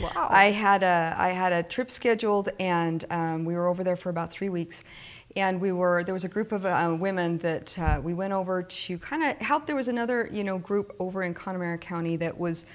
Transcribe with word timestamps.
Wow. 0.00 0.28
I 0.30 0.46
had 0.46 0.82
a 0.82 1.14
I 1.18 1.30
had 1.30 1.52
a 1.52 1.62
trip 1.62 1.90
scheduled, 1.90 2.50
and 2.60 3.04
um, 3.10 3.44
we 3.44 3.54
were 3.54 3.66
over 3.66 3.82
there 3.82 3.96
for 3.96 4.10
about 4.10 4.30
three 4.30 4.48
weeks. 4.48 4.84
And 5.36 5.60
we 5.60 5.72
were 5.72 6.04
there 6.04 6.14
was 6.14 6.24
a 6.24 6.28
group 6.28 6.52
of 6.52 6.64
uh, 6.64 6.96
women 6.98 7.38
that 7.38 7.78
uh, 7.78 8.00
we 8.02 8.14
went 8.14 8.32
over 8.32 8.62
to 8.62 8.98
kind 8.98 9.22
of 9.22 9.36
help. 9.38 9.66
There 9.66 9.76
was 9.76 9.88
another 9.88 10.28
you 10.32 10.44
know 10.44 10.58
group 10.58 10.94
over 10.98 11.22
in 11.22 11.34
Connemara 11.34 11.78
County 11.78 12.16
that 12.16 12.38
was 12.38 12.66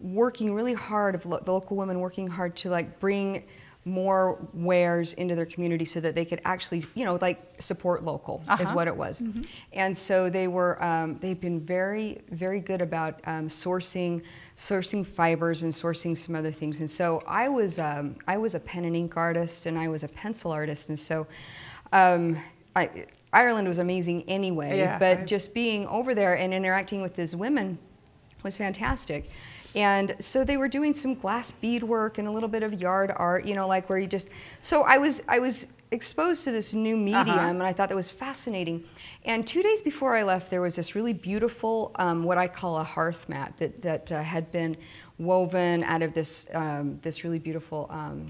working 0.00 0.54
really 0.54 0.74
hard 0.74 1.14
of 1.14 1.26
lo- 1.26 1.40
the 1.44 1.52
local 1.52 1.76
women 1.76 2.00
working 2.00 2.26
hard 2.26 2.56
to 2.56 2.70
like 2.70 2.98
bring 3.00 3.44
more 3.86 4.38
wares 4.52 5.14
into 5.14 5.34
their 5.34 5.46
community 5.46 5.86
so 5.86 6.00
that 6.00 6.14
they 6.14 6.24
could 6.24 6.40
actually, 6.44 6.84
you 6.94 7.04
know, 7.04 7.16
like 7.22 7.40
support 7.58 8.04
local 8.04 8.42
is 8.44 8.48
Uh-huh. 8.68 8.74
what 8.74 8.86
it 8.88 8.94
was. 8.96 9.22
And 9.72 9.96
so 9.96 10.28
they 10.28 10.48
were, 10.48 10.82
um, 10.84 11.18
they've 11.20 11.40
been 11.40 11.60
very, 11.60 12.20
very 12.30 12.60
good 12.60 12.82
about 12.82 13.20
um, 13.24 13.48
sourcing, 13.48 14.22
sourcing 14.54 15.04
fibers 15.06 15.62
and 15.62 15.72
sourcing 15.72 16.14
some 16.16 16.34
other 16.36 16.52
things. 16.52 16.80
And 16.80 16.90
so 16.90 17.22
I 17.26 17.48
was, 17.48 17.78
um, 17.78 18.16
I 18.28 18.36
was 18.36 18.54
a 18.54 18.60
pen 18.60 18.84
and 18.84 18.94
ink 18.94 19.16
artist 19.16 19.64
and 19.64 19.78
I 19.78 19.88
was 19.88 20.02
a 20.04 20.08
pencil 20.08 20.52
artist. 20.52 20.90
And 20.90 20.98
so 21.00 21.26
um, 21.92 22.36
I, 22.76 23.06
Ireland 23.32 23.66
was 23.66 23.78
amazing 23.78 24.24
anyway, 24.28 24.76
Yeah, 24.78 24.98
but 24.98 25.18
I- 25.20 25.24
just 25.24 25.54
being 25.54 25.86
over 25.86 26.14
there 26.14 26.36
and 26.36 26.52
interacting 26.52 27.00
with 27.00 27.16
these 27.16 27.34
women 27.34 27.78
was 28.42 28.56
fantastic. 28.58 29.30
And 29.74 30.16
so 30.20 30.44
they 30.44 30.56
were 30.56 30.68
doing 30.68 30.92
some 30.92 31.14
glass 31.14 31.52
beadwork 31.52 32.18
and 32.18 32.26
a 32.26 32.30
little 32.30 32.48
bit 32.48 32.62
of 32.62 32.80
yard 32.80 33.12
art, 33.14 33.44
you 33.44 33.54
know, 33.54 33.68
like 33.68 33.88
where 33.88 33.98
you 33.98 34.06
just. 34.06 34.28
So 34.60 34.82
I 34.82 34.98
was 34.98 35.22
I 35.28 35.38
was 35.38 35.66
exposed 35.92 36.44
to 36.44 36.52
this 36.52 36.72
new 36.74 36.96
medium, 36.96 37.28
Uh-huh. 37.28 37.48
and 37.48 37.62
I 37.62 37.72
thought 37.72 37.88
that 37.88 37.96
was 37.96 38.10
fascinating. 38.10 38.84
And 39.24 39.46
two 39.46 39.62
days 39.62 39.82
before 39.82 40.16
I 40.16 40.22
left, 40.22 40.50
there 40.50 40.60
was 40.60 40.76
this 40.76 40.94
really 40.94 41.12
beautiful, 41.12 41.90
um, 41.96 42.22
what 42.24 42.38
I 42.38 42.46
call 42.48 42.78
a 42.78 42.84
hearth 42.84 43.28
mat 43.28 43.54
that 43.58 43.82
that 43.82 44.12
uh, 44.12 44.22
had 44.22 44.50
been 44.52 44.76
woven 45.18 45.84
out 45.84 46.02
of 46.02 46.14
this 46.14 46.46
um, 46.54 46.98
this 47.02 47.24
really 47.24 47.38
beautiful. 47.38 47.86
Um, 47.90 48.26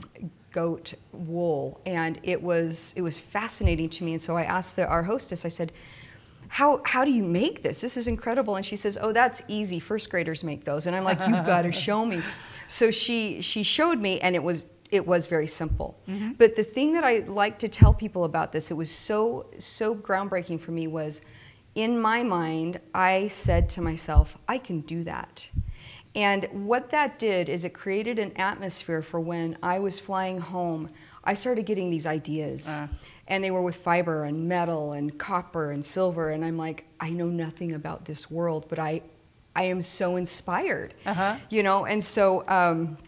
goat 0.53 0.95
wool 1.13 1.81
and 1.87 2.19
it 2.25 2.43
was 2.43 2.93
it 2.97 3.03
was 3.03 3.21
fascinating 3.21 3.89
to 3.89 4.03
me 4.03 4.11
and 4.15 4.21
so 4.21 4.37
i 4.37 4.43
asked 4.43 4.75
the, 4.75 4.85
our 4.85 5.05
hostess 5.05 5.45
i 5.45 5.49
said 5.49 5.71
how 6.51 6.83
how 6.85 7.05
do 7.05 7.13
you 7.13 7.23
make 7.23 7.63
this? 7.63 7.81
This 7.81 7.97
is 7.97 8.09
incredible. 8.09 8.57
And 8.57 8.67
she 8.67 8.75
says, 8.75 8.99
oh, 9.01 9.13
that's 9.13 9.41
easy. 9.47 9.79
First 9.79 10.11
graders 10.11 10.43
make 10.43 10.65
those. 10.65 10.89
And 10.89 10.97
I'm 10.97 11.05
like, 11.05 11.21
you've 11.21 11.47
got 11.47 11.63
to 11.63 11.73
show 11.87 12.05
me. 12.05 12.23
So 12.67 12.91
she 12.91 13.41
she 13.41 13.63
showed 13.63 14.01
me, 14.01 14.21
and 14.21 14.35
it 14.35 14.43
was 14.43 14.67
it 14.91 15.07
was 15.07 15.29
very 15.29 15.47
simple. 15.47 15.97
But 16.39 16.57
the 16.57 16.65
thing 16.65 16.93
that 16.95 17.05
I 17.05 17.19
like 17.21 17.61
to 17.61 17.69
tell 17.69 17.95
people 17.95 18.25
about 18.25 18.51
this, 18.51 18.73
it 18.73 18.75
was 18.75 18.91
so 18.91 19.47
so 19.59 19.95
groundbreaking 19.95 20.61
for 20.61 20.73
me 20.73 20.89
was, 20.89 21.21
in 21.77 22.01
my 22.01 22.25
mind, 22.25 22.81
I 22.95 23.29
said 23.29 23.71
to 23.71 23.81
myself, 23.81 24.37
I 24.49 24.59
can 24.59 24.81
do 24.81 25.05
that. 25.05 25.49
And 26.17 26.49
what 26.67 26.91
that 26.91 27.21
did 27.21 27.49
is 27.49 27.65
it 27.65 27.75
created 27.75 28.19
an 28.19 28.33
atmosphere 28.37 29.03
for 29.03 29.21
when 29.21 29.57
I 29.63 29.79
was 29.79 30.01
flying 30.01 30.39
home, 30.39 30.89
I 31.23 31.35
started 31.35 31.65
getting 31.65 31.91
these 31.91 32.07
ideas. 32.07 32.81
Uh. 32.81 32.89
And 33.31 33.43
they 33.43 33.51
were 33.51 33.63
with 33.63 33.77
fiber 33.77 34.25
and 34.25 34.47
metal 34.47 34.93
and 34.93 35.19
copper 35.19 35.71
and 35.71 35.83
silver. 35.83 36.29
And 36.29 36.45
I'm 36.45 36.59
like, 36.59 36.85
I 37.01 37.11
know 37.11 37.29
nothing 37.29 37.73
about 37.73 38.05
this 38.05 38.31
world, 38.31 38.67
but 38.69 38.79
I, 38.79 39.01
I 39.57 39.63
am 39.65 39.81
so 39.81 40.17
inspired. 40.17 40.93
Uh-huh. 41.07 41.37
You 41.49 41.63
know, 41.63 41.87
and 41.87 42.05
so 42.05 42.47
um, 42.49 42.99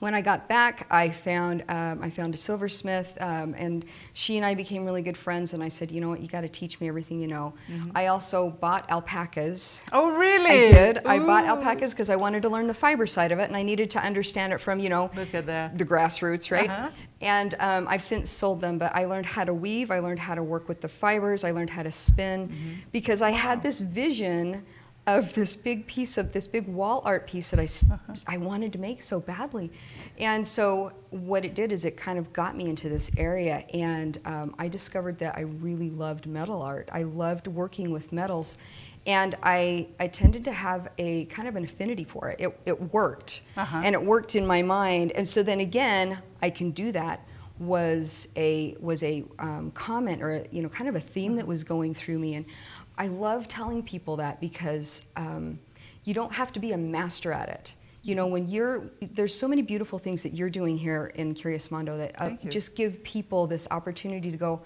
when 0.00 0.14
I 0.14 0.20
got 0.20 0.48
back, 0.48 0.86
I 0.90 1.10
found 1.10 1.64
um, 1.68 2.00
I 2.02 2.10
found 2.10 2.34
a 2.34 2.36
silversmith, 2.36 3.16
um, 3.20 3.54
and 3.56 3.84
she 4.12 4.36
and 4.36 4.44
I 4.44 4.54
became 4.54 4.84
really 4.84 5.02
good 5.02 5.16
friends. 5.16 5.54
And 5.54 5.62
I 5.62 5.68
said, 5.68 5.90
you 5.90 6.00
know 6.00 6.08
what, 6.10 6.20
you 6.20 6.28
got 6.28 6.42
to 6.42 6.48
teach 6.48 6.80
me 6.80 6.88
everything 6.88 7.20
you 7.20 7.28
know. 7.28 7.54
I 7.94 8.06
also 8.06 8.50
bought 8.50 8.88
alpacas. 8.90 9.82
Oh, 9.92 10.10
really? 10.10 10.50
I 10.50 10.64
did. 10.64 10.98
I 11.06 11.18
bought 11.18 11.44
alpacas 11.44 11.92
because 11.92 12.10
I 12.10 12.16
wanted 12.16 12.42
to 12.42 12.48
learn 12.48 12.66
the 12.66 12.74
fiber 12.74 13.06
side 13.06 13.32
of 13.32 13.38
it, 13.38 13.44
and 13.48 13.56
I 13.56 13.62
needed 13.62 13.90
to 13.90 13.98
understand 14.02 14.52
it 14.52 14.60
from 14.60 14.78
you 14.80 14.88
know 14.88 15.10
Look 15.16 15.34
at 15.34 15.46
that. 15.46 15.78
the 15.78 15.84
grassroots, 15.84 16.50
right? 16.50 16.68
Uh-huh. 16.68 16.90
And 17.22 17.54
um, 17.60 17.86
I've 17.88 18.02
since 18.02 18.28
sold 18.28 18.60
them, 18.60 18.76
but 18.78 18.94
I 18.94 19.06
learned 19.06 19.26
how 19.26 19.44
to 19.44 19.54
weave. 19.54 19.90
I 19.90 20.00
learned 20.00 20.18
how 20.18 20.34
to 20.34 20.42
work 20.42 20.68
with 20.68 20.82
the 20.82 20.88
fibers. 20.88 21.44
I 21.44 21.50
learned 21.52 21.70
how 21.70 21.82
to 21.82 21.90
spin 21.90 22.48
Mm-hmm. 22.48 22.70
because 22.92 23.22
I 23.22 23.30
had 23.30 23.62
this 23.62 23.80
vision 23.80 24.64
of 25.06 25.32
this 25.34 25.54
big 25.54 25.86
piece 25.86 26.18
of 26.18 26.32
this 26.32 26.46
big 26.48 26.66
wall 26.66 27.00
art 27.04 27.26
piece 27.26 27.50
that 27.50 27.60
I, 27.60 27.64
s- 27.64 27.84
Uh-huh. 27.90 28.14
I 28.26 28.38
wanted 28.38 28.72
to 28.72 28.78
make 28.78 29.02
so 29.02 29.20
badly. 29.20 29.70
And 30.18 30.44
so 30.46 30.92
what 31.10 31.44
it 31.44 31.54
did 31.54 31.70
is 31.70 31.84
it 31.84 31.96
kind 31.96 32.18
of 32.18 32.32
got 32.32 32.56
me 32.56 32.68
into 32.68 32.88
this 32.88 33.10
area, 33.16 33.64
and 33.72 34.18
um, 34.24 34.54
I 34.58 34.68
discovered 34.68 35.18
that 35.20 35.36
I 35.36 35.42
really 35.42 35.90
loved 35.90 36.26
metal 36.26 36.60
art. 36.62 36.88
I 36.92 37.04
loved 37.04 37.46
working 37.46 37.90
with 37.90 38.12
metals. 38.12 38.58
And 39.06 39.36
I, 39.44 39.86
I 40.00 40.08
tended 40.08 40.44
to 40.46 40.52
have 40.52 40.88
a 40.98 41.26
kind 41.26 41.46
of 41.46 41.54
an 41.54 41.62
affinity 41.62 42.02
for 42.02 42.28
it. 42.30 42.40
It, 42.40 42.58
it 42.66 42.92
worked. 42.92 43.42
Uh-huh. 43.56 43.82
And 43.84 43.94
it 43.94 44.02
worked 44.02 44.34
in 44.34 44.44
my 44.44 44.62
mind. 44.62 45.12
And 45.12 45.28
so 45.28 45.44
then 45.44 45.60
again, 45.60 46.18
I 46.42 46.50
can 46.50 46.72
do 46.72 46.90
that 46.90 47.24
was 47.58 48.28
a 48.36 48.76
was 48.80 49.02
a 49.02 49.24
um, 49.38 49.70
comment 49.70 50.22
or 50.22 50.44
you 50.50 50.60
know 50.60 50.68
kind 50.68 50.90
of 50.90 50.94
a 50.96 51.00
theme 51.00 51.36
that 51.36 51.46
was 51.46 51.64
going 51.64 51.94
through 51.94 52.18
me, 52.18 52.34
and 52.34 52.44
I 52.98 53.08
love 53.08 53.48
telling 53.48 53.82
people 53.82 54.16
that 54.16 54.40
because 54.40 55.04
um, 55.16 55.58
you 56.04 56.14
don't 56.14 56.32
have 56.32 56.52
to 56.52 56.60
be 56.60 56.72
a 56.72 56.78
master 56.78 57.32
at 57.32 57.48
it. 57.48 57.72
You 58.02 58.14
know, 58.14 58.26
when 58.26 58.48
you're 58.48 58.84
there's 59.00 59.34
so 59.34 59.48
many 59.48 59.62
beautiful 59.62 59.98
things 59.98 60.22
that 60.22 60.32
you're 60.32 60.50
doing 60.50 60.78
here 60.78 61.06
in 61.16 61.34
Curious 61.34 61.70
Mondo 61.70 61.98
that 61.98 62.14
uh, 62.20 62.30
just 62.48 62.76
give 62.76 63.02
people 63.02 63.46
this 63.46 63.66
opportunity 63.70 64.30
to 64.30 64.36
go. 64.36 64.62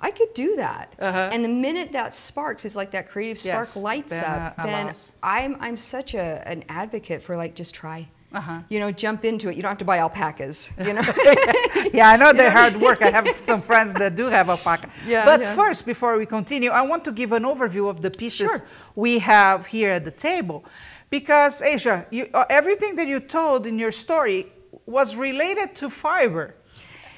I 0.00 0.10
could 0.10 0.34
do 0.34 0.56
that, 0.56 0.96
Uh-huh. 0.98 1.30
and 1.32 1.44
the 1.44 1.48
minute 1.48 1.92
that 1.92 2.12
sparks, 2.12 2.64
it's 2.64 2.74
like 2.74 2.90
that 2.90 3.08
creative 3.08 3.38
spark 3.38 3.68
Yes, 3.68 3.76
lights 3.76 4.20
then, 4.20 4.24
up. 4.24 4.54
uh, 4.58 4.66
then. 4.66 4.94
I'm 5.22 5.56
I'm 5.60 5.76
such 5.76 6.14
a 6.14 6.42
an 6.48 6.64
advocate 6.68 7.22
for 7.22 7.36
like 7.36 7.54
just 7.54 7.72
try. 7.74 8.08
Uh-huh. 8.34 8.60
You 8.68 8.80
know, 8.80 8.90
jump 8.90 9.24
into 9.24 9.48
it. 9.50 9.56
You 9.56 9.62
don't 9.62 9.70
have 9.70 9.78
to 9.78 9.84
buy 9.84 9.98
alpacas. 9.98 10.72
You 10.78 10.94
know. 10.94 11.02
yeah, 11.92 12.08
I 12.10 12.16
know 12.16 12.32
they're 12.32 12.50
hard 12.50 12.76
work. 12.80 13.02
I 13.02 13.10
have 13.10 13.28
some 13.44 13.60
friends 13.60 13.92
that 13.94 14.16
do 14.16 14.26
have 14.28 14.48
alpaca. 14.48 14.88
Yeah, 15.06 15.24
but 15.24 15.40
yeah. 15.40 15.54
first, 15.54 15.84
before 15.84 16.16
we 16.16 16.26
continue, 16.26 16.70
I 16.70 16.82
want 16.82 17.04
to 17.04 17.12
give 17.12 17.32
an 17.32 17.42
overview 17.44 17.88
of 17.90 18.00
the 18.00 18.10
pieces 18.10 18.50
Sure. 18.50 18.64
we 18.94 19.18
have 19.20 19.66
here 19.66 19.90
at 19.90 20.04
the 20.04 20.10
table. 20.10 20.64
Because, 21.10 21.60
Asia, 21.60 22.06
you, 22.10 22.28
uh, 22.32 22.44
everything 22.48 22.96
that 22.96 23.06
you 23.06 23.20
told 23.20 23.66
in 23.66 23.78
your 23.78 23.92
story 23.92 24.46
was 24.86 25.14
related 25.14 25.74
to 25.76 25.90
fiber, 25.90 26.54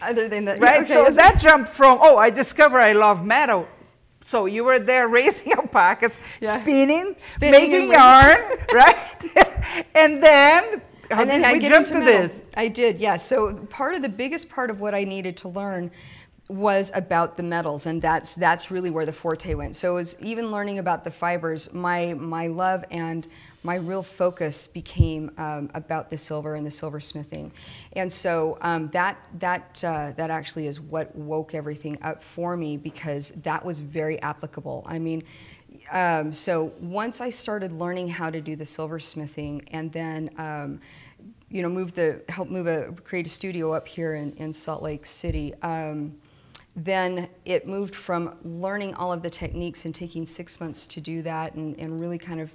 Other 0.02 0.26
than 0.28 0.44
that, 0.46 0.58
right? 0.58 0.76
okay, 0.80 0.84
so 0.84 1.10
that 1.10 1.38
jumped 1.38 1.68
from, 1.68 1.98
oh, 2.02 2.16
I 2.18 2.30
discover 2.30 2.80
I 2.80 2.92
love 2.92 3.24
metal. 3.24 3.68
So 4.24 4.46
you 4.46 4.64
were 4.64 4.80
there 4.80 5.06
raising 5.06 5.52
alpacas, 5.60 6.18
Yeah. 6.40 6.60
spinning, 6.60 7.14
Spinning 7.18 7.60
making 7.70 7.92
yarn, 7.92 8.38
right? 8.72 9.24
and 9.94 10.20
then, 10.22 10.82
how 11.14 11.22
and 11.22 11.30
then 11.30 11.40
did 11.40 11.48
I 11.48 11.52
we 11.54 11.60
get 11.60 11.72
jump 11.72 11.86
into 11.86 12.00
to 12.00 12.04
this? 12.04 12.42
I 12.56 12.68
did, 12.68 12.98
yeah. 12.98 13.16
So 13.16 13.54
part 13.70 13.94
of 13.94 14.02
the 14.02 14.08
biggest 14.08 14.48
part 14.48 14.70
of 14.70 14.80
what 14.80 14.94
I 14.94 15.04
needed 15.04 15.36
to 15.38 15.48
learn 15.48 15.90
was 16.48 16.92
about 16.94 17.36
the 17.36 17.42
metals, 17.42 17.86
and 17.86 18.02
that's 18.02 18.34
that's 18.34 18.70
really 18.70 18.90
where 18.90 19.06
the 19.06 19.12
forte 19.12 19.54
went. 19.54 19.76
So 19.76 19.92
it 19.92 19.94
was 19.94 20.16
even 20.20 20.50
learning 20.50 20.78
about 20.78 21.04
the 21.04 21.10
fibers. 21.10 21.72
My 21.72 22.14
my 22.14 22.48
love 22.48 22.84
and 22.90 23.26
my 23.62 23.76
real 23.76 24.02
focus 24.02 24.66
became 24.66 25.30
um, 25.38 25.70
about 25.72 26.10
the 26.10 26.18
silver 26.18 26.54
and 26.54 26.66
the 26.66 26.70
silversmithing, 26.70 27.50
and 27.94 28.12
so 28.12 28.58
um, 28.60 28.88
that 28.88 29.16
that 29.38 29.82
uh, 29.84 30.12
that 30.16 30.30
actually 30.30 30.66
is 30.66 30.80
what 30.80 31.16
woke 31.16 31.54
everything 31.54 31.98
up 32.02 32.22
for 32.22 32.56
me 32.58 32.76
because 32.76 33.30
that 33.42 33.64
was 33.64 33.80
very 33.80 34.20
applicable. 34.20 34.84
I 34.86 34.98
mean. 34.98 35.22
Um, 35.94 36.32
so 36.32 36.72
once 36.80 37.20
I 37.20 37.30
started 37.30 37.72
learning 37.72 38.08
how 38.08 38.28
to 38.28 38.40
do 38.40 38.56
the 38.56 38.64
silversmithing, 38.64 39.66
and 39.70 39.90
then 39.92 40.28
um, 40.36 40.80
you 41.48 41.62
know, 41.62 41.68
move 41.68 41.94
the 41.94 42.20
help 42.28 42.50
move 42.50 42.66
a 42.66 42.92
create 43.04 43.26
a 43.26 43.30
studio 43.30 43.72
up 43.72 43.86
here 43.86 44.16
in, 44.16 44.32
in 44.32 44.52
Salt 44.52 44.82
Lake 44.82 45.06
City. 45.06 45.54
Um, 45.62 46.16
then 46.74 47.28
it 47.44 47.68
moved 47.68 47.94
from 47.94 48.36
learning 48.42 48.94
all 48.96 49.12
of 49.12 49.22
the 49.22 49.30
techniques 49.30 49.84
and 49.84 49.94
taking 49.94 50.26
six 50.26 50.60
months 50.60 50.88
to 50.88 51.00
do 51.00 51.22
that, 51.22 51.54
and, 51.54 51.78
and 51.78 52.00
really 52.00 52.18
kind 52.18 52.40
of 52.40 52.50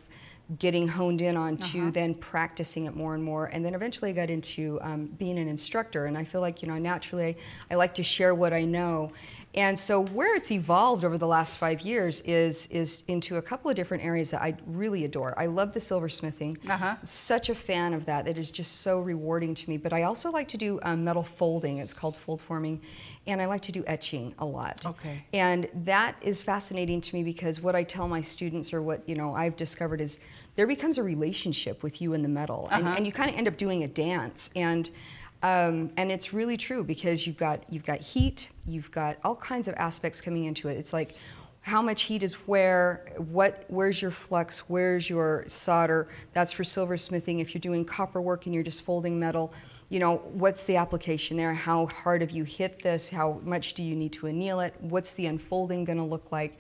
getting 0.58 0.88
honed 0.88 1.22
in 1.22 1.38
on 1.38 1.56
to 1.56 1.92
then 1.92 2.14
practicing 2.16 2.88
it 2.88 2.96
more 2.96 3.14
and 3.14 3.24
more. 3.24 3.46
And 3.46 3.64
then 3.64 3.76
eventually 3.76 4.10
I 4.10 4.14
got 4.14 4.30
into 4.32 4.80
um, 4.82 5.06
being 5.06 5.38
an 5.38 5.48
instructor, 5.48 6.08
and 6.08 6.18
I 6.18 6.26
feel 6.26 6.42
like 6.42 6.62
you 6.62 6.68
know 6.68 6.78
naturally 6.78 7.38
I 7.72 7.76
like 7.76 7.94
to 7.96 8.04
share 8.04 8.36
what 8.36 8.52
I 8.52 8.66
know. 8.66 9.14
And 9.56 9.80
so 9.80 10.00
where 10.04 10.36
it's 10.36 10.52
evolved 10.52 11.04
over 11.04 11.18
the 11.18 11.26
last 11.28 11.58
five 11.58 11.82
years 11.82 12.22
is 12.22 12.68
is 12.68 13.04
into 13.08 13.38
a 13.38 13.42
couple 13.42 13.70
of 13.72 13.76
different 13.76 14.04
areas 14.04 14.30
that 14.30 14.44
I 14.44 14.56
really 14.68 15.06
adore. 15.06 15.34
I 15.40 15.48
love 15.48 15.74
the 15.74 15.80
silversmithing. 15.80 16.70
Uh-huh. 16.70 16.96
I'm 17.00 17.06
such 17.06 17.50
a 17.50 17.56
fan 17.56 17.96
of 17.96 18.06
that. 18.06 18.28
It 18.28 18.38
is 18.38 18.52
just 18.52 18.82
so 18.82 19.00
rewarding 19.00 19.56
to 19.56 19.70
me. 19.70 19.78
But 19.78 19.92
I 19.92 20.04
also 20.04 20.30
like 20.30 20.48
to 20.50 20.58
do 20.58 20.80
um, 20.84 21.04
metal 21.04 21.24
folding. 21.24 21.80
It's 21.80 21.94
called 21.96 22.16
fold 22.16 22.44
forming, 22.44 22.80
and 23.26 23.42
I 23.42 23.46
like 23.46 23.62
to 23.62 23.72
do 23.72 23.84
etching 23.88 24.36
a 24.38 24.46
lot. 24.46 24.86
Okay. 24.86 25.24
And 25.34 25.68
that 25.74 26.16
is 26.22 26.44
fascinating 26.44 27.02
to 27.02 27.16
me 27.16 27.24
because 27.24 27.60
what 27.60 27.76
I 27.76 27.84
tell 27.84 28.08
my 28.08 28.22
students, 28.22 28.72
or 28.72 28.84
what 28.84 29.02
you 29.10 29.16
know 29.16 29.34
I've 29.34 29.56
discovered, 29.56 30.00
is 30.00 30.20
there 30.58 30.68
becomes 30.68 31.00
a 31.00 31.04
relationship 31.04 31.82
with 31.82 32.02
you 32.02 32.14
and 32.14 32.24
the 32.24 32.30
metal, 32.30 32.70
and, 32.72 32.86
Uh-huh. 32.86 32.96
and 32.98 33.06
you 33.06 33.12
kind 33.12 33.32
of 33.32 33.36
end 33.36 33.48
up 33.48 33.58
doing 33.58 33.82
a 33.84 33.88
dance. 33.88 34.52
And 34.56 34.92
um, 35.42 35.92
and 35.98 36.12
it's 36.12 36.34
really 36.34 36.58
true 36.58 36.84
because 36.84 37.26
you've 37.26 37.38
got 37.38 37.64
you've 37.72 37.86
got 37.86 38.02
heat, 38.02 38.50
you've 38.68 38.92
got 38.92 39.18
all 39.24 39.36
kinds 39.36 39.68
of 39.68 39.76
aspects 39.76 40.22
coming 40.22 40.46
into 40.46 40.68
it. 40.68 40.78
It's 40.78 40.94
like 40.94 41.16
how 41.62 41.82
much 41.82 42.04
heat 42.04 42.24
is 42.24 42.34
where, 42.48 43.14
what, 43.18 43.66
where's 43.68 44.02
your 44.02 44.12
flux, 44.12 44.70
where's 44.70 45.10
your 45.10 45.44
solder. 45.48 46.08
That's 46.34 46.52
for 46.52 46.64
silversmithing. 46.64 47.40
If 47.42 47.54
you're 47.54 47.62
doing 47.62 47.86
copper 47.86 48.22
work 48.22 48.46
and 48.46 48.56
you're 48.56 48.64
just 48.64 48.82
folding 48.82 49.20
metal, 49.20 49.54
you 49.90 50.00
know, 50.00 50.18
what's 50.34 50.66
the 50.66 50.78
application 50.78 51.36
there? 51.36 51.54
How 51.54 51.88
hard 51.88 52.22
have 52.22 52.32
you 52.32 52.44
hit 52.44 52.82
this? 52.82 53.10
How 53.10 53.42
much 53.44 53.74
do 53.74 53.84
you 53.84 53.96
need 53.96 54.14
to 54.14 54.28
anneal 54.28 54.60
it? 54.62 54.74
What's 54.80 55.14
the 55.16 55.26
unfolding 55.26 55.84
going 55.84 55.98
to 55.98 56.04
look 56.04 56.32
like? 56.32 56.60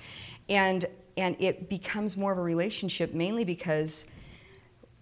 And, 0.49 0.85
and 1.15 1.35
it 1.39 1.69
becomes 1.69 2.17
more 2.17 2.31
of 2.31 2.37
a 2.37 2.41
relationship 2.41 3.13
mainly 3.13 3.45
because 3.45 4.07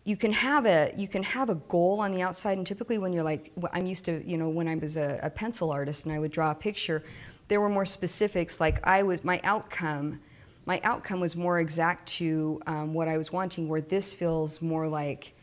you 0.08 0.16
can 0.16 0.32
have 0.32 0.66
a 0.66 0.94
you 0.96 1.06
can 1.06 1.22
have 1.22 1.50
a 1.50 1.56
goal 1.56 2.00
on 2.00 2.14
the 2.14 2.22
outside 2.22 2.58
and 2.58 2.66
typically 2.66 2.98
when 2.98 3.12
you're 3.12 3.26
like 3.26 3.52
i'm 3.74 3.86
used 3.86 4.06
to 4.06 4.26
you 4.26 4.38
know 4.38 4.48
when 4.48 4.66
i 4.66 4.74
was 4.76 4.96
a, 4.96 5.20
a 5.22 5.30
pencil 5.30 5.70
artist 5.70 6.06
and 6.06 6.16
i 6.16 6.18
would 6.18 6.32
draw 6.32 6.50
a 6.50 6.56
picture 6.56 7.04
there 7.50 7.60
were 7.60 7.68
more 7.68 7.86
specifics 7.86 8.62
like 8.62 8.80
i 8.88 9.04
was 9.04 9.26
my 9.26 9.42
outcome 9.44 10.18
my 10.66 10.80
outcome 10.86 11.20
was 11.20 11.36
more 11.36 11.60
exact 11.60 12.08
to 12.08 12.58
um, 12.68 12.94
what 12.94 13.10
i 13.10 13.18
was 13.18 13.34
wanting 13.34 13.68
where 13.68 13.82
this 13.82 14.14
feels 14.14 14.62
more 14.62 14.88
like 14.88 15.34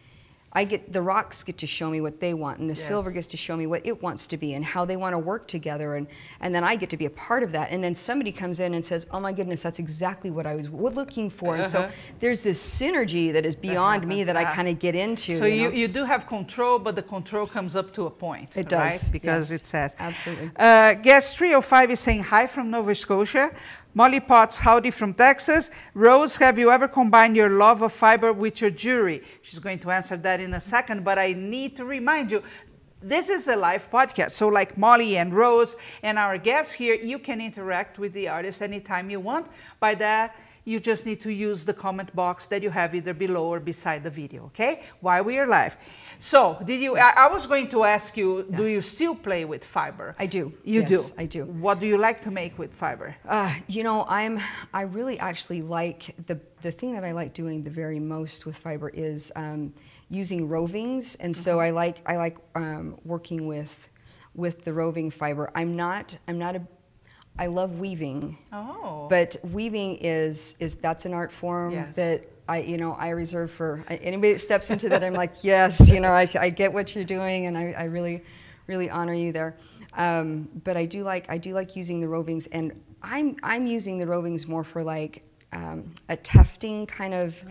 I 0.57 0.65
get 0.65 0.93
the 0.93 1.03
rocks 1.03 1.43
get 1.43 1.59
to 1.59 1.67
show 1.67 1.91
me 1.91 2.01
what 2.01 2.21
they 2.21 2.33
want, 2.33 2.61
and 2.61 2.71
the 2.71 2.75
Yes. 2.75 2.87
silver 2.87 3.11
gets 3.11 3.27
to 3.29 3.37
show 3.37 3.57
me 3.57 3.67
what 3.67 3.85
it 3.85 4.03
wants 4.03 4.29
to 4.29 4.37
be, 4.37 4.55
and 4.55 4.65
how 4.65 4.85
they 4.85 4.97
want 4.97 5.13
to 5.15 5.19
work 5.19 5.49
together, 5.49 5.97
and 5.97 6.07
and 6.41 6.55
then 6.55 6.63
I 6.63 6.77
get 6.77 6.91
to 6.91 6.97
be 6.97 7.07
a 7.07 7.11
part 7.11 7.43
of 7.43 7.51
that. 7.53 7.71
And 7.73 7.83
then 7.83 7.95
somebody 7.95 8.31
comes 8.31 8.61
in 8.61 8.73
and 8.75 8.85
says, 8.85 9.07
"Oh 9.11 9.19
my 9.19 9.33
goodness, 9.33 9.63
that's 9.65 9.81
exactly 9.81 10.31
what 10.31 10.47
I 10.47 10.55
was 10.55 10.69
looking 10.71 11.29
for." 11.29 11.57
And 11.57 11.67
so 11.67 11.81
Uh-huh. 11.81 11.91
there's 12.21 12.43
this 12.43 12.61
synergy 12.81 13.33
that 13.33 13.45
is 13.45 13.57
beyond 13.57 14.07
me 14.07 14.23
that 14.23 14.37
I 14.37 14.45
Uh-huh. 14.45 14.55
kind 14.55 14.69
of 14.69 14.79
get 14.79 14.95
into. 14.95 15.35
So 15.37 15.45
you, 15.47 15.71
know? 15.71 15.75
you 15.75 15.89
do 15.89 16.05
have 16.05 16.27
control, 16.29 16.79
but 16.79 16.95
the 16.95 17.03
control 17.03 17.47
comes 17.47 17.75
up 17.75 17.93
to 17.95 18.07
a 18.07 18.11
point. 18.11 18.57
It 18.57 18.69
does, 18.69 19.05
Right? 19.05 19.13
Because 19.13 19.51
yes, 19.51 19.61
it 19.61 19.67
says. 19.67 19.97
absolutely. 19.99 20.51
Uh, 20.57 20.93
guest 20.95 21.37
305 21.37 21.91
is 21.91 21.99
saying 21.99 22.23
hi 22.25 22.47
from 22.47 22.71
Nova 22.71 22.95
Scotia. 22.95 23.51
Molly 23.97 24.19
Potts, 24.19 24.59
howdy 24.59 24.91
from 24.91 25.15
Texas. 25.15 25.71
Rose, 25.95 26.37
have 26.39 26.59
you 26.59 26.73
ever 26.73 26.89
combined 26.89 27.37
your 27.37 27.49
love 27.49 27.81
of 27.81 27.93
fiber 27.93 28.33
with 28.33 28.61
your 28.61 28.71
jewelry? 28.71 29.23
She's 29.41 29.61
going 29.61 29.79
to 29.79 29.93
answer 29.93 30.17
that 30.17 30.41
in 30.41 30.53
a 30.53 30.59
second, 30.59 31.05
but 31.05 31.17
I 31.17 31.33
need 31.33 31.77
to 31.77 31.85
remind 31.85 32.33
you 32.33 32.43
this 33.01 33.29
is 33.29 33.47
a 33.47 33.55
live 33.55 33.89
podcast. 33.93 34.33
So, 34.33 34.49
like 34.49 34.77
Molly 34.77 35.17
and 35.17 35.33
Rose 35.33 35.77
and 36.03 36.19
our 36.19 36.39
guests 36.39 36.73
here, 36.73 36.97
you 36.97 37.21
can 37.21 37.41
interact 37.41 38.01
with 38.01 38.13
the 38.15 38.27
artist 38.29 38.63
anytime 38.63 39.11
you 39.11 39.21
want. 39.21 39.47
By 39.79 39.95
that, 39.95 40.35
you 40.65 40.81
just 40.81 41.05
need 41.07 41.21
to 41.23 41.31
use 41.33 41.65
the 41.65 41.75
comment 41.75 42.15
box 42.15 42.47
that 42.49 42.63
you 42.63 42.71
have 42.71 42.95
either 42.95 43.13
below 43.15 43.45
or 43.47 43.61
beside 43.61 44.03
the 44.03 44.11
video, 44.11 44.45
okay? 44.47 44.83
While 45.01 45.25
we 45.25 45.39
are 45.39 45.47
live. 45.47 45.77
So, 46.19 46.57
did 46.65 46.81
you? 46.81 46.97
I, 46.97 47.13
I 47.25 47.29
was 47.29 47.47
going 47.47 47.69
to 47.71 47.85
ask 47.85 48.17
you, 48.17 48.47
do 48.51 48.65
you 48.65 48.81
still 48.81 49.15
play 49.15 49.45
with 49.45 49.65
fiber? 49.65 50.15
I 50.19 50.27
do. 50.27 50.53
You 50.65 50.81
Yes, 50.81 50.89
do. 50.89 51.15
I 51.19 51.27
do. 51.27 51.45
What 51.45 51.81
do 51.81 51.87
you 51.87 51.99
like 51.99 52.21
to 52.23 52.31
make 52.31 52.59
with 52.59 52.73
fiber? 52.73 53.15
Uh, 53.29 53.53
you 53.69 53.83
know, 53.83 54.07
I'm. 54.09 54.41
I 54.73 54.83
really 54.83 55.19
actually 55.19 55.63
like 55.63 56.15
the 56.27 56.41
the 56.63 56.73
thing 56.73 56.95
that 56.95 57.05
I 57.05 57.13
like 57.13 57.35
doing 57.35 57.63
the 57.63 57.71
very 57.71 58.01
most 58.01 58.47
with 58.47 58.57
fiber 58.57 58.89
is 58.89 59.33
um, 59.37 59.75
using 60.09 60.49
rovings, 60.49 61.17
and 61.21 61.37
so 61.37 61.55
Mm-hmm. 61.55 61.67
I 61.67 61.71
like 61.71 61.97
I 62.07 62.17
like 62.17 62.39
um, 62.55 62.99
working 63.05 63.47
with 63.47 63.89
with 64.35 64.65
the 64.65 64.73
roving 64.73 65.11
fiber. 65.11 65.51
I'm 65.55 65.77
not. 65.77 66.17
I'm 66.27 66.39
not 66.39 66.57
a. 66.57 66.63
I 67.39 67.47
love 67.47 67.79
weaving. 67.79 68.39
Oh. 68.53 69.07
But 69.11 69.37
weaving 69.43 69.97
is 70.01 70.55
is 70.61 70.77
that's 70.77 71.05
an 71.05 71.15
art 71.15 71.33
form 71.33 71.73
Yes. 71.73 71.97
that 71.97 72.23
I 72.49 72.61
you 72.61 72.77
know 72.77 72.93
I 72.93 73.11
reserve 73.11 73.51
for 73.51 73.85
I- 73.89 73.97
anybody 73.97 74.33
that 74.35 74.39
steps 74.39 74.71
into 74.71 74.89
that. 74.91 75.03
I'm 75.03 75.15
like 75.15 75.33
yes, 75.43 75.91
you 75.91 76.01
know 76.01 76.11
I, 76.13 76.29
I 76.39 76.51
get 76.51 76.73
what 76.73 76.95
you're 76.95 77.05
doing, 77.05 77.47
and 77.47 77.57
I, 77.59 77.75
I 77.77 77.85
really 77.85 78.23
really 78.67 78.89
honor 78.91 79.15
you 79.15 79.33
there. 79.33 79.57
Um, 79.97 80.49
but 80.65 80.77
I 80.77 80.87
do 80.87 81.03
like 81.05 81.27
I 81.31 81.39
do 81.39 81.55
like 81.55 81.77
using 81.77 82.01
the 82.01 82.07
rovings, 82.07 82.47
and 82.53 82.73
I'm 83.03 83.37
I'm 83.43 83.67
using 83.67 83.99
the 83.99 84.07
rovings 84.07 84.47
more 84.47 84.65
for 84.65 84.83
like 84.83 85.23
um, 85.53 85.93
a 86.09 86.17
tufting 86.17 86.87
kind 86.87 87.15
of 87.15 87.43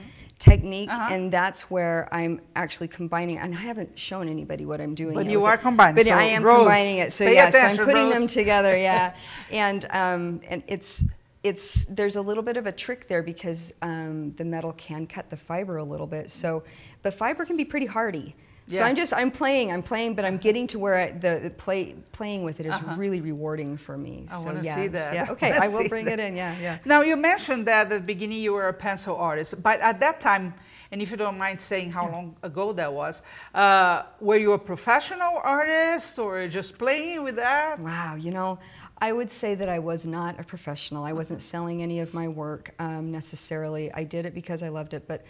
technique, 0.43 0.89
Uh-huh. 0.89 1.07
and 1.13 1.31
that's 1.31 1.71
where 1.71 2.09
I'm 2.11 2.41
actually 2.55 2.89
combining. 2.89 3.37
And 3.39 3.55
I 3.55 3.59
haven't 3.59 3.97
shown 3.97 4.27
anybody 4.27 4.65
what 4.65 4.81
I'm 4.81 4.93
doing. 4.93 5.15
But 5.15 5.27
you 5.27 5.45
are 5.45 5.53
it. 5.55 5.61
combining, 5.61 5.95
But 5.95 6.05
so 6.05 6.13
I 6.13 6.23
am 6.23 6.43
Rose, 6.43 6.57
combining 6.63 6.97
it. 6.97 7.13
So 7.13 7.23
yeah, 7.25 7.49
so 7.49 7.59
I'm 7.59 7.77
putting 7.77 8.09
them 8.09 8.27
together. 8.27 8.75
Yeah, 8.77 9.15
and 9.51 9.85
um, 9.91 10.41
and 10.49 10.61
it's 10.67 11.03
it's 11.43 11.85
there's 11.85 12.15
a 12.17 12.21
little 12.21 12.43
bit 12.43 12.57
of 12.57 12.65
a 12.67 12.71
trick 12.71 13.07
there 13.07 13.23
because 13.23 13.73
um, 13.81 14.31
the 14.33 14.45
metal 14.45 14.73
can 14.73 15.07
cut 15.07 15.29
the 15.29 15.37
fiber 15.37 15.77
a 15.77 15.83
little 15.83 16.07
bit. 16.07 16.29
So, 16.29 16.63
but 17.03 17.13
fiber 17.13 17.45
can 17.45 17.57
be 17.57 17.65
pretty 17.65 17.85
hardy. 17.87 18.35
So 18.69 18.83
I'm 18.83 18.95
just 18.95 19.13
I'm 19.13 19.29
playing, 19.29 19.71
I'm 19.71 19.83
playing, 19.83 20.15
but 20.15 20.25
I'm 20.25 20.37
getting 20.37 20.67
to 20.67 20.79
where 20.79 20.95
I, 20.95 21.11
the, 21.11 21.39
the 21.43 21.49
play 21.49 21.95
playing 22.11 22.43
with 22.43 22.59
it 22.59 22.65
is 22.65 22.73
Uh-huh. 22.75 22.95
really 22.97 23.21
rewarding 23.21 23.77
for 23.77 23.97
me. 23.97 24.25
I 24.31 24.35
so 24.35 24.45
wanna 24.45 24.61
yeah, 24.63 24.75
see 24.75 24.87
that. 24.87 25.13
Yeah, 25.13 25.27
okay, 25.33 25.51
wanna 25.51 25.65
I 25.65 25.67
will 25.67 25.89
bring 25.89 26.05
that. 26.05 26.19
it 26.19 26.27
in. 26.27 26.35
Yeah, 26.35 26.55
yeah. 26.59 26.77
Now, 26.85 27.01
you 27.01 27.15
mentioned 27.17 27.67
that 27.67 27.87
at 27.87 27.89
the 27.89 27.99
beginning 27.99 28.41
you 28.41 28.53
were 28.53 28.67
a 28.69 28.73
pencil 28.73 29.15
artist, 29.17 29.61
but 29.61 29.79
at 29.81 29.99
that 29.99 30.21
time, 30.21 30.53
and 30.91 31.01
if 31.01 31.11
you 31.11 31.17
don't 31.17 31.37
mind 31.37 31.59
saying 31.59 31.91
how 31.91 32.09
long 32.09 32.35
ago 32.43 32.71
that 32.73 32.91
was, 32.93 33.21
uh, 33.53 34.03
were 34.21 34.37
you 34.37 34.53
a 34.53 34.59
professional 34.59 35.39
artist 35.43 36.17
or 36.19 36.47
just 36.47 36.77
playing 36.77 37.21
with 37.23 37.35
that? 37.35 37.79
Wow, 37.79 38.15
you 38.15 38.31
know, 38.31 38.59
I 38.99 39.11
would 39.11 39.29
say 39.31 39.55
that 39.55 39.67
I 39.69 39.79
was 39.79 40.05
not 40.05 40.39
a 40.39 40.43
professional. 40.43 41.03
I 41.03 41.11
wasn't 41.13 41.41
selling 41.41 41.81
any 41.83 41.99
of 41.99 42.13
my 42.13 42.27
work 42.27 42.73
um, 42.79 43.11
necessarily. 43.11 43.91
I 43.93 44.03
did 44.03 44.25
it 44.25 44.33
because 44.33 44.63
I 44.63 44.69
loved 44.69 44.93
it, 44.93 45.05
but. 45.07 45.23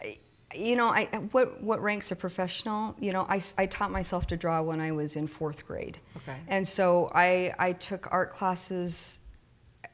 I, 0.00 0.18
you 0.54 0.76
know, 0.76 0.88
I, 0.88 1.04
what 1.32 1.62
what 1.62 1.82
ranks 1.82 2.10
a 2.10 2.16
professional? 2.16 2.96
You 2.98 3.12
know, 3.12 3.26
I 3.28 3.66
taught 3.66 3.90
myself 3.90 4.26
to 4.28 4.36
draw 4.36 4.62
when 4.62 4.80
I 4.80 4.92
was 4.92 5.16
in 5.16 5.26
fourth 5.26 5.66
grade, 5.66 5.98
Okay. 6.18 6.36
and 6.48 6.66
so 6.66 7.10
I 7.14 7.54
I 7.58 7.72
took 7.72 8.08
art 8.10 8.32
classes 8.32 9.18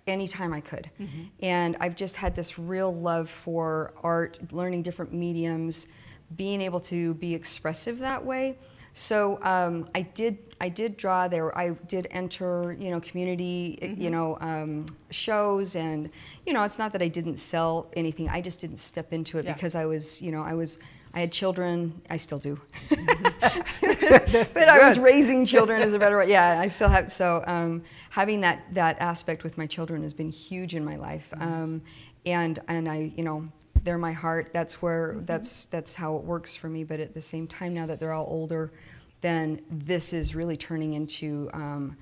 anytime 0.06 0.52
I 0.52 0.60
could, 0.60 0.90
mm-hmm. 1.00 1.22
and 1.40 1.76
I've 1.80 1.96
just 1.96 2.16
had 2.16 2.36
this 2.36 2.58
real 2.58 2.94
love 2.94 3.28
for 3.28 3.94
art, 4.02 4.38
learning 4.52 4.82
different 4.82 5.12
mediums, 5.12 5.88
being 6.36 6.60
able 6.60 6.80
to 6.80 7.14
be 7.14 7.34
expressive 7.34 7.98
that 8.00 8.24
way. 8.24 8.56
So 8.94 9.38
um, 9.42 9.88
I 9.94 10.02
did 10.02 10.38
I 10.60 10.68
did 10.68 10.96
draw 10.96 11.26
there. 11.28 11.56
I 11.58 11.70
did 11.88 12.06
enter 12.12 12.76
you 12.78 12.90
know 12.90 13.00
community 13.00 13.96
you 13.98 14.08
know 14.08 14.38
um, 14.40 14.86
shows 15.10 15.74
and 15.76 16.08
you 16.46 16.52
know 16.52 16.62
it's 16.62 16.78
not 16.78 16.92
that 16.92 17.02
I 17.02 17.08
didn't 17.08 17.38
sell 17.38 17.90
anything. 17.96 18.28
I 18.28 18.40
just 18.40 18.60
didn't 18.60 18.78
step 18.78 19.12
into 19.12 19.38
it 19.38 19.44
Yeah. 19.44 19.52
because 19.52 19.74
I 19.74 19.84
was 19.84 20.22
you 20.22 20.30
know 20.30 20.42
I 20.42 20.54
was 20.54 20.78
I 21.12 21.20
had 21.20 21.32
children. 21.32 22.00
I 22.08 22.16
still 22.16 22.38
do. 22.38 22.60
but 22.90 24.68
I 24.68 24.78
was 24.86 24.98
raising 24.98 25.44
children 25.44 25.82
is 25.82 25.92
a 25.92 25.98
better 25.98 26.18
way. 26.18 26.28
Yeah, 26.28 26.58
I 26.60 26.66
still 26.68 26.88
have. 26.88 27.10
So 27.10 27.42
um, 27.46 27.82
having 28.10 28.40
that 28.42 28.62
that 28.74 29.00
aspect 29.00 29.44
with 29.44 29.58
my 29.58 29.66
children 29.66 30.02
has 30.02 30.12
been 30.12 30.30
huge 30.30 30.74
in 30.74 30.84
my 30.84 30.96
life. 30.96 31.28
Um, 31.38 31.82
and 32.26 32.58
and 32.68 32.88
I 32.88 33.12
you 33.16 33.24
know 33.24 33.48
they're 33.84 33.98
my 33.98 34.12
heart. 34.12 34.50
That's 34.52 34.82
where 34.82 35.18
that's 35.20 35.66
that's 35.66 35.94
how 35.94 36.16
it 36.16 36.24
works 36.24 36.56
for 36.56 36.68
me. 36.68 36.84
But 36.84 37.00
at 37.00 37.14
the 37.14 37.20
same 37.20 37.46
time, 37.46 37.72
now 37.72 37.86
that 37.86 38.00
they're 38.00 38.12
all 38.12 38.26
older, 38.28 38.72
then 39.20 39.60
this 39.70 40.12
is 40.12 40.34
really 40.34 40.56
turning 40.56 40.94
into. 40.94 41.50
Um, 41.52 41.96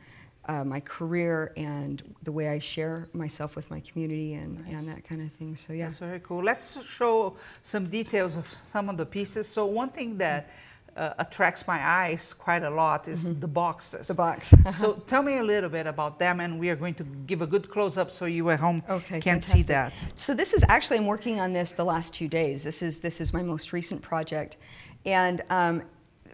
uh, 0.47 0.65
my 0.65 0.81
career 0.81 1.53
and 1.57 2.03
the 2.25 2.33
way 2.33 2.49
I 2.49 2.59
share 2.59 3.09
myself 3.13 3.55
with 3.55 3.71
my 3.71 3.81
community 3.81 4.35
and, 4.35 4.65
and 4.69 4.89
that 4.89 5.05
kind 5.05 5.23
of 5.23 5.31
thing. 5.35 5.55
So 5.55 5.73
yeah, 5.73 5.85
That's 5.85 5.99
very 5.99 6.21
cool. 6.21 6.43
Let's 6.43 6.85
show 6.85 7.37
some 7.63 7.87
details 7.87 8.37
of 8.37 8.49
some 8.49 8.89
of 8.89 8.97
the 8.97 9.07
pieces. 9.07 9.47
So 9.47 9.67
one 9.67 9.91
thing 9.91 10.19
that 10.19 10.51
uh, 10.97 11.15
attracts 11.19 11.67
my 11.67 11.81
eyes 11.83 12.33
quite 12.35 12.63
a 12.63 12.71
lot 12.71 13.09
is 13.09 13.39
the 13.39 13.49
boxes. 13.49 14.09
The 14.09 14.15
box. 14.15 14.53
so 14.71 14.95
tell 15.07 15.23
me 15.23 15.39
a 15.39 15.43
little 15.43 15.71
bit 15.71 15.87
about 15.87 16.19
them, 16.19 16.41
and 16.41 16.59
we 16.59 16.71
are 16.71 16.77
going 16.77 16.95
to 16.95 17.05
give 17.27 17.43
a 17.43 17.47
good 17.47 17.69
close 17.69 17.97
up 17.97 18.11
so 18.11 18.25
you 18.25 18.51
at 18.51 18.61
home 18.61 18.83
Okay, 18.89 19.21
can 19.21 19.41
see 19.41 19.63
that. 19.63 19.93
So 20.17 20.35
this 20.35 20.53
is 20.53 20.65
actually 20.69 20.99
I'm 20.99 21.07
working 21.07 21.41
on 21.41 21.53
this 21.53 21.73
the 21.73 21.85
last 21.85 22.15
two 22.15 22.29
days. 22.29 22.65
This 22.65 22.83
is 22.83 23.01
this 23.01 23.21
is 23.21 23.33
my 23.33 23.43
most 23.43 23.73
recent 23.73 24.03
project, 24.03 24.57
and 25.05 25.43
um, 25.51 25.83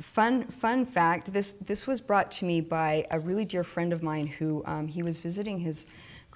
fun 0.00 0.44
fun 0.46 0.84
fact. 0.84 1.32
This 1.32 1.54
this 1.54 1.86
was 1.86 2.00
brought 2.00 2.30
to 2.32 2.44
me 2.44 2.60
by 2.60 3.06
a 3.10 3.18
really 3.18 3.44
dear 3.44 3.64
friend 3.64 3.92
of 3.92 4.02
mine 4.02 4.26
who 4.26 4.62
um, 4.66 4.88
he 4.88 5.02
was 5.02 5.18
visiting 5.18 5.60
his 5.60 5.86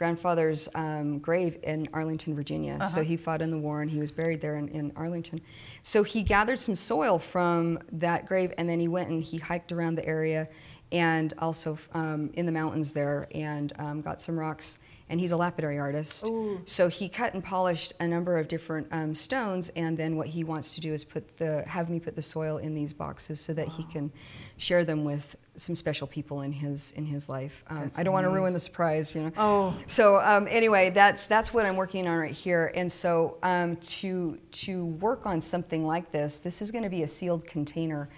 grandfather's 0.03 0.69
um, 0.75 1.21
grave 1.21 1.59
in 1.63 1.89
Arlington, 1.93 2.35
Virginia. 2.35 2.75
Uh-huh. 2.75 2.89
So 2.89 3.03
he 3.03 3.17
fought 3.17 3.41
in 3.41 3.53
the 3.53 3.59
war 3.59 3.83
and 3.83 3.89
he 3.89 4.01
was 4.01 4.11
buried 4.11 4.41
there 4.41 4.57
in, 4.57 4.67
in 4.71 4.91
Arlington. 4.97 5.41
So 5.83 6.03
he 6.03 6.25
gathered 6.25 6.59
some 6.59 6.75
soil 6.75 7.21
from 7.21 7.79
that 7.93 8.27
grave 8.27 8.53
and 8.59 8.69
then 8.69 8.81
he 8.81 8.89
went 8.89 9.11
and 9.11 9.23
he 9.23 9.39
hiked 9.39 9.71
around 9.71 9.95
the 9.95 10.05
area 10.05 10.49
and 10.91 11.33
also 11.39 11.79
um, 11.95 12.31
in 12.35 12.47
the 12.47 12.51
mountains 12.51 12.93
there 12.93 13.29
and 13.33 13.73
um, 13.79 14.01
got 14.03 14.21
some 14.21 14.37
rocks. 14.37 14.81
And 15.09 15.21
he's 15.21 15.31
a 15.31 15.37
lapidary 15.37 15.79
artist. 15.79 16.27
Ooh. 16.27 16.61
So 16.65 16.89
he 16.89 17.09
cut 17.09 17.35
and 17.35 17.45
polished 17.45 17.93
a 18.01 18.09
number 18.09 18.39
of 18.39 18.49
different 18.49 18.89
um, 18.93 19.15
stones, 19.15 19.69
and 19.77 19.95
then 19.95 20.17
what 20.17 20.27
he 20.27 20.43
wants 20.43 20.75
to 20.77 20.81
do 20.81 20.95
is 20.95 21.05
put 21.05 21.37
the 21.37 21.65
have 21.67 21.91
me 21.91 22.01
put 22.01 22.17
the 22.17 22.23
soil 22.23 22.57
in 22.57 22.75
these 22.75 22.95
boxes 22.95 23.39
so 23.39 23.53
that 23.53 23.69
he 23.69 23.83
can 23.85 24.11
share 24.57 24.87
them 24.87 25.05
with 25.05 25.37
some 25.57 25.75
special 25.75 26.07
people 26.07 26.41
in 26.43 26.53
his 26.53 26.93
in 26.93 27.05
his 27.05 27.29
life. 27.29 27.65
Um, 27.69 27.91
I 27.99 28.03
don't 28.03 28.15
want 28.15 28.25
to 28.25 28.31
ruin 28.31 28.53
the 28.53 28.61
surprise, 28.61 29.15
you 29.15 29.23
know. 29.23 29.33
Oh. 29.37 29.77
So 29.87 30.21
um, 30.21 30.49
anyway, 30.51 30.91
that's 30.91 31.27
that's 31.27 31.53
what 31.53 31.67
I'm 31.67 31.77
working 31.77 32.09
on 32.09 32.19
right 32.19 32.33
here. 32.33 32.73
And 32.75 32.91
so 32.91 33.39
um, 33.43 33.77
to 33.77 34.39
to 34.53 34.87
work 34.87 35.27
on 35.27 35.41
something 35.41 35.87
like 35.87 36.11
this, 36.11 36.39
this 36.39 36.63
is 36.63 36.71
going 36.71 36.85
to 36.85 36.91
be 36.91 37.03
a 37.03 37.09
sealed 37.09 37.47
container, 37.47 38.09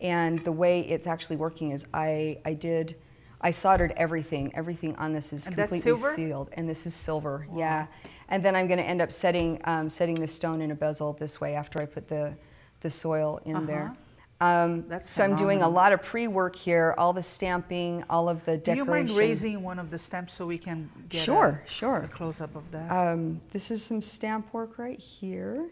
and 0.00 0.38
the 0.40 0.52
way 0.52 0.80
it's 0.80 1.06
actually 1.06 1.36
working 1.36 1.72
is 1.72 1.86
I 1.94 2.38
I 2.44 2.54
did. 2.54 2.96
I 3.44 3.50
soldered 3.50 3.92
everything. 3.96 4.54
Everything 4.54 4.94
on 4.96 5.12
this 5.12 5.32
is 5.32 5.48
And 5.48 5.56
completely 5.56 5.98
sealed, 6.14 6.50
and 6.52 6.68
this 6.68 6.86
is 6.86 6.94
silver. 6.94 7.46
Yeah, 7.52 7.86
and 8.28 8.44
then 8.44 8.54
I'm 8.54 8.68
going 8.68 8.78
to 8.78 8.84
end 8.84 9.00
up 9.00 9.12
setting 9.12 9.60
um, 9.64 9.88
setting 9.88 10.14
the 10.14 10.28
stone 10.28 10.60
in 10.60 10.70
a 10.70 10.74
bezel 10.74 11.14
this 11.14 11.40
way 11.40 11.54
after 11.54 11.80
I 11.80 11.86
put 11.86 12.06
the 12.06 12.34
the 12.82 12.90
soil 12.90 13.40
in 13.44 13.66
there. 13.66 13.96
Um, 14.42 14.84
That's 14.88 15.08
so 15.08 15.22
I'm 15.22 15.36
doing 15.36 15.62
a 15.62 15.68
lot 15.68 15.92
of 15.92 16.02
pre-work 16.02 16.56
here, 16.56 16.96
all 16.98 17.12
the 17.12 17.22
stamping, 17.22 18.02
all 18.10 18.28
of 18.28 18.44
the 18.44 18.58
Do 18.58 18.74
you 18.74 18.84
mind 18.84 19.10
raising 19.10 19.62
one 19.62 19.78
of 19.78 19.90
the 19.90 19.98
stamps 19.98 20.32
so 20.32 20.46
we 20.46 20.58
can 20.58 20.90
get 21.08 21.22
a- 21.22 21.24
Sure, 21.24 21.62
a, 21.64 21.70
sure. 21.70 22.08
close 22.12 22.40
up 22.40 22.56
of 22.56 22.68
that? 22.72 22.90
Um, 22.90 23.40
this 23.52 23.70
is 23.70 23.84
some 23.84 24.02
stamp 24.02 24.52
work 24.52 24.78
right 24.78 24.98
here. 24.98 25.68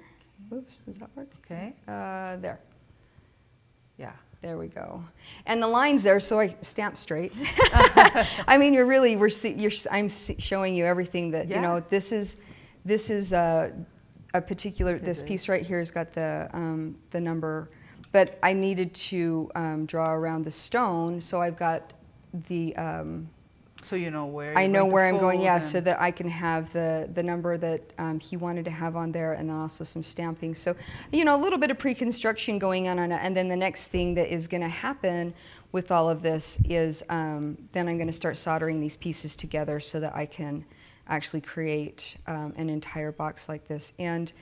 Oops, 0.53 0.79
does 0.81 0.99
that 0.99 1.11
work? 1.17 1.33
okay. 1.45 1.75
Uh, 1.89 2.37
there. 2.37 2.61
Yeah. 3.99 4.13
There 4.41 4.57
we 4.57 4.69
go. 4.69 5.05
And 5.47 5.63
the 5.63 5.67
lines 5.67 6.03
there, 6.03 6.19
so 6.19 6.41
I 6.41 6.57
stamp 6.63 6.97
straight. 6.97 7.33
I 8.49 8.57
mean, 8.59 8.73
you're 8.73 8.87
really 8.87 9.17
we're 9.17 9.29
see, 9.29 9.53
you're, 9.53 9.73
I'm 9.91 10.09
showing 10.09 10.75
you 10.75 10.87
everything 10.87 11.31
that 11.33 11.49
you 11.49 11.61
know. 11.61 11.81
This 11.81 12.11
is 12.11 12.39
this 12.87 13.11
is 13.11 13.35
a, 13.35 13.71
a 14.33 14.41
particular. 14.41 14.99
This 14.99 15.21
It 15.21 15.27
piece 15.27 15.47
right 15.47 15.61
here 15.61 15.79
has 15.79 15.91
got 15.91 16.15
the 16.15 16.49
um, 16.55 16.97
the 17.11 17.21
number, 17.21 17.69
but 18.13 18.39
I 18.43 18.53
needed 18.53 18.95
to 18.95 19.51
um, 19.55 19.87
draw 19.87 20.13
around 20.13 20.45
the 20.45 20.51
stone, 20.51 21.21
so 21.21 21.41
I've 21.41 21.57
got 21.57 21.93
the. 22.49 22.77
Um, 22.77 23.29
So 23.83 23.97
you 23.97 24.11
know 24.11 24.27
where. 24.27 24.53
I 24.57 24.67
know 24.67 24.85
where 24.85 25.07
I'm 25.09 25.19
going, 25.19 25.41
yeah, 25.41 25.59
so 25.59 25.81
that 25.81 26.01
I 26.01 26.11
can 26.11 26.29
have 26.29 26.71
the, 26.73 27.09
the 27.15 27.23
number 27.23 27.57
that 27.57 27.81
um, 27.97 28.21
he 28.21 28.37
wanted 28.37 28.65
to 28.67 28.71
have 28.71 28.95
on 28.95 29.11
there 29.11 29.33
and 29.33 29.49
then 29.49 29.57
also 29.57 29.85
some 29.85 30.03
stamping. 30.03 30.55
So, 30.55 30.77
you 31.13 31.25
know, 31.25 31.35
a 31.35 31.43
little 31.43 31.59
bit 31.59 31.71
of 31.71 31.79
pre-construction 31.79 32.59
going 32.59 32.89
on, 32.89 32.99
on. 32.99 33.13
And 33.13 33.35
then 33.35 33.49
the 33.49 33.57
next 33.57 33.89
thing 33.89 34.15
that 34.17 34.29
is 34.33 34.49
going 34.49 34.61
to 34.61 34.69
happen 34.69 35.33
with 35.73 35.91
all 35.91 36.11
of 36.11 36.21
this 36.21 36.59
is 36.69 37.03
um, 37.09 37.57
then 37.73 37.89
I'm 37.89 37.97
going 37.97 38.07
to 38.07 38.13
start 38.13 38.37
soldering 38.37 38.81
these 38.81 38.99
pieces 38.99 39.35
together 39.35 39.81
so 39.81 39.99
that 40.01 40.15
I 40.15 40.27
can 40.27 40.65
actually 41.09 41.41
create 41.41 42.19
um, 42.27 42.53
an 42.57 42.69
entire 42.69 43.13
box 43.13 43.49
like 43.49 43.67
this. 43.67 43.95
And 43.99 44.33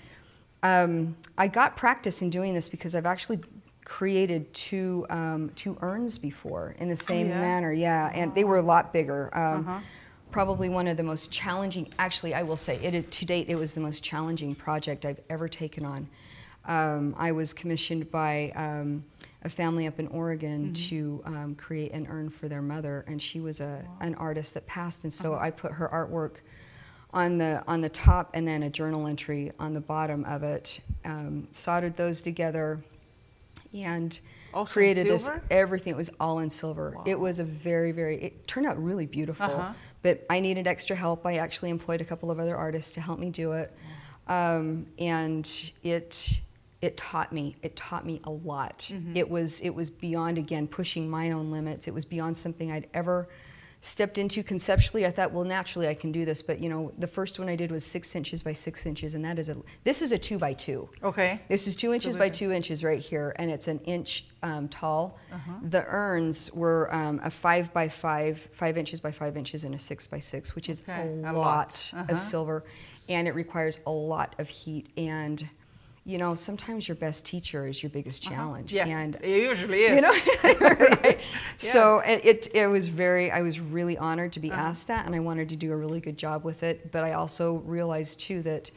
um, 0.62 1.16
I 1.36 1.48
got 1.48 1.76
practice 1.76 2.22
in 2.22 2.30
doing 2.30 2.54
this 2.54 2.68
because 2.68 2.94
I've 2.94 3.06
actually 3.06 3.40
created 3.84 4.52
two 4.52 5.06
um, 5.08 5.50
two 5.54 5.76
urns 5.80 6.18
before 6.18 6.74
in 6.78 6.88
the 6.88 6.96
same 6.96 7.28
yeah? 7.28 7.40
manner. 7.40 7.72
Yeah, 7.72 8.10
and 8.12 8.34
they 8.34 8.44
were 8.44 8.58
a 8.58 8.62
lot 8.62 8.92
bigger. 8.92 9.30
Um, 9.36 9.68
Uh-huh. 9.68 9.80
Probably 10.30 10.68
one 10.68 10.88
of 10.88 10.98
the 10.98 11.02
most 11.02 11.32
challenging. 11.32 11.88
Actually, 11.98 12.34
I 12.34 12.42
will 12.42 12.58
say 12.58 12.78
it 12.82 12.94
is 12.94 13.06
to 13.06 13.24
date. 13.24 13.48
It 13.48 13.54
was 13.54 13.72
the 13.72 13.80
most 13.80 14.04
challenging 14.04 14.54
project 14.54 15.06
I've 15.06 15.20
ever 15.30 15.48
taken 15.48 15.86
on. 15.86 16.06
Um, 16.66 17.14
I 17.16 17.32
was 17.32 17.54
commissioned 17.54 18.10
by 18.10 18.52
um, 18.54 19.04
a 19.42 19.48
family 19.48 19.86
up 19.86 19.98
in 19.98 20.06
Oregon 20.08 20.74
to 20.74 21.22
um, 21.24 21.54
create 21.54 21.92
an 21.92 22.06
urn 22.10 22.28
for 22.28 22.46
their 22.46 22.60
mother, 22.60 23.06
and 23.08 23.22
she 23.22 23.40
was 23.40 23.60
a 23.60 23.82
an 24.00 24.14
artist 24.16 24.52
that 24.52 24.66
passed, 24.66 25.04
and 25.04 25.12
so 25.12 25.34
I 25.34 25.50
put 25.50 25.72
her 25.72 25.88
artwork 25.88 26.40
on 27.12 27.38
the 27.38 27.62
on 27.66 27.80
the 27.80 27.88
top 27.88 28.30
and 28.34 28.46
then 28.46 28.62
a 28.62 28.70
journal 28.70 29.06
entry 29.06 29.52
on 29.58 29.74
the 29.74 29.80
bottom 29.80 30.24
of 30.24 30.42
it. 30.42 30.80
Um, 31.04 31.48
soldered 31.52 31.96
those 31.96 32.22
together 32.22 32.82
and 33.74 34.18
in 34.54 34.64
created 34.64 35.06
this 35.06 35.30
everything. 35.50 35.92
It 35.92 35.96
was 35.96 36.10
all 36.20 36.38
in 36.40 36.50
silver. 36.50 36.96
It 37.06 37.18
was 37.18 37.38
a 37.38 37.44
very 37.44 37.92
very. 37.92 38.22
It 38.22 38.46
turned 38.46 38.66
out 38.66 38.82
really 38.82 39.06
beautiful. 39.06 39.46
Uh-huh. 39.46 39.72
But 40.02 40.24
I 40.30 40.40
needed 40.40 40.66
extra 40.66 40.94
help. 40.94 41.26
I 41.26 41.34
actually 41.34 41.70
employed 41.70 42.00
a 42.00 42.04
couple 42.04 42.30
of 42.30 42.38
other 42.38 42.56
artists 42.56 42.92
to 42.92 43.00
help 43.00 43.18
me 43.18 43.30
do 43.30 43.52
it, 43.52 43.72
um, 44.28 44.86
and 44.98 45.72
it 45.82 46.40
it 46.80 46.96
taught 46.96 47.32
me. 47.32 47.56
It 47.62 47.76
taught 47.76 48.06
me 48.06 48.20
a 48.24 48.30
lot. 48.30 48.90
Mm-hmm. 48.92 49.16
It 49.16 49.28
was 49.28 49.60
it 49.60 49.70
was 49.70 49.90
beyond 49.90 50.38
again 50.38 50.68
pushing 50.68 51.10
my 51.10 51.32
own 51.32 51.50
limits. 51.50 51.88
It 51.88 51.94
was 51.94 52.04
beyond 52.04 52.36
something 52.36 52.70
I'd 52.70 52.86
ever 52.94 53.28
stepped 53.80 54.18
into 54.18 54.42
conceptually. 54.42 55.06
I 55.06 55.11
thought, 55.11 55.32
well, 55.32 55.44
naturally 55.44 55.87
I 55.88 55.94
can 55.94 56.11
do 56.12 56.25
this. 56.25 56.42
But 56.42 56.61
you 56.61 56.68
know, 56.68 56.92
the 56.99 57.06
first 57.06 57.38
one 57.38 57.49
I 57.49 57.56
did 57.56 57.70
was 57.70 57.85
six 57.85 58.14
inches 58.16 58.42
by 58.42 58.52
six 58.52 58.87
inches, 58.87 59.14
and 59.14 59.25
that 59.25 59.38
is 59.38 59.49
a 59.49 59.56
this 59.85 60.02
is 60.02 60.12
a 60.12 60.18
two 60.18 60.38
by 60.38 60.52
two. 60.52 60.88
Okay. 61.02 61.40
This 61.49 61.68
is 61.68 61.76
two 61.76 61.92
inches 61.92 62.16
by 62.16 62.26
by 62.26 62.28
two. 62.30 62.52
inches 62.52 62.82
right 62.82 62.99
here, 62.99 63.35
and 63.38 63.50
it's 63.50 63.68
an 63.68 63.78
inch 63.80 64.26
um, 64.42 64.68
tall. 64.68 65.18
Uh-huh. 65.32 65.52
The 65.68 65.85
urns 65.87 66.52
were 66.52 66.92
um, 66.94 67.20
a 67.23 67.30
five 67.30 67.73
by 67.73 67.88
five, 67.88 68.49
five 68.52 68.76
inches 68.76 69.00
by 69.00 69.12
five 69.12 69.37
inches, 69.37 69.64
and 69.64 69.75
a 69.75 69.78
six 69.78 70.06
by 70.06 70.18
six, 70.18 70.54
which 70.54 70.68
is 70.68 70.82
Okay, 70.82 71.20
a 71.25 71.30
a 71.30 71.32
lot, 71.32 71.35
lot. 71.35 71.90
Uh-huh. 71.94 72.04
of 72.14 72.20
silver, 72.20 72.64
and 73.08 73.28
it 73.28 73.35
requires 73.35 73.78
a 73.87 73.90
lot 73.90 74.35
of 74.38 74.49
heat. 74.49 74.88
And 74.97 75.49
you 76.08 76.16
know, 76.16 76.34
sometimes 76.34 76.88
your 76.88 76.94
best 76.94 77.26
teacher 77.26 77.66
is 77.66 77.82
your 77.82 77.90
biggest 77.90 78.22
challenge. 78.22 78.74
Uh-huh. 78.74 78.88
Yeah. 78.88 78.98
And 78.98 79.16
it 79.16 79.42
usually 79.42 79.80
is. 79.82 79.96
you 79.96 80.00
know, 80.00 80.14
right? 81.04 81.20
So 81.58 81.98
it, 81.98 82.24
it 82.24 82.48
it 82.54 82.66
was 82.66 82.88
very. 82.88 83.30
I 83.30 83.42
was 83.42 83.60
really 83.60 83.98
honored 83.98 84.32
to 84.32 84.40
be 84.40 84.50
Uh-huh. 84.50 84.68
asked 84.68 84.86
that, 84.88 85.04
and 85.04 85.14
I 85.14 85.20
wanted 85.20 85.50
to 85.50 85.56
do 85.56 85.70
a 85.70 85.76
really 85.76 86.00
good 86.00 86.16
job 86.16 86.44
with 86.44 86.62
it. 86.62 86.90
But 86.90 87.04
I 87.04 87.12
also 87.12 87.56
realized 87.56 88.20
too 88.20 88.40
that 88.42 88.70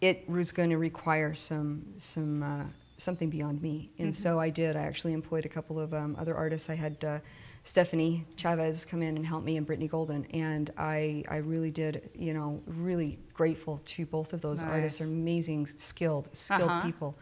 it 0.00 0.28
was 0.30 0.52
going 0.52 0.70
to 0.70 0.78
require 0.78 1.34
some 1.34 1.82
some 1.96 2.42
uh, 2.44 2.64
something 2.96 3.28
beyond 3.28 3.60
me, 3.60 3.90
and 3.98 4.14
so 4.14 4.38
I 4.38 4.50
did. 4.50 4.76
I 4.76 4.82
actually 4.82 5.14
employed 5.14 5.46
a 5.46 5.48
couple 5.48 5.80
of 5.80 5.92
um, 5.92 6.14
other 6.16 6.36
artists. 6.36 6.70
I 6.70 6.76
had 6.76 7.02
uh, 7.04 7.18
Stephanie 7.66 8.24
Chavez 8.36 8.84
come 8.84 9.02
in 9.02 9.16
and 9.16 9.26
help 9.26 9.42
me, 9.42 9.56
and 9.56 9.66
Brittany 9.66 9.88
Golden, 9.88 10.24
and 10.26 10.70
I 10.78 11.24
I 11.28 11.38
really 11.38 11.72
did. 11.72 12.08
You 12.14 12.32
know, 12.32 12.62
really 12.64 13.18
grateful 13.34 13.78
to 13.78 14.06
both 14.06 14.32
of 14.32 14.40
those 14.40 14.62
artists. 14.62 15.00
They're 15.00 15.08
amazing, 15.08 15.66
skilled, 15.66 16.28
skilled 16.32 16.70
Uh-huh. 16.70 16.82
people 16.82 17.18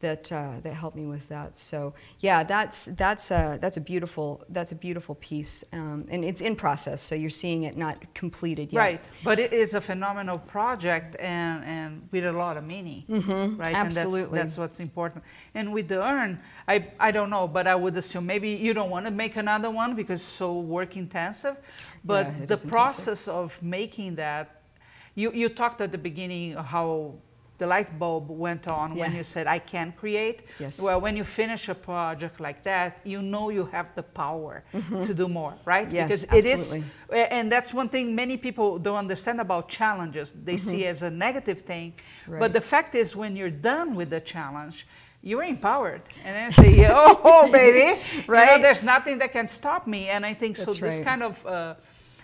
that 0.00 0.30
uh, 0.30 0.60
that 0.62 0.74
helped 0.74 0.96
me 0.96 1.06
with 1.06 1.28
that. 1.28 1.58
So 1.58 1.94
yeah, 2.20 2.44
that's 2.44 2.86
that's 2.86 3.30
a 3.30 3.58
that's 3.60 3.76
a 3.76 3.80
beautiful 3.80 4.44
that's 4.48 4.72
a 4.72 4.76
beautiful 4.76 5.14
piece, 5.16 5.64
um, 5.72 6.06
and 6.10 6.24
it's 6.24 6.40
in 6.40 6.56
process. 6.56 7.00
So 7.00 7.14
you're 7.14 7.30
seeing 7.30 7.64
it 7.64 7.76
not 7.76 8.14
completed 8.14 8.72
yet. 8.72 8.78
Right, 8.78 9.00
but 9.24 9.38
it 9.38 9.52
is 9.52 9.74
a 9.74 9.80
phenomenal 9.80 10.38
project 10.38 11.16
and, 11.18 11.64
and 11.64 12.08
with 12.12 12.24
a 12.24 12.32
lot 12.32 12.56
of 12.56 12.64
meaning, 12.64 13.04
right? 13.08 13.68
And 13.68 13.76
absolutely. 13.76 14.38
that's, 14.38 14.54
that's 14.54 14.58
what's 14.58 14.80
important. 14.80 15.24
And 15.54 15.72
with 15.72 15.88
the 15.88 16.02
urn, 16.02 16.40
I, 16.66 16.88
I 17.00 17.10
don't 17.10 17.30
know, 17.30 17.48
but 17.48 17.66
I 17.66 17.74
would 17.74 17.96
assume 17.96 18.26
maybe 18.26 18.50
you 18.50 18.74
don't 18.74 18.90
want 18.90 19.06
to 19.06 19.10
make 19.10 19.36
another 19.36 19.70
one 19.70 19.94
because 19.94 20.20
it's 20.20 20.28
so 20.28 20.58
work 20.60 20.96
intensive. 20.96 21.56
But 22.04 22.26
Yeah, 22.26 22.32
the 22.46 22.54
is 22.54 22.64
intensive. 22.64 22.70
process 22.70 23.28
of 23.28 23.62
making 23.62 24.16
that, 24.16 24.62
you, 25.14 25.32
you 25.32 25.48
talked 25.48 25.80
at 25.80 25.90
the 25.90 25.98
beginning 25.98 26.54
how 26.54 27.14
the 27.58 27.66
light 27.66 27.98
bulb 27.98 28.30
went 28.30 28.68
on 28.68 28.94
when 28.94 29.14
you 29.14 29.24
said, 29.24 29.46
I 29.48 29.58
can 29.58 29.92
create. 29.92 30.42
Yes. 30.60 30.78
Well, 30.80 31.00
when 31.00 31.16
you 31.16 31.24
finish 31.24 31.68
a 31.68 31.74
project 31.74 32.40
like 32.40 32.62
that, 32.62 33.00
you 33.04 33.20
know 33.20 33.50
you 33.50 33.66
have 33.66 33.94
the 33.96 34.02
power 34.04 34.62
to 35.06 35.12
do 35.12 35.28
more, 35.28 35.54
right? 35.64 35.86
Mm-hmm. 35.86 35.94
Yes, 35.96 36.24
because 36.24 36.38
it 36.38 36.46
is 36.48 36.60
absolutely. 36.60 36.90
And 37.36 37.50
that's 37.50 37.74
one 37.74 37.88
thing 37.88 38.14
many 38.14 38.36
people 38.36 38.78
don't 38.78 38.96
understand 38.96 39.40
about 39.40 39.68
challenges. 39.68 40.32
They 40.32 40.56
see 40.56 40.86
as 40.86 41.02
a 41.02 41.10
negative 41.10 41.62
thing. 41.62 41.92
Mm-hmm. 41.92 42.32
Right. 42.32 42.40
But 42.40 42.52
the 42.52 42.60
fact 42.60 42.94
is, 42.94 43.16
when 43.16 43.34
you're 43.36 43.50
done 43.50 43.94
with 43.96 44.10
the 44.10 44.20
challenge, 44.20 44.86
you're 45.22 45.42
empowered. 45.42 46.02
And 46.24 46.36
then 46.36 46.52
say, 46.52 46.86
oh, 46.90 47.50
baby, 47.50 48.00
You 48.14 48.18
know, 48.18 48.24
Right. 48.28 48.62
there's 48.62 48.82
nothing 48.84 49.18
that 49.18 49.32
can 49.32 49.48
stop 49.48 49.86
me. 49.86 50.08
And 50.10 50.24
I 50.24 50.32
think 50.34 50.56
so 50.56 50.66
That's 50.66 50.78
this 50.78 50.96
right. 50.98 51.04
kind 51.04 51.22
of, 51.24 51.44
uh, 51.44 51.74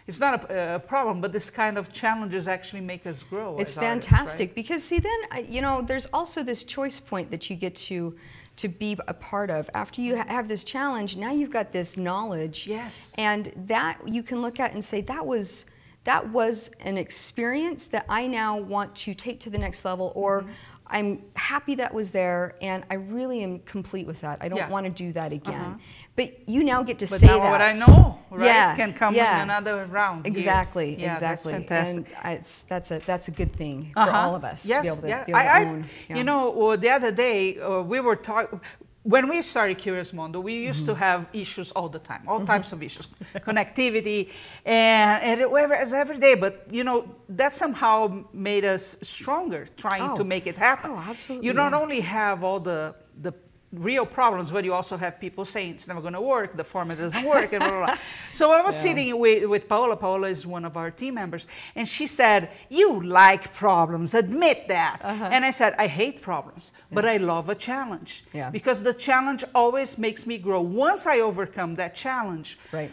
it's 0.06 0.20
not 0.20 0.50
a, 0.50 0.75
a 0.76 0.78
problem, 0.80 1.20
but 1.20 1.32
this 1.32 1.49
kind 1.50 1.78
of 1.78 1.92
challenges 1.92 2.46
actually 2.46 2.82
make 2.82 3.06
us 3.06 3.23
grow. 3.23 3.56
It's 3.58 3.76
as 3.76 3.78
artists, 3.78 4.06
fantastic 4.08 4.49
right? 4.50 4.54
because 4.54 4.82
see 4.84 4.99
then 4.99 5.44
you 5.49 5.61
know 5.62 5.80
there's 5.80 6.06
also 6.12 6.42
this 6.42 6.64
choice 6.64 7.00
point 7.00 7.30
that 7.30 7.49
you 7.49 7.56
get 7.56 7.75
to 7.90 8.14
to 8.56 8.68
be 8.68 8.96
a 9.08 9.14
part 9.14 9.50
of 9.50 9.68
after 9.75 10.00
you 10.00 10.16
ha- 10.16 10.26
have 10.28 10.46
this 10.49 10.62
challenge 10.62 11.16
now 11.16 11.32
you've 11.32 11.50
got 11.50 11.73
this 11.73 11.96
knowledge 11.96 12.66
Yes. 12.68 13.12
and 13.18 13.52
that 13.66 13.99
you 14.06 14.23
can 14.23 14.42
look 14.42 14.61
at 14.61 14.73
and 14.75 14.84
say 14.84 15.00
that 15.00 15.26
was 15.26 15.66
that 16.04 16.28
was 16.28 16.70
an 16.80 16.99
experience 16.99 17.88
that 17.88 18.04
I 18.11 18.26
now 18.26 18.58
want 18.58 18.94
to 18.96 19.14
take 19.14 19.40
to 19.40 19.50
the 19.50 19.58
next 19.58 19.84
level 19.84 20.12
or 20.14 20.42
Mm-hmm. 20.42 20.50
I'm 20.94 21.22
happy 21.34 21.74
that 21.76 21.92
was 21.92 22.12
there 22.12 22.54
and 22.62 22.84
I 22.88 22.94
really 22.94 23.42
am 23.42 23.58
complete 23.60 24.06
with 24.06 24.20
that. 24.20 24.38
I 24.40 24.48
don't 24.48 24.58
Yeah. 24.58 24.68
want 24.70 24.86
to 24.86 24.90
do 24.92 25.12
that 25.12 25.32
again. 25.32 25.80
But 26.16 26.48
you 26.48 26.62
now 26.62 26.84
get 26.84 27.00
to 27.00 27.06
But 27.06 27.18
say 27.18 27.26
now 27.26 27.40
that. 27.40 27.50
what 27.50 27.60
I 27.60 27.72
know, 27.72 28.20
right, 28.30 28.46
yeah, 28.46 28.76
can 28.76 28.92
come 28.94 29.12
yeah. 29.14 29.38
in 29.42 29.50
another 29.50 29.84
round. 29.86 30.24
Exactly, 30.26 30.94
Yeah, 30.98 31.12
exactly. 31.14 31.52
That's 31.52 31.68
fantastic. 31.68 32.06
And 32.22 32.38
it's 32.38 32.62
that's 32.62 32.90
a 32.92 33.00
that's 33.00 33.26
a 33.26 33.32
good 33.32 33.52
thing 33.52 33.90
for 33.92 34.00
Uh-huh. 34.00 34.16
all 34.18 34.36
of 34.36 34.44
us 34.44 34.64
yes, 34.64 34.76
to 34.78 34.82
be 34.82 34.88
able 34.92 35.02
to, 35.02 35.08
yeah. 35.08 35.24
be 35.24 35.32
able 35.32 35.40
to 35.40 35.46
I, 35.52 35.58
I, 35.60 35.64
own. 35.64 35.84
yeah. 36.08 36.16
You 36.16 36.24
know, 36.24 36.50
well, 36.50 36.76
the 36.78 36.90
other 36.90 37.10
day 37.10 37.58
uh, 37.58 37.80
we 37.82 37.98
were 38.00 38.16
talking. 38.16 38.60
When 39.04 39.28
we 39.28 39.42
started 39.42 39.76
Curious 39.76 40.12
Mondo, 40.14 40.40
we 40.40 40.54
used 40.54 40.87
Mm-hmm. 40.87 40.94
to 41.00 41.06
have 41.06 41.26
issues 41.34 41.70
all 41.73 41.90
the 41.90 41.99
time, 41.99 42.23
all 42.26 42.40
types 42.46 42.73
of 42.73 42.82
issues, 42.82 43.06
connectivity, 43.49 44.30
and, 44.64 45.23
and 45.23 45.40
it 45.42 45.50
was 45.50 45.92
every 45.92 46.16
day. 46.18 46.34
But 46.34 46.66
you 46.70 46.84
know, 46.84 47.04
that 47.28 47.52
somehow 47.54 48.25
made 48.32 48.64
us 48.64 48.96
stronger, 49.02 49.68
trying 49.76 50.02
Oh. 50.11 50.16
to 50.16 50.25
make 50.25 50.46
it 50.46 50.56
happen. 50.56 50.90
Oh, 50.90 50.99
absolutely, 51.11 51.46
You 51.46 51.52
not 51.52 51.73
yeah. 51.73 51.80
only 51.82 52.00
have 52.00 52.42
all 52.44 52.61
the 52.61 52.94
the 53.20 53.32
real 53.78 54.07
problems, 54.07 54.50
but 54.50 54.64
you 54.64 54.73
also 54.75 54.97
have 54.97 55.19
people 55.21 55.45
saying 55.45 55.75
it's 55.75 55.88
never 55.88 56.00
going 56.00 56.12
to 56.14 56.21
work, 56.21 56.57
the 56.57 56.64
format 56.64 56.99
doesn't 56.99 57.25
work, 57.25 57.52
and 57.52 57.61
blah, 57.61 57.69
blah, 57.71 57.87
blah. 57.87 57.97
So 58.33 58.50
I 58.50 58.62
was 58.62 58.75
Yeah. 58.76 58.90
sitting 58.90 59.19
with, 59.19 59.45
with 59.49 59.69
Paola. 59.69 59.97
Paola 59.97 60.28
is 60.28 60.47
one 60.47 60.64
of 60.64 60.76
our 60.76 60.90
team 60.90 61.14
members, 61.14 61.47
and 61.76 61.87
she 61.88 62.07
said, 62.07 62.50
"You 62.69 63.00
like 63.02 63.54
problems, 63.54 64.14
admit 64.14 64.69
that." 64.69 65.00
Uh-huh. 65.02 65.28
And 65.33 65.45
I 65.45 65.50
said, 65.52 65.75
"I 65.78 65.87
hate 65.87 66.21
problems, 66.21 66.73
but 66.90 67.04
I 67.04 67.16
love 67.19 67.49
a 67.49 67.54
challenge 67.54 68.25
Yeah. 68.33 68.50
because 68.50 68.83
the 68.83 68.95
challenge 68.95 69.45
always 69.54 69.99
makes 69.99 70.26
me 70.26 70.38
grow. 70.38 70.61
Once 70.61 71.07
I 71.07 71.21
overcome 71.21 71.76
that 71.76 71.95
challenge, 71.95 72.59
right. 72.73 72.90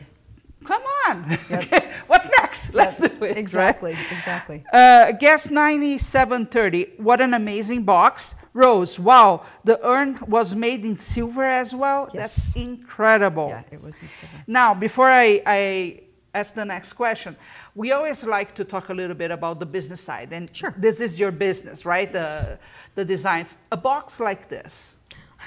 Come 0.63 0.81
on. 1.07 1.37
Yep. 1.49 1.93
What's 2.07 2.29
next? 2.39 2.73
Let's 2.73 2.99
yep. 2.99 3.19
do 3.19 3.25
it. 3.25 3.37
Exactly, 3.37 3.93
right? 3.93 4.11
exactly. 4.11 4.63
Uh, 4.71 5.11
guess 5.13 5.49
9730. 5.49 6.93
What 6.97 7.21
an 7.21 7.33
amazing 7.33 7.83
box. 7.83 8.35
Rose, 8.53 8.99
wow. 8.99 9.45
The 9.63 9.83
urn 9.85 10.19
was 10.27 10.55
made 10.55 10.85
in 10.85 10.97
silver 10.97 11.43
as 11.43 11.73
well. 11.73 12.09
Yes. 12.13 12.35
That's 12.35 12.55
incredible. 12.55 13.49
Yeah, 13.49 13.63
it 13.71 13.81
was 13.81 14.01
in 14.01 14.09
silver. 14.09 14.43
Now, 14.47 14.73
before 14.73 15.09
I, 15.09 15.41
I 15.45 16.01
ask 16.33 16.53
the 16.53 16.65
next 16.65 16.93
question, 16.93 17.35
we 17.75 17.91
always 17.91 18.25
like 18.25 18.53
to 18.55 18.63
talk 18.63 18.89
a 18.89 18.93
little 18.93 19.15
bit 19.15 19.31
about 19.31 19.59
the 19.59 19.65
business 19.65 20.01
side. 20.01 20.33
And 20.33 20.55
sure. 20.55 20.73
this 20.77 21.01
is 21.01 21.19
your 21.19 21.31
business, 21.31 21.85
right? 21.85 22.09
Yes. 22.13 22.47
The, 22.47 22.59
the 22.95 23.05
designs. 23.05 23.57
A 23.71 23.77
box 23.77 24.19
like 24.19 24.49
this 24.49 24.97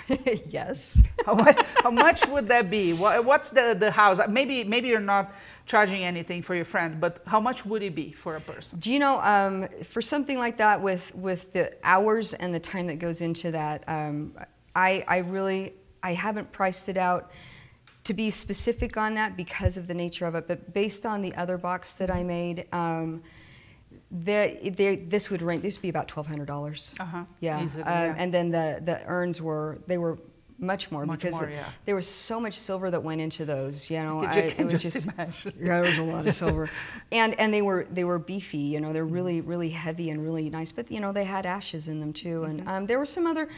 yes. 0.46 1.02
how, 1.24 1.34
much, 1.34 1.60
how 1.82 1.90
much 1.90 2.26
would 2.28 2.48
that 2.48 2.70
be? 2.70 2.92
What, 2.92 3.24
what's 3.24 3.50
the, 3.50 3.76
the 3.78 3.90
house? 3.90 4.20
Maybe, 4.28 4.64
maybe 4.64 4.88
you're 4.88 5.00
not 5.00 5.32
charging 5.66 6.04
anything 6.04 6.42
for 6.42 6.54
your 6.54 6.64
friend, 6.64 7.00
but 7.00 7.22
how 7.26 7.40
much 7.40 7.64
would 7.64 7.82
it 7.82 7.94
be 7.94 8.12
for 8.12 8.36
a 8.36 8.40
person? 8.40 8.78
Do 8.78 8.92
you 8.92 8.98
know, 8.98 9.20
um, 9.22 9.66
for 9.84 10.02
something 10.02 10.38
like 10.38 10.58
that 10.58 10.80
with, 10.80 11.14
with 11.14 11.52
the 11.52 11.72
hours 11.82 12.34
and 12.34 12.54
the 12.54 12.60
time 12.60 12.86
that 12.88 12.98
goes 12.98 13.20
into 13.20 13.50
that, 13.52 13.84
um, 13.88 14.34
I, 14.76 15.04
I 15.08 15.18
really, 15.18 15.74
I 16.02 16.12
haven't 16.12 16.52
priced 16.52 16.88
it 16.88 16.98
out 16.98 17.30
to 18.04 18.12
be 18.12 18.30
specific 18.30 18.96
on 18.96 19.14
that 19.14 19.36
because 19.36 19.78
of 19.78 19.86
the 19.86 19.94
nature 19.94 20.26
of 20.26 20.34
it, 20.34 20.46
but 20.46 20.74
based 20.74 21.06
on 21.06 21.22
the 21.22 21.34
other 21.36 21.56
box 21.56 21.94
that 21.94 22.10
I 22.10 22.22
made, 22.22 22.66
um, 22.72 23.22
the, 24.14 24.70
the, 24.76 24.96
this 24.96 25.28
would 25.30 25.42
rank. 25.42 25.62
This 25.62 25.76
would 25.76 25.82
be 25.82 25.88
about 25.88 26.06
twelve 26.08 26.26
hundred 26.28 26.46
dollars. 26.46 26.94
Uh-huh. 27.00 27.24
Yeah. 27.40 27.62
Easily, 27.62 27.82
uh, 27.84 27.88
yeah. 27.90 28.14
and 28.16 28.32
then 28.32 28.50
the 28.50 28.78
the 28.80 29.02
urns 29.06 29.42
were 29.42 29.78
they 29.88 29.98
were 29.98 30.18
much 30.56 30.92
more 30.92 31.04
Much 31.04 31.22
because 31.22 31.40
more, 31.40 31.50
yeah. 31.50 31.64
there 31.84 31.96
was 31.96 32.06
so 32.06 32.38
much 32.38 32.56
silver 32.56 32.88
that 32.88 33.02
went 33.02 33.20
into 33.20 33.44
those. 33.44 33.90
You 33.90 33.98
know, 34.04 34.22
You 34.22 34.28
I, 34.28 34.50
can 34.52 34.68
it 34.68 34.72
was 34.72 34.80
just 34.82 35.08
just 35.16 35.44
yeah, 35.46 35.52
there 35.58 35.80
was 35.82 35.98
a 35.98 36.02
lot 36.02 36.26
of 36.26 36.32
silver, 36.44 36.70
and 37.10 37.34
and 37.40 37.52
they 37.52 37.60
were 37.60 37.86
they 37.90 38.04
were 38.04 38.20
beefy. 38.20 38.58
You 38.58 38.80
know, 38.80 38.92
they're 38.92 39.04
really 39.04 39.40
really 39.40 39.70
heavy 39.70 40.10
and 40.10 40.22
really 40.22 40.48
nice. 40.48 40.70
But 40.70 40.92
you 40.92 41.00
know, 41.00 41.10
they 41.12 41.24
had 41.24 41.44
ashes 41.44 41.88
in 41.88 41.98
them 42.00 42.12
too, 42.12 42.44
and 42.44 42.60
Mm-hmm. 42.60 42.68
um, 42.68 42.86
there 42.86 42.98
were 43.00 43.06
some 43.06 43.26
other 43.26 43.48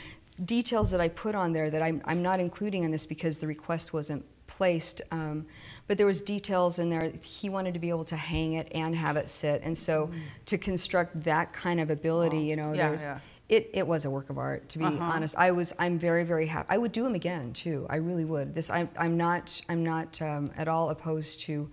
details 0.42 0.90
that 0.90 1.00
I 1.00 1.08
put 1.08 1.34
on 1.34 1.52
there 1.52 1.70
that 1.70 1.82
I'm 1.82 2.00
I'm 2.06 2.22
not 2.22 2.40
including 2.40 2.82
in 2.84 2.90
this 2.92 3.04
because 3.06 3.38
the 3.38 3.46
request 3.46 3.92
wasn't 3.92 4.24
placed. 4.60 5.02
Um, 5.10 5.46
but 5.86 5.98
there 5.98 6.06
was 6.06 6.22
details 6.22 6.78
in 6.78 6.90
there. 6.90 7.12
He 7.22 7.48
wanted 7.48 7.74
to 7.74 7.80
be 7.80 7.90
able 7.90 8.04
to 8.06 8.16
hang 8.16 8.54
it 8.54 8.68
and 8.74 8.94
have 8.96 9.16
it 9.16 9.28
sit, 9.28 9.60
and 9.62 9.76
so 9.76 10.10
to 10.46 10.58
construct 10.58 11.22
that 11.24 11.52
kind 11.52 11.80
of 11.80 11.90
ability, 11.90 12.36
Wow. 12.38 12.42
you 12.50 12.56
know, 12.56 12.72
Yeah, 12.72 12.96
yeah. 13.00 13.18
It, 13.48 13.70
it 13.74 13.86
was 13.86 14.04
a 14.04 14.10
work 14.10 14.28
of 14.28 14.38
art, 14.38 14.68
to 14.70 14.78
be 14.78 14.84
Uh-huh. 14.84 14.98
honest. 15.04 15.36
I 15.38 15.52
was 15.52 15.72
I'm 15.78 15.98
very 16.00 16.24
very 16.24 16.46
happy. 16.46 16.66
I 16.68 16.78
would 16.78 16.90
do 16.90 17.02
them 17.04 17.14
again 17.14 17.52
too. 17.52 17.86
I 17.88 17.96
really 17.96 18.24
would. 18.24 18.54
This 18.56 18.70
I'm 18.70 18.88
I'm 18.98 19.16
not 19.16 19.62
I'm 19.68 19.84
not 19.84 20.20
um, 20.20 20.50
at 20.56 20.66
all 20.66 20.90
opposed 20.90 21.40
to 21.46 21.70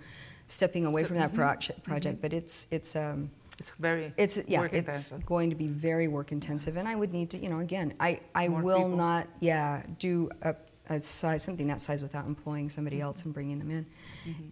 stepping 0.47 0.85
away 0.85 1.01
So- 1.01 1.07
from 1.07 1.17
that 1.17 1.31
mhm, 1.31 1.35
project 1.41 1.83
project. 1.83 2.21
But 2.21 2.31
it's 2.33 2.67
it's 2.69 2.95
um, 2.95 3.31
It's 3.59 3.71
very 3.79 4.13
it's 4.17 4.37
yeah 4.47 4.63
it's 4.65 4.75
intensive. 4.75 5.25
going 5.25 5.49
to 5.49 5.55
be 5.55 5.67
very 5.67 6.07
work 6.07 6.31
intensive, 6.31 6.77
and 6.79 6.87
I 6.87 6.93
would 6.95 7.11
need 7.11 7.29
to 7.31 7.37
you 7.43 7.49
know 7.49 7.59
again 7.59 7.93
I 7.99 8.19
I 8.35 8.47
More 8.49 8.61
will 8.61 8.77
people. 8.83 8.97
not 8.97 9.23
yeah 9.39 9.81
do 9.97 10.29
a, 10.43 10.53
a 10.89 10.99
size 11.01 11.43
something 11.43 11.67
that 11.67 11.81
size 11.81 12.01
without 12.01 12.25
employing 12.27 12.69
somebody 12.69 12.97
Mm-hmm. 12.97 13.05
else 13.05 13.25
and 13.25 13.33
bringing 13.33 13.59
them 13.59 13.71
in, 13.71 13.85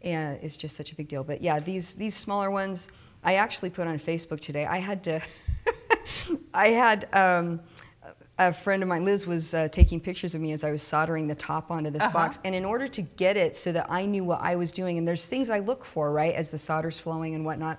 and 0.03 0.39
it's 0.41 0.57
just 0.57 0.75
such 0.75 0.91
a 0.91 0.95
big 0.95 1.07
deal. 1.07 1.23
But 1.23 1.41
yeah, 1.41 1.59
these 1.59 1.95
these 1.95 2.15
smaller 2.15 2.49
ones 2.49 2.89
I 3.23 3.35
actually 3.35 3.69
put 3.69 3.87
on 3.87 3.99
Facebook 3.99 4.39
today. 4.39 4.65
I 4.65 4.77
had 4.77 5.03
to 5.05 5.21
I 6.53 6.69
had. 6.69 7.07
Um, 7.13 7.61
a 8.39 8.51
friend 8.51 8.81
of 8.81 8.89
mine, 8.89 9.05
Liz, 9.05 9.27
was 9.27 9.53
uh, 9.53 9.67
taking 9.67 9.99
pictures 9.99 10.33
of 10.33 10.41
me 10.41 10.51
as 10.51 10.63
I 10.63 10.71
was 10.71 10.81
soldering 10.81 11.27
the 11.27 11.35
top 11.35 11.69
onto 11.69 11.91
this 11.91 12.01
Uh-huh. 12.01 12.11
box. 12.11 12.39
And 12.43 12.55
in 12.55 12.65
order 12.65 12.87
to 12.87 13.01
get 13.03 13.37
it 13.37 13.55
so 13.55 13.71
that 13.71 13.85
I 13.87 14.07
knew 14.07 14.23
what 14.23 14.41
I 14.41 14.55
was 14.55 14.71
doing, 14.71 14.97
and 14.97 15.07
there's 15.07 15.27
things 15.27 15.51
I 15.51 15.59
look 15.59 15.85
for, 15.85 16.11
right, 16.11 16.33
as 16.33 16.49
the 16.49 16.57
solder's 16.57 16.97
flowing 16.97 17.35
and 17.35 17.45
whatnot, 17.45 17.77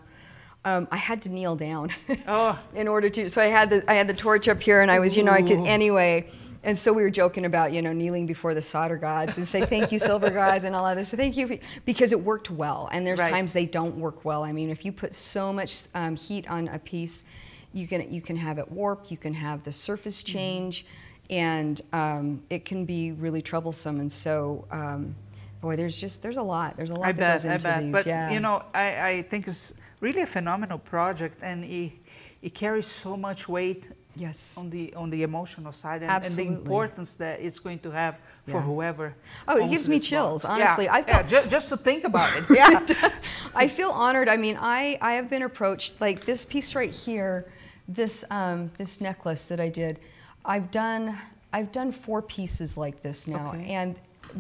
um, 0.65 0.87
I 0.93 0.99
had 0.99 1.21
to 1.23 1.31
kneel 1.31 1.57
down 1.57 1.91
Oh. 2.29 2.57
in 2.77 2.87
order 2.87 3.09
to. 3.09 3.29
So 3.29 3.43
I 3.43 3.47
had 3.47 3.71
the 3.71 3.83
I 3.91 3.95
had 3.95 4.07
the 4.07 4.15
torch 4.15 4.47
up 4.47 4.63
here, 4.63 4.83
and 4.83 4.91
I 4.91 5.01
was, 5.01 5.17
you 5.17 5.25
know, 5.25 5.33
I 5.33 5.43
could 5.43 5.67
anyway. 5.67 6.29
And 6.65 6.79
so 6.79 6.93
we 6.93 7.03
were 7.03 7.11
joking 7.11 7.45
about, 7.45 7.73
you 7.73 7.83
know, 7.83 7.93
kneeling 7.93 8.27
before 8.27 8.55
the 8.55 8.63
solder 8.63 8.97
gods 8.97 9.37
and 9.37 9.47
say 9.49 9.67
thank 9.67 9.91
you, 9.91 9.99
silver 9.99 10.31
gods, 10.43 10.65
and 10.65 10.77
all 10.77 10.87
of 10.87 10.97
this. 10.97 11.09
So 11.09 11.17
thank 11.17 11.37
you 11.37 11.59
because 11.85 12.13
it 12.13 12.21
worked 12.21 12.51
well. 12.51 12.89
And 12.93 13.05
there's 13.07 13.19
Right. 13.19 13.31
times 13.33 13.53
they 13.53 13.67
don't 13.67 13.97
work 13.97 14.25
well. 14.25 14.45
I 14.45 14.53
mean, 14.53 14.71
if 14.71 14.85
you 14.85 14.93
put 14.93 15.13
so 15.15 15.53
much 15.53 15.89
um, 15.95 16.15
heat 16.17 16.49
on 16.49 16.69
a 16.69 16.79
piece, 16.79 17.25
you 17.73 17.89
can 17.89 18.13
you 18.13 18.21
can 18.21 18.37
have 18.37 18.59
it 18.59 18.71
warp, 18.71 19.11
you 19.11 19.17
can 19.17 19.35
have 19.35 19.65
the 19.65 19.73
surface 19.73 20.23
Mm-hmm. 20.23 20.33
change, 20.39 20.87
and 21.31 21.81
um, 21.93 22.43
it 22.51 22.65
can 22.65 22.85
be 22.85 23.13
really 23.13 23.43
troublesome. 23.43 23.99
And 23.99 24.13
so, 24.13 24.67
um, 24.71 25.15
boy, 25.61 25.75
there's 25.77 25.99
just 26.01 26.23
there's 26.23 26.37
a 26.37 26.43
lot. 26.43 26.77
There's 26.77 26.91
a 26.91 26.95
lot 26.95 27.07
I 27.09 27.13
that 27.13 27.19
bet, 27.19 27.43
goes 27.43 27.65
I 27.65 27.71
bet. 27.71 27.83
these. 27.83 27.93
But 27.93 28.07
yeah. 28.07 28.31
you 28.31 28.41
know, 28.41 28.63
I, 28.75 29.09
I 29.09 29.23
think 29.23 29.49
it's 29.49 29.75
really 30.01 30.23
a 30.23 30.27
phenomenal 30.27 30.79
project, 30.79 31.39
and 31.43 31.65
it, 31.65 31.93
it 32.43 32.55
carries 32.55 32.87
so 32.87 33.17
much 33.17 33.49
weight 33.49 33.89
yes. 34.17 34.57
on 34.59 34.71
the 34.71 34.95
on 34.95 35.11
the 35.11 35.23
emotional 35.23 35.73
side, 35.73 36.03
and, 36.03 36.11
and 36.25 36.35
the 36.35 36.47
importance 36.47 37.15
that 37.17 37.41
it's 37.41 37.59
going 37.59 37.79
to 37.81 37.91
have 37.91 38.21
for 38.47 38.53
Yeah. 38.59 38.61
whoever. 38.63 39.15
Oh, 39.49 39.57
it 39.65 39.71
gives 39.71 39.89
me 39.89 40.01
chills, 40.01 40.43
box. 40.45 40.55
honestly. 40.55 40.85
Yeah, 40.85 40.95
I 40.95 40.99
yeah, 40.99 41.23
felt- 41.23 41.29
ju- 41.45 41.51
just 41.51 41.69
to 41.71 41.77
think 41.77 42.05
about 42.05 42.31
it. 42.37 42.45
Yeah. 42.51 43.11
I 43.55 43.69
feel 43.69 43.91
honored. 43.91 44.29
I 44.29 44.37
mean, 44.37 44.57
I, 44.61 44.99
I 45.01 45.13
have 45.13 45.29
been 45.29 45.43
approached 45.43 46.01
like 46.01 46.25
this 46.25 46.45
piece 46.45 46.75
right 46.75 46.91
here, 46.91 47.51
this 47.89 48.25
um, 48.31 48.71
this 48.77 49.01
necklace 49.01 49.49
that 49.49 49.61
I 49.61 49.69
did. 49.69 49.99
I've 50.45 50.71
done 50.71 51.17
I've 51.53 51.71
done 51.73 51.93
four 51.93 52.23
pieces 52.23 52.77
like 52.77 53.03
this 53.03 53.27
now, 53.29 53.51
Okay. 53.51 53.67
and 53.75 53.99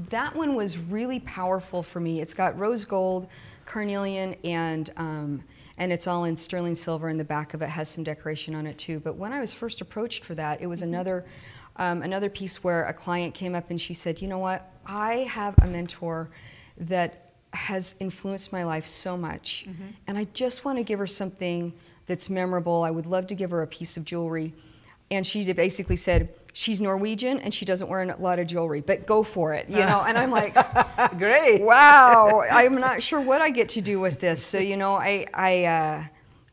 that 0.08 0.34
one 0.34 0.54
was 0.54 0.78
really 0.78 1.20
powerful 1.20 1.82
for 1.82 2.00
me. 2.00 2.20
It's 2.22 2.32
got 2.34 2.58
rose 2.58 2.84
gold, 2.86 3.26
carnelian, 3.72 4.36
and 4.44 4.90
um, 4.96 5.42
and 5.78 5.92
it's 5.92 6.06
all 6.06 6.24
in 6.24 6.36
sterling 6.36 6.74
silver. 6.74 7.08
And 7.08 7.18
the 7.18 7.24
back 7.24 7.54
of 7.54 7.62
it 7.62 7.68
has 7.68 7.88
some 7.88 8.04
decoration 8.04 8.54
on 8.54 8.66
it 8.66 8.78
too. 8.78 9.00
But 9.00 9.16
when 9.16 9.32
I 9.32 9.40
was 9.40 9.52
first 9.52 9.80
approached 9.80 10.24
for 10.24 10.34
that, 10.34 10.60
it 10.60 10.66
was 10.66 10.82
another. 10.82 11.24
Um, 11.76 12.02
another 12.02 12.28
piece 12.28 12.62
where 12.62 12.84
a 12.84 12.92
client 12.92 13.32
came 13.32 13.54
up 13.54 13.70
and 13.70 13.80
she 13.80 13.94
said, 13.94 14.20
"You 14.20 14.28
know 14.28 14.38
what? 14.38 14.70
I 14.84 15.26
have 15.30 15.54
a 15.62 15.66
mentor 15.66 16.28
that 16.76 17.32
has 17.52 17.94
influenced 18.00 18.52
my 18.52 18.64
life 18.64 18.86
so 18.86 19.16
much. 19.16 19.64
And 20.06 20.16
I 20.16 20.24
just 20.32 20.64
want 20.64 20.78
to 20.78 20.84
give 20.84 20.98
her 20.98 21.06
something 21.06 21.72
that's 22.06 22.30
memorable. 22.30 22.82
I 22.82 22.90
would 22.90 23.06
love 23.06 23.26
to 23.28 23.34
give 23.34 23.50
her 23.50 23.62
a 23.62 23.66
piece 23.66 23.96
of 23.96 24.04
jewelry. 24.04 24.54
And 25.10 25.26
she 25.26 25.50
basically 25.52 25.96
said, 25.96 26.30
She's 26.54 26.82
Norwegian 26.82 27.38
and 27.38 27.52
she 27.54 27.64
doesn't 27.64 27.88
wear 27.88 28.02
a 28.02 28.16
lot 28.20 28.38
of 28.38 28.46
jewelry, 28.46 28.82
but 28.82 29.06
go 29.06 29.22
for 29.22 29.54
it, 29.54 29.70
you 29.70 29.78
know? 29.86 30.04
And 30.06 30.18
I'm 30.18 30.30
like, 30.42 30.54
Great. 31.18 31.62
wow, 31.62 32.42
I'm 32.50 32.74
not 32.78 33.02
sure 33.02 33.20
what 33.20 33.40
I 33.40 33.50
get 33.50 33.70
to 33.70 33.80
do 33.80 34.00
with 34.00 34.20
this. 34.20 34.44
So, 34.44 34.58
you 34.58 34.76
know, 34.76 34.92
I, 34.94 35.26
I, 35.32 35.64
uh, 35.64 36.04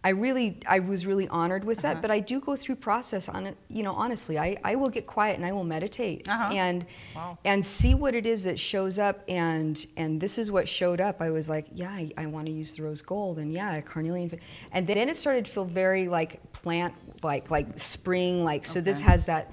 I 0.02 0.10
really, 0.12 0.58
I 0.66 0.80
was 0.80 1.06
really 1.06 1.28
honored 1.28 1.66
with 1.66 1.80
that, 1.80 2.02
but 2.02 2.10
I 2.10 2.22
do 2.22 2.40
go 2.40 2.56
through 2.56 2.76
process 2.78 3.28
on 3.28 3.46
it, 3.46 3.58
you 3.68 3.84
know, 3.84 3.92
honestly, 3.92 4.40
I, 4.40 4.56
I 4.64 4.76
will 4.76 4.88
get 4.90 5.06
quiet 5.06 5.36
and 5.36 5.46
I 5.46 5.52
will 5.52 5.66
meditate 5.66 6.30
Uh-huh. 6.30 6.54
and, 6.54 6.86
Wow. 7.14 7.38
and 7.44 7.66
see 7.66 7.94
what 7.96 8.16
it 8.16 8.26
is 8.26 8.46
that 8.46 8.58
shows 8.58 8.98
up. 8.98 9.20
And, 9.28 9.86
and 9.98 10.22
this 10.22 10.38
is 10.38 10.50
what 10.50 10.70
showed 10.70 11.02
up. 11.02 11.20
I 11.20 11.30
was 11.32 11.50
like, 11.50 11.68
yeah, 11.74 11.90
I, 11.90 12.10
I 12.16 12.26
want 12.28 12.46
to 12.46 12.54
use 12.54 12.78
the 12.78 12.84
rose 12.84 13.02
gold 13.02 13.38
and 13.40 13.52
yeah, 13.52 13.82
carnelian. 13.82 14.40
And 14.72 14.88
then 14.88 15.10
it 15.10 15.18
started 15.18 15.44
to 15.44 15.52
feel 15.52 15.66
very 15.66 16.08
like 16.08 16.54
plant, 16.54 16.94
like, 17.22 17.52
like 17.52 17.78
spring, 17.78 18.46
like, 18.46 18.66
so 18.66 18.80
this 18.80 19.02
has 19.02 19.26
that, 19.26 19.52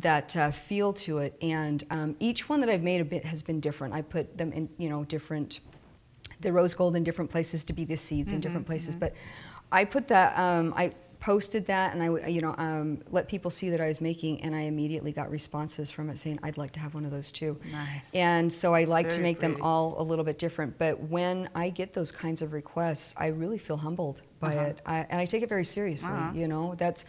that 0.00 0.36
uh, 0.36 0.50
feel 0.50 0.92
to 0.92 1.18
it. 1.18 1.36
And 1.42 1.82
um, 1.90 2.16
each 2.20 2.48
one 2.48 2.60
that 2.60 2.68
I've 2.70 2.82
made 2.82 3.00
a 3.00 3.04
bit 3.04 3.24
has 3.24 3.42
been 3.42 3.60
different. 3.60 3.94
I 3.94 4.02
put 4.02 4.36
them 4.38 4.52
in, 4.52 4.68
you 4.78 4.88
know, 4.88 5.04
different, 5.04 5.60
the 6.40 6.52
rose 6.52 6.74
gold 6.74 6.94
in 6.96 7.04
different 7.04 7.30
places 7.30 7.64
to 7.64 7.72
be 7.72 7.84
the 7.84 7.96
seeds 7.96 8.32
in 8.32 8.40
different 8.40 8.66
places. 8.66 8.94
But 8.94 9.12
I 9.72 9.84
put 9.84 10.08
that, 10.08 10.38
um, 10.38 10.72
I 10.76 10.92
posted 11.20 11.66
that 11.66 11.94
and 11.94 12.00
I, 12.02 12.28
you 12.28 12.40
know, 12.40 12.54
um, 12.58 13.02
let 13.10 13.28
people 13.28 13.50
see 13.50 13.70
that 13.70 13.80
I 13.80 13.88
was 13.88 14.00
making 14.00 14.40
and 14.42 14.54
I 14.54 14.60
immediately 14.60 15.10
got 15.10 15.28
responses 15.32 15.90
from 15.90 16.10
it 16.10 16.16
saying, 16.18 16.38
I'd 16.44 16.56
like 16.58 16.70
to 16.72 16.80
have 16.80 16.94
one 16.94 17.04
of 17.04 17.10
those 17.10 17.32
too. 17.32 17.58
Nice. 17.72 18.14
And 18.14 18.52
so 18.52 18.72
I 18.72 18.84
like 18.84 19.08
to 19.10 19.20
make 19.20 19.40
them 19.40 19.56
all 19.60 20.00
a 20.00 20.04
little 20.04 20.24
bit 20.24 20.38
different. 20.38 20.78
But 20.78 21.00
when 21.00 21.48
I 21.56 21.70
get 21.70 21.92
those 21.92 22.12
kinds 22.12 22.40
of 22.40 22.52
requests, 22.52 23.14
I 23.16 23.28
really 23.28 23.58
feel 23.58 23.78
humbled 23.78 24.22
by 24.38 24.54
Uh-huh. 24.54 24.66
it. 24.66 24.80
I, 24.86 24.98
and 25.10 25.20
I 25.20 25.24
take 25.24 25.42
it 25.42 25.48
very 25.48 25.64
seriously, 25.64 26.12
Uh-huh. 26.12 26.38
you 26.38 26.46
know, 26.46 26.76
that's, 26.76 27.04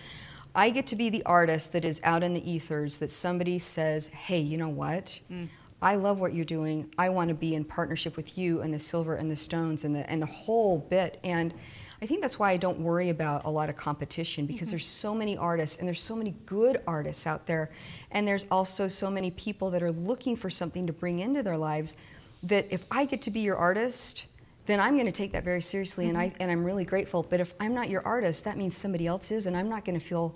I 0.56 0.70
get 0.72 0.88
to 0.88 0.96
be 0.96 1.10
the 1.10 1.24
artist 1.24 1.74
that 1.74 1.86
is 1.86 2.02
out 2.04 2.24
in 2.24 2.34
the 2.34 2.52
ethers 2.52 2.98
that 3.00 3.10
somebody 3.10 3.60
says, 3.60 4.08
hey, 4.08 4.40
you 4.40 4.58
know 4.58 4.70
what? 4.70 5.20
Mm. 5.32 5.50
I 5.82 5.96
love 5.96 6.20
what 6.20 6.34
you're 6.34 6.44
doing. 6.44 6.94
I 6.98 7.10
want 7.10 7.30
to 7.30 7.34
be 7.34 7.56
in 7.56 7.64
partnership 7.64 8.18
with 8.18 8.38
you 8.38 8.62
and 8.62 8.74
the 8.74 8.80
silver 8.80 9.16
and 9.16 9.32
the 9.32 9.36
stones 9.36 9.86
and 9.86 9.96
the, 9.96 10.10
and 10.10 10.22
the 10.22 10.26
whole 10.28 10.80
bit. 10.80 11.20
And 11.24 11.54
I 12.02 12.06
think 12.06 12.22
that's 12.22 12.38
why 12.38 12.52
I 12.52 12.58
don't 12.58 12.80
worry 12.80 13.10
about 13.10 13.46
a 13.46 13.50
lot 13.50 13.70
of 13.70 13.78
competition 13.78 14.46
because 14.46 14.68
Mm-hmm. 14.68 14.72
there's 14.72 14.86
so 14.86 15.16
many 15.16 15.38
artists 15.38 15.78
and 15.78 15.88
there's 15.88 16.02
so 16.02 16.16
many 16.16 16.36
good 16.46 16.82
artists 16.86 17.26
out 17.26 17.46
there. 17.46 17.72
And 18.12 18.28
there's 18.28 18.46
also 18.52 18.88
so 18.90 19.10
many 19.10 19.32
people 19.32 19.70
that 19.72 19.82
are 19.82 19.92
looking 19.92 20.36
for 20.36 20.50
something 20.50 20.86
to 20.88 20.94
bring 20.94 21.20
into 21.20 21.44
their 21.44 21.58
lives 21.58 21.96
that 22.44 22.68
if 22.70 22.86
I 22.92 23.06
get 23.06 23.22
to 23.24 23.32
be 23.32 23.42
your 23.42 23.56
artist, 23.56 24.26
then 24.70 24.80
I'm 24.80 24.94
going 24.94 25.08
to 25.08 25.12
take 25.12 25.32
that 25.32 25.44
very 25.44 25.62
seriously 25.62 26.08
and 26.10 26.16
I 26.16 26.32
and 26.40 26.52
I'm 26.52 26.64
really 26.64 26.86
grateful. 26.86 27.26
But 27.28 27.40
if 27.40 27.56
I'm 27.60 27.74
not 27.74 27.90
your 27.90 28.06
artist, 28.06 28.46
that 28.46 28.56
means 28.56 28.78
somebody 28.78 29.08
else 29.08 29.32
is 29.32 29.48
and 29.48 29.58
I'm 29.58 29.68
not 29.68 29.84
going 29.84 30.00
to 30.00 30.06
feel 30.06 30.36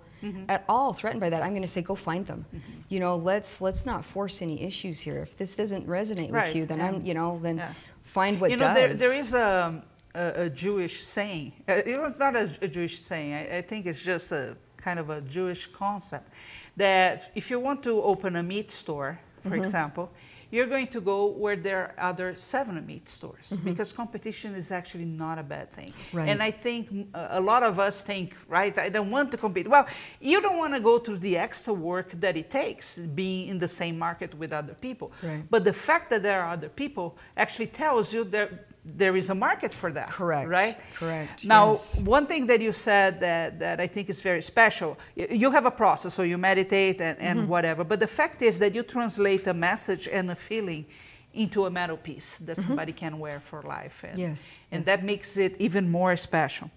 at 0.50 0.64
all 0.68 0.92
threatened 0.94 1.22
by 1.22 1.30
that. 1.30 1.44
I'm 1.44 1.52
going 1.52 1.62
to 1.62 1.68
say 1.68 1.82
go 1.82 1.94
find 1.94 2.26
them. 2.26 2.46
You 2.90 3.00
know, 3.00 3.16
let's 3.16 3.62
let's 3.62 3.86
not 3.86 4.04
force 4.04 4.42
any 4.42 4.64
issues 4.64 5.00
here. 5.00 5.20
If 5.20 5.38
this 5.38 5.56
doesn't 5.56 5.88
resonate 5.88 6.32
Right, 6.32 6.48
with 6.48 6.56
you, 6.56 6.66
then 6.66 6.80
yeah. 6.80 6.88
I'm, 6.88 7.06
you 7.06 7.14
know, 7.14 7.40
then 7.44 7.58
Yeah. 7.58 7.74
find 8.04 8.42
what 8.42 8.50
you 8.50 8.58
know, 8.58 8.74
does. 8.74 8.76
There, 8.76 9.10
there 9.10 9.14
is 9.14 9.34
a, 9.36 9.84
a, 10.16 10.46
a 10.46 10.50
Jewish 10.50 11.04
saying. 11.04 11.54
Uh, 11.68 11.82
you 11.86 11.98
know, 11.98 12.06
it's 12.06 12.20
not 12.20 12.36
a, 12.36 12.50
a 12.62 12.68
Jewish 12.68 13.00
saying. 13.00 13.34
I, 13.34 13.58
I, 13.58 13.62
think 13.62 13.86
it's 13.86 14.02
just 14.02 14.32
a 14.32 14.58
kind 14.78 14.98
of 14.98 15.10
a 15.10 15.22
Jewish 15.22 15.68
concept 15.68 16.34
that 16.76 17.32
if 17.36 17.52
you 17.52 17.60
want 17.60 17.84
to 17.84 18.02
open 18.02 18.36
a 18.36 18.44
meat 18.44 18.72
store, 18.72 19.20
for 19.44 19.50
mm-hmm. 19.50 19.60
example, 19.60 20.12
you're 20.54 20.68
going 20.68 20.86
to 20.86 21.02
go 21.02 21.26
where 21.26 21.56
there 21.56 21.82
are 21.98 22.10
other 22.12 22.36
seven 22.36 22.86
meat 22.86 23.10
stores 23.10 23.48
mm-hmm. 23.50 23.70
because 23.70 23.92
competition 23.92 24.54
is 24.54 24.72
actually 24.72 25.04
not 25.24 25.40
a 25.40 25.44
bad 25.44 25.72
thing. 25.72 25.92
Right. 26.14 26.30
And 26.30 26.44
I 26.44 26.52
think 26.52 27.08
a 27.16 27.42
lot 27.42 27.64
of 27.64 27.80
us 27.80 28.04
think, 28.04 28.36
right, 28.48 28.78
I 28.78 28.90
don't 28.90 29.10
want 29.10 29.32
to 29.32 29.38
compete. 29.38 29.68
Well, 29.68 29.88
you 30.22 30.42
don't 30.44 30.60
want 30.60 30.76
to 30.76 30.80
go 30.80 31.00
through 31.00 31.18
the 31.18 31.38
extra 31.38 31.74
work 31.74 32.12
that 32.22 32.38
it 32.38 32.52
takes 32.52 33.00
being 33.00 33.48
in 33.48 33.58
the 33.58 33.68
same 33.68 33.98
market 33.98 34.32
with 34.38 34.54
other 34.54 34.76
people. 34.76 35.12
Right. 35.24 35.44
But 35.50 35.64
the 35.64 35.74
fact 35.74 36.12
that 36.12 36.22
there 36.22 36.44
are 36.44 36.52
other 36.52 36.70
people 36.70 37.18
actually 37.36 37.68
tells 37.68 38.14
you 38.14 38.24
that 38.26 38.68
there 38.86 39.16
is 39.16 39.30
a 39.30 39.36
market 39.36 39.74
for 39.74 39.92
that. 39.92 40.10
Correct. 40.10 40.50
Right? 40.50 40.78
Correct. 40.96 41.46
Now, 41.46 41.70
yes. 41.70 42.04
one 42.04 42.28
thing 42.28 42.48
that 42.48 42.62
you 42.62 42.74
said 42.74 43.20
that, 43.22 43.60
that 43.60 43.80
I 43.80 43.88
think 43.88 44.10
is 44.10 44.22
very 44.22 44.42
special, 44.42 44.98
you 45.16 45.52
have 45.52 45.66
a 45.66 45.72
process, 45.72 46.14
so 46.14 46.24
you 46.24 46.38
meditate 46.38 47.00
and, 47.00 47.18
and 47.20 47.40
mm-hmm. 47.40 47.48
whatever, 47.48 47.84
but 47.84 48.00
the 48.00 48.08
fact 48.08 48.42
is 48.42 48.60
that 48.60 48.76
you 48.76 48.84
translate 48.84 49.48
a 49.48 49.54
message 49.54 50.08
and 50.08 50.30
a 50.32 50.36
feeling 50.36 50.86
into 51.34 51.66
a 51.66 51.70
metal 51.70 51.98
piece 51.98 52.38
that 52.40 52.58
mm-hmm. 52.58 52.68
somebody 52.68 52.92
can 52.92 53.20
wear 53.20 53.40
for 53.40 53.62
life. 53.64 54.04
And, 54.04 54.18
yes. 54.18 54.60
And 54.72 54.86
yes. 54.86 55.00
that 55.00 55.06
makes 55.06 55.38
it 55.38 55.56
even 55.60 55.90
more 55.90 56.16
special. 56.16 56.70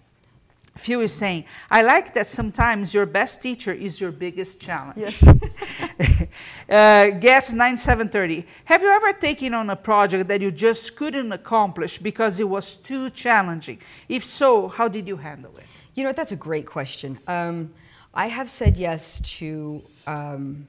Phil 0.77 1.01
is 1.01 1.13
saying, 1.13 1.45
I 1.69 1.81
like 1.81 2.13
that 2.13 2.27
sometimes 2.27 2.93
your 2.93 3.05
best 3.05 3.41
teacher 3.41 3.73
is 3.73 3.99
your 3.99 4.11
biggest 4.11 4.61
challenge. 4.61 4.97
Yes. 4.97 5.23
uh, 5.27 7.09
guess 7.19 7.53
9730. 7.53 8.45
Have 8.65 8.81
you 8.81 8.89
ever 8.89 9.13
taken 9.13 9.53
on 9.53 9.69
a 9.69 9.75
project 9.75 10.27
that 10.29 10.41
you 10.41 10.51
just 10.51 10.95
couldn't 10.95 11.31
accomplish 11.31 11.97
because 11.97 12.39
it 12.39 12.47
was 12.47 12.75
too 12.75 13.09
challenging? 13.09 13.79
If 14.07 14.23
so, 14.23 14.67
how 14.67 14.87
did 14.87 15.07
you 15.07 15.17
handle 15.17 15.55
it? 15.57 15.65
You 15.95 16.03
know, 16.03 16.11
that's 16.11 16.31
a 16.31 16.35
great 16.35 16.65
question. 16.65 17.19
Um, 17.27 17.73
I 18.13 18.27
have 18.27 18.49
said 18.49 18.77
yes 18.77 19.19
to. 19.37 19.83
Um, 20.05 20.67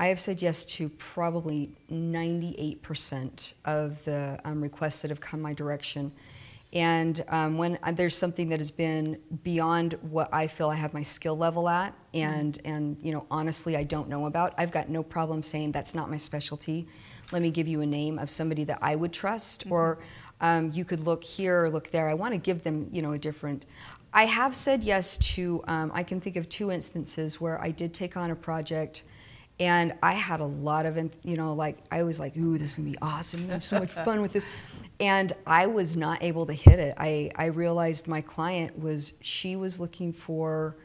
I 0.00 0.06
have 0.06 0.18
said 0.18 0.40
yes 0.40 0.64
to 0.76 0.88
probably 0.88 1.72
98% 1.92 3.52
of 3.66 4.02
the 4.06 4.40
um, 4.46 4.62
requests 4.62 5.02
that 5.02 5.10
have 5.10 5.20
come 5.20 5.42
my 5.42 5.52
direction. 5.52 6.10
And 6.72 7.24
um, 7.28 7.58
when 7.58 7.78
uh, 7.82 7.90
there's 7.90 8.16
something 8.16 8.48
that 8.50 8.60
has 8.60 8.70
been 8.70 9.18
beyond 9.42 9.94
what 10.02 10.32
I 10.32 10.46
feel 10.46 10.70
I 10.70 10.76
have 10.76 10.94
my 10.94 11.02
skill 11.02 11.36
level 11.36 11.68
at, 11.68 11.94
and 12.14 12.54
mm-hmm. 12.54 12.72
and 12.72 12.96
you 13.02 13.12
know 13.12 13.26
honestly 13.30 13.76
I 13.76 13.82
don't 13.82 14.08
know 14.08 14.26
about, 14.26 14.54
I've 14.56 14.70
got 14.70 14.88
no 14.88 15.02
problem 15.02 15.42
saying 15.42 15.72
that's 15.72 15.94
not 15.94 16.08
my 16.10 16.16
specialty. 16.16 16.86
Let 17.32 17.42
me 17.42 17.50
give 17.50 17.66
you 17.66 17.80
a 17.80 17.86
name 17.86 18.18
of 18.18 18.30
somebody 18.30 18.64
that 18.64 18.78
I 18.82 18.94
would 18.94 19.12
trust, 19.12 19.62
mm-hmm. 19.62 19.72
or 19.72 19.98
um, 20.40 20.70
you 20.72 20.84
could 20.84 21.00
look 21.00 21.24
here 21.24 21.64
or 21.64 21.70
look 21.70 21.90
there. 21.90 22.08
I 22.08 22.14
want 22.14 22.34
to 22.34 22.38
give 22.38 22.62
them 22.62 22.88
you 22.92 23.02
know 23.02 23.12
a 23.12 23.18
different. 23.18 23.66
I 24.12 24.26
have 24.26 24.54
said 24.54 24.84
yes 24.84 25.16
to. 25.34 25.64
Um, 25.66 25.90
I 25.92 26.04
can 26.04 26.20
think 26.20 26.36
of 26.36 26.48
two 26.48 26.70
instances 26.70 27.40
where 27.40 27.60
I 27.60 27.72
did 27.72 27.92
take 27.92 28.16
on 28.16 28.30
a 28.30 28.36
project 28.36 29.02
and 29.60 29.92
I 30.02 30.14
had 30.14 30.40
a 30.40 30.46
lot 30.46 30.86
of, 30.86 30.96
you 31.22 31.36
know, 31.36 31.52
like 31.52 31.76
I 31.92 32.02
was 32.02 32.18
like, 32.18 32.36
"Ooh, 32.36 32.56
this 32.56 32.72
is 32.72 32.76
gonna 32.78 32.90
be 32.90 32.98
awesome! 33.02 33.48
I 33.50 33.52
have 33.52 33.64
so 33.64 33.78
much 33.78 33.92
fun 33.92 34.22
with 34.22 34.32
this," 34.32 34.46
and 34.98 35.32
I 35.46 35.66
was 35.66 35.94
not 35.94 36.22
able 36.22 36.46
to 36.46 36.54
hit 36.54 36.78
it. 36.78 36.94
I 36.96 37.30
I 37.36 37.46
realized 37.46 38.08
my 38.08 38.22
client 38.22 38.78
was 38.78 39.12
she 39.20 39.56
was 39.56 39.78
looking 39.78 40.14
for, 40.14 40.76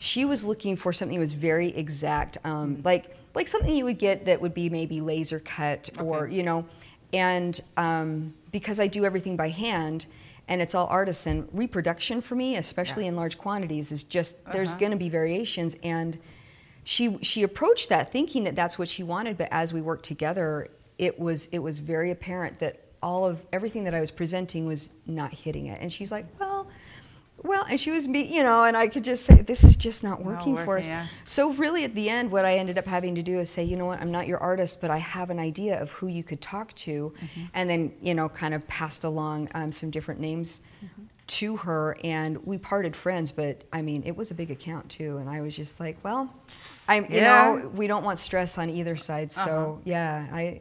she 0.00 0.24
was 0.24 0.44
looking 0.44 0.74
for 0.74 0.92
something 0.92 1.16
that 1.16 1.20
was 1.20 1.34
very 1.34 1.68
exact, 1.76 2.38
um, 2.44 2.80
like 2.82 3.14
like 3.34 3.46
something 3.46 3.74
you 3.76 3.84
would 3.84 3.98
get 3.98 4.24
that 4.24 4.40
would 4.40 4.54
be 4.54 4.70
maybe 4.70 5.02
laser 5.02 5.38
cut 5.38 5.90
or 6.00 6.24
okay. 6.24 6.34
you 6.34 6.42
know, 6.42 6.66
and 7.12 7.60
um, 7.76 8.32
because 8.52 8.80
I 8.80 8.86
do 8.86 9.04
everything 9.04 9.36
by 9.36 9.50
hand 9.50 10.06
and 10.48 10.62
it's 10.62 10.74
all 10.74 10.86
artisan 10.88 11.48
reproduction 11.52 12.20
for 12.20 12.34
me 12.34 12.56
especially 12.56 13.04
yes. 13.04 13.08
in 13.08 13.16
large 13.16 13.38
quantities 13.38 13.90
is 13.90 14.04
just 14.04 14.36
uh-huh. 14.36 14.52
there's 14.52 14.74
going 14.74 14.90
to 14.92 14.98
be 14.98 15.08
variations 15.08 15.74
and 15.82 16.18
she 16.84 17.18
she 17.22 17.42
approached 17.42 17.88
that 17.88 18.12
thinking 18.12 18.44
that 18.44 18.54
that's 18.54 18.78
what 18.78 18.88
she 18.88 19.02
wanted, 19.02 19.38
but 19.38 19.48
as 19.50 19.72
we 19.72 19.80
worked 19.80 20.04
together, 20.04 20.68
it 20.98 21.18
was 21.18 21.46
it 21.46 21.58
was 21.58 21.78
very 21.78 22.10
apparent 22.10 22.60
that 22.60 22.80
all 23.02 23.26
of 23.26 23.44
everything 23.52 23.84
that 23.84 23.94
I 23.94 24.00
was 24.00 24.10
presenting 24.10 24.66
was 24.66 24.90
not 25.06 25.32
hitting 25.32 25.66
it. 25.66 25.78
And 25.80 25.92
she's 25.92 26.10
like, 26.10 26.24
well, 26.40 26.66
well, 27.42 27.66
and 27.68 27.78
she 27.78 27.90
was 27.90 28.08
me, 28.08 28.34
you 28.34 28.42
know, 28.42 28.64
and 28.64 28.74
I 28.74 28.88
could 28.88 29.04
just 29.04 29.26
say, 29.26 29.42
this 29.42 29.62
is 29.62 29.76
just 29.76 30.02
not 30.02 30.24
working, 30.24 30.54
working 30.54 30.64
for 30.64 30.78
us. 30.78 30.88
Yeah. 30.88 31.06
So 31.26 31.52
really, 31.52 31.84
at 31.84 31.94
the 31.94 32.08
end, 32.08 32.30
what 32.30 32.46
I 32.46 32.54
ended 32.54 32.78
up 32.78 32.86
having 32.86 33.14
to 33.16 33.22
do 33.22 33.40
is 33.40 33.50
say, 33.50 33.62
you 33.62 33.76
know 33.76 33.84
what, 33.84 34.00
I'm 34.00 34.10
not 34.10 34.26
your 34.26 34.38
artist, 34.38 34.80
but 34.80 34.90
I 34.90 34.96
have 34.96 35.28
an 35.28 35.38
idea 35.38 35.80
of 35.80 35.90
who 35.92 36.06
you 36.06 36.24
could 36.24 36.40
talk 36.40 36.72
to, 36.74 37.12
mm-hmm. 37.14 37.44
and 37.52 37.68
then 37.68 37.92
you 38.00 38.14
know, 38.14 38.30
kind 38.30 38.54
of 38.54 38.66
passed 38.66 39.04
along 39.04 39.50
um, 39.54 39.70
some 39.72 39.90
different 39.90 40.20
names. 40.20 40.62
Mm-hmm 40.82 41.04
to 41.26 41.56
her 41.56 41.96
and 42.04 42.44
we 42.44 42.58
parted 42.58 42.94
friends 42.94 43.32
but 43.32 43.62
i 43.72 43.80
mean 43.80 44.02
it 44.04 44.14
was 44.14 44.30
a 44.30 44.34
big 44.34 44.50
account 44.50 44.88
too 44.90 45.16
and 45.16 45.28
i 45.28 45.40
was 45.40 45.56
just 45.56 45.80
like 45.80 45.96
well 46.02 46.30
i'm 46.88 47.04
you 47.04 47.16
yeah. 47.16 47.54
know 47.54 47.68
we 47.74 47.86
don't 47.86 48.04
want 48.04 48.18
stress 48.18 48.58
on 48.58 48.70
either 48.70 48.96
side 48.96 49.32
so 49.32 49.40
uh-huh. 49.42 49.80
yeah 49.84 50.26
i 50.32 50.60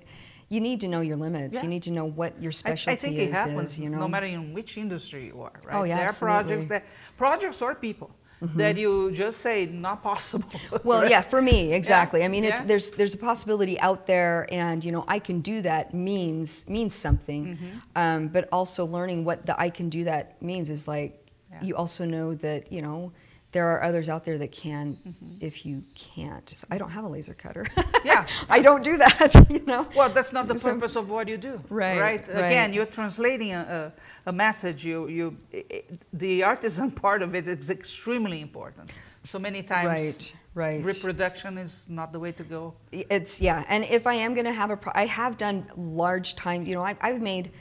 you 0.50 0.62
need 0.62 0.82
to 0.82 0.88
know 0.88 1.02
your 1.02 1.18
limits 1.18 1.58
yeah. 1.58 1.64
you 1.64 1.70
need 1.70 1.84
to 1.84 1.92
know 1.92 2.06
what 2.06 2.40
your 2.42 2.52
specialty 2.52 2.92
I, 2.92 2.94
I 2.94 2.96
think 2.98 3.30
is, 3.30 3.32
happens 3.32 3.72
is, 3.72 3.80
you 3.80 3.90
know 3.90 4.00
no 4.00 4.08
matter 4.08 4.26
in 4.26 4.54
which 4.54 4.78
industry 4.78 5.28
you 5.28 5.42
are 5.42 5.60
right 5.66 5.76
oh, 5.76 5.84
yeah, 5.84 5.98
there 5.98 6.06
absolutely. 6.06 6.38
are 6.38 6.44
projects 6.44 6.66
that 6.68 6.84
projects 7.18 7.62
or 7.62 7.76
people 7.76 8.12
Mm-hmm. 8.44 8.58
that 8.58 8.76
you 8.76 9.10
just 9.14 9.40
say 9.40 9.68
not 9.68 10.04
possible. 10.04 10.50
well, 10.84 11.04
right? 11.04 11.10
yeah, 11.10 11.22
for 11.22 11.42
me 11.42 11.72
exactly. 11.82 12.20
Yeah. 12.20 12.26
I 12.26 12.28
mean, 12.28 12.44
it's 12.44 12.62
there's 12.62 12.92
there's 12.92 13.14
a 13.14 13.18
possibility 13.18 13.80
out 13.80 14.06
there, 14.06 14.48
and 14.52 14.84
you 14.84 14.92
know, 14.92 15.06
I 15.08 15.20
can 15.20 15.40
do 15.40 15.62
that 15.62 15.94
means 15.94 16.70
means 16.70 16.94
something, 16.94 17.56
mm-hmm. 17.56 17.78
um, 17.96 18.28
but 18.28 18.50
also 18.52 18.86
learning 18.86 19.24
what 19.24 19.46
the 19.46 19.58
I 19.58 19.70
can 19.70 19.88
do 19.88 20.04
that 20.06 20.42
means 20.42 20.70
is 20.70 20.90
like 20.90 21.26
you 21.62 21.76
also 21.76 22.04
know 22.04 22.34
that 22.34 22.70
you 22.70 22.82
know 22.82 23.14
there 23.54 23.68
are 23.68 23.82
others 23.84 24.10
out 24.10 24.26
there 24.26 24.38
that 24.40 24.52
can 24.52 24.98
mm-hmm. 25.08 25.36
if 25.40 25.66
you 25.66 25.84
can't. 25.96 26.50
So 26.50 26.68
I 26.70 26.78
don't 26.78 26.90
have 26.90 27.06
a 27.06 27.08
laser 27.08 27.34
cutter. 27.34 27.66
yeah. 28.04 28.26
I 28.50 28.60
don't 28.60 28.84
do 28.84 28.98
that, 28.98 29.46
you 29.50 29.64
know. 29.66 29.88
Well, 29.96 30.10
that's 30.10 30.34
not 30.34 30.48
the 30.48 30.56
purpose 30.56 30.96
of 30.96 31.10
what 31.10 31.28
you 31.28 31.38
do. 31.38 31.62
Right. 31.70 32.00
Right. 32.00 32.28
right. 32.28 32.46
Again, 32.50 32.74
you're 32.74 32.88
translating 32.88 33.54
a, 33.54 33.94
a, 34.26 34.34
message. 34.34 34.84
You 34.84 35.08
you 35.08 35.38
it, 35.52 36.00
the 36.12 36.44
artisan 36.44 36.92
part 37.06 37.22
of 37.22 37.36
it 37.36 37.48
is 37.48 37.70
extremely 37.70 38.42
important. 38.42 38.92
So 39.26 39.40
many 39.40 39.64
times 39.64 39.88
right, 39.88 40.36
right. 40.54 40.84
reproduction 40.84 41.58
is 41.58 41.88
not 41.88 42.12
the 42.12 42.20
way 42.20 42.34
to 42.34 42.44
go. 42.44 42.74
It's 42.92 43.40
yeah, 43.40 43.64
and 43.70 43.86
if 43.86 44.06
I 44.06 44.16
am 44.16 44.34
going 44.34 44.50
to 44.54 44.58
have 44.62 44.72
a 44.72 44.76
pro- 44.76 44.92
I 44.96 45.06
have 45.06 45.38
done 45.38 45.66
large 45.78 46.36
time, 46.36 46.64
you 46.64 46.76
know, 46.76 46.84
I, 46.84 46.98
I've 47.00 47.22
made 47.22 47.52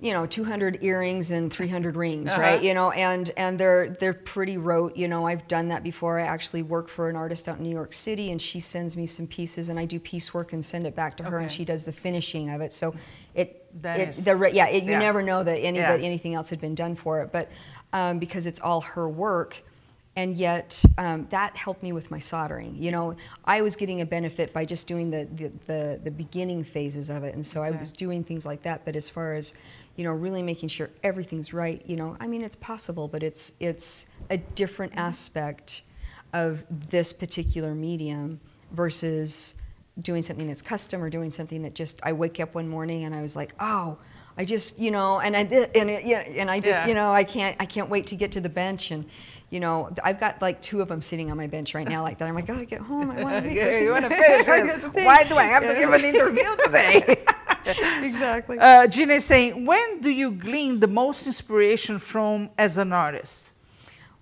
you 0.00 0.12
know 0.12 0.26
200 0.26 0.82
earrings 0.82 1.30
and 1.30 1.50
300 1.50 1.96
rings 1.96 2.30
uh-huh. 2.30 2.40
right 2.40 2.62
you 2.62 2.74
know 2.74 2.90
and 2.90 3.30
and 3.36 3.58
they're 3.58 3.90
they're 3.90 4.12
pretty 4.12 4.58
rote 4.58 4.94
you 4.96 5.08
know 5.08 5.26
i've 5.26 5.46
done 5.48 5.68
that 5.68 5.82
before 5.82 6.18
i 6.18 6.22
actually 6.22 6.62
work 6.62 6.88
for 6.88 7.08
an 7.08 7.16
artist 7.16 7.48
out 7.48 7.56
in 7.56 7.62
new 7.62 7.70
york 7.70 7.92
city 7.92 8.30
and 8.30 8.40
she 8.40 8.60
sends 8.60 8.96
me 8.96 9.06
some 9.06 9.26
pieces 9.26 9.68
and 9.68 9.78
i 9.78 9.84
do 9.84 9.98
piecework 9.98 10.52
and 10.52 10.64
send 10.64 10.86
it 10.86 10.94
back 10.94 11.16
to 11.16 11.24
her 11.24 11.36
okay. 11.36 11.44
and 11.44 11.52
she 11.52 11.64
does 11.64 11.84
the 11.84 11.92
finishing 11.92 12.50
of 12.50 12.60
it 12.60 12.72
so 12.72 12.94
it 13.34 13.62
that 13.82 13.98
it, 13.98 14.08
is, 14.10 14.24
the, 14.24 14.50
yeah 14.52 14.66
it, 14.68 14.84
you 14.84 14.90
yeah. 14.90 14.98
never 14.98 15.22
know 15.22 15.42
that 15.42 15.58
anybody 15.58 16.02
yeah. 16.02 16.08
anything 16.08 16.34
else 16.34 16.50
had 16.50 16.60
been 16.60 16.74
done 16.74 16.94
for 16.94 17.22
it 17.22 17.32
but 17.32 17.50
um, 17.92 18.18
because 18.18 18.46
it's 18.46 18.60
all 18.60 18.82
her 18.82 19.08
work 19.08 19.62
and 20.16 20.36
yet 20.36 20.82
um, 20.96 21.26
that 21.28 21.54
helped 21.56 21.82
me 21.82 21.92
with 21.92 22.10
my 22.10 22.18
soldering. 22.18 22.74
You 22.76 22.90
know, 22.90 23.14
I 23.44 23.60
was 23.60 23.76
getting 23.76 24.00
a 24.00 24.06
benefit 24.06 24.52
by 24.52 24.64
just 24.64 24.86
doing 24.86 25.10
the 25.10 25.28
the, 25.34 25.52
the, 25.66 26.00
the 26.04 26.10
beginning 26.10 26.64
phases 26.64 27.10
of 27.10 27.22
it, 27.22 27.34
and 27.34 27.44
so 27.44 27.62
okay. 27.62 27.76
I 27.76 27.78
was 27.78 27.92
doing 27.92 28.24
things 28.24 28.46
like 28.46 28.62
that. 28.62 28.84
But 28.84 28.96
as 28.96 29.10
far 29.10 29.34
as 29.34 29.54
you 29.96 30.04
know, 30.04 30.12
really 30.12 30.42
making 30.42 30.70
sure 30.70 30.90
everything's 31.02 31.52
right. 31.52 31.82
You 31.86 31.96
know, 31.96 32.16
I 32.18 32.26
mean, 32.26 32.42
it's 32.42 32.56
possible, 32.56 33.08
but 33.08 33.22
it's 33.22 33.52
it's 33.60 34.06
a 34.30 34.38
different 34.38 34.94
aspect 34.96 35.82
of 36.32 36.64
this 36.70 37.12
particular 37.12 37.74
medium 37.74 38.40
versus 38.72 39.54
doing 40.00 40.22
something 40.22 40.48
that's 40.48 40.60
custom 40.60 41.02
or 41.02 41.08
doing 41.08 41.30
something 41.30 41.62
that 41.62 41.74
just 41.74 42.00
I 42.02 42.12
wake 42.12 42.40
up 42.40 42.54
one 42.54 42.68
morning 42.68 43.04
and 43.04 43.14
I 43.14 43.22
was 43.22 43.36
like, 43.36 43.54
oh, 43.60 43.98
I 44.36 44.44
just 44.44 44.78
you 44.78 44.90
know, 44.90 45.20
and 45.20 45.36
I 45.36 45.40
and 45.40 45.90
it, 45.90 46.04
yeah, 46.04 46.20
and 46.20 46.50
I 46.50 46.60
just 46.60 46.78
yeah. 46.80 46.86
you 46.86 46.94
know, 46.94 47.12
I 47.12 47.24
can't 47.24 47.56
I 47.60 47.66
can't 47.66 47.90
wait 47.90 48.06
to 48.08 48.16
get 48.16 48.32
to 48.32 48.40
the 48.40 48.48
bench 48.48 48.90
and. 48.90 49.04
You 49.50 49.60
know, 49.60 49.90
I've 50.02 50.18
got 50.18 50.42
like 50.42 50.60
two 50.60 50.80
of 50.80 50.88
them 50.88 51.00
sitting 51.00 51.30
on 51.30 51.36
my 51.36 51.46
bench 51.46 51.74
right 51.74 51.88
now, 51.88 52.02
like 52.02 52.18
that. 52.18 52.26
I'm 52.26 52.34
like, 52.34 52.46
gotta 52.46 52.64
get 52.64 52.80
home. 52.80 53.10
I 53.12 53.22
want 53.22 53.36
to 53.36 53.48
make 53.48 53.56
yeah, 53.56 53.78
you 53.78 53.92
want 53.92 54.04
to 54.04 54.10
finish. 54.16 55.04
Why 55.04 55.24
do 55.24 55.36
I 55.36 55.44
have 55.44 55.66
to 55.66 55.74
give 55.74 55.92
an 55.92 56.04
interview 56.04 56.44
today? 56.64 57.24
exactly. 58.02 58.58
Uh, 58.58 58.86
Gina 58.88 59.14
is 59.14 59.24
saying, 59.24 59.64
when 59.64 60.00
do 60.00 60.10
you 60.10 60.32
glean 60.32 60.80
the 60.80 60.88
most 60.88 61.26
inspiration 61.26 61.98
from 61.98 62.50
as 62.58 62.76
an 62.78 62.92
artist? 62.92 63.52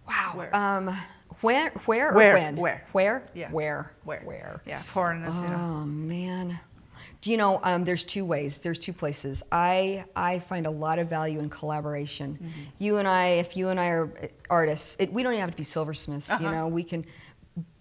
Wow. 0.07 0.33
Where? 0.35 0.55
Um, 0.55 0.97
where, 1.41 1.71
where, 1.85 2.13
where, 2.13 2.31
or 2.31 2.35
when? 2.35 2.57
Where? 2.57 2.87
Where? 2.93 3.23
Yeah. 3.35 3.51
Where? 3.51 3.93
Where? 4.05 4.21
Where? 4.21 4.61
Yeah, 4.67 4.83
foreigners. 4.83 5.35
Oh 5.37 5.43
you 5.43 5.49
know. 5.49 5.85
man. 5.85 6.61
Do 7.25 7.31
you 7.31 7.39
know? 7.39 7.59
Um, 7.63 7.85
there's 7.85 8.05
two 8.05 8.23
ways. 8.23 8.59
There's 8.59 8.79
two 8.79 8.93
places. 8.93 9.43
I 9.51 10.05
I 10.15 10.41
find 10.41 10.67
a 10.67 10.71
lot 10.71 10.99
of 10.99 11.09
value 11.09 11.39
in 11.39 11.49
collaboration. 11.49 12.35
Mm-hmm. 12.35 12.61
You 12.79 12.99
and 12.99 13.09
I, 13.09 13.27
if 13.29 13.57
you 13.57 13.71
and 13.71 13.81
I 13.81 13.87
are 13.87 14.11
artists, 14.51 14.95
it, 14.99 15.11
we 15.11 15.23
don't 15.23 15.33
even 15.33 15.41
have 15.41 15.51
to 15.51 15.57
be 15.57 15.63
silversmiths. 15.63 16.31
Uh-huh. 16.31 16.45
You 16.45 16.51
know, 16.51 16.69
we 16.69 16.83
can, 16.83 17.07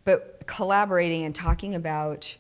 but 0.06 0.43
collaborating 0.45 1.25
and 1.25 1.36
talking 1.36 1.75
about 1.75 2.38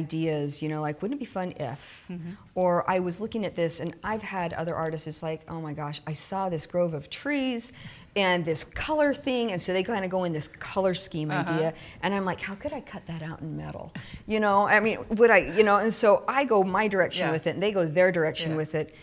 ideas, 0.00 0.62
you 0.62 0.68
know, 0.68 0.80
like, 0.80 1.00
wouldn't 1.00 1.18
it 1.20 1.24
be 1.26 1.30
fun 1.40 1.52
if? 1.58 2.08
Or 2.54 2.88
I 2.88 2.98
was 3.00 3.20
looking 3.20 3.44
at 3.46 3.54
this 3.56 3.80
and 3.80 3.94
I've 4.04 4.22
had 4.22 4.52
other 4.52 4.74
artists, 4.74 5.06
it's 5.06 5.22
like, 5.22 5.40
oh 5.48 5.60
my 5.60 5.72
gosh, 5.72 6.00
I 6.06 6.12
saw 6.12 6.48
this 6.48 6.66
grove 6.66 6.92
of 6.94 7.08
trees 7.10 7.72
and 8.14 8.44
this 8.44 8.62
color 8.64 9.12
thing. 9.14 9.52
And 9.52 9.60
so 9.60 9.72
they 9.72 9.82
kind 9.82 10.04
of 10.04 10.10
go 10.10 10.24
in 10.24 10.32
this 10.32 10.48
color 10.48 10.94
scheme 10.94 11.30
idea. 11.30 11.72
And 12.02 12.14
I'm 12.14 12.24
like, 12.24 12.40
how 12.40 12.54
could 12.54 12.74
I 12.74 12.80
cut 12.82 13.06
that 13.06 13.22
out 13.22 13.40
in 13.40 13.56
metal? 13.56 13.92
You 14.26 14.40
know, 14.40 14.66
I 14.68 14.80
mean, 14.80 14.98
would 15.18 15.30
I, 15.30 15.38
you 15.56 15.64
know, 15.64 15.76
and 15.76 15.92
so 15.92 16.24
I 16.28 16.44
go 16.44 16.62
my 16.62 16.88
direction 16.88 17.26
Yeah. 17.26 17.32
with 17.32 17.46
it 17.46 17.50
and 17.54 17.62
they 17.62 17.72
go 17.72 17.86
their 17.86 18.12
direction 18.12 18.52
Yeah. 18.52 18.56
with 18.62 18.74
it. 18.74 18.94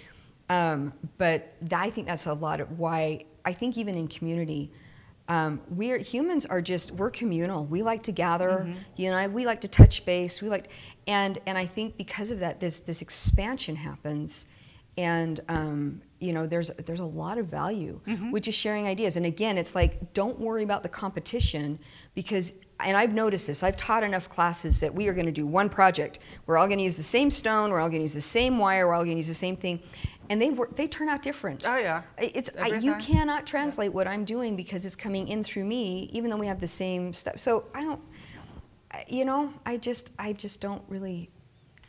Um, 0.49 0.93
but 1.17 1.60
th- 1.62 1.73
I 1.73 1.89
think 1.89 2.06
that's 2.08 2.25
a 2.27 2.34
lot 2.34 2.60
of 2.60 2.77
why 2.77 3.25
I 3.45 3.53
think 3.53 3.77
even 3.77 3.95
in 3.95 4.08
community, 4.08 4.71
um, 5.30 5.62
we're 5.70 5.98
humans 6.00 6.46
are 6.46 6.62
just 6.62 6.92
we're 6.92 7.10
communal. 7.10 7.66
We 7.66 7.82
like 7.82 8.04
to 8.04 8.12
gather, 8.12 8.50
Mm-hmm. 8.68 8.74
you 8.98 9.12
know. 9.12 9.28
We 9.30 9.46
like 9.46 9.62
to 9.62 9.68
touch 9.70 10.06
base. 10.06 10.42
We 10.42 10.50
like, 10.50 10.70
and 11.08 11.40
and 11.46 11.58
I 11.58 11.66
think 11.66 11.98
because 11.98 12.30
of 12.32 12.40
that, 12.40 12.60
this 12.60 12.82
this 12.82 13.02
expansion 13.02 13.76
happens, 13.78 14.48
and 14.98 15.40
um, 15.48 16.02
you 16.20 16.34
know, 16.34 16.46
there's 16.46 16.70
there's 16.86 17.00
a 17.00 17.06
lot 17.06 17.38
of 17.38 17.48
value, 17.48 18.02
Mm-hmm. 18.06 18.32
which 18.32 18.48
is 18.50 18.54
sharing 18.56 18.86
ideas. 18.88 19.16
And 19.16 19.26
again, 19.26 19.58
it's 19.58 19.76
like 19.76 20.14
don't 20.14 20.40
worry 20.40 20.64
about 20.64 20.84
the 20.84 20.90
competition 20.90 21.80
because. 22.16 22.54
And 22.80 22.98
I've 22.98 23.14
noticed 23.14 23.48
this. 23.48 23.64
I've 23.64 23.78
taught 23.78 24.04
enough 24.04 24.28
classes 24.28 24.82
that 24.82 24.94
we 24.94 25.08
are 25.08 25.14
going 25.14 25.28
to 25.28 25.32
do 25.32 25.48
one 25.48 25.70
project. 25.70 26.20
We're 26.46 26.58
all 26.58 26.66
going 26.68 26.80
to 26.80 26.84
use 26.84 26.98
the 26.98 27.04
same 27.04 27.32
stone. 27.32 27.72
We're 27.72 27.80
all 27.80 27.88
going 27.88 28.00
to 28.00 28.04
use 28.04 28.16
the 28.16 28.20
same 28.20 28.58
wire. 28.58 28.88
We're 28.88 28.94
all 28.96 29.04
going 29.06 29.16
to 29.16 29.20
use 29.20 29.28
the 29.28 29.34
same 29.34 29.56
thing, 29.56 29.80
and 30.30 30.42
they 30.42 30.50
work. 30.50 30.76
They 30.76 30.88
turn 30.88 31.10
out 31.10 31.22
different. 31.22 31.68
Oh, 31.68 31.78
yeah. 31.78 32.04
It's 32.18 32.50
I, 32.60 32.68
you 32.78 32.96
cannot 32.96 33.46
translate 33.46 33.94
what 33.94 34.08
I'm 34.08 34.26
doing 34.26 34.56
because 34.56 34.86
it's 34.86 34.96
coming 34.96 35.28
in 35.28 35.44
through 35.44 35.66
me, 35.66 36.10
even 36.14 36.30
though 36.30 36.38
we 36.38 36.48
have 36.48 36.62
the 36.62 36.68
same 36.68 37.14
stuff. 37.14 37.40
So 37.40 37.66
I 37.74 37.84
don't, 37.84 38.02
you 39.08 39.26
know, 39.26 39.54
I 39.66 39.78
just 39.78 40.12
I 40.18 40.34
just 40.34 40.62
don't 40.62 40.84
really 40.88 41.30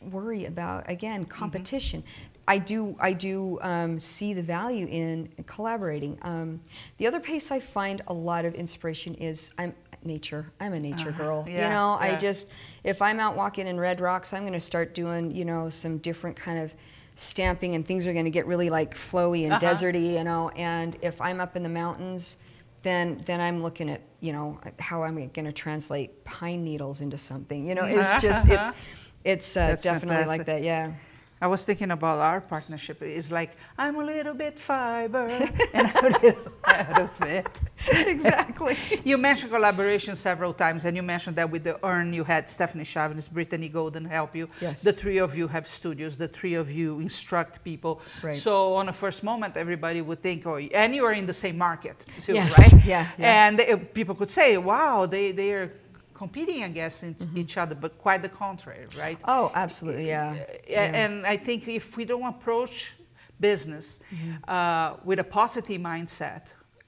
worry 0.00 0.44
about 0.44 0.90
again 0.90 1.24
competition. 1.24 2.04
I 2.46 2.58
do 2.58 2.96
I 3.00 3.12
do 3.12 3.58
um, 3.62 3.98
see 3.98 4.34
the 4.34 4.42
value 4.42 4.86
in 4.86 5.30
collaborating. 5.46 6.18
Um, 6.22 6.60
the 6.98 7.06
other 7.06 7.20
place 7.20 7.50
I 7.50 7.60
find 7.60 8.02
a 8.06 8.12
lot 8.12 8.44
of 8.44 8.54
inspiration 8.54 9.14
is 9.14 9.52
I'm 9.58 9.74
nature. 10.02 10.52
I'm 10.60 10.74
a 10.74 10.80
nature 10.80 11.12
girl. 11.12 11.46
Yeah, 11.48 11.64
you 11.64 11.68
know, 11.70 11.96
I 11.98 12.16
just 12.16 12.50
if 12.82 13.00
I'm 13.00 13.18
out 13.20 13.36
walking 13.36 13.66
in 13.66 13.78
Red 13.80 14.00
Rocks, 14.00 14.32
I'm 14.32 14.42
going 14.42 14.52
to 14.52 14.60
start 14.60 14.94
doing 14.94 15.30
you 15.30 15.44
know 15.44 15.70
some 15.70 15.98
different 15.98 16.36
kind 16.36 16.58
of 16.58 16.74
stamping 17.14 17.74
and 17.74 17.86
things 17.86 18.06
are 18.06 18.12
going 18.12 18.24
to 18.24 18.30
get 18.30 18.46
really 18.46 18.70
like 18.70 18.94
flowy 18.94 19.44
and 19.44 19.52
Uh-huh. 19.54 19.60
deserty. 19.72 20.14
You 20.14 20.24
know, 20.24 20.48
and 20.50 20.96
if 21.02 21.20
I'm 21.20 21.40
up 21.40 21.56
in 21.56 21.62
the 21.62 21.68
mountains. 21.68 22.38
Then, 22.82 23.16
then 23.24 23.40
I'm 23.40 23.62
looking 23.62 23.88
at 23.88 24.02
you 24.20 24.32
know 24.34 24.60
how 24.78 25.04
I'm 25.04 25.14
going 25.14 25.46
to 25.46 25.52
translate 25.52 26.22
pine 26.26 26.62
needles 26.64 27.00
into 27.00 27.16
something. 27.16 27.66
You 27.66 27.74
know, 27.74 27.86
it's 27.86 28.20
just 28.20 28.46
it's 28.46 28.68
it's 29.24 29.56
uh, 29.56 29.68
That's 29.68 29.82
definitely 29.82 30.26
like 30.26 30.44
that. 30.44 30.62
Yeah. 30.62 30.92
I 31.40 31.46
was 31.46 31.64
thinking 31.64 31.90
about 31.90 32.18
our 32.20 32.40
partnership. 32.40 33.02
It's 33.02 33.30
like 33.30 33.56
I'm 33.76 33.96
a 33.96 34.04
little 34.04 34.34
bit 34.34 34.58
fiber 34.58 35.26
and 35.74 35.86
I'm 35.94 36.04
a 36.06 36.18
little 36.18 36.52
Aerosmith. 36.62 37.46
exactly. 37.92 38.76
You 39.04 39.18
mentioned 39.18 39.52
collaboration 39.52 40.16
several 40.16 40.54
times, 40.54 40.84
and 40.86 40.96
you 40.96 41.02
mentioned 41.02 41.36
that 41.36 41.50
with 41.50 41.64
the 41.64 41.76
urn, 41.84 42.14
you 42.14 42.24
had 42.24 42.48
Stephanie 42.48 42.84
Chavez, 42.84 43.28
Brittany 43.28 43.68
Golden 43.68 44.04
help 44.06 44.34
you. 44.34 44.48
Yes. 44.60 44.82
The 44.82 44.92
three 44.92 45.18
of 45.18 45.36
you 45.36 45.48
have 45.48 45.68
studios. 45.68 46.16
The 46.16 46.28
three 46.28 46.54
of 46.54 46.70
you 46.70 47.00
instruct 47.00 47.62
people. 47.62 48.00
Right. 48.22 48.34
So 48.36 48.74
on 48.76 48.88
a 48.88 48.92
first 48.92 49.22
moment, 49.22 49.56
everybody 49.56 50.00
would 50.00 50.22
think, 50.22 50.46
oh, 50.46 50.56
and 50.56 50.94
you 50.94 51.04
are 51.04 51.12
in 51.12 51.26
the 51.26 51.34
same 51.34 51.58
market 51.58 51.96
too, 52.22 52.34
Yes. 52.34 52.58
right? 52.58 52.84
Yeah, 52.86 53.08
yeah. 53.18 53.46
And 53.46 53.58
they, 53.58 53.76
people 53.76 54.14
could 54.14 54.30
say, 54.30 54.56
wow, 54.56 55.04
they 55.06 55.32
they 55.32 55.52
are 55.52 55.70
competing 56.14 56.62
against 56.62 57.02
in- 57.02 57.14
Mm-hmm. 57.14 57.38
each 57.38 57.56
other, 57.56 57.74
but 57.74 57.98
quite 57.98 58.22
the 58.22 58.28
contrary, 58.28 58.86
right? 58.98 59.18
Oh, 59.24 59.50
absolutely. 59.54 60.06
Yeah. 60.08 60.34
A- 60.34 60.70
yeah. 60.72 61.02
And 61.04 61.26
I 61.26 61.36
think 61.36 61.68
if 61.68 61.96
we 61.96 62.04
don't 62.04 62.24
approach 62.26 62.92
business 63.40 64.00
uh, 64.48 64.94
with 65.04 65.18
a 65.18 65.24
positive 65.24 65.80
mindset, 65.80 66.42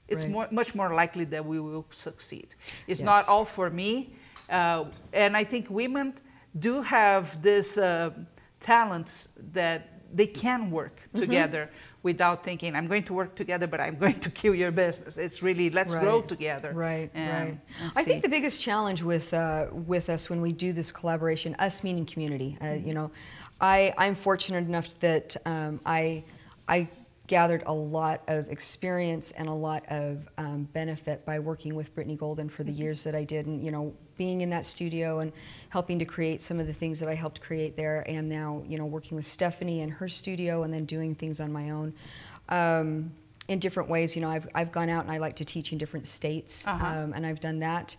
it's 0.07 0.23
Mm-hmm. 0.23 0.23
Right. 0.23 0.31
more, 0.31 0.47
much 0.51 0.75
more 0.75 0.93
likely 0.95 1.25
that 1.25 1.45
we 1.45 1.59
will 1.59 1.85
succeed. 1.91 2.47
It's 2.87 3.01
not 3.01 3.27
all 3.29 3.45
for 3.45 3.69
me. 3.69 3.91
Uh, 4.49 4.85
and 5.13 5.35
I 5.35 5.43
think 5.43 5.69
women 5.69 6.13
do 6.57 6.81
have 6.81 7.41
this 7.41 7.77
uh, 7.77 8.11
talent 8.59 9.27
that 9.53 9.79
they 10.15 10.27
can 10.27 10.71
work 10.71 10.95
Mm-hmm. 11.01 11.19
together 11.19 11.69
without 12.11 12.37
thinking, 12.47 12.69
I'm 12.77 12.87
going 12.93 13.03
to 13.09 13.13
work 13.21 13.31
together, 13.35 13.67
but 13.73 13.79
I'm 13.85 13.97
going 14.03 14.19
to 14.25 14.29
kill 14.41 14.55
your 14.63 14.71
business. 14.71 15.17
It's 15.25 15.39
really, 15.47 15.67
let's 15.79 15.93
grow 15.93 16.21
together. 16.21 16.71
Right, 16.73 17.09
and- 17.13 17.59
right. 17.83 17.95
I 17.99 18.01
think 18.07 18.23
the 18.23 18.33
biggest 18.37 18.57
challenge 18.67 19.01
with 19.11 19.27
uh, 19.33 19.67
with 19.93 20.05
us 20.15 20.29
when 20.31 20.39
we 20.47 20.51
do 20.65 20.69
this 20.79 20.89
collaboration, 20.99 21.49
us 21.67 21.75
meaning 21.83 22.05
community, 22.13 22.49
uh, 22.61 22.67
you 22.87 22.93
know, 22.97 23.07
I 23.75 23.77
I'm 24.03 24.15
fortunate 24.15 24.65
enough 24.71 24.87
that 24.99 25.27
um, 25.45 25.73
I 25.85 26.23
I 26.67 26.79
gathered 27.27 27.63
a 27.65 27.73
lot 27.97 28.19
of 28.35 28.41
experience 28.49 29.27
and 29.39 29.47
a 29.49 29.53
lot 29.69 29.83
of 30.01 30.09
um, 30.37 30.59
benefit 30.79 31.25
by 31.25 31.37
working 31.39 31.75
with 31.75 31.87
Brittany 31.95 32.15
Golden 32.15 32.47
for 32.55 32.63
the 32.63 32.71
Mm-hmm. 32.71 32.81
years 32.83 33.03
that 33.05 33.15
I 33.21 33.23
did, 33.25 33.45
and 33.47 33.57
you 33.65 33.71
know, 33.75 33.85
being 34.17 34.41
in 34.41 34.49
that 34.49 34.65
studio 34.65 35.19
and 35.19 35.31
helping 35.69 35.99
to 35.99 36.05
create 36.05 36.41
some 36.41 36.59
of 36.59 36.67
the 36.67 36.73
things 36.73 36.99
that 36.99 37.09
I 37.09 37.15
helped 37.15 37.39
create 37.41 37.75
there, 37.77 38.03
and 38.09 38.27
now 38.29 38.63
you 38.67 38.77
know, 38.77 38.85
working 38.85 39.15
with 39.15 39.25
Stephanie 39.25 39.81
in 39.81 39.89
her 39.89 40.09
studio, 40.09 40.63
and 40.63 40.73
then 40.73 40.85
doing 40.85 41.15
things 41.15 41.39
on 41.39 41.51
my 41.51 41.69
own. 41.69 41.93
Um, 42.49 43.11
in 43.47 43.59
different 43.59 43.87
ways, 43.89 44.15
you 44.15 44.21
know, 44.21 44.29
I've, 44.29 44.47
I've 44.53 44.71
gone 44.73 44.89
out 44.89 45.03
and 45.05 45.11
I 45.11 45.19
like 45.19 45.37
to 45.37 45.45
teach 45.45 45.71
in 45.71 45.77
different 45.77 46.05
states, 46.07 46.67
Uh-huh. 46.67 46.85
um, 46.85 47.13
and 47.13 47.25
I've 47.25 47.39
done 47.39 47.59
that, 47.59 47.95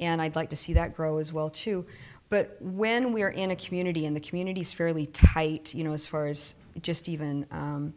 and 0.00 0.20
I'd 0.20 0.34
like 0.34 0.50
to 0.50 0.56
see 0.56 0.72
that 0.74 0.94
grow 0.96 1.18
as 1.18 1.32
well 1.32 1.50
too. 1.50 1.86
But 2.30 2.56
when 2.60 3.12
we're 3.12 3.30
in 3.30 3.50
a 3.52 3.56
community 3.56 4.04
and 4.06 4.14
the 4.14 4.20
community 4.20 4.60
is 4.60 4.72
fairly 4.72 5.06
tight, 5.06 5.74
you 5.74 5.84
know, 5.84 5.92
as 5.92 6.06
far 6.06 6.26
as 6.26 6.56
just 6.82 7.08
even 7.08 7.46
um, 7.50 7.94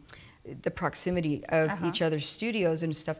the 0.62 0.70
proximity 0.70 1.44
of 1.48 1.68
Uh-huh. 1.70 1.86
each 1.86 2.02
other's 2.02 2.28
studios 2.28 2.82
and 2.82 2.96
stuff, 2.96 3.18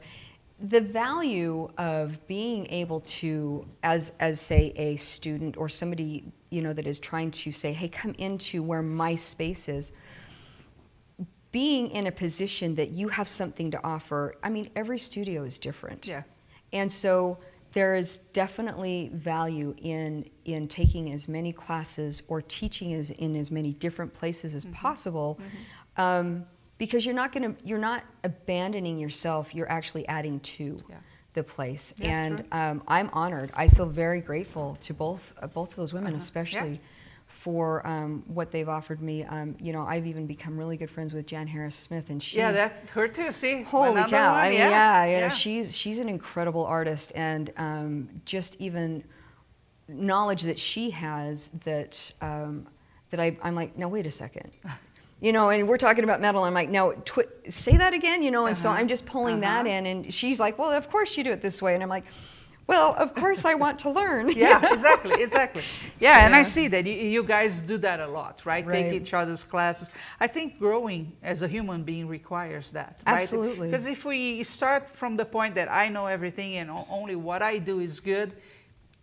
the 0.62 0.80
value 0.80 1.68
of 1.76 2.24
being 2.26 2.66
able 2.70 3.00
to, 3.00 3.66
as 3.82 4.12
as 4.20 4.40
say 4.40 4.72
a 4.76 4.96
student 4.96 5.56
or 5.56 5.68
somebody 5.68 6.32
you 6.50 6.62
know 6.62 6.72
that 6.72 6.86
is 6.86 7.00
trying 7.00 7.30
to 7.30 7.52
say, 7.52 7.72
hey, 7.72 7.88
come 7.88 8.14
into 8.18 8.62
where 8.62 8.82
my 8.82 9.14
space 9.14 9.68
is 9.68 9.92
being 11.52 11.90
in 11.90 12.06
a 12.06 12.12
position 12.12 12.74
that 12.76 12.90
you 12.90 13.08
have 13.08 13.28
something 13.28 13.70
to 13.70 13.84
offer, 13.84 14.34
I 14.42 14.48
mean, 14.48 14.70
every 14.74 14.98
studio 14.98 15.44
is 15.44 15.58
different. 15.58 16.06
Yeah. 16.06 16.22
And 16.72 16.90
so 16.90 17.38
there 17.72 17.94
is 17.94 18.18
definitely 18.18 19.10
value 19.12 19.74
in 19.78 20.28
in 20.44 20.68
taking 20.68 21.12
as 21.12 21.28
many 21.28 21.52
classes 21.52 22.22
or 22.28 22.42
teaching 22.42 22.94
as 22.94 23.10
in 23.10 23.36
as 23.36 23.50
many 23.50 23.72
different 23.72 24.12
places 24.12 24.54
as 24.54 24.64
possible, 24.66 25.38
um, 25.96 26.44
because 26.82 27.06
you're 27.06 27.14
not 27.14 27.30
going 27.30 27.54
to 27.54 27.64
you're 27.64 27.78
not 27.78 28.02
abandoning 28.24 28.98
yourself. 28.98 29.54
You're 29.54 29.70
actually 29.70 30.04
adding 30.08 30.40
to 30.40 30.82
Yeah. 30.90 30.96
the 31.34 31.44
place. 31.44 31.94
Yeah, 31.96 32.08
and 32.24 32.44
um, 32.50 32.82
I'm 32.88 33.08
honored. 33.12 33.50
I 33.54 33.68
feel 33.68 33.86
very 33.86 34.20
grateful 34.20 34.76
to 34.80 34.92
both 34.92 35.32
uh, 35.40 35.46
both 35.46 35.70
of 35.70 35.76
those 35.76 35.92
women, 35.92 36.08
Uh-huh. 36.14 36.16
especially 36.16 36.70
Yeah. 36.72 36.78
for 37.28 37.86
um, 37.86 38.24
what 38.26 38.50
they've 38.50 38.68
offered 38.68 39.00
me. 39.00 39.22
Um, 39.22 39.54
you 39.60 39.72
know, 39.72 39.82
I've 39.86 40.06
even 40.08 40.26
become 40.26 40.58
really 40.58 40.76
good 40.76 40.90
friends 40.90 41.14
with 41.14 41.24
Jan 41.26 41.46
Harris 41.46 41.76
Smith, 41.76 42.10
and 42.10 42.20
she's 42.20 42.38
yeah, 42.38 42.50
that 42.50 42.72
her 42.94 43.06
too. 43.06 43.30
See, 43.30 43.62
holy 43.62 44.02
cow! 44.02 44.32
one, 44.32 44.40
I 44.44 44.48
mean, 44.48 44.58
yeah, 44.58 45.04
yeah, 45.04 45.14
you 45.14 45.20
know, 45.20 45.28
she's 45.28 45.76
she's 45.76 46.00
an 46.00 46.08
incredible 46.08 46.64
artist, 46.66 47.12
and 47.14 47.52
um, 47.58 48.08
just 48.24 48.60
even 48.60 49.04
knowledge 49.88 50.42
that 50.42 50.58
she 50.58 50.90
has 50.90 51.48
that 51.64 52.12
um, 52.20 52.66
that 53.10 53.20
I, 53.20 53.36
I'm 53.40 53.54
like, 53.54 53.78
no, 53.78 53.86
wait 53.86 54.04
a 54.06 54.10
second. 54.10 54.50
You 55.22 55.32
know, 55.32 55.50
and 55.50 55.68
we're 55.68 55.76
talking 55.86 56.04
about 56.04 56.20
metal. 56.20 56.42
I'm 56.42 56.52
like, 56.62 56.68
no, 56.68 56.92
twi- 57.04 57.30
say 57.48 57.76
that 57.76 57.94
again. 57.94 58.22
You 58.24 58.30
know, 58.32 58.44
and 58.46 58.56
so 58.56 58.68
Uh-huh. 58.68 58.78
I'm 58.80 58.88
just 58.88 59.06
pulling 59.06 59.40
that 59.40 59.64
Uh-huh. 59.66 59.74
in, 59.76 59.86
and 59.86 60.12
she's 60.12 60.38
like, 60.44 60.58
well, 60.58 60.72
of 60.72 60.86
course 60.90 61.16
you 61.16 61.22
do 61.22 61.30
it 61.30 61.40
this 61.40 61.62
way, 61.62 61.72
and 61.74 61.82
I'm 61.82 61.88
like, 61.98 62.04
well, 62.66 62.94
of 63.04 63.14
course 63.14 63.44
I 63.44 63.54
want 63.54 63.76
to 63.84 63.90
learn. 63.90 64.30
yeah, 64.46 64.72
exactly, 64.72 65.22
exactly. 65.22 65.62
Yeah, 66.00 66.14
So, 66.14 66.20
and 66.26 66.34
I 66.34 66.42
see 66.44 66.66
that 66.74 66.84
you, 66.86 66.94
you 67.16 67.22
guys 67.36 67.62
do 67.62 67.76
that 67.78 67.98
a 68.00 68.06
lot, 68.18 68.34
right? 68.44 68.66
Take 68.68 68.92
each 69.00 69.12
other's 69.14 69.44
classes. 69.44 69.90
I 70.20 70.26
think 70.26 70.58
growing 70.58 71.12
as 71.22 71.42
a 71.42 71.48
human 71.48 71.82
being 71.84 72.06
requires 72.08 72.72
that. 72.72 73.00
right? 73.06 73.14
Absolutely. 73.16 73.68
Because 73.68 73.86
if 73.86 74.04
we 74.04 74.42
start 74.44 74.88
from 74.90 75.16
the 75.16 75.24
point 75.24 75.54
that 75.56 75.68
I 75.70 75.88
know 75.88 76.06
everything 76.06 76.56
and 76.60 76.68
only 76.90 77.16
what 77.16 77.42
I 77.42 77.58
do 77.58 77.78
is 77.80 78.00
good, 78.00 78.32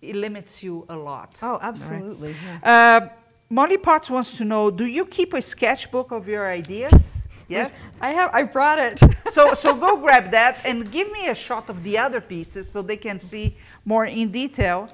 it 0.01 0.15
limits 0.15 0.63
you 0.63 0.85
a 0.89 0.95
lot. 0.95 1.35
Oh, 1.41 1.53
right? 1.53 1.63
absolutely. 1.63 2.35
yeah. 2.63 3.01
Uh, 3.01 3.09
Molly 3.49 3.77
Potts 3.77 4.09
wants 4.09 4.37
to 4.37 4.45
know: 4.45 4.69
Do 4.69 4.85
you 4.85 5.05
keep 5.05 5.33
a 5.33 5.41
sketchbook 5.41 6.11
of 6.11 6.27
your 6.27 6.49
ideas? 6.49 7.15
Yes. 7.49 7.87
I 7.99 8.11
have. 8.11 8.29
I 8.31 8.43
brought 8.43 8.77
it. 8.77 9.01
so 9.31 9.55
so 9.55 9.73
go 9.73 9.97
grab 10.05 10.29
that 10.29 10.59
and 10.65 10.91
give 10.91 11.11
me 11.11 11.29
a 11.29 11.33
shot 11.33 11.67
of 11.67 11.81
the 11.81 11.97
other 11.97 12.21
pieces 12.21 12.69
so 12.69 12.83
they 12.83 12.95
can 12.95 13.17
see 13.17 13.57
more 13.85 14.05
in 14.05 14.29
detail 14.29 14.87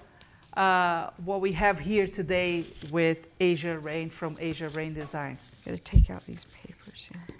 uh, 0.56 1.10
what 1.26 1.42
we 1.42 1.52
have 1.52 1.80
here 1.80 2.08
today 2.08 2.64
with 2.94 3.28
Asia 3.42 3.78
Raine 3.78 4.10
from 4.10 4.38
Asia 4.40 4.70
Raine 4.70 4.94
Designs. 4.94 5.52
Got 5.66 5.72
to 5.72 5.78
take 5.80 6.10
out 6.10 6.26
these 6.26 6.46
papers 6.46 7.10
here. 7.12 7.36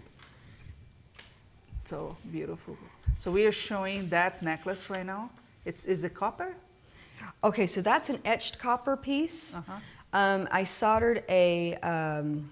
So 1.86 2.18
beautiful. 2.30 2.78
So 3.18 3.32
we 3.32 3.46
are 3.46 3.54
showing 3.54 4.10
that 4.10 4.42
necklace 4.42 4.90
right 4.90 5.06
now. 5.06 5.30
It's 5.64 5.86
is 5.86 6.04
it 6.04 6.14
copper? 6.14 6.56
Okay, 7.42 7.68
so 7.68 7.82
that's 7.82 8.10
an 8.10 8.20
etched 8.26 8.60
copper 8.60 8.98
piece. 8.98 9.56
Uh-huh. 9.56 9.80
Um, 10.16 10.48
I 10.50 10.64
soldered 10.64 11.26
a 11.28 11.76
um, 11.84 12.50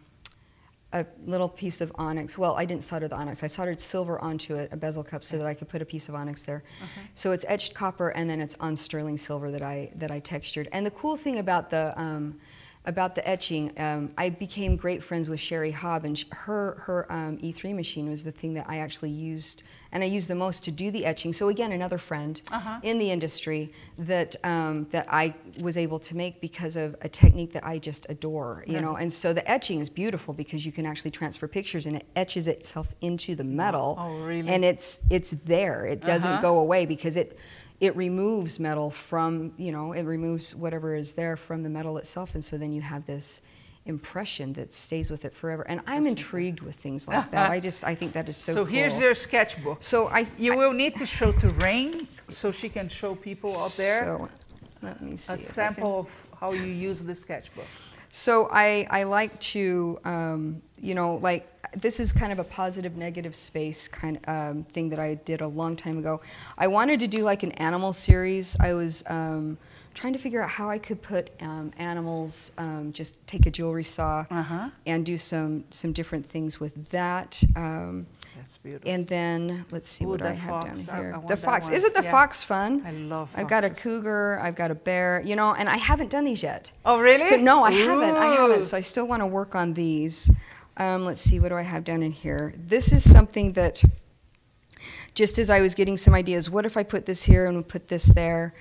a 0.91 1.05
little 1.25 1.47
piece 1.47 1.79
of 1.79 1.93
onyx. 1.95 2.37
Well, 2.37 2.55
I 2.55 2.65
didn't 2.65 2.83
solder 2.83 3.07
the 3.07 3.15
onyx. 3.15 3.41
I 3.41 3.47
soldered 3.47 3.79
silver 3.79 4.19
onto 4.19 4.55
it, 4.55 4.69
a 4.73 4.77
bezel 4.77 5.01
cup, 5.01 5.23
so 5.23 5.37
that 5.37 5.47
I 5.47 5.53
could 5.53 5.69
put 5.69 5.81
a 5.81 5.85
piece 5.85 6.09
of 6.09 6.13
onyx 6.13 6.43
there. 6.43 6.61
Okay. 6.83 7.07
So 7.15 7.31
it's 7.31 7.45
etched 7.47 7.73
copper, 7.73 8.09
and 8.09 8.29
then 8.29 8.41
it's 8.41 8.57
on 8.59 8.75
sterling 8.75 9.15
silver 9.15 9.49
that 9.49 9.61
I 9.61 9.91
that 9.95 10.11
I 10.11 10.19
textured. 10.19 10.67
And 10.73 10.85
the 10.85 10.91
cool 10.91 11.15
thing 11.15 11.39
about 11.39 11.69
the 11.69 11.97
um, 11.99 12.37
about 12.85 13.15
the 13.15 13.25
etching, 13.27 13.71
um, 13.79 14.11
I 14.17 14.29
became 14.29 14.75
great 14.75 15.03
friends 15.03 15.29
with 15.29 15.39
Sherri 15.39 15.71
Haab, 15.71 16.03
and 16.03 16.21
her 16.31 16.75
her 16.85 17.11
um, 17.11 17.37
E3 17.37 17.73
machine 17.73 18.09
was 18.09 18.23
the 18.25 18.31
thing 18.31 18.53
that 18.55 18.65
I 18.69 18.77
actually 18.79 19.09
used, 19.11 19.63
and 19.93 20.03
I 20.03 20.07
used 20.07 20.27
the 20.29 20.35
most 20.35 20.65
to 20.65 20.71
do 20.71 20.91
the 20.91 21.05
etching. 21.05 21.31
So 21.31 21.47
again, 21.47 21.71
another 21.71 21.97
friend 21.97 22.41
Uh-huh. 22.51 22.79
in 22.83 22.97
the 22.97 23.09
industry 23.09 23.71
that 23.97 24.35
um, 24.43 24.87
that 24.91 25.05
I 25.09 25.33
was 25.61 25.77
able 25.77 25.99
to 25.99 26.15
make 26.17 26.41
because 26.41 26.75
of 26.75 26.95
a 27.01 27.07
technique 27.07 27.53
that 27.53 27.65
I 27.65 27.77
just 27.79 28.05
adore, 28.09 28.65
you 28.67 28.81
know. 28.81 28.95
And 28.97 29.11
so 29.13 29.31
the 29.31 29.49
etching 29.49 29.79
is 29.79 29.89
beautiful 29.89 30.33
because 30.33 30.65
you 30.65 30.73
can 30.73 30.85
actually 30.85 31.11
transfer 31.11 31.47
pictures, 31.47 31.85
and 31.85 31.95
it 31.95 32.05
etches 32.17 32.49
itself 32.49 32.87
into 32.99 33.33
the 33.35 33.45
metal. 33.45 33.95
Oh, 33.97 34.17
really? 34.17 34.49
And 34.49 34.65
it's 34.65 34.99
it's 35.09 35.31
there. 35.45 35.85
It 35.85 36.01
doesn't 36.01 36.31
Uh-huh. 36.33 36.41
go 36.41 36.59
away 36.59 36.85
because 36.85 37.15
it 37.15 37.37
it 37.87 37.93
removes 37.95 38.53
metal 38.67 38.89
from 39.09 39.31
you 39.65 39.71
know 39.75 39.85
it 39.99 40.05
removes 40.15 40.45
whatever 40.63 40.89
is 41.03 41.09
there 41.21 41.35
from 41.47 41.59
the 41.65 41.69
metal 41.77 41.95
itself, 42.01 42.29
and 42.35 42.43
so 42.49 42.53
then 42.61 42.71
you 42.77 42.81
have 42.93 43.03
this 43.05 43.41
impression 43.85 44.53
that 44.53 44.71
stays 44.71 45.07
with 45.11 45.25
it 45.27 45.33
forever. 45.41 45.63
And 45.71 45.81
I'm 45.93 46.05
intrigued 46.13 46.61
with 46.67 46.75
things 46.85 47.01
like 47.07 47.29
that. 47.31 47.51
I 47.51 47.59
just 47.59 47.83
I 47.83 47.93
think 47.99 48.13
that 48.13 48.29
is 48.29 48.37
so. 48.37 48.53
So, 48.53 48.63
here's 48.65 48.97
your 49.05 49.13
sketchbook. 49.27 49.77
So 49.83 50.07
I 50.19 50.21
You 50.45 50.53
I- 50.53 50.55
will 50.61 50.73
need 50.83 50.93
to 51.03 51.05
show 51.05 51.29
to 51.43 51.47
Rain 51.67 52.07
so 52.29 52.51
she 52.51 52.69
can 52.69 52.87
show 52.89 53.11
people 53.29 53.51
out 53.63 53.73
there 53.83 53.99
So, 54.05 54.29
let 54.87 55.01
me 55.01 55.17
see. 55.17 55.33
a 55.33 55.35
if 55.35 55.41
I 55.41 55.43
can- 55.43 55.53
sample 55.59 55.93
of 56.03 56.07
how 56.39 56.49
you 56.53 56.71
use 56.89 56.99
the 57.03 57.15
sketchbook. 57.15 57.67
So 58.09 58.47
I, 58.51 58.87
I 58.99 59.01
like 59.03 59.33
to, 59.53 59.97
um, 60.05 60.61
you 60.77 60.93
know, 60.99 61.15
like 61.29 61.45
this 61.75 61.99
is 61.99 62.11
kind 62.13 62.31
of 62.31 62.39
a 62.39 62.43
positive 62.43 62.95
negative 62.97 63.35
space 63.35 63.87
kind 63.87 64.17
of 64.25 64.29
um, 64.57 64.63
thing 64.63 64.89
that 64.89 64.99
I 64.99 65.15
did 65.15 65.41
a 65.41 65.47
long 65.47 65.75
time 65.75 65.97
ago. 65.97 66.21
I 66.57 66.67
wanted 66.67 66.99
to 67.01 67.07
do 67.07 67.23
like 67.23 67.43
an 67.43 67.51
animal 67.53 67.93
series. 67.93 68.55
I 68.59 68.73
was 68.73 69.03
um, 69.07 69.57
trying 69.93 70.13
to 70.13 70.19
figure 70.19 70.41
out 70.41 70.49
how 70.49 70.69
I 70.69 70.77
could 70.77 71.01
put 71.01 71.29
um, 71.41 71.71
animals, 71.77 72.51
um, 72.57 72.91
just 72.93 73.15
take 73.27 73.45
a 73.45 73.51
jewelry 73.51 73.83
saw 73.83 74.25
Uh-huh. 74.29 74.69
and 74.85 75.05
do 75.05 75.17
some 75.17 75.63
some 75.69 75.91
different 75.93 76.25
things 76.25 76.59
with 76.59 76.89
that. 76.89 77.43
Um, 77.55 78.05
That's 78.35 78.57
beautiful. 78.57 78.89
and 78.91 79.07
then 79.07 79.65
let's 79.71 79.87
see 79.87 80.05
Ooh, 80.05 80.09
what 80.09 80.21
I 80.21 80.33
have 80.33 80.49
fox. 80.49 80.89
I- 80.89 80.91
down 80.91 80.99
I 80.99 81.01
here. 81.19 81.27
the 81.27 81.37
fox. 81.37 81.69
Isn't 81.69 81.93
the 81.95 82.03
Yeah. 82.03 82.11
fox 82.11 82.43
fun? 82.43 82.83
I 82.85 82.91
love 82.91 83.29
fox. 83.29 83.39
I've 83.41 83.47
got 83.49 83.63
a 83.63 83.69
cougar. 83.69 84.39
I've 84.41 84.55
got 84.55 84.69
a 84.71 84.75
bear. 84.75 85.21
You 85.25 85.35
know, 85.35 85.53
and 85.53 85.69
I 85.69 85.77
haven't 85.77 86.09
done 86.09 86.25
these 86.25 86.43
yet. 86.43 86.71
Oh, 86.85 86.99
really? 86.99 87.25
So 87.25 87.37
no, 87.37 87.63
I 87.63 87.71
haven't. 87.71 88.15
I 88.15 88.35
haven't. 88.35 88.63
So 88.63 88.75
I 88.77 88.81
still 88.81 89.07
want 89.07 89.21
to 89.21 89.27
work 89.27 89.55
on 89.55 89.73
these. 89.73 90.29
Um, 90.77 91.05
let's 91.05 91.21
see. 91.21 91.39
What 91.39 91.49
do 91.49 91.55
I 91.55 91.61
have 91.61 91.83
down 91.83 92.01
in 92.03 92.11
here? 92.11 92.53
This 92.57 92.91
is 92.91 93.07
something 93.09 93.53
that, 93.53 93.83
just 95.13 95.37
as 95.37 95.49
I 95.49 95.61
was 95.61 95.75
getting 95.75 95.97
some 95.97 96.13
ideas, 96.13 96.49
what 96.49 96.65
if 96.65 96.77
I 96.77 96.83
put 96.83 97.05
this 97.05 97.23
here 97.23 97.45
and 97.45 97.67
put 97.67 97.87
this 97.87 98.05
there? 98.07 98.53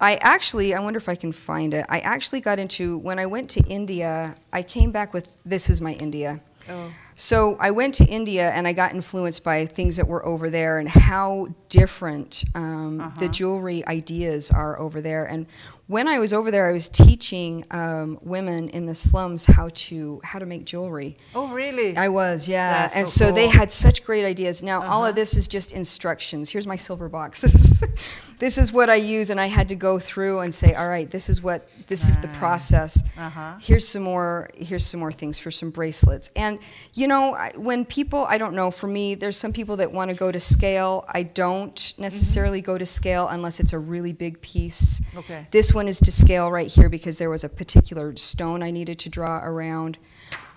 I 0.00 0.16
actually, 0.16 0.74
I 0.74 0.80
wonder 0.80 0.98
if 0.98 1.08
I 1.08 1.14
can 1.14 1.32
find 1.32 1.72
it. 1.74 1.86
I 1.88 2.00
actually 2.00 2.40
got 2.40 2.58
into 2.58 2.98
when 2.98 3.18
I 3.18 3.26
went 3.26 3.48
to 3.50 3.60
India. 3.62 4.34
I 4.52 4.62
came 4.62 4.90
back 4.92 5.12
with 5.14 5.36
this 5.44 5.70
is 5.70 5.80
my 5.80 5.94
India. 5.94 6.40
Oh. 6.68 6.92
So 7.14 7.56
I 7.58 7.70
went 7.70 7.94
to 7.94 8.04
India 8.04 8.50
and 8.50 8.68
I 8.68 8.72
got 8.74 8.92
influenced 8.92 9.42
by 9.42 9.64
things 9.66 9.96
that 9.96 10.06
were 10.06 10.24
over 10.26 10.50
there 10.50 10.78
and 10.78 10.88
how 10.88 11.48
different 11.68 12.44
um, 12.54 13.00
Uh-huh. 13.00 13.20
the 13.20 13.28
jewelry 13.28 13.86
ideas 13.86 14.50
are 14.50 14.78
over 14.78 15.00
there. 15.00 15.24
And 15.24 15.46
when 15.88 16.08
I 16.08 16.18
was 16.18 16.32
over 16.32 16.50
there, 16.50 16.68
I 16.68 16.72
was 16.72 16.88
teaching 16.88 17.64
um, 17.70 18.18
women 18.22 18.68
in 18.70 18.86
the 18.86 18.94
slums 18.94 19.44
how 19.44 19.68
to 19.74 20.20
how 20.24 20.38
to 20.38 20.46
make 20.46 20.64
jewelry. 20.64 21.16
Oh, 21.34 21.48
really? 21.48 21.96
I 21.96 22.08
was, 22.08 22.48
yeah. 22.48 22.82
That's 22.82 22.96
and 22.96 23.08
so 23.08 23.26
so, 23.28 23.32
they 23.32 23.46
had 23.48 23.70
such 23.70 24.04
great 24.04 24.24
ideas. 24.24 24.62
Now, 24.62 24.82
all 24.82 25.02
Uh-huh. 25.02 25.10
of 25.10 25.14
this 25.14 25.36
is 25.36 25.46
just 25.48 25.72
instructions. 25.72 26.50
Here's 26.50 26.66
my 26.66 26.76
silver 26.76 27.08
box. 27.08 27.44
This 28.38 28.58
is, 28.58 28.72
what 28.72 28.90
I 28.90 28.96
use, 28.96 29.30
and 29.30 29.40
I 29.40 29.46
had 29.46 29.68
to 29.70 29.74
go 29.76 29.98
through 29.98 30.40
and 30.40 30.54
say, 30.54 30.74
all 30.74 30.88
right, 30.88 31.08
this 31.10 31.28
is 31.28 31.42
what 31.42 31.68
this 31.86 32.08
is 32.08 32.18
the 32.18 32.28
process. 32.28 33.02
Uh-huh. 33.16 33.54
Here's 33.60 33.86
some 33.88 34.02
more. 34.02 34.50
Here's 34.56 34.84
some 34.84 35.00
more 35.00 35.12
things 35.12 35.38
for 35.38 35.50
some 35.50 35.70
bracelets. 35.70 36.30
And 36.36 36.58
you 36.94 37.06
know, 37.08 37.36
when 37.56 37.84
people, 37.84 38.24
I 38.28 38.38
don't 38.38 38.54
know. 38.54 38.70
For 38.70 38.86
me, 38.88 39.14
there's 39.14 39.36
some 39.36 39.52
people 39.52 39.76
that 39.78 39.92
want 39.92 40.10
to 40.10 40.16
go 40.16 40.30
to 40.32 40.40
scale. 40.40 41.04
I 41.08 41.22
don't 41.22 41.74
Mm-hmm. 41.76 42.02
necessarily 42.02 42.60
go 42.60 42.76
to 42.78 42.86
scale 42.86 43.28
unless 43.28 43.60
it's 43.60 43.72
a 43.72 43.78
really 43.78 44.12
big 44.12 44.40
piece. 44.42 45.00
Okay. 45.16 45.46
This 45.50 45.72
one 45.72 45.88
is 45.88 45.98
to 46.00 46.10
scale 46.12 46.50
right 46.50 46.66
here 46.66 46.88
because 46.88 47.18
there 47.18 47.30
was 47.30 47.44
a 47.44 47.48
particular 47.48 48.16
stone 48.16 48.62
I 48.62 48.70
needed 48.70 48.98
to 49.00 49.08
draw 49.08 49.40
around. 49.44 49.98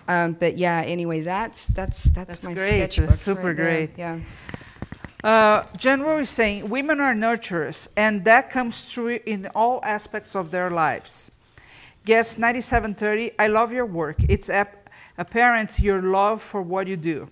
Um, 0.08 0.32
but 0.32 0.56
yeah, 0.58 0.82
anyway, 0.86 1.20
that's 1.20 1.68
that's 1.68 2.04
that's, 2.10 2.38
That's 2.38 2.44
my 2.44 2.54
great. 2.54 2.68
sketchbook. 2.68 3.06
That's 3.10 3.20
super 3.20 3.42
right 3.48 3.56
there. 3.56 3.66
great. 3.86 3.90
Yeah. 3.96 4.18
Uh, 5.22 5.64
General 5.76 6.18
is 6.18 6.30
saying 6.30 6.68
women 6.68 7.00
are 7.00 7.14
nurturers, 7.14 7.88
and 7.96 8.24
that 8.24 8.50
comes 8.50 8.92
through 8.92 9.20
in 9.26 9.46
all 9.54 9.80
aspects 9.84 10.34
of 10.34 10.50
their 10.50 10.70
lives. 10.70 11.30
Guest 12.04 12.38
9730, 12.38 13.32
I 13.38 13.48
love 13.48 13.72
your 13.72 13.84
work. 13.84 14.16
It's 14.28 14.48
ap- 14.48 14.88
apparent 15.18 15.78
your 15.78 16.00
love 16.00 16.40
for 16.40 16.62
what 16.62 16.86
you 16.86 16.96
do. 16.96 17.28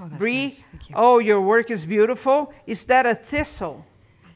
Oh, 0.00 0.08
Bree, 0.08 0.44
nice. 0.44 0.64
You. 0.88 0.94
oh, 0.96 1.18
your 1.18 1.40
work 1.40 1.70
is 1.70 1.86
beautiful. 1.86 2.52
Is 2.66 2.84
that 2.86 3.06
a 3.06 3.14
thistle? 3.14 3.84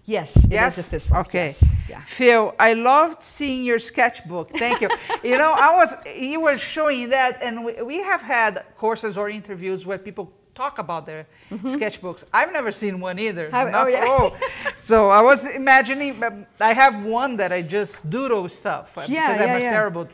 Yes. 0.05 0.45
It 0.45 0.53
yes. 0.53 0.79
is 0.79 0.87
a 0.87 0.91
thistle. 0.91 1.17
Okay. 1.19 1.47
Yes. 1.47 1.75
Yeah. 1.89 2.01
Phil, 2.03 2.55
I 2.59 2.75
loved 2.75 3.23
seeing 3.23 3.65
your 3.65 3.79
sketchbook. 3.79 4.51
Thank 4.51 4.83
you. 4.83 4.91
you 5.25 5.39
know, 5.39 5.55
I 5.57 5.75
was 5.75 5.95
you 6.15 6.41
were 6.41 6.59
showing 6.59 7.09
that, 7.09 7.43
and 7.43 7.65
we, 7.65 7.81
we 7.83 8.03
have 8.03 8.21
had 8.21 8.65
courses 8.77 9.17
or 9.17 9.31
interviews 9.31 9.87
where 9.87 9.99
people 9.99 10.31
talk 10.55 10.79
about 10.79 11.07
their 11.07 11.27
sketchbooks. 11.51 12.25
I've 12.33 12.53
never 12.53 12.71
seen 12.71 13.01
one 13.01 13.19
either. 13.19 13.51
Have- 13.51 13.71
Not 13.71 13.87
oh, 13.87 13.89
yeah. 13.89 14.29
for- 14.29 14.39
so 14.83 15.11
I 15.11 15.23
was 15.23 15.47
imagining. 15.47 16.23
I 16.61 16.73
have 16.73 17.05
one 17.05 17.37
that 17.37 17.53
I 17.53 17.63
just 17.63 18.09
doodle 18.11 18.49
stuff 18.49 18.97
uh, 18.97 19.03
Yeah, 19.09 19.33
because 19.33 19.41
I'm 19.43 19.49
yeah, 19.49 19.57
a 19.57 19.61
yeah. 19.61 19.71
terrible. 19.71 20.09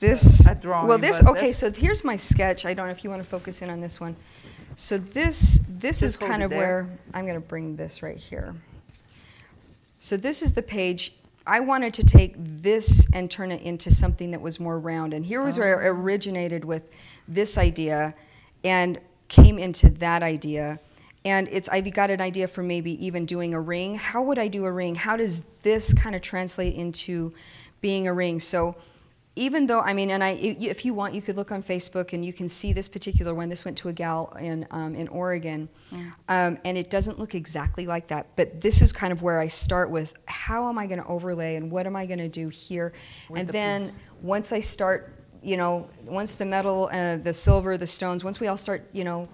This 0.00 0.46
at 0.46 0.62
drawing, 0.62 0.86
well, 0.86 0.98
this 0.98 1.22
okay. 1.24 1.48
this- 1.48 1.58
So 1.58 1.72
here's 1.72 2.04
my 2.04 2.16
sketch. 2.16 2.64
I 2.64 2.74
don't 2.74 2.86
know 2.86 2.92
if 2.92 3.02
you 3.02 3.10
want 3.10 3.22
to 3.22 3.28
focus 3.28 3.62
in 3.62 3.70
on 3.70 3.80
this 3.80 4.00
one. 4.00 4.14
So 4.76 4.96
this 4.96 5.60
this 5.68 6.02
is 6.02 6.12
Just 6.12 6.20
hold 6.20 6.30
kind 6.30 6.42
of 6.44 6.52
where 6.52 6.88
I'm 7.12 7.24
going 7.24 7.34
to 7.34 7.46
bring 7.46 7.74
this 7.74 8.00
right 8.02 8.16
here. 8.16 8.54
So 9.98 10.16
this 10.16 10.42
is 10.42 10.52
the 10.52 10.62
page. 10.62 11.14
I 11.44 11.60
wanted 11.60 11.94
to 11.94 12.04
take 12.04 12.34
this 12.36 13.08
and 13.12 13.28
turn 13.28 13.50
it 13.50 13.62
into 13.62 13.90
something 13.90 14.30
that 14.32 14.40
was 14.40 14.60
more 14.60 14.78
round. 14.78 15.14
And 15.14 15.24
here 15.24 15.42
was 15.42 15.58
where 15.58 15.82
it 15.82 15.86
originated 15.88 16.64
with 16.64 16.82
this 17.26 17.56
idea 17.58 18.14
and 18.62 19.00
came 19.28 19.58
into 19.58 19.90
that 19.90 20.22
idea. 20.22 20.78
And 21.24 21.48
it's 21.48 21.68
I've 21.68 21.92
got 21.92 22.10
an 22.10 22.20
idea 22.20 22.48
for 22.48 22.62
maybe 22.62 23.04
even 23.04 23.26
doing 23.26 23.52
a 23.54 23.60
ring. 23.60 23.96
How 23.96 24.22
would 24.22 24.38
I 24.38 24.48
do 24.48 24.64
a 24.64 24.72
ring? 24.72 24.94
How 24.94 25.16
does 25.16 25.42
this 25.62 25.92
kind 25.92 26.14
of 26.14 26.22
translate 26.22 26.74
into 26.74 27.34
being 27.80 28.08
a 28.08 28.14
ring? 28.14 28.40
So 28.40 28.76
even 29.38 29.66
though 29.66 29.80
I 29.80 29.92
mean, 29.92 30.10
and 30.10 30.24
I, 30.24 30.30
if 30.30 30.84
you 30.84 30.94
want, 30.94 31.14
you 31.14 31.22
could 31.22 31.36
look 31.36 31.52
on 31.52 31.62
Facebook 31.62 32.12
and 32.12 32.24
you 32.24 32.32
can 32.32 32.48
see 32.48 32.72
this 32.72 32.88
particular 32.88 33.34
one. 33.34 33.48
This 33.48 33.64
went 33.64 33.78
to 33.78 33.88
a 33.88 33.92
gal 33.92 34.36
in 34.40 34.66
um, 34.72 34.96
in 34.96 35.06
Oregon, 35.08 35.68
um, 36.28 36.58
and 36.64 36.76
it 36.76 36.90
doesn't 36.90 37.20
look 37.20 37.36
exactly 37.36 37.86
like 37.86 38.08
that. 38.08 38.26
But 38.34 38.60
this 38.60 38.82
is 38.82 38.92
kind 38.92 39.12
of 39.12 39.22
where 39.22 39.38
I 39.38 39.46
start 39.46 39.90
with 39.90 40.14
how 40.26 40.68
am 40.68 40.76
I 40.76 40.86
going 40.88 41.00
to 41.00 41.06
overlay 41.06 41.54
and 41.54 41.70
what 41.70 41.86
am 41.86 41.94
I 41.94 42.06
going 42.06 42.18
to 42.18 42.28
do 42.28 42.48
here, 42.48 42.92
With 43.28 43.40
and 43.40 43.48
the 43.48 43.52
then 43.52 43.80
piece. 43.82 44.00
once 44.22 44.52
I 44.52 44.58
start, 44.58 45.14
you 45.48 45.56
know, 45.56 45.88
once 46.04 46.34
the 46.34 46.44
metal, 46.44 46.90
uh, 46.92 47.16
the 47.16 47.32
silver, 47.32 47.78
the 47.78 47.86
stones, 47.86 48.22
once 48.22 48.38
we 48.38 48.48
all 48.48 48.56
start, 48.58 48.86
you 48.92 49.02
know, 49.02 49.28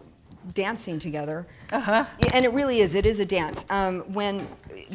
dancing 0.52 1.00
together, 1.00 1.44
uh-huh. 1.72 2.04
and 2.32 2.44
it 2.44 2.52
really 2.52 2.78
is. 2.78 2.94
It 2.94 3.04
is 3.04 3.18
a 3.18 3.26
dance. 3.26 3.66
Um, 3.68 4.00
when 4.12 4.46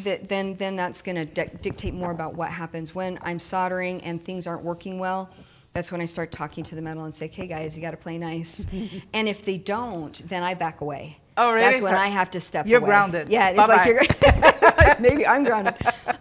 th- 0.02 0.22
then 0.22 0.54
then 0.54 0.76
that's 0.76 1.02
going 1.02 1.16
to 1.16 1.26
di- 1.26 1.50
dictate 1.60 1.92
more 1.92 2.10
about 2.10 2.34
what 2.34 2.50
happens 2.50 2.94
when 2.94 3.18
I'm 3.22 3.38
soldering 3.38 4.02
and 4.02 4.24
things 4.24 4.46
aren't 4.46 4.64
working 4.64 4.98
well. 4.98 5.28
That's 5.74 5.92
when 5.92 6.00
I 6.00 6.06
start 6.06 6.32
talking 6.32 6.64
to 6.64 6.74
the 6.74 6.80
metal 6.80 7.04
and 7.04 7.14
say, 7.14 7.26
"Okay, 7.26 7.46
guys, 7.46 7.76
you 7.76 7.82
got 7.82 7.90
to 7.90 7.96
play 7.98 8.16
nice." 8.16 8.64
and 9.12 9.28
if 9.28 9.44
they 9.44 9.58
don't, 9.58 10.26
then 10.26 10.42
I 10.42 10.54
back 10.54 10.80
away. 10.80 11.18
Oh, 11.36 11.52
really? 11.52 11.64
That's 11.64 11.82
when 11.82 11.92
So 11.92 11.98
I 11.98 12.08
have 12.08 12.30
to 12.30 12.40
step 12.40 12.66
you're 12.66 12.78
away. 12.78 12.88
grounded. 12.88 13.28
Yeah, 13.28 13.50
it's 13.50 13.68
like 13.68 13.86
you're. 13.86 14.00
it's 14.02 14.78
like 14.78 15.00
maybe 15.06 15.26
I'm 15.26 15.44
grounded. 15.44 15.74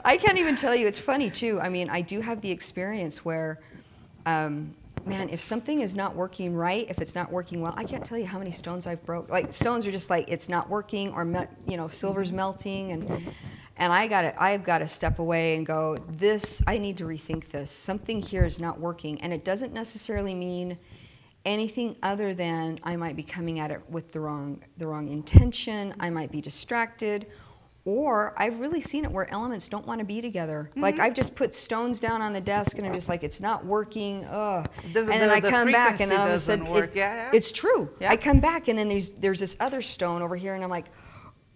I 0.04 0.18
can't 0.18 0.38
even 0.38 0.58
tell 0.58 0.76
you. 0.76 0.88
It's 0.88 1.00
funny 1.00 1.30
too. 1.30 1.60
I 1.62 1.70
mean, 1.70 1.90
I 1.90 2.02
do 2.02 2.20
have 2.20 2.42
the 2.42 2.52
experience 2.52 3.24
where. 3.24 3.60
Um, 4.26 4.76
Man, 5.06 5.30
if 5.30 5.40
something 5.40 5.82
is 5.82 5.96
not 5.96 6.16
working 6.16 6.56
right, 6.56 6.86
if 6.90 7.00
it's 7.00 7.16
not 7.16 7.32
working 7.32 7.62
well, 7.62 7.74
I 7.78 7.84
can't 7.84 8.04
tell 8.04 8.18
you 8.18 8.26
how 8.26 8.38
many 8.38 8.52
stones 8.52 8.86
I've 8.88 9.04
broke. 9.06 9.30
Like 9.30 9.54
stones 9.54 9.88
are 9.88 9.92
just 9.92 10.10
like 10.10 10.26
it's 10.30 10.50
not 10.50 10.70
working, 10.70 11.12
or 11.14 11.48
you 11.68 11.78
know, 11.78 11.88
silver's 11.88 12.32
melting, 12.32 12.92
and 12.92 13.34
and 13.78 13.94
I 13.94 14.08
got 14.08 14.36
I've 14.40 14.64
got 14.64 14.80
to 14.80 14.88
step 14.88 15.20
away 15.20 15.56
and 15.56 15.66
go. 15.66 15.98
This 16.10 16.62
I 16.68 16.78
need 16.78 16.98
to 16.98 17.06
rethink 17.06 17.50
this. 17.50 17.72
Something 17.72 18.22
here 18.22 18.46
is 18.46 18.60
not 18.60 18.80
working, 18.80 19.22
and 19.22 19.34
it 19.34 19.44
doesn't 19.44 19.74
necessarily 19.74 20.36
mean 20.36 20.78
anything 21.46 21.96
other 22.04 22.34
than 22.34 22.80
I 22.84 22.96
might 22.96 23.16
be 23.16 23.24
coming 23.24 23.60
at 23.60 23.72
it 23.72 23.82
with 23.90 24.12
the 24.12 24.20
wrong 24.20 24.64
the 24.78 24.88
wrong 24.88 25.10
intention. 25.10 25.96
I 26.00 26.10
might 26.10 26.32
be 26.32 26.42
distracted, 26.42 27.28
or 27.86 28.34
I've 28.38 28.60
really 28.60 28.82
seen 28.82 29.06
it 29.06 29.12
where 29.12 29.30
elements 29.32 29.70
don't 29.70 29.86
want 29.86 30.00
to 30.00 30.06
be 30.06 30.22
together. 30.22 30.70
Mm-hmm. 30.72 30.82
Like 30.82 31.00
I've 31.00 31.14
just 31.14 31.36
put 31.36 31.54
stones 31.54 32.00
down 32.00 32.22
on 32.22 32.34
the 32.34 32.42
desk 32.42 32.78
and 32.78 32.86
I'm 32.86 32.94
just 32.94 33.10
like, 33.10 33.24
it's 33.24 33.42
not 33.42 33.66
working. 33.66 34.26
Ugh. 34.26 34.70
and 34.84 34.94
then 34.94 35.06
the, 35.06 35.34
I 35.34 35.40
the 35.40 35.50
come 35.50 35.72
back 35.72 36.00
and 36.00 36.12
all 36.12 36.28
of 36.28 36.34
a 36.34 36.40
sudden, 36.40 36.68
it, 36.68 36.92
yeah, 36.96 37.16
yeah. 37.16 37.32
it's 37.34 37.52
true. 37.52 37.90
Yeah. 38.00 38.12
I 38.12 38.18
come 38.18 38.40
back 38.40 38.68
and 38.68 38.78
then 38.78 38.90
there's 38.90 39.14
there's 39.14 39.40
this 39.40 39.56
other 39.60 39.82
stone 39.82 40.22
over 40.22 40.36
here 40.36 40.56
and 40.56 40.64
I'm 40.64 40.70
like, 40.70 40.88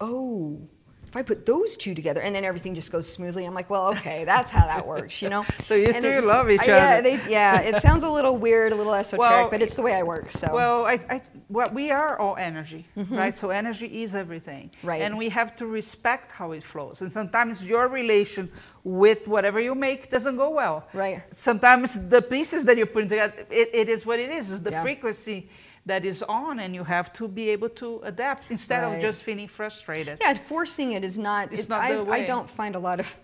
oh, 0.00 0.68
if 1.14 1.18
I 1.18 1.22
put 1.22 1.46
those 1.46 1.76
two 1.76 1.94
together, 1.94 2.20
and 2.22 2.34
then 2.34 2.44
everything 2.44 2.74
just 2.74 2.90
goes 2.90 3.08
smoothly. 3.08 3.44
I'm 3.44 3.54
like, 3.54 3.70
well, 3.70 3.90
okay, 3.90 4.24
that's 4.24 4.50
how 4.50 4.66
that 4.66 4.84
works, 4.84 5.22
you 5.22 5.28
know. 5.28 5.46
so 5.62 5.76
you 5.76 5.86
and 5.86 6.02
two 6.02 6.20
love 6.22 6.50
each 6.50 6.62
other. 6.62 6.72
Yeah, 6.72 7.00
they, 7.00 7.30
yeah. 7.30 7.60
It 7.60 7.76
sounds 7.80 8.02
a 8.02 8.10
little 8.10 8.36
weird, 8.36 8.72
a 8.72 8.74
little 8.74 8.94
esoteric, 8.94 9.30
well, 9.30 9.48
but 9.48 9.62
it's 9.62 9.76
the 9.76 9.82
way 9.82 9.94
I 9.94 10.02
work. 10.02 10.28
So 10.28 10.52
well, 10.52 10.84
I, 10.84 10.98
I, 11.08 11.22
well, 11.48 11.70
we 11.72 11.92
are 11.92 12.18
all 12.18 12.36
energy, 12.36 12.88
mm-hmm. 12.96 13.14
right? 13.14 13.32
So 13.32 13.50
energy 13.50 14.02
is 14.02 14.16
everything, 14.16 14.72
right? 14.82 15.02
And 15.02 15.16
we 15.16 15.28
have 15.28 15.54
to 15.56 15.66
respect 15.66 16.32
how 16.32 16.50
it 16.50 16.64
flows. 16.64 17.00
And 17.00 17.12
sometimes 17.12 17.64
your 17.64 17.86
relation 17.86 18.50
with 18.82 19.28
whatever 19.28 19.60
you 19.60 19.76
make 19.76 20.10
doesn't 20.10 20.36
go 20.36 20.50
well, 20.50 20.88
right? 20.92 21.22
Sometimes 21.32 22.08
the 22.08 22.22
pieces 22.22 22.64
that 22.64 22.76
you're 22.76 22.86
putting 22.86 23.08
together, 23.08 23.46
it, 23.50 23.68
it 23.72 23.88
is 23.88 24.04
what 24.04 24.18
it 24.18 24.30
is. 24.30 24.50
It's 24.50 24.60
the 24.62 24.72
Yeah. 24.72 24.82
frequency 24.82 25.48
that 25.86 26.04
is 26.04 26.22
on, 26.22 26.58
and 26.60 26.74
you 26.74 26.84
have 26.84 27.12
to 27.12 27.28
be 27.28 27.50
able 27.50 27.68
to 27.68 28.00
adapt 28.04 28.44
instead 28.50 28.82
Right. 28.82 28.94
of 28.96 29.02
just 29.02 29.22
feeling 29.22 29.48
frustrated. 29.48 30.18
Yeah, 30.20 30.34
forcing 30.34 30.92
it 30.92 31.04
is 31.04 31.18
not. 31.18 31.52
It's 31.52 31.64
it- 31.64 31.68
not 31.68 31.82
I, 31.82 31.92
the 31.92 32.00
I 32.00 32.02
way. 32.02 32.24
don't 32.24 32.48
find 32.48 32.74
a 32.74 32.78
lot 32.78 33.00
of 33.00 33.16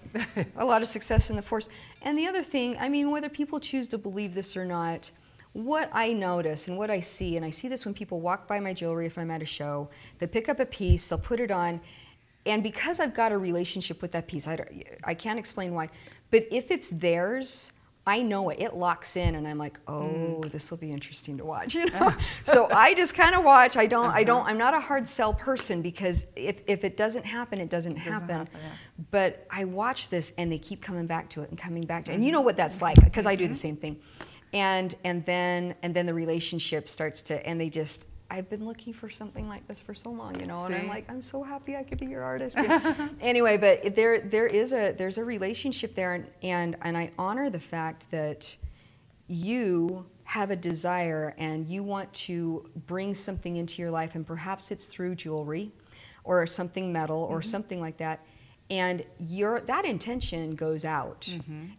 a 0.57 0.65
lot 0.65 0.83
of 0.83 0.89
success 0.89 1.31
in 1.31 1.37
the 1.37 1.43
force. 1.43 1.69
And 2.03 2.19
the 2.19 2.27
other 2.27 2.43
thing, 2.43 2.77
I 2.79 2.89
mean, 2.89 3.11
whether 3.11 3.29
people 3.29 3.61
choose 3.61 3.89
to 3.89 3.99
believe 3.99 4.35
this 4.35 4.57
or 4.57 4.65
not, 4.65 5.11
what 5.53 5.89
I 5.93 6.13
notice 6.13 6.69
and 6.69 6.77
what 6.77 6.91
I 6.91 7.01
see, 7.01 7.37
and 7.37 7.45
I 7.47 7.51
see 7.51 7.69
this 7.69 7.85
when 7.85 7.95
people 7.95 8.21
walk 8.21 8.47
by 8.47 8.61
my 8.61 8.73
jewelry 8.75 9.07
if 9.07 9.17
I'm 9.19 9.31
at 9.31 9.43
a 9.43 9.47
show, 9.47 9.89
they 10.19 10.27
pick 10.27 10.49
up 10.49 10.61
a 10.61 10.67
piece, 10.67 11.09
they'll 11.09 11.19
put 11.19 11.41
it 11.41 11.51
on, 11.51 11.81
and 12.47 12.63
because 12.63 13.01
I've 13.01 13.15
got 13.15 13.33
a 13.33 13.39
relationship 13.39 14.03
with 14.03 14.13
that 14.13 14.27
piece, 14.29 14.47
I, 14.47 14.57
don't- 14.57 14.71
I 15.05 15.15
can't 15.15 15.39
explain 15.39 15.73
why, 15.75 15.89
but 16.31 16.47
if 16.51 16.71
it's 16.71 16.91
theirs. 16.91 17.73
I 18.07 18.23
know 18.23 18.49
it. 18.49 18.61
It 18.61 18.75
locks 18.75 19.15
in, 19.17 19.35
and 19.35 19.47
I'm 19.47 19.59
like, 19.59 19.79
oh, 19.87 20.41
mm. 20.43 20.51
this 20.51 20.71
will 20.71 20.79
be 20.79 20.91
interesting 20.91 21.37
to 21.39 21.45
watch. 21.45 21.75
You 21.81 21.87
know, 21.91 22.15
so 22.45 22.69
I 22.71 22.95
just 22.95 23.15
kind 23.15 23.35
of 23.35 23.45
watch. 23.45 23.77
I 23.77 23.87
don't. 23.87 24.11
I 24.11 24.25
don't. 24.25 24.41
Uh-huh. 24.41 24.51
I'm 24.51 24.59
not 24.59 24.75
a 24.75 24.81
hard 24.81 25.07
sell 25.07 25.33
person 25.33 25.83
because 25.83 26.27
if, 26.37 26.61
if 26.67 26.85
it 26.85 26.97
doesn't 26.97 27.25
happen, 27.25 27.61
it 27.61 27.71
doesn't, 27.71 27.97
happen. 27.97 28.29
happen, 28.29 28.49
yeah. 28.53 28.61
But 29.11 29.47
I 29.51 29.65
watch 29.65 30.09
this, 30.09 30.33
and 30.39 30.51
they 30.51 30.59
keep 30.59 30.83
coming 30.83 31.07
back 31.07 31.29
to 31.31 31.43
it 31.43 31.51
and 31.51 31.59
coming 31.59 31.83
back 31.83 32.07
to 32.07 32.11
it, 32.11 32.15
and 32.15 32.25
you 32.25 32.31
mm-hmm. 32.31 32.39
know 32.39 32.41
what 32.43 32.57
that's 32.57 32.83
like 32.83 33.03
because 33.03 33.27
I 33.27 33.35
do 33.35 33.45
the 33.45 33.51
mm-hmm. 33.51 33.55
same 33.55 33.77
thing. 33.77 34.01
And 34.53 34.95
and 35.05 35.25
then 35.27 35.75
and 35.83 35.95
then 35.95 36.07
the 36.07 36.15
relationship 36.15 36.89
starts 36.89 37.23
to, 37.23 37.47
and 37.47 37.61
they 37.61 37.69
just. 37.69 38.07
I've 38.31 38.49
been 38.49 38.64
looking 38.64 38.93
for 38.93 39.11
something 39.11 39.49
like 39.49 39.66
this 39.66 39.81
for 39.81 39.95
so 39.95 40.11
long, 40.11 40.39
you 40.39 40.47
know, 40.47 40.64
and 40.64 40.74
I'm 40.74 40.89
like, 40.89 41.11
I'm 41.11 41.20
so 41.20 41.43
happy 41.43 41.76
I 41.76 41.83
could 41.83 41.99
be 41.99 42.07
your 42.07 42.22
artist. 42.22 42.57
you 42.62 42.68
know. 42.68 42.95
anyway, 43.20 43.57
but 43.57 43.95
there 43.97 44.20
there 44.20 44.47
is 44.47 44.72
a 44.72 44.93
there's 44.93 45.18
a 45.18 45.24
relationship 45.24 45.95
there, 45.95 46.14
and 46.14 46.31
and, 46.43 46.76
and 46.83 46.97
I 46.97 47.11
honor 47.18 47.51
the 47.51 47.61
fact 47.61 48.11
that 48.12 48.57
you 49.26 50.07
have 50.24 50.51
a 50.53 50.57
desire 50.57 51.35
and 51.39 51.66
you 51.68 51.83
want 51.83 52.12
to 52.12 52.68
bring 52.87 53.14
something 53.14 53.57
into 53.57 53.83
your 53.83 53.91
life, 53.91 54.14
and 54.14 54.24
perhaps 54.24 54.70
it's 54.70 54.87
through 54.87 55.16
jewelry 55.16 55.72
or 56.22 56.47
something 56.47 56.93
metal 56.93 57.26
or 57.31 57.43
something 57.43 57.81
like 57.81 57.97
that. 57.97 58.20
And 58.70 59.03
your 59.18 59.59
that 59.62 59.85
intention 59.85 60.55
goes 60.55 60.85
out, 60.85 61.28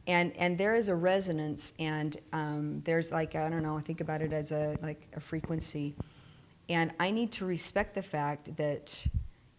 and 0.05 0.35
and 0.35 0.57
there 0.57 0.75
is 0.75 0.89
a 0.89 0.95
resonance, 0.95 1.73
and 1.79 2.17
um, 2.33 2.81
there's 2.83 3.13
like 3.13 3.35
I 3.35 3.49
don't 3.49 3.63
know, 3.63 3.77
I 3.77 3.81
think 3.81 4.01
about 4.01 4.21
it 4.21 4.33
as 4.33 4.51
a 4.51 4.75
like 4.81 5.07
a 5.15 5.21
frequency, 5.21 5.95
and 6.71 6.91
I 6.99 7.11
need 7.11 7.31
to 7.33 7.45
respect 7.45 7.93
the 7.95 8.01
fact 8.03 8.55
that 8.57 9.05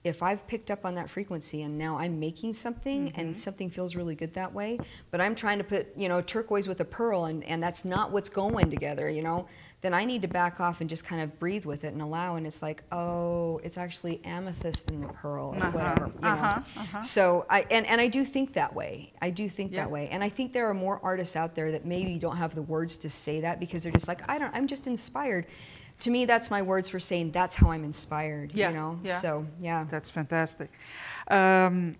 if 0.04 0.20
I've 0.20 0.44
picked 0.48 0.68
up 0.68 0.84
on 0.84 0.96
that 0.96 1.08
frequency 1.08 1.62
and 1.62 1.78
now 1.78 1.96
I'm 1.96 2.18
making 2.18 2.54
something 2.54 3.12
and 3.14 3.38
something 3.38 3.70
feels 3.70 3.94
really 3.94 4.16
good 4.16 4.34
that 4.34 4.52
way, 4.52 4.80
but 5.12 5.20
I'm 5.20 5.36
trying 5.36 5.58
to 5.58 5.64
put, 5.64 5.96
you 5.96 6.08
know, 6.08 6.20
turquoise 6.20 6.66
with 6.66 6.80
a 6.80 6.84
pearl 6.84 7.26
and, 7.26 7.44
and 7.44 7.62
that's 7.62 7.84
not 7.84 8.10
what's 8.10 8.28
going 8.28 8.68
together, 8.68 9.08
you 9.08 9.22
know, 9.22 9.46
then 9.80 9.94
I 9.94 10.04
need 10.04 10.22
to 10.22 10.28
back 10.28 10.58
off 10.58 10.80
and 10.80 10.90
just 10.90 11.04
kind 11.04 11.22
of 11.22 11.38
breathe 11.38 11.66
with 11.66 11.84
it 11.84 11.92
and 11.92 12.02
allow. 12.02 12.34
And 12.34 12.48
it's 12.48 12.62
like, 12.62 12.82
oh, 12.90 13.60
it's 13.62 13.78
actually 13.78 14.20
amethyst 14.24 14.88
in 14.90 15.02
the 15.02 15.06
pearl 15.08 15.50
or 15.54 15.58
Uh-huh, 15.58 15.70
whatever, 15.70 16.10
you 16.16 16.20
know. 16.22 16.28
uh-huh, 16.30 16.60
uh-huh. 16.76 17.02
So 17.02 17.46
I 17.48 17.64
and, 17.70 17.86
and 17.86 18.00
I 18.00 18.08
do 18.08 18.24
think 18.24 18.54
that 18.54 18.74
way. 18.74 19.12
I 19.22 19.30
do 19.30 19.48
think 19.48 19.70
Yeah. 19.70 19.82
that 19.82 19.90
way. 19.92 20.08
And 20.08 20.24
I 20.24 20.28
think 20.30 20.52
there 20.52 20.68
are 20.68 20.74
more 20.74 20.98
artists 21.04 21.36
out 21.36 21.54
there 21.54 21.70
that 21.70 21.84
maybe 21.84 22.18
don't 22.18 22.38
have 22.38 22.56
the 22.56 22.62
words 22.62 22.96
to 22.98 23.10
say 23.10 23.40
that 23.42 23.60
because 23.60 23.84
they're 23.84 23.92
just 23.92 24.08
like, 24.08 24.28
I 24.28 24.38
don't 24.38 24.52
I'm 24.52 24.66
just 24.66 24.88
inspired. 24.88 25.46
To 26.02 26.10
me, 26.10 26.24
that's 26.26 26.50
my 26.50 26.62
words 26.62 26.88
for 26.88 26.98
saying 27.00 27.30
that's 27.30 27.54
how 27.54 27.70
I'm 27.70 27.84
inspired. 27.84 28.52
Yeah, 28.54 28.70
You 28.70 28.76
know? 28.76 28.98
yeah. 29.04 29.18
So 29.18 29.46
yeah. 29.60 29.86
That's 29.88 30.10
fantastic. 30.10 30.68
Um, 31.28 31.94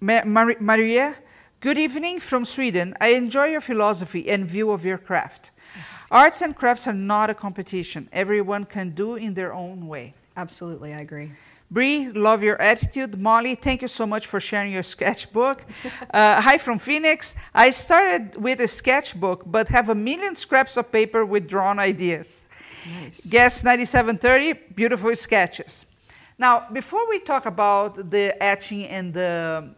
Ma- 0.00 0.24
Mar- 0.24 0.56
Maria, 0.60 1.14
good 1.60 1.78
evening 1.78 2.18
from 2.20 2.44
Sweden. 2.44 2.94
I 3.00 3.08
enjoy 3.08 3.46
your 3.46 3.60
philosophy 3.60 4.28
and 4.28 4.44
view 4.46 4.70
of 4.72 4.84
your 4.84 4.98
craft. 4.98 5.52
Arts 6.10 6.42
and 6.42 6.56
crafts 6.56 6.88
are 6.88 6.92
not 7.14 7.30
a 7.30 7.34
competition. 7.34 8.08
Everyone 8.12 8.64
can 8.64 8.90
do 8.90 9.14
in 9.14 9.34
their 9.34 9.52
own 9.52 9.86
way. 9.86 10.14
Absolutely, 10.36 10.92
I 10.94 10.98
agree. 10.98 11.32
Bree, 11.70 12.08
love 12.08 12.42
your 12.42 12.60
attitude. 12.62 13.18
Molly, 13.20 13.54
thank 13.54 13.82
you 13.82 13.88
so 13.88 14.06
much 14.06 14.26
for 14.26 14.40
sharing 14.40 14.72
your 14.72 14.82
sketchbook. 14.82 15.62
Uh, 16.10 16.40
hi 16.40 16.56
from 16.56 16.78
Phoenix. 16.78 17.34
I 17.54 17.68
started 17.70 18.36
with 18.42 18.60
a 18.60 18.66
sketchbook, 18.66 19.42
but 19.46 19.68
have 19.68 19.90
a 19.90 19.94
million 19.94 20.34
scraps 20.34 20.76
of 20.78 20.90
paper 20.90 21.24
with 21.26 21.46
drawn 21.46 21.78
ideas. 21.78 22.47
Nice. 22.86 23.26
Guest 23.26 23.64
9730, 23.64 24.74
beautiful 24.74 25.14
sketches. 25.16 25.86
Now, 26.38 26.68
before 26.72 27.08
we 27.08 27.18
talk 27.18 27.46
about 27.46 28.10
the 28.10 28.40
etching 28.40 28.86
and 28.86 29.12
the, 29.12 29.70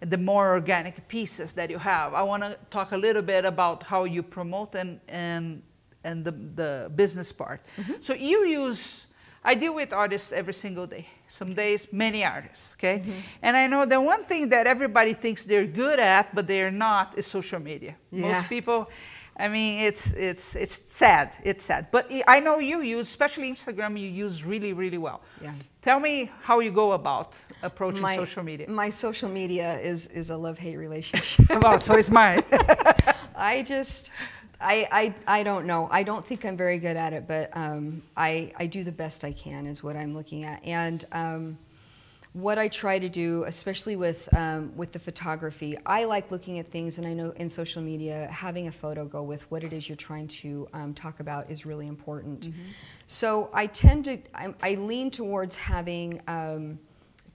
the 0.00 0.18
more 0.18 0.52
organic 0.52 1.08
pieces 1.08 1.54
that 1.54 1.70
you 1.70 1.78
have, 1.78 2.12
I 2.12 2.22
want 2.22 2.42
to 2.42 2.58
talk 2.70 2.92
a 2.92 2.96
little 2.96 3.22
bit 3.22 3.46
about 3.46 3.84
how 3.84 4.04
you 4.04 4.22
promote 4.22 4.74
and, 4.74 5.00
and, 5.08 5.62
and 6.04 6.24
the, 6.24 6.32
the 6.32 6.90
business 6.94 7.32
part. 7.32 7.62
Mm-hmm. 7.78 7.94
So 8.00 8.12
you 8.12 8.44
use, 8.44 9.06
I 9.42 9.54
deal 9.54 9.74
with 9.74 9.94
artists 9.94 10.30
every 10.30 10.52
single 10.52 10.86
day. 10.86 11.08
Some 11.26 11.54
days, 11.54 11.90
many 11.90 12.22
artists, 12.22 12.74
okay? 12.78 12.98
Mm-hmm. 12.98 13.12
And 13.40 13.56
I 13.56 13.66
know 13.66 13.86
the 13.86 14.00
one 14.00 14.24
thing 14.24 14.50
that 14.50 14.66
everybody 14.66 15.14
thinks 15.14 15.46
they're 15.46 15.66
good 15.66 15.98
at, 15.98 16.34
but 16.34 16.46
they're 16.46 16.70
not, 16.70 17.16
is 17.16 17.26
social 17.26 17.60
media. 17.60 17.96
Yeah. 18.10 18.32
Most 18.32 18.48
people, 18.50 18.90
I 19.36 19.48
mean, 19.48 19.80
it's 19.80 20.12
it's 20.12 20.54
it's 20.54 20.92
sad. 20.92 21.36
It's 21.42 21.64
sad. 21.64 21.88
But 21.90 22.10
I 22.28 22.38
know 22.40 22.60
you 22.60 22.82
use, 22.82 23.08
especially 23.08 23.50
Instagram, 23.50 23.98
you 23.98 24.08
use 24.08 24.44
really 24.44 24.72
really 24.72 24.98
well. 24.98 25.22
Yeah. 25.42 25.52
Tell 25.82 25.98
me 26.00 26.30
how 26.42 26.60
you 26.60 26.70
go 26.70 26.92
about 26.92 27.36
approaching 27.62 28.00
my, 28.00 28.16
social 28.16 28.42
media. 28.42 28.70
My 28.70 28.90
social 28.90 29.28
media 29.28 29.78
is 29.80 30.06
is 30.06 30.30
a 30.30 30.36
love 30.36 30.58
hate 30.58 30.76
relationship. 30.76 31.46
well, 31.62 31.78
so 31.78 31.96
is 31.96 32.10
mine. 32.10 32.42
I 33.34 33.62
just, 33.62 34.10
I, 34.60 34.88
I, 34.90 35.14
I 35.38 35.42
don't 35.42 35.66
know. 35.66 35.88
I 35.90 36.02
don't 36.02 36.24
think 36.24 36.44
I'm 36.44 36.56
very 36.56 36.78
good 36.78 36.96
at 36.96 37.12
it, 37.12 37.26
but 37.26 37.50
um, 37.54 38.02
I, 38.16 38.52
I 38.56 38.66
do 38.66 38.84
the 38.84 38.92
best 38.92 39.24
I 39.24 39.32
can, 39.32 39.66
is 39.66 39.82
what 39.82 39.96
I'm 39.96 40.14
looking 40.14 40.44
at. 40.44 40.64
And 40.64 41.04
um, 41.12 41.58
what 42.34 42.58
I 42.58 42.68
try 42.68 42.98
to 42.98 43.08
do, 43.08 43.44
especially 43.44 43.96
with, 43.96 44.28
um, 44.36 44.76
with 44.76 44.92
the 44.92 44.98
photography, 44.98 45.78
I 45.86 46.04
like 46.04 46.30
looking 46.30 46.58
at 46.58 46.68
things, 46.68 46.98
and 46.98 47.06
I 47.06 47.14
know 47.14 47.30
in 47.36 47.48
social 47.48 47.80
media, 47.80 48.28
having 48.30 48.66
a 48.66 48.72
photo 48.72 49.06
go 49.06 49.22
with 49.22 49.48
what 49.52 49.64
it 49.64 49.72
is 49.72 49.88
you're 49.88 49.96
trying 49.96 50.28
to 50.28 50.68
um, 50.74 50.94
talk 50.94 51.20
about 51.20 51.48
is 51.48 51.64
really 51.64 51.86
important. 51.86 52.48
So 53.06 53.50
I 53.54 53.66
tend 53.66 54.04
to, 54.06 54.18
I, 54.34 54.52
I 54.62 54.74
lean 54.74 55.10
towards 55.10 55.56
having. 55.56 56.20
Um, 56.28 56.78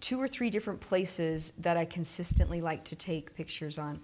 two 0.02 0.18
or 0.18 0.28
three 0.28 0.50
different 0.50 0.80
places 0.80 1.52
that 1.60 1.76
I 1.76 1.86
consistently 1.86 2.62
like 2.62 2.86
to 2.86 2.96
take 2.96 3.36
pictures 3.36 3.78
on, 3.78 4.00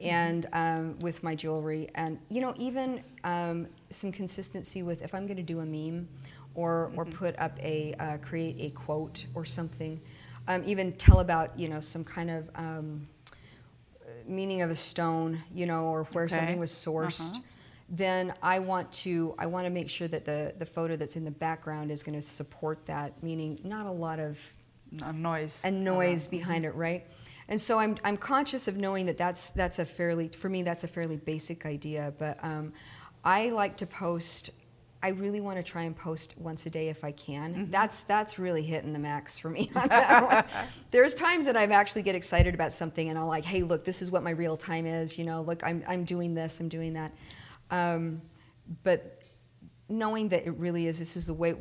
and 0.00 0.46
um, 0.52 0.98
with 1.00 1.22
my 1.22 1.34
jewelry, 1.34 1.88
and 1.94 2.18
you 2.28 2.40
know 2.40 2.54
even 2.56 3.02
um, 3.24 3.66
some 3.90 4.12
consistency 4.12 4.82
with 4.82 5.02
if 5.02 5.14
I'm 5.14 5.26
going 5.26 5.38
to 5.38 5.42
do 5.42 5.60
a 5.60 5.64
meme, 5.64 6.08
or 6.54 6.92
or 6.96 7.04
put 7.04 7.38
up 7.38 7.58
a 7.62 7.94
uh, 7.98 8.18
create 8.18 8.56
a 8.60 8.70
quote 8.70 9.26
or 9.34 9.44
something, 9.44 10.00
um, 10.48 10.62
even 10.66 10.92
tell 10.94 11.20
about 11.20 11.56
you 11.58 11.68
know 11.68 11.80
some 11.80 12.02
kind 12.04 12.30
of 12.30 12.50
um, 12.56 13.06
meaning 14.26 14.62
of 14.62 14.70
a 14.70 14.74
stone, 14.74 15.38
you 15.54 15.66
know, 15.66 15.84
or 15.84 16.04
where 16.12 16.24
Okay. 16.24 16.34
something 16.36 16.58
was 16.58 16.70
sourced. 16.72 17.34
Uh-huh. 17.34 17.42
Then 17.90 18.34
I 18.42 18.58
want 18.58 18.90
to 19.04 19.34
I 19.38 19.46
want 19.46 19.64
to 19.66 19.70
make 19.70 19.88
sure 19.88 20.08
that 20.08 20.24
the 20.24 20.54
the 20.58 20.66
photo 20.66 20.96
that's 20.96 21.16
in 21.16 21.24
the 21.24 21.30
background 21.30 21.90
is 21.90 22.02
going 22.02 22.18
to 22.18 22.26
support 22.26 22.84
that, 22.86 23.22
meaning 23.22 23.58
not 23.64 23.86
a 23.86 23.90
lot 23.90 24.18
of 24.18 24.38
A 25.02 25.12
noise. 25.12 25.62
and 25.64 25.84
noise 25.84 26.28
behind 26.28 26.64
it, 26.64 26.74
right? 26.74 27.06
And 27.50 27.58
so 27.58 27.78
I'm, 27.78 27.96
I'm 28.04 28.18
conscious 28.18 28.68
of 28.68 28.76
knowing 28.76 29.06
that 29.06 29.16
that's, 29.16 29.50
that's 29.52 29.78
a 29.78 29.86
fairly, 29.86 30.28
for 30.28 30.50
me, 30.50 30.62
that's 30.62 30.84
a 30.84 30.88
fairly 30.88 31.16
basic 31.16 31.64
idea. 31.64 32.12
But 32.18 32.38
um, 32.44 32.74
I 33.24 33.48
like 33.48 33.78
to 33.78 33.86
post, 33.86 34.50
I 35.02 35.08
really 35.08 35.40
want 35.40 35.58
to 35.58 35.62
try 35.62 35.82
and 35.82 35.96
post 35.96 36.34
once 36.38 36.66
a 36.66 36.70
day 36.70 36.88
if 36.88 37.04
I 37.04 37.12
can. 37.12 37.70
That's, 37.70 38.02
that's 38.02 38.38
really 38.38 38.62
hitting 38.62 38.92
the 38.92 38.98
max 38.98 39.38
for 39.38 39.48
me 39.48 39.70
on 39.76 39.88
that 39.88 40.22
one. 40.24 40.44
There's 40.90 41.14
times 41.14 41.46
that 41.46 41.56
I 41.56 41.64
actually 41.64 42.02
get 42.02 42.16
excited 42.16 42.52
about 42.52 42.72
something 42.72 43.08
and 43.08 43.16
I'm 43.16 43.26
like, 43.26 43.44
hey, 43.44 43.62
look, 43.62 43.84
this 43.84 44.02
is 44.02 44.10
what 44.10 44.24
my 44.24 44.30
real 44.30 44.56
time 44.56 44.86
is. 44.86 45.16
You 45.16 45.24
know, 45.24 45.42
look, 45.42 45.62
I'm, 45.62 45.84
I'm 45.86 46.04
doing 46.04 46.34
this, 46.34 46.58
I'm 46.58 46.68
doing 46.68 46.94
that. 46.94 47.12
Um, 47.70 48.22
but 48.82 49.22
knowing 49.88 50.30
that 50.30 50.46
it 50.46 50.56
really 50.58 50.86
is, 50.86 50.98
this 50.98 51.16
is 51.16 51.28
the 51.28 51.34
way, 51.34 51.54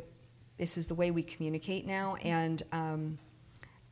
this 0.57 0.77
is 0.77 0.87
the 0.87 0.95
way 0.95 1.11
we 1.11 1.21
communicate 1.21 1.85
now. 1.85 2.15
And 2.15 2.63
um, 2.71 3.19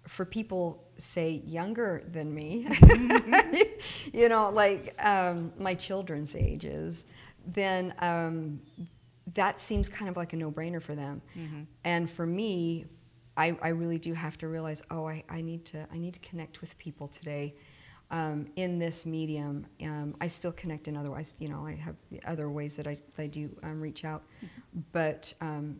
for 0.07 0.25
people 0.25 0.83
say 0.97 1.43
younger 1.45 2.01
than 2.07 2.33
me, 2.33 2.67
you 4.13 4.27
know, 4.27 4.49
like 4.49 4.95
um, 5.05 5.53
my 5.59 5.75
children's 5.75 6.35
ages, 6.35 7.05
then 7.45 7.93
um, 7.99 8.59
that 9.33 9.59
seems 9.59 9.89
kind 9.89 10.09
of 10.09 10.17
like 10.17 10.33
a 10.33 10.35
no-brainer 10.35 10.81
for 10.81 10.95
them. 10.95 11.21
Mm-hmm. 11.37 11.63
And 11.83 12.09
for 12.09 12.25
me, 12.25 12.85
I, 13.37 13.57
I, 13.61 13.69
really 13.69 13.97
do 13.97 14.13
have 14.13 14.37
to 14.37 14.47
realize, 14.47 14.81
oh, 14.91 15.07
I, 15.07 15.23
I, 15.29 15.41
need 15.41 15.65
to 15.65 15.85
I 15.91 15.97
need 15.97 16.13
to 16.13 16.19
connect 16.21 16.61
with 16.61 16.77
people 16.77 17.07
today. 17.07 17.55
Um, 18.11 18.45
in 18.55 18.77
this 18.77 19.05
medium, 19.05 19.65
um, 19.81 20.15
I 20.21 20.27
still 20.27 20.51
connect 20.51 20.87
in 20.87 20.95
otherwise. 20.95 21.35
You 21.39 21.49
know, 21.49 21.65
I 21.65 21.73
have 21.73 21.95
other 22.25 22.49
ways 22.51 22.77
that 22.77 22.85
I, 22.85 22.93
that 22.93 23.23
I 23.23 23.27
do 23.27 23.49
um, 23.63 23.81
reach 23.81 24.05
out, 24.05 24.23
mm-hmm. 24.37 24.81
but 24.91 25.33
um, 25.41 25.77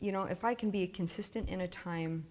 you 0.00 0.10
know, 0.10 0.24
if 0.24 0.44
I 0.44 0.54
can 0.54 0.70
be 0.70 0.88
consistent 0.88 1.48
in 1.48 1.60
a 1.60 1.68
time 1.68 2.26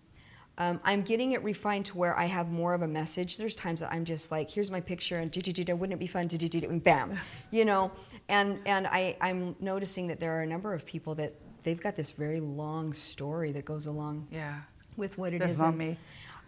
um, 0.62 0.80
I'm 0.84 1.02
getting 1.02 1.32
it 1.32 1.44
refined 1.44 1.88
to 1.88 1.98
where 1.98 2.16
I 2.16 2.26
have 2.26 2.52
more 2.52 2.76
of 2.76 2.84
a 2.84 2.88
message. 2.88 3.38
There's 3.38 3.56
times 3.56 3.80
that 3.80 3.92
I'm 3.92 4.06
just 4.06 4.32
like, 4.32 4.48
here's 4.48 4.70
my 4.70 4.80
picture, 4.80 5.18
and 5.18 5.36
wouldn't 5.36 5.94
it 5.94 6.00
be 6.00 6.06
fun? 6.06 6.30
And 6.32 6.84
bam, 6.84 7.18
you 7.52 7.66
know. 7.66 7.92
And 8.30 8.60
and 8.68 8.86
I 8.86 9.18
I'm 9.20 9.56
noticing 9.60 10.06
that 10.08 10.20
there 10.20 10.38
are 10.38 10.44
a 10.44 10.46
number 10.46 10.76
of 10.76 10.86
people 10.86 11.16
that 11.16 11.34
they've 11.64 11.82
got 11.82 11.96
this 11.96 12.12
very 12.12 12.40
long 12.40 12.94
story 12.94 13.52
that 13.54 13.66
goes 13.66 13.88
along. 13.88 14.28
Yeah. 14.32 14.62
With 14.98 15.18
what 15.18 15.34
it 15.34 15.40
That's 15.40 15.54
is. 15.54 15.62
not 15.62 15.76
me. 15.76 15.98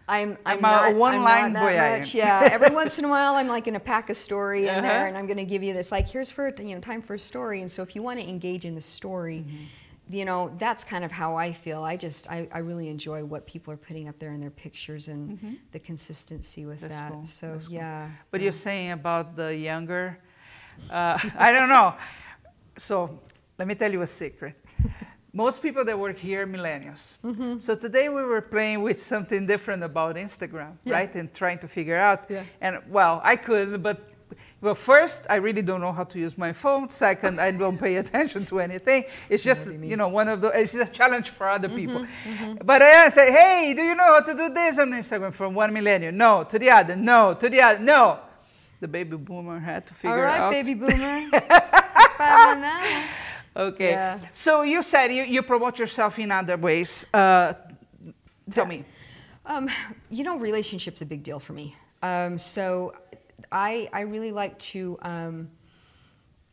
I'm, 0.06 0.38
I'm, 0.44 0.56
I'm 0.56 0.60
not, 0.60 0.92
a 0.92 0.94
one 0.94 1.14
I'm 1.14 1.22
line 1.24 1.52
not 1.54 1.62
boy. 1.62 1.76
Much, 1.76 2.14
yeah. 2.14 2.48
Every 2.52 2.70
once 2.74 2.98
in 3.00 3.06
a 3.06 3.08
while, 3.08 3.34
I'm 3.34 3.48
like 3.48 3.64
going 3.64 3.74
to 3.74 3.80
pack 3.80 4.10
a 4.10 4.14
story 4.14 4.64
in 4.64 4.68
uh-huh. 4.68 4.80
there, 4.82 5.06
and 5.06 5.18
I'm 5.18 5.26
going 5.26 5.38
to 5.38 5.44
give 5.44 5.62
you 5.64 5.72
this 5.72 5.90
like, 5.90 6.08
here's 6.08 6.30
for 6.30 6.54
you 6.60 6.74
know 6.76 6.80
time 6.80 7.02
for 7.02 7.14
a 7.14 7.18
story. 7.18 7.62
And 7.62 7.70
so 7.70 7.82
if 7.82 7.96
you 7.96 8.02
want 8.02 8.20
to 8.20 8.28
engage 8.28 8.64
in 8.64 8.76
the 8.76 8.80
story. 8.80 9.38
Mm-hmm 9.38 9.64
you 10.10 10.24
know, 10.24 10.52
that's 10.58 10.84
kind 10.84 11.04
of 11.04 11.10
how 11.10 11.36
I 11.36 11.52
feel. 11.52 11.82
I 11.82 11.96
just, 11.96 12.30
I, 12.30 12.48
I 12.52 12.58
really 12.58 12.88
enjoy 12.88 13.24
what 13.24 13.46
people 13.46 13.72
are 13.72 13.76
putting 13.78 14.08
up 14.08 14.18
there 14.18 14.32
in 14.32 14.40
their 14.40 14.50
pictures 14.50 15.08
and 15.08 15.30
mm-hmm. 15.30 15.54
the 15.72 15.78
consistency 15.78 16.66
with 16.66 16.80
that's 16.80 16.94
that. 16.94 17.12
Cool. 17.12 17.24
So, 17.24 17.52
that's 17.52 17.68
yeah. 17.70 18.06
Cool. 18.06 18.10
But 18.30 18.40
yeah. 18.40 18.44
you're 18.44 18.52
saying 18.52 18.90
about 18.92 19.36
the 19.36 19.56
younger, 19.56 20.18
uh, 20.90 21.18
I 21.38 21.52
don't 21.52 21.68
know. 21.68 21.94
So, 22.76 23.20
let 23.58 23.68
me 23.68 23.74
tell 23.74 23.90
you 23.90 24.02
a 24.02 24.06
secret. 24.06 24.56
Most 25.32 25.62
people 25.62 25.84
that 25.84 25.98
work 25.98 26.18
here 26.18 26.42
are 26.42 26.46
millennials. 26.46 27.18
Mm-hmm. 27.24 27.58
So 27.58 27.74
today 27.74 28.08
we 28.08 28.22
were 28.22 28.40
playing 28.40 28.82
with 28.82 29.00
something 29.00 29.46
different 29.46 29.82
about 29.82 30.14
Instagram, 30.14 30.76
yeah. 30.84 30.94
right? 30.94 31.14
And 31.16 31.34
trying 31.34 31.58
to 31.58 31.68
figure 31.68 31.96
out. 31.96 32.26
Yeah. 32.28 32.44
And 32.60 32.78
well, 32.88 33.20
I 33.24 33.34
could, 33.34 33.82
but 33.82 34.10
well, 34.64 34.74
first, 34.74 35.26
I 35.28 35.34
really 35.36 35.60
don't 35.60 35.82
know 35.82 35.92
how 35.92 36.04
to 36.04 36.18
use 36.18 36.38
my 36.38 36.54
phone. 36.54 36.88
Second, 36.88 37.38
I 37.38 37.50
don't 37.50 37.76
pay 37.76 37.96
attention 38.02 38.46
to 38.46 38.60
anything. 38.60 39.04
It's 39.28 39.44
just, 39.44 39.70
you, 39.70 39.90
you, 39.90 39.96
know, 39.96 40.08
one 40.08 40.26
of 40.26 40.40
the, 40.40 40.48
it's 40.58 40.72
a 40.72 40.86
challenge 40.86 41.28
for 41.28 41.50
other 41.50 41.68
mm-hmm, 41.68 41.76
people. 41.76 42.00
Mm-hmm. 42.00 42.64
But 42.64 42.80
I 42.80 43.10
say, 43.10 43.30
hey, 43.30 43.74
do 43.76 43.82
you 43.82 43.94
know 43.94 44.14
how 44.14 44.20
to 44.20 44.34
do 44.34 44.48
this 44.48 44.78
on 44.78 44.90
Instagram 44.92 45.34
from 45.34 45.52
one 45.54 45.70
millennium? 45.70 46.16
No. 46.16 46.44
To 46.44 46.58
the 46.58 46.70
other, 46.70 46.96
no. 46.96 47.34
To 47.34 47.48
the 47.50 47.60
other, 47.60 47.78
no. 47.78 48.20
The 48.80 48.88
baby 48.88 49.18
boomer 49.18 49.60
had 49.60 49.86
to 49.86 49.92
figure 49.92 50.16
All 50.16 50.22
right, 50.22 50.40
out. 50.40 50.44
All 50.44 50.50
right, 50.50 50.64
baby 50.64 50.74
boomer. 50.74 51.28
Okay. 53.56 53.90
Yeah. 53.90 54.18
So 54.32 54.62
you 54.62 54.82
said 54.82 55.12
you, 55.12 55.22
you 55.22 55.40
promote 55.42 55.78
yourself 55.78 56.18
in 56.18 56.32
other 56.32 56.56
ways. 56.56 57.06
Uh, 57.14 57.52
tell 58.50 58.66
me. 58.66 58.84
Um, 59.46 59.68
you 60.10 60.24
know, 60.24 60.36
relationships 60.38 61.02
a 61.02 61.06
big 61.06 61.22
deal 61.22 61.38
for 61.38 61.52
me. 61.52 61.76
Um, 62.02 62.36
so 62.36 62.94
I, 63.54 63.88
I 63.92 64.00
really 64.00 64.32
like 64.32 64.58
to, 64.58 64.98
um, 65.02 65.48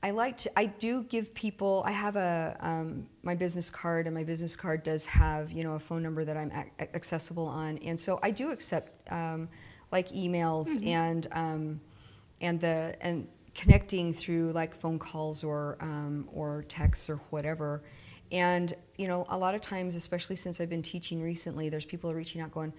I 0.04 0.12
like 0.12 0.38
to, 0.40 0.52
I 0.58 0.68
do 0.68 1.04
give 1.04 1.34
people, 1.34 1.84
I 1.84 1.92
have 1.92 2.16
a, 2.16 2.56
um, 2.60 3.08
my 3.24 3.34
business 3.34 3.72
card 3.72 4.06
and 4.06 4.16
my 4.16 4.24
business 4.24 4.56
card 4.56 4.84
does 4.84 5.08
have, 5.08 5.52
you 5.52 5.64
know, 5.64 5.74
a 5.74 5.80
phone 5.80 6.04
number 6.04 6.24
that 6.24 6.38
I'm 6.38 6.52
accessible 6.80 7.48
on. 7.48 7.80
And 7.80 8.00
so 8.00 8.20
I 8.22 8.30
do 8.30 8.52
accept 8.52 9.12
um, 9.12 9.50
like 9.92 10.10
emails 10.10 10.78
mm-hmm. 10.78 10.88
and, 10.88 11.28
um, 11.32 11.82
and 12.40 12.62
the, 12.62 12.96
and 13.02 13.28
connecting 13.56 14.14
through 14.14 14.52
like 14.52 14.76
phone 14.76 15.00
calls 15.00 15.44
or, 15.44 15.78
um, 15.82 16.30
or 16.32 16.66
texts 16.68 17.10
or 17.10 17.18
whatever. 17.32 17.82
And, 18.32 18.74
you 18.98 19.08
know, 19.08 19.26
a 19.30 19.38
lot 19.38 19.56
of 19.56 19.62
times, 19.62 19.96
especially 19.96 20.36
since 20.36 20.62
I've 20.62 20.70
been 20.70 20.84
teaching 20.84 21.22
recently, 21.22 21.68
there's 21.68 21.84
people 21.84 22.14
reaching 22.14 22.42
out 22.42 22.52
going, 22.52 22.74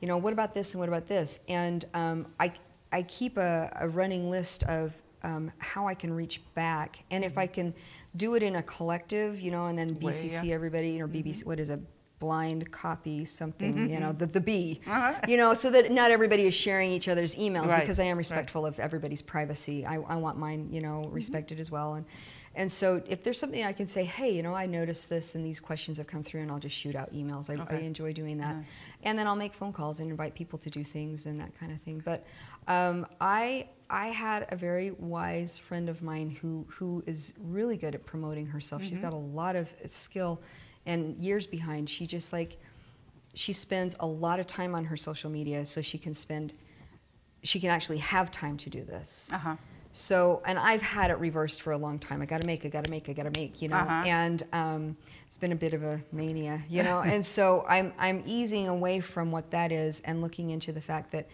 you 0.00 0.06
know, 0.06 0.16
what 0.16 0.32
about 0.32 0.54
this 0.54 0.74
and 0.74 0.80
what 0.80 0.88
about 0.88 1.08
this? 1.08 1.40
And 1.48 1.84
um, 1.92 2.26
I, 2.38 2.52
I 2.94 3.02
keep 3.02 3.38
a, 3.38 3.76
a 3.80 3.88
running 3.88 4.30
list 4.30 4.62
of 4.64 4.94
um, 5.24 5.50
how 5.58 5.88
I 5.88 5.94
can 5.94 6.12
reach 6.12 6.40
back, 6.54 7.00
and 7.10 7.24
if 7.24 7.36
I 7.36 7.48
can 7.48 7.74
do 8.16 8.36
it 8.36 8.42
in 8.44 8.54
a 8.54 8.62
collective, 8.62 9.40
you 9.40 9.50
know, 9.50 9.66
and 9.66 9.76
then 9.76 9.96
BCC 9.96 10.42
Way, 10.42 10.48
yeah. 10.48 10.54
everybody, 10.54 11.02
or 11.02 11.08
BBC, 11.08 11.38
mm-hmm. 11.38 11.48
what 11.48 11.58
is 11.58 11.70
a 11.70 11.80
blind 12.20 12.70
copy 12.70 13.24
something, 13.24 13.74
mm-hmm. 13.74 13.92
you 13.92 13.98
know, 13.98 14.12
the, 14.12 14.26
the 14.26 14.40
B, 14.40 14.80
uh-huh. 14.86 15.18
you 15.26 15.36
know, 15.36 15.54
so 15.54 15.72
that 15.72 15.90
not 15.90 16.12
everybody 16.12 16.46
is 16.46 16.54
sharing 16.54 16.92
each 16.92 17.08
other's 17.08 17.34
emails 17.34 17.72
right. 17.72 17.80
because 17.80 17.98
I 17.98 18.04
am 18.04 18.16
respectful 18.16 18.62
right. 18.62 18.68
of 18.68 18.78
everybody's 18.78 19.22
privacy. 19.22 19.84
I, 19.84 19.96
I 19.96 20.14
want 20.14 20.38
mine, 20.38 20.68
you 20.70 20.80
know, 20.80 21.02
mm-hmm. 21.04 21.12
respected 21.12 21.56
mm-hmm. 21.56 21.62
as 21.62 21.70
well. 21.72 21.94
And 21.94 22.06
and 22.54 22.70
so 22.70 23.02
if 23.06 23.24
there's 23.24 23.38
something 23.38 23.64
I 23.64 23.72
can 23.72 23.86
say, 23.86 24.04
hey, 24.04 24.30
you 24.30 24.42
know, 24.42 24.54
I 24.54 24.66
noticed 24.66 25.10
this 25.10 25.34
and 25.34 25.44
these 25.44 25.60
questions 25.60 25.98
have 25.98 26.06
come 26.06 26.22
through, 26.22 26.42
and 26.42 26.50
I'll 26.50 26.58
just 26.58 26.76
shoot 26.76 26.94
out 26.94 27.12
emails. 27.12 27.50
I, 27.50 27.60
okay. 27.62 27.76
I 27.76 27.80
enjoy 27.80 28.12
doing 28.12 28.38
that. 28.38 28.56
Nice. 28.56 28.66
And 29.02 29.18
then 29.18 29.26
I'll 29.26 29.36
make 29.36 29.54
phone 29.54 29.72
calls 29.72 30.00
and 30.00 30.10
invite 30.10 30.34
people 30.34 30.58
to 30.60 30.70
do 30.70 30.84
things 30.84 31.26
and 31.26 31.40
that 31.40 31.58
kind 31.58 31.72
of 31.72 31.80
thing. 31.82 32.02
But 32.04 32.24
um, 32.68 33.06
I 33.20 33.68
I 33.90 34.08
had 34.08 34.46
a 34.50 34.56
very 34.56 34.92
wise 34.92 35.58
friend 35.58 35.88
of 35.88 36.02
mine 36.02 36.30
who 36.30 36.66
who 36.68 37.02
is 37.06 37.34
really 37.40 37.76
good 37.76 37.94
at 37.94 38.06
promoting 38.06 38.46
herself. 38.46 38.82
Mm-hmm. 38.82 38.88
She's 38.88 38.98
got 38.98 39.12
a 39.12 39.16
lot 39.16 39.56
of 39.56 39.74
skill 39.86 40.40
and 40.86 41.16
years 41.22 41.46
behind. 41.46 41.90
She 41.90 42.06
just 42.06 42.32
like 42.32 42.56
she 43.34 43.52
spends 43.52 43.96
a 44.00 44.06
lot 44.06 44.38
of 44.38 44.46
time 44.46 44.74
on 44.74 44.84
her 44.84 44.96
social 44.96 45.30
media 45.30 45.64
so 45.64 45.80
she 45.80 45.98
can 45.98 46.14
spend 46.14 46.54
she 47.42 47.60
can 47.60 47.70
actually 47.70 47.98
have 47.98 48.30
time 48.30 48.56
to 48.56 48.70
do 48.70 48.84
this. 48.84 49.30
Uh-huh. 49.32 49.56
So, 49.96 50.42
and 50.44 50.58
I've 50.58 50.82
had 50.82 51.12
it 51.12 51.20
reversed 51.20 51.62
for 51.62 51.72
a 51.72 51.78
long 51.78 52.00
time. 52.00 52.20
I 52.20 52.26
got 52.26 52.40
to 52.40 52.46
make, 52.48 52.66
I 52.66 52.68
got 52.68 52.84
to 52.84 52.90
make, 52.90 53.08
I 53.08 53.12
got 53.12 53.32
to 53.32 53.40
make, 53.40 53.62
you 53.62 53.68
know. 53.68 53.76
Uh-huh. 53.76 54.02
And 54.04 54.42
um, 54.52 54.96
it's 55.28 55.38
been 55.38 55.52
a 55.52 55.56
bit 55.56 55.72
of 55.72 55.84
a 55.84 56.02
mania, 56.10 56.64
you 56.68 56.82
know. 56.82 57.00
and 57.06 57.24
so 57.24 57.64
I'm 57.68 57.92
I'm 57.96 58.20
easing 58.26 58.66
away 58.66 58.98
from 58.98 59.30
what 59.30 59.52
that 59.52 59.70
is 59.70 60.00
and 60.00 60.20
looking 60.20 60.50
into 60.50 60.72
the 60.72 60.80
fact 60.80 61.12
that 61.12 61.28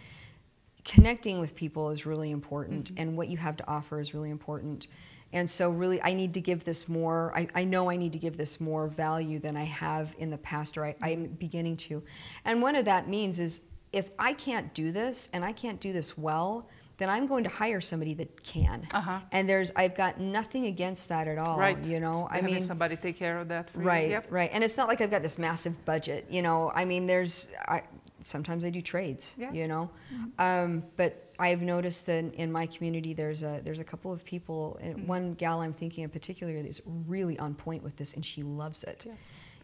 connecting 0.85 1.41
with 1.41 1.57
people 1.57 1.89
is 1.89 2.05
really 2.05 2.31
important 2.31 2.93
mm-hmm. 2.93 3.01
and 3.01 3.17
what 3.17 3.29
you 3.29 3.39
have 3.39 3.57
to 3.57 3.67
offer 3.67 3.99
is 3.99 4.13
really 4.13 4.29
important. 4.29 4.89
And 5.33 5.49
so, 5.49 5.71
really, 5.71 6.03
I 6.03 6.13
need 6.13 6.35
to 6.35 6.41
give 6.43 6.65
this 6.65 6.87
more. 6.87 7.33
I, 7.35 7.49
I 7.55 7.65
know 7.65 7.89
I 7.89 7.97
need 7.97 8.13
to 8.13 8.19
give 8.19 8.37
this 8.37 8.61
more 8.61 8.89
value 8.89 9.39
than 9.39 9.57
I 9.57 9.65
have 9.65 10.15
in 10.19 10.29
the 10.29 10.39
past, 10.39 10.77
or 10.77 10.85
I, 10.85 10.97
I'm 11.03 11.29
beginning 11.29 11.79
to. 11.79 12.03
And 12.45 12.61
one 12.61 12.77
of 12.77 12.85
that 12.85 13.09
means 13.09 13.41
is 13.41 13.63
if 13.91 14.11
I 14.19 14.35
can't 14.35 14.75
do 14.75 14.93
this 14.93 15.31
and 15.33 15.47
I 15.47 15.53
can't 15.53 15.81
do 15.81 15.95
this 15.95 16.19
well, 16.19 16.69
then 17.01 17.09
I'm 17.09 17.26
going 17.26 17.44
to 17.44 17.51
hire 17.51 17.80
somebody 17.80 18.12
that 18.14 18.42
can. 18.42 18.86
Uh-huh. 18.92 19.20
And 19.32 19.48
there's, 19.48 19.72
I've 19.74 19.96
got 19.96 20.20
nothing 20.20 20.66
against 20.66 21.09
that 21.09 21.26
at 21.26 21.38
all. 21.38 21.59
Right. 21.59 21.78
You 21.78 21.98
know, 21.98 22.28
I 22.30 22.42
mean, 22.42 22.61
somebody 22.61 22.94
take 22.94 23.16
care 23.16 23.38
of 23.38 23.48
that. 23.48 23.70
right. 23.74 24.11
Yep. 24.11 24.26
Right. 24.28 24.51
And 24.53 24.62
it's 24.62 24.76
not 24.76 24.86
like 24.86 25.01
I've 25.01 25.11
got 25.11 25.22
this 25.22 25.38
massive 25.38 25.82
budget. 25.86 26.26
You 26.30 26.42
know, 26.42 26.70
I 26.74 26.84
mean, 26.84 27.07
there's, 27.07 27.48
I, 27.66 27.82
sometimes 28.20 28.66
I 28.66 28.70
do 28.70 28.82
trades, 28.82 29.34
yeah. 29.38 29.51
you 29.51 29.66
know. 29.66 29.90
Mm-hmm. 30.14 30.40
Um, 30.40 30.84
but 30.98 31.32
I've 31.38 31.62
noticed 31.62 32.07
that 32.07 32.18
in, 32.18 32.32
in, 32.32 32.53
my 32.53 32.66
community, 32.66 33.14
there's 33.14 33.42
a 33.42 33.62
there's 33.64 33.80
a 33.80 33.84
couple 33.84 34.12
of 34.12 34.22
people. 34.24 34.78
Mm-hmm. 34.82 35.07
One 35.07 35.34
gal 35.34 35.62
I'm 35.62 35.72
thinking 35.72 36.05
in 36.05 36.11
particular 36.11 36.53
is 36.53 36.82
really 36.86 37.38
on 37.38 37.55
point 37.55 37.82
with 37.82 37.96
this, 37.96 38.12
and 38.12 38.22
she 38.22 38.42
loves 38.42 38.84
it. 38.84 39.05
Yeah. 39.07 39.14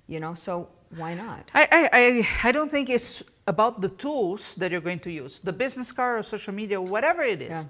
You 0.09 0.21
know, 0.21 0.35
so 0.35 0.71
why 0.97 1.15
not? 1.15 1.51
I, 1.53 1.69
I, 1.93 2.49
I 2.49 2.53
don't 2.53 2.71
think 2.71 2.89
it's 2.89 3.23
about 3.47 3.81
the 3.81 3.89
tools 3.89 4.55
that 4.57 4.71
you're 4.71 4.81
going 4.81 5.01
to 5.01 5.11
use. 5.11 5.41
The 5.41 5.53
business 5.53 5.93
card 5.93 6.21
or 6.21 6.23
social 6.23 6.55
media, 6.55 6.81
whatever 6.81 7.23
it 7.23 7.43
is, 7.43 7.69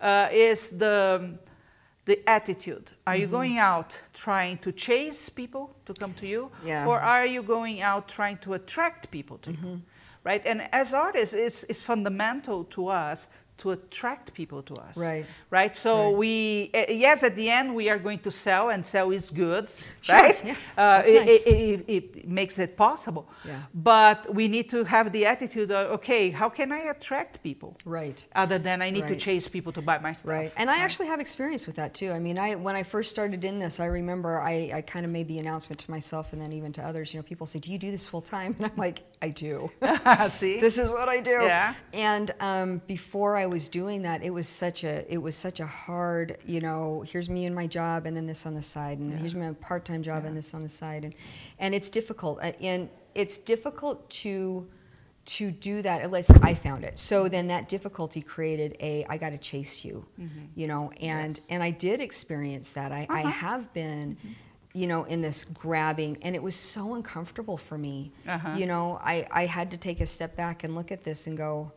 yeah. 0.00 0.26
uh, 0.28 0.32
is 0.32 0.70
the 0.70 1.38
the 2.04 2.28
attitude. 2.28 2.90
Are 3.04 3.14
mm-hmm. 3.14 3.22
you 3.22 3.26
going 3.26 3.58
out 3.58 4.00
trying 4.14 4.58
to 4.58 4.70
chase 4.70 5.28
people 5.28 5.74
to 5.86 5.92
come 5.92 6.14
to 6.14 6.26
you, 6.26 6.50
yeah. 6.64 6.86
or 6.86 7.00
are 7.00 7.26
you 7.26 7.42
going 7.42 7.80
out 7.80 8.06
trying 8.08 8.38
to 8.38 8.54
attract 8.54 9.10
people 9.10 9.38
to 9.38 9.50
mm-hmm. 9.50 9.66
you? 9.66 9.82
right? 10.26 10.44
And 10.44 10.68
as 10.72 10.92
artists, 10.92 11.34
it's, 11.34 11.62
it's 11.64 11.82
fundamental 11.82 12.64
to 12.64 12.88
us 12.88 13.28
to 13.58 13.70
attract 13.70 14.34
people 14.34 14.62
to 14.62 14.74
us. 14.74 14.96
Right. 14.96 15.26
Right. 15.50 15.74
So 15.74 16.08
right. 16.08 16.16
we 16.16 16.70
uh, 16.74 16.84
yes, 16.90 17.22
at 17.22 17.36
the 17.36 17.48
end 17.48 17.74
we 17.74 17.88
are 17.88 17.98
going 17.98 18.18
to 18.20 18.30
sell 18.30 18.70
and 18.70 18.84
sell 18.84 19.10
his 19.10 19.30
goods. 19.30 19.94
Sure. 20.02 20.16
Right. 20.16 20.44
Yeah. 20.44 20.56
Uh, 20.76 21.02
it, 21.06 21.26
nice. 21.26 21.42
it, 21.44 21.50
it, 21.50 21.84
it, 21.88 22.28
makes 22.28 22.58
it 22.58 22.76
possible. 22.76 23.28
Yeah. 23.44 23.62
But 23.74 24.34
we 24.34 24.48
need 24.48 24.68
to 24.70 24.84
have 24.84 25.12
the 25.12 25.26
attitude 25.26 25.70
of 25.70 25.90
okay, 25.92 26.30
how 26.30 26.48
can 26.48 26.72
I 26.72 26.80
attract 26.94 27.42
people? 27.42 27.76
Right. 27.84 28.24
Other 28.34 28.58
than 28.58 28.82
I 28.82 28.90
need 28.90 29.04
right. 29.04 29.08
to 29.10 29.16
chase 29.16 29.48
people 29.48 29.72
to 29.72 29.82
buy 29.82 29.98
my 29.98 30.12
stuff. 30.12 30.30
Right. 30.30 30.52
And 30.56 30.70
I 30.70 30.78
actually 30.78 31.08
have 31.08 31.20
experience 31.20 31.66
with 31.66 31.76
that 31.76 31.94
too. 31.94 32.10
I 32.12 32.18
mean, 32.18 32.38
I 32.38 32.54
when 32.54 32.76
I 32.76 32.82
first 32.82 33.10
started 33.10 33.44
in 33.44 33.58
this, 33.58 33.80
I 33.80 33.86
remember 33.86 34.40
I, 34.40 34.70
I 34.74 34.80
kind 34.82 35.06
of 35.06 35.12
made 35.12 35.28
the 35.28 35.38
announcement 35.38 35.80
to 35.80 35.90
myself 35.90 36.32
and 36.32 36.42
then 36.42 36.52
even 36.52 36.72
to 36.72 36.82
others. 36.82 37.14
You 37.14 37.20
know, 37.20 37.24
people 37.24 37.46
say, 37.46 37.58
"Do 37.58 37.72
you 37.72 37.78
do 37.78 37.90
this 37.90 38.06
full 38.06 38.22
time?" 38.22 38.54
And 38.56 38.66
I'm 38.66 38.76
like, 38.76 39.02
"I 39.22 39.30
do." 39.30 39.70
See. 40.28 40.60
This 40.66 40.78
is 40.78 40.90
what 40.90 41.08
I 41.08 41.20
do. 41.20 41.30
Yeah. 41.30 41.74
And 41.92 42.34
um, 42.40 42.82
before 42.86 43.36
I 43.36 43.45
was 43.46 43.68
doing 43.68 44.02
that 44.02 44.22
it 44.22 44.30
was 44.30 44.48
such 44.48 44.84
a 44.84 45.10
it 45.12 45.18
was 45.18 45.34
such 45.36 45.60
a 45.60 45.66
hard 45.66 46.36
you 46.44 46.60
know 46.60 47.04
here's 47.06 47.28
me 47.28 47.44
and 47.46 47.54
my 47.54 47.66
job 47.66 48.06
and 48.06 48.16
then 48.16 48.26
this 48.26 48.46
on 48.46 48.54
the 48.54 48.62
side 48.62 48.98
and 48.98 49.10
yeah. 49.12 49.18
here's 49.18 49.34
my 49.34 49.52
part-time 49.54 50.02
job 50.02 50.22
yeah. 50.22 50.28
and 50.28 50.36
this 50.36 50.52
on 50.54 50.60
the 50.62 50.68
side 50.68 51.04
and 51.04 51.14
and 51.58 51.74
it's 51.74 51.90
difficult 51.90 52.38
uh, 52.42 52.52
and 52.60 52.88
it's 53.14 53.38
difficult 53.38 54.08
to 54.10 54.66
to 55.24 55.50
do 55.50 55.82
that 55.82 56.02
at 56.02 56.10
least 56.12 56.30
i 56.42 56.54
found 56.54 56.84
it 56.84 56.96
so 56.98 57.28
then 57.28 57.48
that 57.48 57.68
difficulty 57.68 58.22
created 58.22 58.76
a 58.80 59.04
i 59.08 59.16
got 59.16 59.30
to 59.30 59.38
chase 59.38 59.84
you 59.84 60.04
you 60.54 60.66
know 60.68 60.90
and 61.00 61.36
Yes. 61.36 61.46
and 61.50 61.62
i 61.62 61.70
did 61.70 62.00
experience 62.00 62.72
that 62.74 62.92
i, 62.92 63.06
I 63.10 63.20
Uh-huh. 63.22 63.30
have 63.30 63.72
been 63.72 64.16
you 64.72 64.86
know 64.86 65.04
in 65.04 65.22
this 65.22 65.44
grabbing 65.44 66.18
and 66.22 66.36
it 66.36 66.42
was 66.42 66.54
so 66.54 66.94
uncomfortable 66.94 67.56
for 67.56 67.76
me 67.78 68.12
Uh-huh. 68.28 68.54
you 68.56 68.66
know 68.66 69.00
I, 69.02 69.26
I 69.32 69.46
had 69.46 69.70
to 69.72 69.76
take 69.76 70.00
a 70.00 70.06
step 70.06 70.36
back 70.36 70.62
and 70.64 70.74
look 70.76 70.92
at 70.92 71.02
this 71.02 71.26
and 71.26 71.36
go 71.36 71.72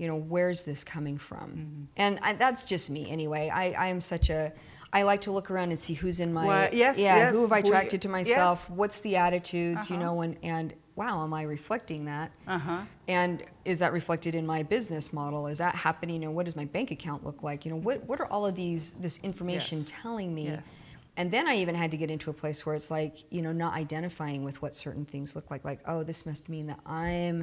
you 0.00 0.06
know 0.08 0.16
where's 0.34 0.64
this 0.64 0.82
coming 0.82 1.18
from? 1.18 1.48
Mm-hmm. 1.50 1.82
and 1.96 2.18
I, 2.22 2.32
that's 2.44 2.64
just 2.64 2.88
me 2.96 3.02
anyway. 3.10 3.50
I, 3.62 3.64
I 3.84 3.86
am 3.94 4.00
such 4.00 4.30
a 4.30 4.52
i 4.92 5.02
like 5.02 5.20
to 5.20 5.30
look 5.30 5.48
around 5.52 5.68
and 5.70 5.78
see 5.78 5.94
who's 5.94 6.18
in 6.18 6.32
my 6.32 6.46
Well, 6.46 6.68
yes, 6.72 6.98
yeah 6.98 7.16
yes, 7.16 7.34
who 7.34 7.42
have 7.42 7.52
i 7.52 7.58
attracted 7.58 7.98
to 8.02 8.08
myself? 8.08 8.66
Yes. 8.68 8.76
what's 8.80 8.98
the 9.06 9.14
attitudes 9.26 9.88
you 9.90 9.96
Uh-huh. 9.96 10.04
know 10.06 10.22
and 10.22 10.36
and 10.42 10.66
wow 10.96 11.22
am 11.22 11.32
i 11.32 11.42
reflecting 11.42 12.06
that? 12.06 12.28
Uh-huh. 12.48 12.80
and 13.06 13.34
is 13.64 13.78
that 13.82 13.92
reflected 13.92 14.34
in 14.34 14.44
my 14.54 14.60
business 14.64 15.12
model? 15.12 15.46
Is 15.46 15.58
that 15.58 15.74
happening? 15.86 16.24
And 16.24 16.34
what 16.34 16.44
does 16.46 16.56
my 16.56 16.64
bank 16.76 16.90
account 16.90 17.20
look 17.28 17.42
like? 17.48 17.58
You 17.64 17.70
know 17.72 17.76
what 17.88 17.98
what 18.08 18.18
are 18.22 18.26
all 18.32 18.44
of 18.50 18.54
these 18.64 18.82
this 19.04 19.20
information 19.28 19.84
telling 19.84 20.34
me? 20.34 20.44
Yes. 20.46 20.76
and 21.16 21.30
then 21.34 21.44
i 21.52 21.54
even 21.62 21.74
had 21.82 21.90
to 21.94 21.98
get 22.02 22.10
into 22.10 22.28
a 22.30 22.36
place 22.42 22.58
where 22.66 22.74
it's 22.78 22.90
like 22.98 23.14
you 23.34 23.42
know 23.44 23.52
not 23.64 23.72
identifying 23.84 24.40
with 24.48 24.56
what 24.62 24.72
certain 24.74 25.04
things 25.12 25.28
look 25.36 25.50
like. 25.52 25.62
Like 25.70 25.80
oh 25.92 26.00
this 26.10 26.20
must 26.30 26.48
mean 26.54 26.66
that 26.70 26.80
i'm 27.04 27.36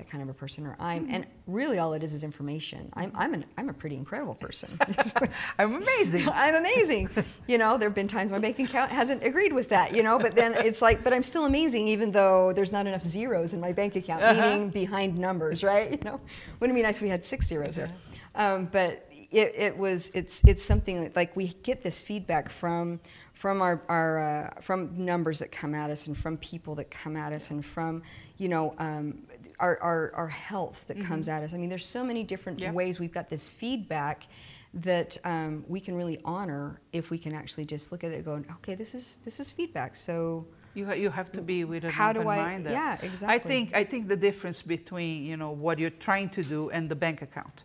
that 0.00 0.08
kind 0.08 0.22
of 0.22 0.30
a 0.30 0.34
person 0.34 0.66
or 0.66 0.74
i'm 0.80 1.06
and 1.10 1.26
really 1.46 1.78
all 1.78 1.92
it 1.92 2.02
is 2.02 2.14
is 2.14 2.24
information 2.24 2.88
i'm 2.94 3.12
i'm 3.14 3.34
an, 3.34 3.44
i'm 3.58 3.68
a 3.68 3.72
pretty 3.72 3.96
incredible 3.96 4.34
person 4.34 4.70
I'm 5.58 5.74
amazing. 5.74 6.26
I'm 6.32 6.54
amazing. 6.54 7.10
You 7.46 7.58
know, 7.58 7.76
there 7.76 7.88
have 7.88 7.94
been 7.94 8.08
times 8.08 8.30
my 8.32 8.38
bank 8.38 8.58
account 8.58 8.90
hasn't 8.90 9.22
agreed 9.22 9.52
with 9.52 9.68
that, 9.68 9.94
you 9.94 10.02
know, 10.02 10.18
but 10.18 10.34
then 10.34 10.54
it's 10.54 10.80
like, 10.80 11.04
but 11.04 11.12
I'm 11.12 11.22
still 11.22 11.44
amazing 11.44 11.86
even 11.88 12.12
though 12.12 12.52
there's 12.54 12.72
not 12.72 12.86
enough 12.86 13.04
zeros 13.04 13.52
in 13.52 13.60
my 13.60 13.72
bank 13.72 13.94
account, 13.96 14.22
Uh-huh. 14.22 14.40
meaning 14.40 14.70
behind 14.70 15.18
numbers, 15.18 15.62
right? 15.62 15.90
You 15.92 15.98
know, 16.04 16.20
wouldn't 16.58 16.76
it 16.76 16.80
be 16.80 16.82
nice 16.82 16.96
if 16.96 17.02
we 17.02 17.08
had 17.10 17.24
six 17.24 17.46
zeros 17.46 17.76
there? 17.76 17.88
Um, 18.34 18.66
but 18.72 19.06
it, 19.30 19.52
it 19.56 19.76
was, 19.76 20.10
it's, 20.14 20.42
it's 20.44 20.62
something 20.62 21.12
like 21.14 21.36
we 21.36 21.48
get 21.48 21.82
this 21.82 22.00
feedback 22.00 22.48
from, 22.48 23.00
from 23.34 23.60
our, 23.62 23.82
our 23.88 24.18
uh, 24.18 24.60
from 24.60 25.04
numbers 25.04 25.38
that 25.40 25.50
come 25.52 25.74
at 25.74 25.90
us 25.90 26.06
and 26.06 26.16
from 26.16 26.36
people 26.38 26.74
that 26.76 26.90
come 26.90 27.16
at 27.16 27.32
us 27.32 27.50
and 27.50 27.64
from, 27.64 28.02
you 28.38 28.48
know, 28.48 28.74
um, 28.78 29.18
our, 29.60 29.78
our, 29.82 30.12
our 30.14 30.28
health 30.28 30.86
that 30.88 30.98
comes 31.00 31.28
at 31.28 31.42
us. 31.42 31.52
I 31.54 31.58
mean, 31.58 31.68
there's 31.68 31.86
so 31.86 32.02
many 32.02 32.22
different 32.24 32.58
Mm-hmm. 32.58 32.64
Yeah. 32.64 32.72
ways 32.72 32.98
we've 32.98 33.12
got 33.12 33.28
this 33.28 33.48
feedback 33.50 34.26
that 34.74 35.18
um, 35.24 35.64
we 35.68 35.80
can 35.80 35.94
really 35.96 36.18
honor 36.24 36.80
if 36.92 37.10
we 37.10 37.18
can 37.18 37.34
actually 37.34 37.64
just 37.66 37.92
look 37.92 38.02
at 38.04 38.10
it 38.12 38.16
and 38.16 38.24
go, 38.24 38.54
okay, 38.56 38.74
this 38.74 38.94
is 38.94 39.18
this 39.24 39.40
is 39.40 39.50
feedback. 39.50 39.96
So 39.96 40.46
You, 40.74 40.86
ha- 40.86 40.98
you 41.04 41.10
have 41.10 41.30
to 41.32 41.42
be 41.42 41.64
with 41.64 41.82
an 41.84 41.90
How 41.90 42.12
do 42.12 42.20
open 42.20 42.30
I- 42.30 42.36
mind. 42.46 42.64
there. 42.66 42.72
yeah, 42.80 42.96
I 43.02 43.06
exactly. 43.06 43.48
think 43.52 43.74
I 43.80 43.84
think 43.90 44.02
the 44.14 44.16
difference 44.28 44.62
between 44.76 45.24
you 45.30 45.36
know 45.36 45.50
what 45.64 45.78
you're 45.80 45.96
trying 46.08 46.28
to 46.38 46.42
do 46.54 46.70
and 46.70 46.88
the 46.88 46.96
bank 47.04 47.18
account, 47.28 47.56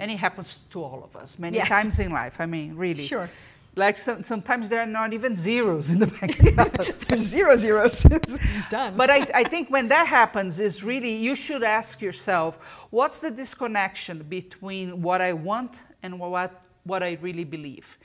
and 0.00 0.08
it 0.14 0.18
happens 0.26 0.48
to 0.72 0.76
all 0.82 1.00
of 1.08 1.12
us 1.22 1.38
many 1.38 1.58
Mm-hmm. 1.58 1.66
Yeah. 1.72 1.76
times 1.82 1.98
in 2.04 2.10
life. 2.22 2.36
I 2.44 2.46
mean, 2.46 2.68
really. 2.86 3.06
Sure. 3.06 3.28
Like 3.76 3.98
some, 3.98 4.22
sometimes 4.22 4.68
there 4.68 4.80
are 4.80 4.86
not 4.86 5.12
even 5.12 5.34
zeros 5.36 5.90
in 5.90 5.98
the 5.98 6.06
bank 6.06 6.38
account. 6.46 7.08
there's 7.08 7.22
zero 7.22 7.56
zeros. 7.56 8.02
Done. 8.70 8.96
But 8.96 9.10
I, 9.10 9.26
I 9.34 9.44
think 9.44 9.68
when 9.68 9.88
that 9.88 10.06
happens 10.06 10.60
is 10.60 10.84
really 10.84 11.14
you 11.16 11.34
should 11.34 11.64
ask 11.64 12.00
yourself, 12.00 12.58
what's 12.90 13.20
the 13.20 13.30
disconnection 13.30 14.22
between 14.28 15.02
what 15.02 15.20
I 15.20 15.32
want 15.32 15.82
and 16.02 16.20
what 16.20 16.62
what 16.84 17.02
I 17.02 17.18
really 17.20 17.44
believe? 17.44 17.98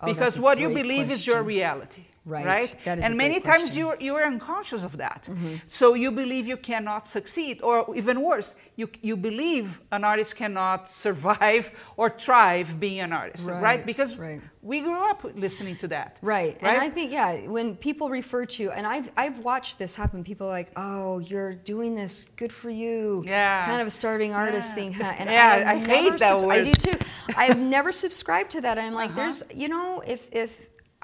Oh, 0.00 0.06
Because 0.06 0.38
what 0.38 0.58
you 0.58 0.68
believe 0.68 1.10
is 1.10 1.26
your 1.26 1.42
reality. 1.42 2.04
Right. 2.26 2.44
Right. 2.44 2.76
And 3.04 3.16
many 3.16 3.38
times 3.40 3.76
you're 3.78 3.96
you're 4.00 4.24
unconscious 4.26 4.82
of 4.82 4.96
that. 5.04 5.28
So 5.64 5.94
you 5.94 6.10
believe 6.22 6.44
you 6.52 6.56
cannot 6.70 7.06
succeed, 7.06 7.54
or 7.62 7.76
even 8.00 8.20
worse, 8.20 8.48
you 8.80 8.86
you 9.08 9.16
believe 9.16 9.80
an 9.92 10.02
artist 10.04 10.34
cannot 10.36 10.80
survive 10.90 11.70
or 11.96 12.10
thrive 12.10 12.68
being 12.80 13.00
an 13.00 13.12
artist. 13.12 13.46
Right. 13.48 13.62
Right, 13.68 13.86
Because 13.86 14.16
right. 14.18 14.40
we 14.62 14.80
grew 14.80 15.02
up 15.10 15.20
listening 15.36 15.76
to 15.82 15.88
that. 15.88 16.18
Right. 16.20 16.56
And 16.60 16.76
I 16.86 16.88
think, 16.96 17.12
yeah, 17.12 17.46
when 17.56 17.76
people 17.76 18.06
refer 18.10 18.44
to, 18.58 18.70
and 18.76 18.84
I've, 18.94 19.08
I've 19.16 19.38
watched 19.44 19.78
this 19.78 19.94
happen, 19.94 20.24
people 20.24 20.46
are 20.48 20.56
like, 20.60 20.70
oh, 20.76 21.18
you're 21.20 21.54
doing 21.54 21.94
this, 21.94 22.14
good 22.36 22.52
for 22.52 22.70
you. 22.70 23.22
Yeah. 23.26 23.64
Kind 23.66 23.80
of 23.80 23.86
a 23.86 23.90
starving 23.90 24.32
artist 24.34 24.68
Yeah. 24.70 24.74
thing. 24.78 24.92
Huh? 24.94 25.14
And 25.20 25.30
Yeah, 25.30 25.64
I've 25.72 25.82
I 25.84 25.86
hate 25.94 26.18
that 26.18 26.40
subs- 26.40 26.44
I 26.56 26.62
do 26.62 26.72
too. 26.72 26.98
I've 27.36 27.58
never 27.58 27.92
subscribed 27.92 28.50
to 28.56 28.60
that. 28.62 28.78
I'm 28.78 28.94
like, 28.94 29.10
Uh-huh. 29.10 29.20
there's, 29.20 29.42
you 29.54 29.68
know, 29.68 30.02
if, 30.14 30.22
if, 30.34 30.50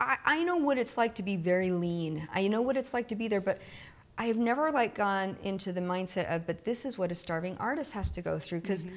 I, 0.02 0.18
I 0.24 0.42
know 0.42 0.56
what 0.56 0.78
it's 0.78 0.98
like 0.98 1.14
to 1.16 1.22
be 1.22 1.36
very 1.36 1.70
lean. 1.70 2.28
I 2.34 2.48
know 2.48 2.60
what 2.60 2.76
it's 2.76 2.92
like 2.92 3.08
to 3.08 3.14
be 3.14 3.28
there, 3.28 3.40
but 3.40 3.60
I 4.18 4.26
have 4.26 4.36
never 4.36 4.70
like 4.70 4.94
gone 4.94 5.36
into 5.42 5.72
the 5.72 5.80
mindset 5.80 6.34
of, 6.34 6.46
but 6.46 6.64
this 6.64 6.84
is 6.84 6.98
what 6.98 7.12
a 7.12 7.14
starving 7.14 7.56
artist 7.58 7.92
has 7.92 8.10
to 8.12 8.22
go 8.22 8.38
through 8.38 8.60
because 8.60 8.86
mm-hmm. 8.86 8.96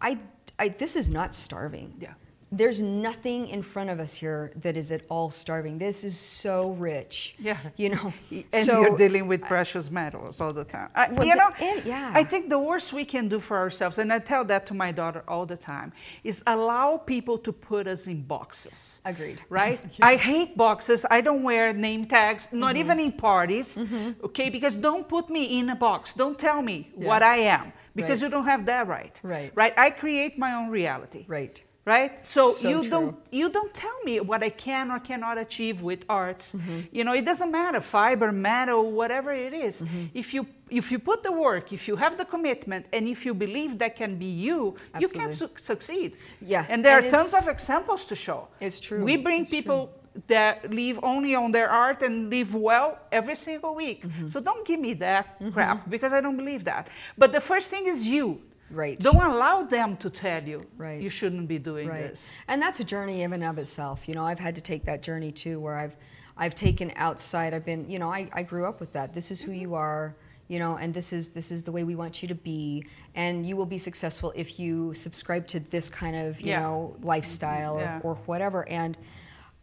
I, 0.00 0.18
I, 0.58 0.68
this 0.68 0.96
is 0.96 1.10
not 1.10 1.34
starving. 1.34 1.94
Yeah. 1.98 2.14
There's 2.52 2.80
nothing 2.80 3.48
in 3.48 3.60
front 3.62 3.90
of 3.90 3.98
us 3.98 4.14
here 4.14 4.52
that 4.56 4.76
is 4.76 4.92
at 4.92 5.02
all 5.08 5.30
starving. 5.30 5.78
This 5.78 6.04
is 6.04 6.16
so 6.16 6.70
rich. 6.70 7.34
Yeah. 7.40 7.58
You 7.76 7.88
know. 7.90 8.12
And 8.52 8.64
so 8.66 8.82
you're 8.82 8.96
dealing 8.96 9.26
with 9.26 9.42
precious 9.42 9.90
metals 9.90 10.40
all 10.40 10.52
the 10.52 10.64
time. 10.64 10.90
I, 10.94 11.10
Well, 11.12 11.26
you 11.26 11.34
know, 11.34 11.50
and- 11.60 11.84
yeah. 11.84 12.12
I 12.14 12.22
think 12.22 12.48
the 12.48 12.58
worst 12.58 12.92
we 12.92 13.04
can 13.04 13.28
do 13.28 13.40
for 13.40 13.56
ourselves, 13.58 13.98
and 13.98 14.12
I 14.12 14.20
tell 14.20 14.44
that 14.44 14.64
to 14.66 14.74
my 14.74 14.92
daughter 14.92 15.24
all 15.26 15.44
the 15.44 15.56
time, 15.56 15.92
is 16.22 16.44
allow 16.46 16.98
people 16.98 17.36
to 17.38 17.52
put 17.52 17.88
us 17.88 18.06
in 18.06 18.22
boxes. 18.22 19.00
Agreed. 19.04 19.40
Right? 19.48 19.80
I 20.00 20.14
hate 20.14 20.56
boxes. 20.56 21.04
I 21.10 21.20
don't 21.22 21.42
wear 21.42 21.72
name 21.72 22.06
tags, 22.06 22.48
not 22.52 22.74
Mm-hmm. 22.76 22.80
even 22.80 23.00
in 23.00 23.12
parties. 23.12 23.78
Okay, 24.22 24.50
because 24.50 24.76
don't 24.76 25.08
put 25.08 25.28
me 25.30 25.58
in 25.58 25.68
a 25.70 25.76
box. 25.76 26.14
Don't 26.14 26.38
tell 26.38 26.62
me 26.62 26.92
Yeah. 26.96 27.08
what 27.08 27.22
I 27.24 27.38
am, 27.38 27.72
because 27.96 28.22
Right. 28.22 28.26
you 28.28 28.30
don't 28.30 28.44
have 28.46 28.66
that 28.66 28.86
right. 28.86 29.20
Right. 29.24 29.50
Right. 29.56 29.74
I 29.76 29.90
create 29.90 30.38
my 30.38 30.52
own 30.54 30.68
reality 30.70 31.24
right. 31.28 31.60
Right 31.86 32.12
so, 32.24 32.50
So 32.50 32.68
you 32.68 32.80
true. 32.80 32.90
don't 32.94 33.16
you 33.40 33.46
don't 33.56 33.72
tell 33.84 33.98
me 34.08 34.14
what 34.30 34.40
i 34.42 34.50
can 34.66 34.90
or 34.90 34.98
cannot 35.10 35.36
achieve 35.46 35.76
with 35.90 36.00
arts 36.08 36.46
Mm-hmm. 36.56 36.80
you 36.96 37.02
know 37.06 37.14
it 37.20 37.24
doesn't 37.30 37.52
matter 37.60 37.80
fiber 37.80 38.30
metal 38.32 38.80
whatever 39.00 39.30
it 39.32 39.52
is. 39.66 39.74
Mm-hmm. 39.82 40.04
if 40.22 40.34
you 40.34 40.42
if 40.80 40.86
you 40.92 40.98
put 41.10 41.18
the 41.28 41.30
work 41.46 41.64
if 41.78 41.82
you 41.88 41.94
have 42.04 42.14
the 42.22 42.24
commitment 42.34 42.82
and 42.92 43.02
if 43.14 43.24
you 43.26 43.32
believe 43.34 43.78
that 43.82 43.92
can 44.02 44.12
be 44.24 44.30
you 44.46 44.58
you 45.02 45.08
can 45.18 45.30
su- 45.32 45.56
succeed 45.70 46.10
Yeah, 46.52 46.64
and 46.72 46.78
there 46.84 46.98
and 46.98 47.06
are 47.06 47.10
tons 47.16 47.32
of 47.40 47.44
examples 47.56 48.04
to 48.10 48.14
show 48.26 48.40
It's 48.66 48.80
true. 48.86 49.02
we 49.10 49.14
bring 49.16 49.42
It's 49.42 49.50
people 49.58 49.80
that 50.34 50.54
live 50.80 50.96
only 51.12 51.32
on 51.42 51.52
their 51.56 51.68
art 51.84 52.02
and 52.02 52.14
live 52.36 52.50
well 52.70 52.98
every 53.12 53.36
single 53.48 53.72
week 53.84 54.00
Mm-hmm. 54.02 54.26
so 54.32 54.36
don't 54.48 54.64
give 54.70 54.80
me 54.88 54.92
that 55.06 55.24
crap 55.54 55.78
because 55.94 56.12
i 56.18 56.20
don't 56.24 56.38
believe 56.42 56.62
that 56.72 56.82
but 57.22 57.28
the 57.36 57.40
first 57.50 57.66
thing 57.72 57.84
is 57.94 57.98
you 58.16 58.26
Right. 58.70 58.98
don't 58.98 59.16
allow 59.16 59.62
them 59.62 59.96
to 59.98 60.10
tell 60.10 60.42
you 60.42 60.60
Right. 60.76 61.00
you 61.00 61.08
shouldn't 61.08 61.46
be 61.48 61.58
doing 61.58 61.88
Right. 61.88 62.08
this 62.08 62.30
And 62.48 62.60
that's 62.60 62.80
a 62.80 62.84
journey 62.84 63.22
in 63.22 63.32
and 63.32 63.44
of 63.44 63.58
itself. 63.58 64.08
You 64.08 64.14
know, 64.14 64.24
I've 64.24 64.38
had 64.40 64.54
to 64.56 64.60
take 64.60 64.84
that 64.86 65.02
journey 65.02 65.30
too, 65.32 65.60
where 65.60 65.76
I've, 65.76 65.96
I've 66.36 66.54
taken 66.54 66.92
outside. 66.96 67.54
I've 67.54 67.64
been, 67.64 67.88
you 67.88 67.98
know, 67.98 68.10
I, 68.10 68.28
I 68.32 68.42
grew 68.42 68.66
up 68.66 68.80
with 68.80 68.92
that. 68.94 69.14
This 69.14 69.30
is 69.30 69.40
who 69.40 69.52
you 69.52 69.74
are. 69.74 70.16
You 70.48 70.60
know, 70.60 70.76
and 70.76 70.94
this 70.94 71.12
is 71.12 71.30
this 71.30 71.50
is 71.50 71.64
the 71.64 71.72
way 71.72 71.82
we 71.82 71.96
want 71.96 72.22
you 72.22 72.28
to 72.28 72.34
be, 72.36 72.86
and 73.16 73.44
you 73.44 73.56
will 73.56 73.66
be 73.66 73.78
successful 73.78 74.32
if 74.36 74.60
you 74.60 74.94
subscribe 74.94 75.48
to 75.48 75.58
this 75.58 75.90
kind 75.90 76.14
of 76.14 76.40
you 76.40 76.50
Yeah. 76.50 76.60
know 76.62 76.94
lifestyle 77.02 77.80
Yeah. 77.80 77.98
or, 78.04 78.12
or 78.12 78.14
whatever. 78.26 78.68
And 78.68 78.96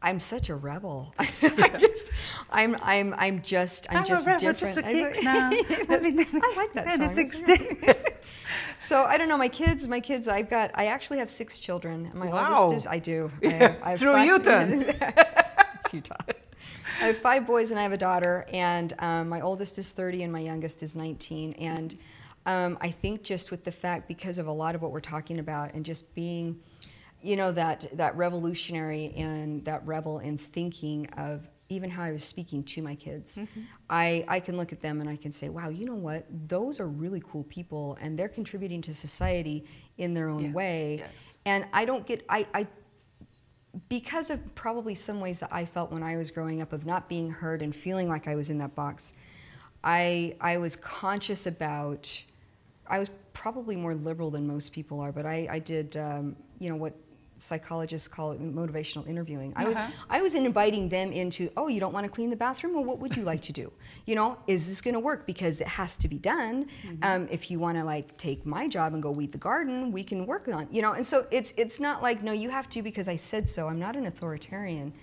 I'm 0.03 0.19
such 0.19 0.49
a 0.49 0.55
rebel. 0.55 1.13
I'm 1.41 1.79
just, 1.79 2.11
I'm, 2.51 2.75
I'm, 2.83 3.15
I'm 3.17 3.41
just, 3.41 3.87
I'm, 3.89 3.97
I'm 3.99 4.05
just 4.05 4.27
a 4.27 4.31
rebel 4.31 4.39
different. 4.53 4.75
just 4.75 4.87
I 4.87 4.91
kicks 4.93 5.17
like- 5.17 5.23
now. 5.23 5.49
I 5.51 6.53
like 6.57 6.73
that 6.73 6.87
And 6.87 6.99
song. 7.01 7.09
it's 7.09 7.17
extinct. 7.17 8.19
so 8.79 9.03
I 9.05 9.17
don't 9.17 9.29
know. 9.29 9.37
My 9.37 9.47
kids, 9.47 9.87
my 9.87 9.99
kids. 9.99 10.27
I've 10.27 10.49
got. 10.49 10.71
I 10.75 10.87
actually 10.87 11.19
have 11.19 11.29
six 11.29 11.59
children. 11.59 12.11
My 12.13 12.27
Wow. 12.27 12.63
oldest 12.65 12.85
is. 12.85 12.87
I 12.87 12.99
do. 12.99 13.31
I 13.41 13.45
Yeah, 13.45 13.49
have, 13.51 13.77
I 13.81 13.89
have 13.91 13.99
through 13.99 14.13
five- 14.13 14.27
Utah. 14.27 14.65
it's 15.85 15.93
Utah. 15.93 16.15
I 17.01 17.07
have 17.07 17.17
five 17.17 17.47
boys 17.47 17.71
and 17.71 17.79
I 17.79 17.83
have 17.83 17.91
a 17.91 17.97
daughter, 17.97 18.45
and 18.53 18.93
um, 18.99 19.27
my 19.29 19.41
oldest 19.41 19.77
is 19.77 19.91
30 19.93 20.23
and 20.23 20.31
my 20.31 20.39
youngest 20.39 20.83
is 20.83 20.95
19. 20.95 21.53
And 21.53 21.97
um, 22.45 22.77
I 22.81 22.91
think 22.91 23.23
just 23.23 23.51
with 23.51 23.63
the 23.63 23.71
fact, 23.71 24.07
because 24.07 24.37
of 24.37 24.47
a 24.47 24.51
lot 24.51 24.75
of 24.75 24.81
what 24.81 24.91
we're 24.91 24.99
talking 25.01 25.39
about, 25.39 25.73
and 25.73 25.83
just 25.83 26.13
being, 26.13 26.59
you 27.23 27.35
know, 27.35 27.51
that 27.53 27.85
that 27.93 28.15
revolutionary 28.17 29.13
and 29.15 29.63
that 29.65 29.85
rebel 29.87 30.19
in 30.19 30.37
thinking 30.37 31.07
of 31.17 31.47
even 31.69 31.89
how 31.89 32.03
I 32.03 32.11
was 32.11 32.23
speaking 32.23 32.63
to 32.65 32.81
my 32.83 32.93
kids, 32.93 33.37
Mm-hmm. 33.39 33.61
I, 33.89 34.25
I 34.27 34.39
can 34.39 34.57
look 34.57 34.71
at 34.71 34.81
them 34.81 35.01
and 35.01 35.09
I 35.09 35.15
can 35.15 35.31
say, 35.31 35.49
wow, 35.49 35.69
you 35.69 35.85
know 35.85 35.95
what? 35.95 36.25
Those 36.47 36.79
are 36.79 36.87
really 36.87 37.21
cool 37.25 37.43
people, 37.45 37.97
and 38.01 38.17
they're 38.19 38.27
contributing 38.29 38.81
to 38.83 38.93
society 38.93 39.65
in 39.97 40.13
their 40.13 40.29
own 40.29 40.43
Yes, 40.45 40.53
way. 40.53 40.95
yes. 40.99 41.37
And 41.45 41.65
I 41.73 41.85
don't 41.85 42.05
get, 42.05 42.25
I, 42.29 42.45
I 42.53 42.67
because 43.89 44.29
of 44.29 44.39
probably 44.55 44.93
some 44.93 45.19
ways 45.19 45.39
that 45.39 45.49
I 45.51 45.65
felt 45.65 45.91
when 45.91 46.03
I 46.03 46.17
was 46.17 46.29
growing 46.31 46.61
up 46.61 46.73
of 46.73 46.85
not 46.85 47.09
being 47.09 47.29
heard 47.31 47.61
and 47.61 47.75
feeling 47.75 48.07
like 48.07 48.27
I 48.27 48.35
was 48.35 48.49
in 48.49 48.57
that 48.59 48.75
box, 48.75 49.15
I 49.83 50.35
I 50.41 50.57
was 50.57 50.75
conscious 50.75 51.47
about. 51.47 52.23
I 52.87 52.99
was 52.99 53.09
probably 53.33 53.75
more 53.75 53.95
liberal 53.95 54.29
than 54.29 54.45
most 54.45 54.73
people 54.73 54.99
are, 54.99 55.11
but 55.11 55.25
I, 55.25 55.47
I 55.49 55.59
did 55.59 55.97
um, 55.97 56.35
you 56.59 56.69
know 56.69 56.75
what 56.75 56.93
psychologists 57.43 58.07
call 58.07 58.31
it 58.31 58.41
motivational 58.41 59.07
interviewing. 59.07 59.53
I 59.55 59.65
was 59.65 59.77
Uh-huh. 59.77 59.91
I 60.09 60.21
was 60.21 60.35
inviting 60.35 60.89
them 60.89 61.11
into, 61.11 61.51
oh, 61.57 61.67
you 61.67 61.79
don't 61.79 61.93
want 61.93 62.05
to 62.05 62.11
clean 62.11 62.29
the 62.29 62.35
bathroom? 62.35 62.73
Well, 62.73 62.83
what 62.83 62.99
would 62.99 63.15
you 63.15 63.23
like 63.23 63.41
to 63.41 63.53
do? 63.53 63.71
You 64.05 64.15
know, 64.15 64.37
is 64.47 64.67
this 64.67 64.81
going 64.81 64.93
to 64.93 64.99
work? 64.99 65.27
Because 65.27 65.61
it 65.61 65.67
has 65.67 65.97
to 65.97 66.07
be 66.07 66.17
done. 66.17 66.65
Mm-hmm. 66.65 67.03
Um, 67.03 67.27
if 67.29 67.51
you 67.51 67.59
want 67.59 67.77
to 67.77 67.83
like 67.83 68.17
take 68.17 68.45
my 68.45 68.67
job 68.67 68.93
and 68.93 69.03
go 69.03 69.11
weed 69.11 69.31
the 69.31 69.37
garden, 69.37 69.91
we 69.91 70.03
can 70.03 70.25
work 70.25 70.47
on. 70.47 70.67
You 70.71 70.81
know, 70.81 70.93
and 70.93 71.05
so 71.05 71.27
it's 71.31 71.53
it's 71.57 71.79
not 71.79 72.01
like 72.01 72.23
no, 72.23 72.31
you 72.31 72.49
have 72.49 72.69
to 72.69 72.81
because 72.81 73.07
I 73.07 73.17
said 73.17 73.47
so. 73.47 73.67
I'm 73.67 73.79
not 73.79 73.95
an 73.95 74.05
authoritarian. 74.05 74.93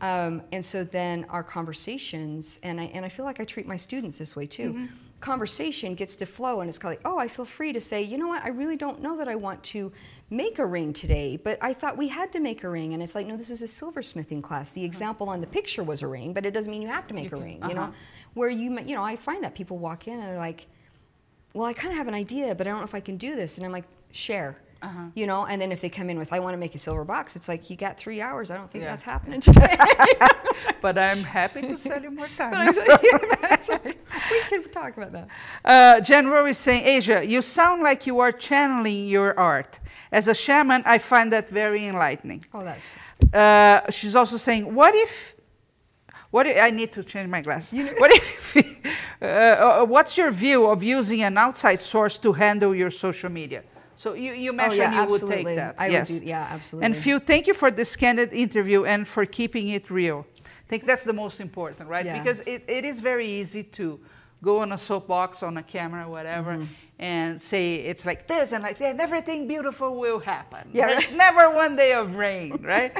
Um, 0.00 0.42
and 0.50 0.64
so 0.64 0.82
then 0.82 1.26
our 1.28 1.42
conversations, 1.42 2.58
and 2.62 2.80
I, 2.80 2.84
and 2.94 3.04
I 3.04 3.10
feel 3.10 3.26
like 3.26 3.38
I 3.38 3.44
treat 3.44 3.66
my 3.66 3.76
students 3.76 4.16
this 4.18 4.34
way 4.34 4.46
too. 4.46 4.72
Mm-hmm. 4.72 4.94
Conversation 5.20 5.94
gets 5.94 6.16
to 6.16 6.26
flow, 6.26 6.60
and 6.60 6.68
it's 6.68 6.78
kind 6.78 6.94
of 6.94 6.98
like, 6.98 7.12
oh, 7.12 7.18
I 7.18 7.28
feel 7.28 7.44
free 7.44 7.72
to 7.74 7.80
say, 7.80 8.00
you 8.02 8.16
know 8.16 8.28
what, 8.28 8.42
I 8.42 8.48
really 8.48 8.76
don't 8.76 9.02
know 9.02 9.18
that 9.18 9.28
I 9.28 9.34
want 9.34 9.62
to 9.64 9.92
make 10.30 10.58
a 10.58 10.64
ring 10.64 10.92
today, 10.94 11.36
but 11.36 11.58
I 11.60 11.74
thought 11.74 11.98
we 11.98 12.08
had 12.08 12.32
to 12.32 12.40
make 12.40 12.64
a 12.64 12.70
ring. 12.70 12.94
And 12.94 13.02
it's 13.02 13.14
like, 13.14 13.26
no, 13.26 13.36
this 13.36 13.50
is 13.50 13.62
a 13.62 13.66
silversmithing 13.66 14.42
class. 14.42 14.70
Uh-huh. 14.70 14.80
The 14.80 14.84
example 14.84 15.28
on 15.28 15.40
the 15.40 15.46
picture 15.46 15.82
was 15.82 16.02
a 16.02 16.06
ring, 16.06 16.32
but 16.32 16.46
it 16.46 16.52
doesn't 16.52 16.70
mean 16.70 16.80
you 16.80 16.88
have 16.88 17.06
to 17.08 17.14
make 17.14 17.26
a 17.26 17.30
can- 17.30 17.42
ring, 17.42 17.58
you 17.58 17.64
uh-huh. 17.64 17.74
know? 17.74 17.92
Where 18.34 18.48
you, 18.48 18.78
you 18.80 18.94
know, 18.94 19.04
I 19.04 19.16
find 19.16 19.44
that 19.44 19.54
people 19.54 19.78
walk 19.78 20.08
in 20.08 20.14
and 20.14 20.22
they're 20.22 20.38
like, 20.38 20.66
well, 21.52 21.66
I 21.66 21.72
kind 21.74 21.92
of 21.92 21.98
have 21.98 22.08
an 22.08 22.14
idea, 22.14 22.54
but 22.54 22.66
I 22.66 22.70
don't 22.70 22.78
know 22.78 22.84
if 22.84 22.94
I 22.94 23.00
can 23.00 23.16
do 23.16 23.36
this. 23.36 23.58
And 23.58 23.66
I'm 23.66 23.72
like, 23.72 23.86
share. 24.12 24.56
Uh-huh. 24.82 25.04
You 25.14 25.26
know, 25.26 25.44
and 25.46 25.60
then 25.60 25.72
if 25.72 25.80
they 25.82 25.90
come 25.90 26.08
in 26.08 26.18
with, 26.18 26.32
I 26.32 26.38
want 26.40 26.54
to 26.54 26.58
make 26.58 26.74
a 26.74 26.78
silver 26.78 27.04
box, 27.04 27.36
it's 27.36 27.48
like, 27.48 27.68
you 27.68 27.76
got 27.76 27.98
three 27.98 28.20
hours. 28.22 28.50
I 28.50 28.56
don't 28.56 28.70
think 28.70 28.82
Yeah. 28.84 28.90
that's 28.90 29.02
happening 29.02 29.40
today. 29.40 29.76
But 30.82 30.96
I'm 30.96 31.22
happy 31.22 31.60
to 31.62 31.76
sell 31.76 32.00
you 32.02 32.10
more 32.10 32.28
time. 32.38 32.50
But 32.52 32.60
I'm 32.60 32.72
saying, 32.74 33.20
that's 33.42 33.68
right. 33.68 33.98
We 34.30 34.40
can 34.48 34.70
talk 34.72 34.96
about 34.96 35.12
that. 35.12 35.28
Uh, 35.64 36.00
Jen 36.00 36.28
Rowe 36.28 36.46
is 36.46 36.56
saying, 36.56 36.84
Asia, 36.86 37.22
you 37.24 37.42
sound 37.42 37.82
like 37.82 38.06
you 38.06 38.18
are 38.20 38.32
channeling 38.32 39.06
your 39.06 39.38
art. 39.38 39.78
As 40.10 40.28
a 40.28 40.34
shaman, 40.34 40.82
I 40.86 40.96
find 40.98 41.30
that 41.32 41.50
very 41.50 41.86
enlightening. 41.86 42.44
Oh, 42.54 42.60
that's. 42.64 42.94
Uh, 43.34 43.90
she's 43.90 44.16
also 44.16 44.38
saying, 44.38 44.74
what 44.74 44.94
if, 44.94 45.34
what 46.30 46.46
if, 46.46 46.56
I 46.56 46.70
need 46.70 46.92
to 46.92 47.04
change 47.04 47.28
my 47.28 47.42
glasses. 47.42 47.74
You 47.74 47.84
know- 47.84 47.94
what 47.98 48.12
if, 48.12 48.56
uh, 49.20 49.26
uh, 49.26 49.84
what's 49.84 50.16
your 50.16 50.30
view 50.30 50.66
of 50.66 50.82
using 50.82 51.22
an 51.22 51.36
outside 51.36 51.80
source 51.80 52.16
to 52.18 52.32
handle 52.32 52.74
your 52.74 52.90
social 52.90 53.30
media? 53.30 53.62
So 54.00 54.14
you, 54.14 54.32
you 54.32 54.52
oh, 54.52 54.54
mentioned 54.54 54.80
oh, 54.80 54.84
yeah, 54.84 54.94
you 54.94 55.02
absolutely. 55.02 55.36
would 55.36 55.44
take 55.44 55.56
that. 55.56 55.74
I 55.78 55.88
yes. 55.88 56.10
would 56.10 56.20
do, 56.20 56.26
yeah, 56.26 56.48
absolutely. 56.50 56.86
And 56.86 56.96
Phil, 56.96 57.18
thank 57.18 57.46
you 57.46 57.52
for 57.52 57.70
this 57.70 57.96
candid 57.96 58.32
interview 58.32 58.86
and 58.86 59.06
for 59.06 59.26
keeping 59.26 59.68
it 59.68 59.90
real. 59.90 60.26
I 60.46 60.68
think 60.68 60.86
that's 60.86 61.04
the 61.04 61.12
most 61.12 61.38
important, 61.38 61.86
right? 61.86 62.06
Yeah. 62.06 62.18
Because 62.18 62.40
it, 62.46 62.64
it 62.66 62.86
is 62.86 63.00
very 63.00 63.26
easy 63.26 63.62
to 63.62 64.00
go 64.42 64.58
on 64.60 64.72
a 64.72 64.78
soapbox, 64.78 65.42
on 65.42 65.56
a 65.56 65.62
camera, 65.62 66.08
whatever, 66.08 66.52
Mm-hmm. 66.56 66.64
and 66.98 67.40
say 67.40 67.76
it's 67.76 68.04
like 68.04 68.26
this 68.26 68.52
and 68.52 68.62
like 68.62 68.76
that, 68.78 68.90
and 68.90 69.00
everything 69.00 69.46
beautiful 69.48 69.96
will 69.98 70.18
happen. 70.20 70.68
Yeah, 70.72 70.88
There's 70.88 71.08
right. 71.08 71.16
never 71.16 71.54
one 71.54 71.76
day 71.76 71.92
of 71.94 72.14
rain, 72.14 72.58
right? 72.62 72.92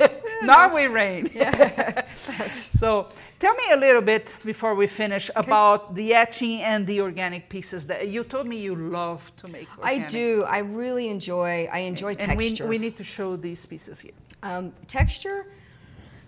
Norway 0.42 0.86
rain. 0.86 1.30
so 2.54 3.08
tell 3.38 3.54
me 3.54 3.64
a 3.72 3.76
little 3.76 4.02
bit 4.02 4.36
before 4.44 4.74
we 4.74 4.86
finish 4.86 5.30
about 5.36 5.94
the 5.94 6.14
etching 6.14 6.60
and 6.62 6.86
the 6.86 7.00
organic 7.00 7.48
pieces 7.48 7.86
that 7.86 8.08
you 8.08 8.24
told 8.24 8.46
me 8.46 8.56
you 8.60 8.74
love 8.74 9.30
to 9.36 9.48
make. 9.50 9.68
I 9.82 9.98
do. 9.98 10.44
I 10.48 10.58
really 10.58 11.08
enjoy. 11.08 11.68
I 11.72 11.80
enjoy 11.80 12.16
And 12.18 12.36
we, 12.36 12.58
we 12.66 12.78
need 12.78 12.96
to 12.96 13.04
show 13.04 13.36
these 13.36 13.64
pieces 13.66 14.00
here. 14.00 14.12
Um, 14.42 14.72
texture, 14.88 15.46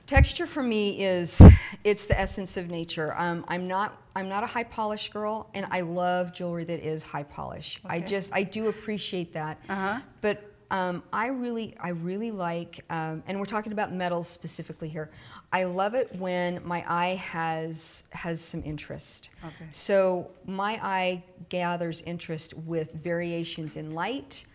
texture 0.07 0.47
for 0.47 0.63
me 0.63 1.03
is 1.03 1.43
it's 1.85 2.07
the 2.07 2.19
essence 2.19 2.57
of 2.57 2.69
nature. 2.71 3.15
Um, 3.17 3.45
I'm 3.49 3.67
not 3.69 4.01
I'm 4.17 4.29
not 4.29 4.45
a 4.45 4.47
high 4.47 4.65
polish 4.65 5.11
girl, 5.11 5.51
and 5.55 5.67
I 5.71 5.81
love 5.81 6.33
jewelry 6.33 6.65
that 6.65 6.81
is 6.81 7.03
high 7.03 7.25
polish. 7.25 7.81
I 7.85 8.01
just 8.01 8.33
I 8.33 8.43
do 8.43 8.69
appreciate 8.69 9.33
that. 9.33 9.59
Uh-huh. 9.69 10.01
But 10.21 10.51
um, 10.71 11.03
I 11.13 11.29
really 11.29 11.77
I 11.81 11.91
really 11.91 12.31
like, 12.31 12.85
um, 12.91 13.23
and 13.27 13.39
we're 13.39 13.45
talking 13.47 13.73
about 13.73 13.93
metals 13.93 14.29
specifically 14.29 14.89
here. 14.89 15.11
I 15.53 15.65
love 15.65 15.95
it 15.95 16.15
when 16.17 16.61
my 16.65 16.85
eye 16.89 17.15
has 17.15 18.05
has 18.11 18.41
some 18.41 18.63
interest. 18.65 19.31
Okay. 19.45 19.69
So 19.71 20.31
my 20.47 20.81
eye 20.83 21.23
gathers 21.49 22.03
interest 22.03 22.55
with 22.55 22.93
variations 22.93 23.77
in 23.77 23.93
light 23.93 24.47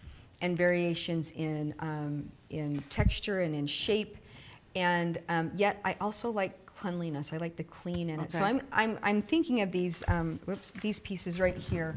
and 0.42 0.58
variations 0.58 1.32
in, 1.32 1.74
um, 1.80 2.30
in 2.50 2.82
texture 2.90 3.42
and 3.42 3.54
in 3.56 3.66
shape. 3.66 4.18
And 4.76 5.20
um, 5.30 5.52
yet 5.56 5.82
I 5.84 5.96
also 6.00 6.30
like 6.32 6.66
cleanliness. 6.66 7.34
I 7.34 7.38
like 7.38 7.56
the 7.56 7.64
clean 7.64 8.10
in 8.10 8.20
it. 8.20 8.32
So 8.32 8.44
I'm, 8.44 8.62
I'm, 8.72 8.98
I'm 9.04 9.22
thinking 9.22 9.62
of 9.62 9.72
these, 9.72 10.04
um, 10.08 10.40
whoops, 10.46 10.72
these 10.72 11.00
pieces 11.00 11.40
right 11.40 11.58
here 11.58 11.96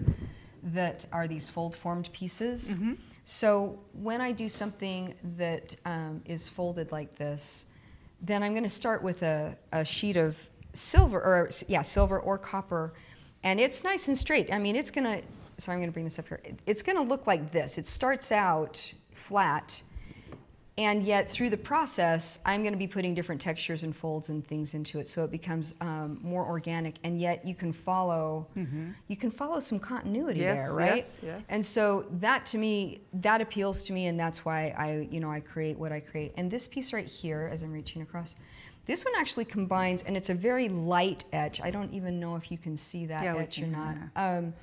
that 0.64 1.06
are 1.12 1.26
these 1.26 1.48
fold 1.48 1.74
formed 1.76 2.12
pieces. 2.12 2.76
So 3.24 3.82
when 3.92 4.20
I 4.20 4.32
do 4.32 4.48
something 4.48 5.14
that 5.36 5.76
um, 5.84 6.22
is 6.24 6.48
folded 6.48 6.90
like 6.90 7.14
this, 7.14 7.66
then 8.20 8.42
I'm 8.42 8.52
going 8.52 8.62
to 8.64 8.68
start 8.68 9.02
with 9.02 9.22
a, 9.22 9.56
a 9.72 9.84
sheet 9.84 10.16
of 10.16 10.48
silver, 10.72 11.18
or 11.20 11.48
yeah, 11.68 11.82
silver 11.82 12.18
or 12.18 12.38
copper, 12.38 12.94
and 13.44 13.60
it's 13.60 13.84
nice 13.84 14.08
and 14.08 14.16
straight. 14.16 14.52
I 14.52 14.58
mean, 14.58 14.76
it's 14.76 14.90
going 14.90 15.04
to. 15.04 15.22
So 15.58 15.70
I'm 15.70 15.78
going 15.78 15.88
to 15.88 15.92
bring 15.92 16.06
this 16.06 16.18
up 16.18 16.28
here. 16.28 16.40
It's 16.66 16.82
going 16.82 16.96
to 16.96 17.04
look 17.04 17.26
like 17.26 17.52
this. 17.52 17.78
It 17.78 17.86
starts 17.86 18.32
out 18.32 18.92
flat, 19.12 19.82
and 20.78 21.02
yet 21.02 21.30
through 21.30 21.50
the 21.50 21.56
process, 21.58 22.38
I'm 22.46 22.62
going 22.62 22.72
to 22.72 22.78
be 22.78 22.86
putting 22.86 23.14
different 23.14 23.42
textures 23.42 23.82
and 23.82 23.94
folds 23.94 24.30
and 24.30 24.46
things 24.46 24.72
into 24.72 25.00
it, 25.00 25.06
so 25.06 25.22
it 25.22 25.30
becomes 25.30 25.74
um, 25.82 26.18
more 26.22 26.46
organic. 26.46 26.94
And 27.04 27.20
yet 27.20 27.44
you 27.44 27.54
can 27.54 27.74
follow, 27.74 28.48
you 28.56 29.16
can 29.16 29.30
follow 29.30 29.60
some 29.60 29.78
continuity 29.78 30.40
Yes, 30.40 30.68
there, 30.68 30.76
right? 30.76 30.96
yes, 30.96 31.20
yes. 31.22 31.50
And 31.50 31.64
so 31.64 32.06
that 32.20 32.46
to 32.46 32.58
me, 32.58 33.02
that 33.12 33.42
appeals 33.42 33.82
to 33.86 33.92
me, 33.92 34.06
and 34.06 34.18
that's 34.18 34.46
why 34.46 34.74
I, 34.78 35.08
you 35.10 35.20
know, 35.20 35.30
I 35.30 35.40
create 35.40 35.78
what 35.78 35.92
I 35.92 36.00
create. 36.00 36.32
And 36.38 36.50
this 36.50 36.66
piece 36.68 36.94
right 36.94 37.06
here, 37.06 37.50
as 37.52 37.62
I'm 37.62 37.72
reaching 37.72 38.00
across, 38.00 38.36
this 38.86 39.04
one 39.04 39.12
actually 39.18 39.44
combines, 39.44 40.02
and 40.04 40.16
it's 40.16 40.30
a 40.30 40.34
very 40.34 40.70
light 40.70 41.24
etch. 41.34 41.60
I 41.60 41.70
don't 41.70 41.92
even 41.92 42.18
know 42.18 42.34
if 42.36 42.50
you 42.50 42.56
can 42.56 42.78
see 42.78 43.04
that 43.06 43.22
Yeah, 43.22 43.36
etch 43.36 43.60
or 43.60 43.66
not. 43.66 43.96
Um, 44.16 44.54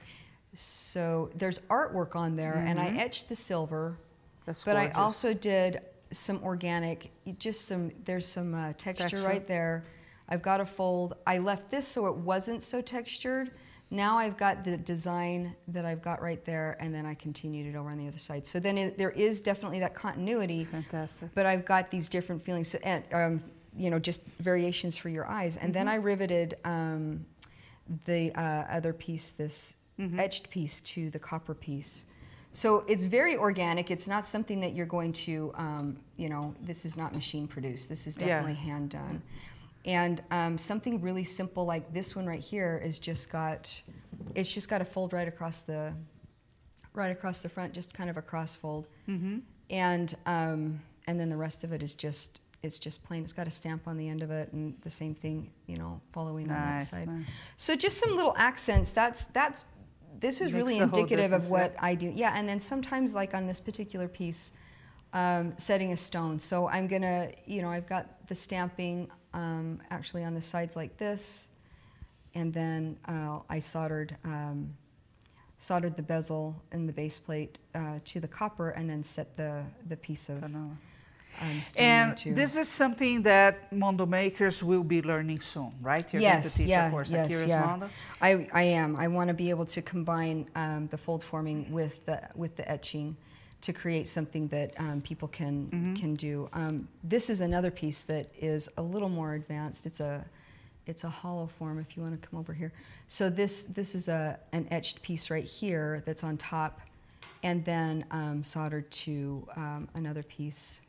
so 0.55 1.30
there's 1.36 1.60
artwork 1.70 2.16
on 2.16 2.36
there, 2.36 2.64
and 2.66 2.80
I 2.80 2.88
etched 2.88 3.30
the 3.30 3.36
silver, 3.36 3.91
Mm-hmm. 3.91 4.05
That's 4.45 4.64
but 4.64 4.78
I 4.78 4.89
also 4.91 5.36
did 5.36 5.80
some 6.12 6.41
organic, 6.43 7.12
just 7.38 7.66
some. 7.66 7.91
There's 8.05 8.28
some 8.28 8.53
uh, 8.53 8.74
texture, 8.78 9.18
right 9.26 9.47
there. 9.47 9.84
I've 10.28 10.41
got 10.41 10.62
a 10.62 10.66
fold. 10.66 11.16
I 11.26 11.39
left 11.39 11.72
this 11.72 11.88
so 11.88 12.07
it 12.07 12.16
wasn't 12.16 12.64
so 12.64 12.82
textured. 12.82 13.51
Now 13.91 14.18
I've 14.20 14.38
got 14.38 14.64
the 14.64 14.78
design 14.78 15.55
that 15.68 15.84
I've 15.84 16.01
got 16.01 16.22
right 16.22 16.43
there, 16.45 16.78
and 16.80 16.93
then 16.93 17.05
I 17.07 17.16
continued 17.16 17.74
it 17.74 17.78
over 17.78 17.89
on 17.89 17.97
the 17.97 18.07
other 18.07 18.20
side. 18.20 18.45
So 18.45 18.60
then 18.60 18.78
it, 18.78 18.97
there 18.97 19.10
is 19.12 19.41
definitely 19.41 19.80
that 19.80 19.95
continuity. 19.95 20.64
Fantastic. 20.64 21.30
But 21.34 21.47
I've 21.47 21.66
got 21.66 21.89
these 21.89 22.07
different 22.07 22.43
feelings, 22.43 22.68
so- 22.70 22.80
and 22.84 23.03
um, 23.14 23.43
you 23.76 23.89
know, 23.89 23.97
just 23.97 24.24
variations 24.39 24.95
for 24.97 25.10
your 25.10 25.26
eyes. 25.28 25.57
And 25.57 25.74
then 25.74 25.88
I 25.88 25.95
riveted 25.95 26.55
um, 26.66 27.26
the 28.05 28.32
uh, 28.36 28.66
other 28.70 28.93
piece, 28.93 29.32
this 29.32 29.76
etched 30.18 30.49
piece, 30.49 30.82
to 30.82 31.10
the 31.10 31.20
copper 31.20 31.53
piece. 31.55 32.05
So 32.60 32.84
it's 32.89 33.05
very 33.05 33.38
organic. 33.38 33.89
It's 33.89 34.05
not 34.05 34.26
something 34.26 34.60
that 34.60 34.74
you're 34.74 34.86
going 34.86 35.14
to, 35.14 35.53
um, 35.55 35.97
you 36.18 36.28
know, 36.28 36.53
this 36.60 36.84
is 36.84 36.97
not 36.97 37.14
machine 37.16 37.47
produced. 37.47 37.88
This 37.88 38.05
is 38.05 38.18
Yeah. 38.18 38.26
definitely 38.26 38.55
hand 38.55 38.89
done. 38.89 39.22
And 39.86 40.22
um, 40.30 40.57
something 40.57 40.99
really 40.99 41.24
simple 41.24 41.64
like 41.66 41.93
this 41.93 42.18
one 42.18 42.26
right 42.26 42.41
here 42.41 42.82
is 42.84 42.99
just 42.99 43.32
got, 43.32 43.82
it's 44.36 44.53
just 44.53 44.68
got 44.68 44.82
a 44.82 44.86
fold 44.86 45.14
right 45.14 45.28
across 45.28 45.62
the, 45.62 45.93
right 46.93 47.12
across 47.12 47.39
the 47.39 47.47
front, 47.47 47.72
just 47.72 47.93
kind 47.93 48.10
of 48.10 48.18
a 48.18 48.22
cross 48.22 48.57
fold. 48.57 48.89
Mm-hmm. 49.07 49.38
And 49.70 50.14
um, 50.26 50.82
and 51.07 51.18
then 51.18 51.30
the 51.30 51.38
rest 51.38 51.64
of 51.64 51.72
it 51.72 51.82
is 51.82 51.95
just 51.95 52.41
it's 52.62 52.78
just 52.78 53.05
plain. 53.05 53.24
It's 53.24 53.32
got 53.32 53.47
a 53.47 53.51
stamp 53.51 53.88
on 53.88 53.95
the 53.97 54.10
end 54.10 54.22
of 54.22 54.32
it, 54.32 54.51
and 54.51 54.76
the 54.82 54.89
same 54.89 55.16
thing, 55.16 55.51
you 55.68 55.78
know, 55.78 56.01
following 56.12 56.49
on 56.49 56.55
that 56.55 56.88
side. 56.88 57.07
nice. 57.07 57.26
So 57.55 57.76
just 57.76 57.97
some 57.99 58.16
little 58.18 58.34
accents. 58.36 58.91
That's 58.91 59.26
that's 59.26 59.64
this 60.20 60.41
is 60.41 60.53
really 60.53 60.78
indicative 60.78 61.32
of 61.34 61.49
what 61.49 61.76
I 61.80 61.95
do. 61.95 62.12
Yeah, 62.14 62.34
and 62.36 62.47
then 62.47 62.60
sometimes 62.60 63.14
like 63.14 63.34
on 63.34 63.47
this 63.47 63.60
particular 63.60 64.07
piece, 64.07 64.53
um, 65.14 65.53
setting 65.57 65.91
a 65.91 65.97
stone. 65.97 66.39
So 66.39 66.68
I'm 66.68 66.88
gonna, 66.88 67.32
you 67.45 67.62
know, 67.62 67.70
I've 67.70 67.88
got 67.88 68.28
the 68.28 68.36
stamping 68.36 69.10
um, 69.34 69.82
actually 69.89 70.24
on 70.24 70.34
the 70.34 70.41
sides 70.41 70.76
like 70.76 70.97
this, 70.97 71.49
and 72.36 72.53
then 72.53 72.97
uh, 73.07 73.39
I 73.49 73.60
soldered. 73.60 74.16
Um, 74.24 74.76
soldered 75.60 75.97
the 75.97 76.01
bezel 76.01 76.55
and 76.72 76.88
the 76.88 76.93
base 76.93 77.20
plate 77.20 77.60
uh, 77.76 77.99
to 78.05 78.22
the 78.22 78.28
copper 78.28 78.70
and 78.70 78.89
then 78.89 79.03
set 79.03 79.36
the, 79.36 79.62
the 79.89 79.97
piece 79.97 80.30
of 80.30 80.41
I 81.41 81.53
know. 81.53 81.61
stone 81.61 81.85
there 81.85 82.05
And 82.09 82.17
too. 82.17 82.33
this 82.33 82.55
is 82.57 82.67
something 82.67 83.23
that 83.23 83.71
Mondo 83.71 84.05
makers 84.05 84.63
will 84.63 84.83
be 84.83 85.01
learning 85.01 85.41
soon, 85.41 85.71
right? 85.81 86.05
You're 86.11 86.21
yes, 86.21 86.33
going 86.33 86.51
to 86.51 86.57
teach 86.57 86.67
yeah, 86.67 86.87
a 86.87 86.91
course 86.91 87.11
yes, 87.11 87.27
Curious 87.29 87.49
yeah. 87.49 87.65
Mondo? 87.65 87.89
I, 88.21 88.47
I 88.53 88.63
am. 88.63 88.95
I 88.95 89.07
want 89.07 89.27
to 89.29 89.33
be 89.33 89.49
able 89.49 89.65
to 89.67 89.81
combine 89.81 90.47
um, 90.55 90.87
the 90.87 90.97
fold 90.97 91.23
forming 91.23 91.71
with 91.71 92.05
the 92.05 92.21
with 92.35 92.55
the 92.57 92.69
etching 92.69 93.15
to 93.61 93.73
create 93.73 94.07
something 94.07 94.47
that 94.49 94.73
um, 94.77 95.01
people 95.01 95.27
can 95.27 95.67
Mm-hmm. 95.67 95.93
can 95.95 96.15
do. 96.15 96.49
Um, 96.53 96.87
this 97.03 97.29
is 97.29 97.41
another 97.41 97.71
piece 97.71 98.03
that 98.03 98.27
is 98.39 98.69
a 98.77 98.81
little 98.81 99.09
more 99.09 99.33
advanced. 99.33 99.85
It's 99.85 99.99
a 99.99 100.25
it's 100.85 101.03
a 101.03 101.09
hollow 101.09 101.47
form. 101.57 101.79
If 101.79 101.95
you 101.97 102.03
want 102.03 102.19
to 102.21 102.27
come 102.27 102.39
over 102.39 102.53
here, 102.53 102.71
so 103.07 103.29
this 103.29 103.63
this 103.63 103.95
is 103.95 104.07
a 104.07 104.39
an 104.53 104.67
etched 104.71 105.01
piece 105.01 105.29
right 105.29 105.43
here 105.45 106.01
that's 106.05 106.23
on 106.23 106.37
top, 106.37 106.81
and 107.43 107.63
then 107.65 108.05
um, 108.11 108.43
soldered 108.43 108.89
to 108.91 109.47
um, 109.55 109.87
another 109.93 110.23
piece 110.23 110.81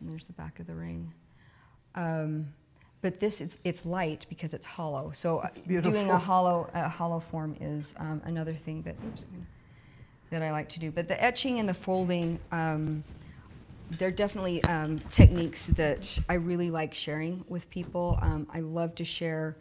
And 0.00 0.10
there's 0.10 0.26
the 0.26 0.32
back 0.32 0.60
of 0.60 0.66
the 0.66 0.74
ring. 0.74 1.12
Um, 1.94 2.52
but 3.02 3.20
this 3.20 3.40
it's 3.40 3.58
it's 3.64 3.86
light 3.86 4.26
because 4.28 4.54
it's 4.54 4.66
hollow. 4.66 5.10
So 5.12 5.38
uh, 5.38 5.48
doing 5.80 6.10
a 6.10 6.18
hollow 6.18 6.68
a 6.74 6.88
hollow 6.88 7.20
form 7.20 7.56
is 7.60 7.94
um, 7.98 8.20
another 8.24 8.54
thing 8.54 8.82
that 8.82 8.96
oops, 9.06 9.26
that 10.30 10.42
I 10.42 10.50
like 10.50 10.68
to 10.70 10.80
do. 10.80 10.90
But 10.90 11.08
the 11.08 11.22
etching 11.22 11.58
and 11.58 11.68
the 11.68 11.74
folding, 11.74 12.40
um, 12.52 13.04
they're 13.90 14.10
definitely 14.10 14.62
um, 14.64 14.98
techniques 15.10 15.68
that 15.68 16.18
I 16.28 16.34
really 16.34 16.70
like 16.70 16.94
sharing 16.94 17.44
with 17.48 17.70
people. 17.70 18.18
Um, 18.22 18.46
I 18.52 18.60
love 18.60 18.94
to 18.96 19.04
share 19.04 19.56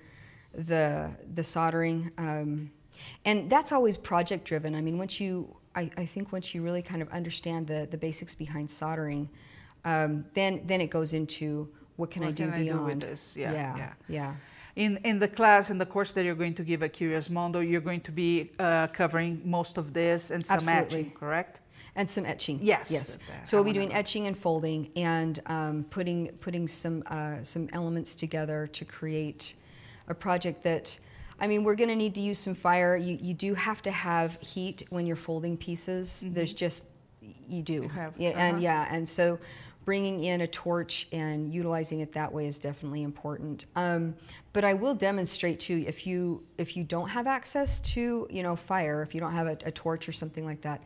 the 0.54 1.12
the 1.36 1.44
soldering, 1.44 2.12
um, 2.18 2.72
and 3.26 3.50
that's 3.50 3.72
always 3.72 3.98
project 3.98 4.46
driven. 4.46 4.74
I 4.74 4.82
mean, 4.82 4.98
once 4.98 5.20
you 5.20 5.56
I, 5.76 5.92
I 5.98 6.06
think 6.06 6.32
once 6.32 6.56
you 6.56 6.62
really 6.62 6.82
kind 6.82 7.02
of 7.02 7.10
understand 7.10 7.68
the 7.68 7.88
the 7.90 7.98
basics 7.98 8.34
behind 8.34 8.72
soldering, 8.72 9.30
um, 9.86 10.26
then 10.34 10.62
then 10.66 10.82
it 10.82 10.90
goes 10.90 11.14
into 11.14 11.70
what 11.96 12.12
can 12.12 12.24
I 12.24 12.32
do 12.32 12.46
can 12.46 12.54
I 12.54 12.58
do 12.58 12.64
beyond? 12.66 12.86
with 12.86 13.02
this? 13.02 13.36
Yeah, 13.38 13.54
yeah, 13.54 13.78
yeah. 13.78 13.94
yeah. 14.08 14.34
In, 14.76 14.98
in 15.06 15.20
the 15.20 15.28
class, 15.30 15.70
in 15.70 15.78
the 15.78 15.86
course 15.86 16.12
that 16.12 16.26
you're 16.26 16.36
going 16.36 16.56
to 16.56 16.64
give 16.64 16.84
at 16.84 16.92
Curious 16.92 17.30
Mondo, 17.30 17.62
you're 17.62 17.80
going 17.80 18.02
to 18.02 18.12
be 18.12 18.52
uh, 18.60 18.88
covering 18.88 19.42
most 19.46 19.78
of 19.78 19.94
this 19.94 20.32
and 20.32 20.46
some 20.46 20.58
Absolutely. 20.58 21.04
matching, 21.04 21.12
correct? 21.12 21.62
And 21.96 22.10
some 22.10 22.26
etching. 22.26 22.60
Yes. 22.62 22.92
Yes. 22.92 23.18
So 23.46 23.56
we'll 23.56 23.64
be 23.64 23.72
doing 23.72 23.94
etching 23.94 24.28
and 24.28 24.38
folding 24.38 24.92
and 24.98 25.40
um, 25.46 25.86
putting 25.90 26.28
putting 26.42 26.68
some 26.68 27.04
uh, 27.06 27.42
some 27.42 27.70
elements 27.72 28.16
together 28.16 28.68
to 28.68 28.84
create 28.84 29.56
a 30.10 30.14
project 30.14 30.64
that. 30.64 31.00
I 31.38 31.48
mean, 31.48 31.66
we're 31.66 31.76
going 31.76 31.90
to 31.90 31.98
need 31.98 32.16
to 32.16 32.22
use 32.22 32.40
some 32.40 32.56
fire. 32.56 32.96
You, 32.96 33.18
you 33.22 33.34
do 33.34 33.56
have 33.56 33.82
to 33.82 33.92
have 33.92 34.42
heat 34.42 34.84
when 34.90 35.06
you're 35.06 35.18
folding 35.18 35.58
pieces. 35.58 36.24
There's 36.28 36.54
just 36.54 36.86
you 37.48 37.62
do. 37.62 37.74
You 37.74 37.90
have, 37.90 38.14
yeah, 38.18 38.30
and 38.30 38.56
uh-huh. 38.56 38.64
yeah, 38.64 38.88
and 38.90 39.08
so 39.08 39.40
bringing 39.86 40.24
in 40.24 40.42
a 40.42 40.48
torch 40.48 41.08
and 41.12 41.54
utilizing 41.54 42.00
it 42.00 42.12
that 42.14 42.34
way 42.34 42.48
is 42.48 42.58
definitely 42.58 43.04
important. 43.04 43.66
Um, 43.76 44.16
but 44.52 44.66
I 44.66 44.74
will 44.74 44.96
demonstrate 44.96 45.60
too 45.60 45.84
if 45.88 46.06
you 46.08 46.44
if 46.58 46.76
you 46.76 46.84
don't 46.84 47.10
have 47.10 47.28
access 47.28 47.80
to 47.82 48.28
you 48.30 48.44
know 48.44 48.56
fire, 48.56 49.02
if 49.04 49.14
you 49.14 49.22
don't 49.22 49.34
have 49.34 49.48
a, 49.48 49.58
a 49.66 49.72
torch 49.72 50.10
or 50.10 50.12
something 50.12 50.44
like 50.44 50.62
that, 50.62 50.82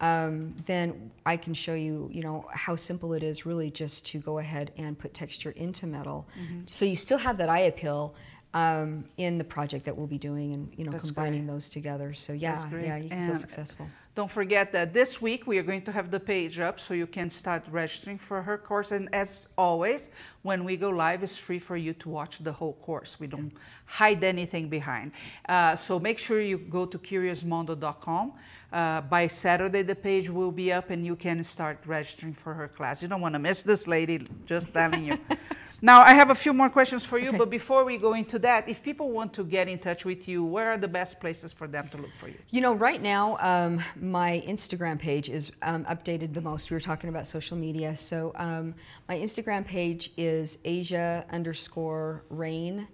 um, 0.00 0.54
then 0.66 1.12
I 1.24 1.36
can 1.36 1.54
show 1.54 1.74
you 1.74 2.10
you 2.12 2.22
know 2.22 2.46
how 2.52 2.74
simple 2.76 3.12
it 3.14 3.22
is 3.22 3.46
really 3.46 3.70
just 3.70 4.04
to 4.06 4.18
go 4.18 4.38
ahead 4.38 4.72
and 4.76 4.98
put 4.98 5.14
texture 5.14 5.52
into 5.52 5.86
metal. 5.86 6.28
Mm-hmm. 6.38 6.62
So 6.66 6.84
you 6.84 6.96
still 6.96 7.18
have 7.18 7.38
that 7.38 7.48
eye 7.48 7.60
appeal. 7.60 8.14
Um, 8.54 9.06
in 9.16 9.38
the 9.38 9.44
project 9.44 9.86
that 9.86 9.96
we'll 9.96 10.06
be 10.06 10.18
doing, 10.18 10.52
and 10.52 10.70
you 10.76 10.84
know, 10.84 10.92
That's 10.92 11.06
combining 11.06 11.46
great. 11.46 11.54
those 11.54 11.70
together, 11.70 12.12
so 12.12 12.34
yeah, 12.34 12.62
yeah, 12.70 12.98
you 12.98 13.08
can 13.08 13.20
feel 13.20 13.28
And- 13.28 13.38
successful. 13.38 13.88
Don't 14.14 14.30
forget 14.30 14.72
that 14.72 14.92
this 14.92 15.22
week 15.22 15.46
we 15.46 15.56
are 15.56 15.62
going 15.62 15.80
to 15.82 15.92
have 15.92 16.10
the 16.10 16.20
page 16.20 16.60
up 16.60 16.78
so 16.78 16.92
you 16.92 17.06
can 17.06 17.30
start 17.30 17.64
registering 17.70 18.18
for 18.18 18.42
her 18.42 18.58
course. 18.58 18.92
And 18.92 19.08
as 19.14 19.48
always, 19.56 20.10
when 20.42 20.64
we 20.64 20.76
go 20.76 20.90
live, 20.90 21.22
it's 21.22 21.38
free 21.38 21.58
for 21.58 21.78
you 21.78 21.94
to 21.94 22.10
watch 22.10 22.38
the 22.40 22.52
whole 22.52 22.74
course. 22.74 23.18
We 23.18 23.26
don't 23.26 23.52
hide 23.86 24.22
anything 24.22 24.68
behind. 24.68 25.12
Uh, 25.48 25.76
so 25.76 25.98
make 25.98 26.18
sure 26.18 26.42
you 26.42 26.58
go 26.58 26.84
to 26.84 26.98
curiousmondo.com. 26.98 28.34
Uh, 28.70 29.00
by 29.00 29.28
Saturday, 29.28 29.80
the 29.80 29.94
page 29.94 30.28
will 30.28 30.52
be 30.52 30.72
up 30.72 30.90
and 30.90 31.06
you 31.06 31.16
can 31.16 31.42
start 31.42 31.78
registering 31.86 32.34
for 32.34 32.52
her 32.52 32.68
class. 32.68 33.00
You 33.00 33.08
don't 33.08 33.22
want 33.22 33.34
to 33.34 33.38
miss 33.38 33.62
this 33.62 33.88
lady, 33.88 34.26
just 34.44 34.74
telling 34.74 35.06
you. 35.06 35.18
Now, 35.84 36.02
I 36.02 36.14
have 36.14 36.30
a 36.30 36.34
few 36.36 36.52
more 36.52 36.70
questions 36.70 37.04
for 37.04 37.18
you, 37.18 37.30
Okay. 37.30 37.38
but 37.38 37.50
before 37.50 37.84
we 37.84 37.98
go 37.98 38.14
into 38.14 38.38
that, 38.38 38.68
if 38.68 38.84
people 38.84 39.10
want 39.10 39.32
to 39.34 39.42
get 39.44 39.66
in 39.68 39.80
touch 39.80 40.04
with 40.04 40.28
you, 40.28 40.44
where 40.44 40.68
are 40.70 40.78
the 40.78 40.86
best 40.86 41.18
places 41.18 41.52
for 41.52 41.66
them 41.66 41.88
to 41.88 41.96
look 41.96 42.12
for 42.12 42.28
you? 42.28 42.36
You 42.50 42.60
know, 42.60 42.72
right 42.72 43.02
now, 43.02 43.36
um, 43.40 43.80
my 44.00 44.44
Instagram 44.46 45.00
page 45.00 45.28
is 45.28 45.50
um, 45.62 45.84
updated 45.86 46.34
the 46.34 46.40
most. 46.40 46.70
We 46.70 46.76
were 46.76 46.80
talking 46.80 47.10
about 47.10 47.26
social 47.26 47.56
media. 47.56 47.96
So, 47.96 48.32
um, 48.36 48.76
my 49.08 49.16
Instagram 49.16 49.66
page 49.66 50.12
is 50.16 50.58
Asia 50.64 51.24
underscore 51.32 52.22
Raine. 52.30 52.86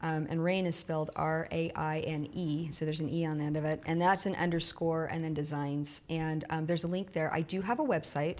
Um, 0.00 0.26
and 0.30 0.42
Raine 0.42 0.64
is 0.66 0.74
spelled 0.74 1.10
R 1.14 1.46
A 1.52 1.70
I 1.76 1.98
N 2.00 2.28
E. 2.32 2.68
So, 2.72 2.86
there's 2.86 3.00
an 3.00 3.10
E 3.10 3.26
on 3.26 3.36
the 3.36 3.44
end 3.44 3.58
of 3.58 3.66
it. 3.66 3.82
And 3.84 4.00
that's 4.00 4.24
an 4.24 4.36
underscore 4.36 5.04
and 5.04 5.22
then 5.22 5.34
designs. 5.34 6.00
And 6.08 6.46
um, 6.48 6.64
there's 6.64 6.84
a 6.84 6.88
link 6.88 7.12
there. 7.12 7.30
I 7.32 7.42
do 7.42 7.60
have 7.60 7.78
a 7.78 7.84
website, 7.84 8.38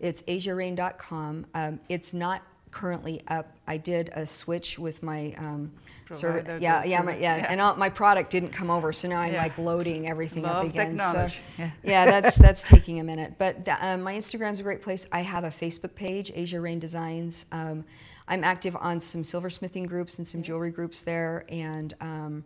it's 0.00 0.22
asiaraine.com. 0.22 1.46
Um, 1.54 1.80
it's 1.90 2.14
not 2.14 2.42
currently 2.76 3.22
up. 3.28 3.56
I 3.66 3.78
did 3.78 4.10
a 4.12 4.26
switch 4.26 4.78
with 4.78 5.02
my 5.02 5.34
um, 5.38 5.72
server. 6.12 6.58
Yeah, 6.60 6.84
yeah, 6.84 7.00
my, 7.00 7.16
yeah, 7.16 7.38
yeah. 7.38 7.46
and 7.48 7.58
all, 7.58 7.74
my 7.76 7.88
product 7.88 8.30
didn't 8.30 8.50
come 8.50 8.70
over, 8.70 8.92
so 8.92 9.08
now 9.08 9.20
I'm 9.20 9.32
Yeah. 9.32 9.42
like 9.42 9.56
loading 9.56 10.06
everything 10.08 10.44
up 10.44 10.62
again. 10.62 10.90
technology. 10.98 11.36
So, 11.56 11.62
Yeah. 11.62 11.70
yeah, 11.82 12.04
that's 12.04 12.36
that's 12.36 12.62
taking 12.62 13.00
a 13.00 13.04
minute. 13.04 13.36
But 13.38 13.64
the, 13.64 13.74
um, 13.84 14.02
my 14.02 14.14
Instagram's 14.14 14.60
a 14.60 14.62
great 14.62 14.82
place. 14.82 15.06
I 15.10 15.22
have 15.22 15.44
a 15.44 15.48
Facebook 15.48 15.94
page, 15.94 16.30
Asia 16.34 16.60
Raine 16.60 16.78
Designs. 16.78 17.46
Um, 17.50 17.86
I'm 18.28 18.44
active 18.44 18.76
on 18.78 19.00
some 19.00 19.22
silversmithing 19.22 19.86
groups 19.88 20.18
and 20.18 20.26
some 20.26 20.42
jewelry 20.42 20.70
groups 20.70 21.02
there, 21.02 21.46
and 21.48 21.94
um, 22.02 22.44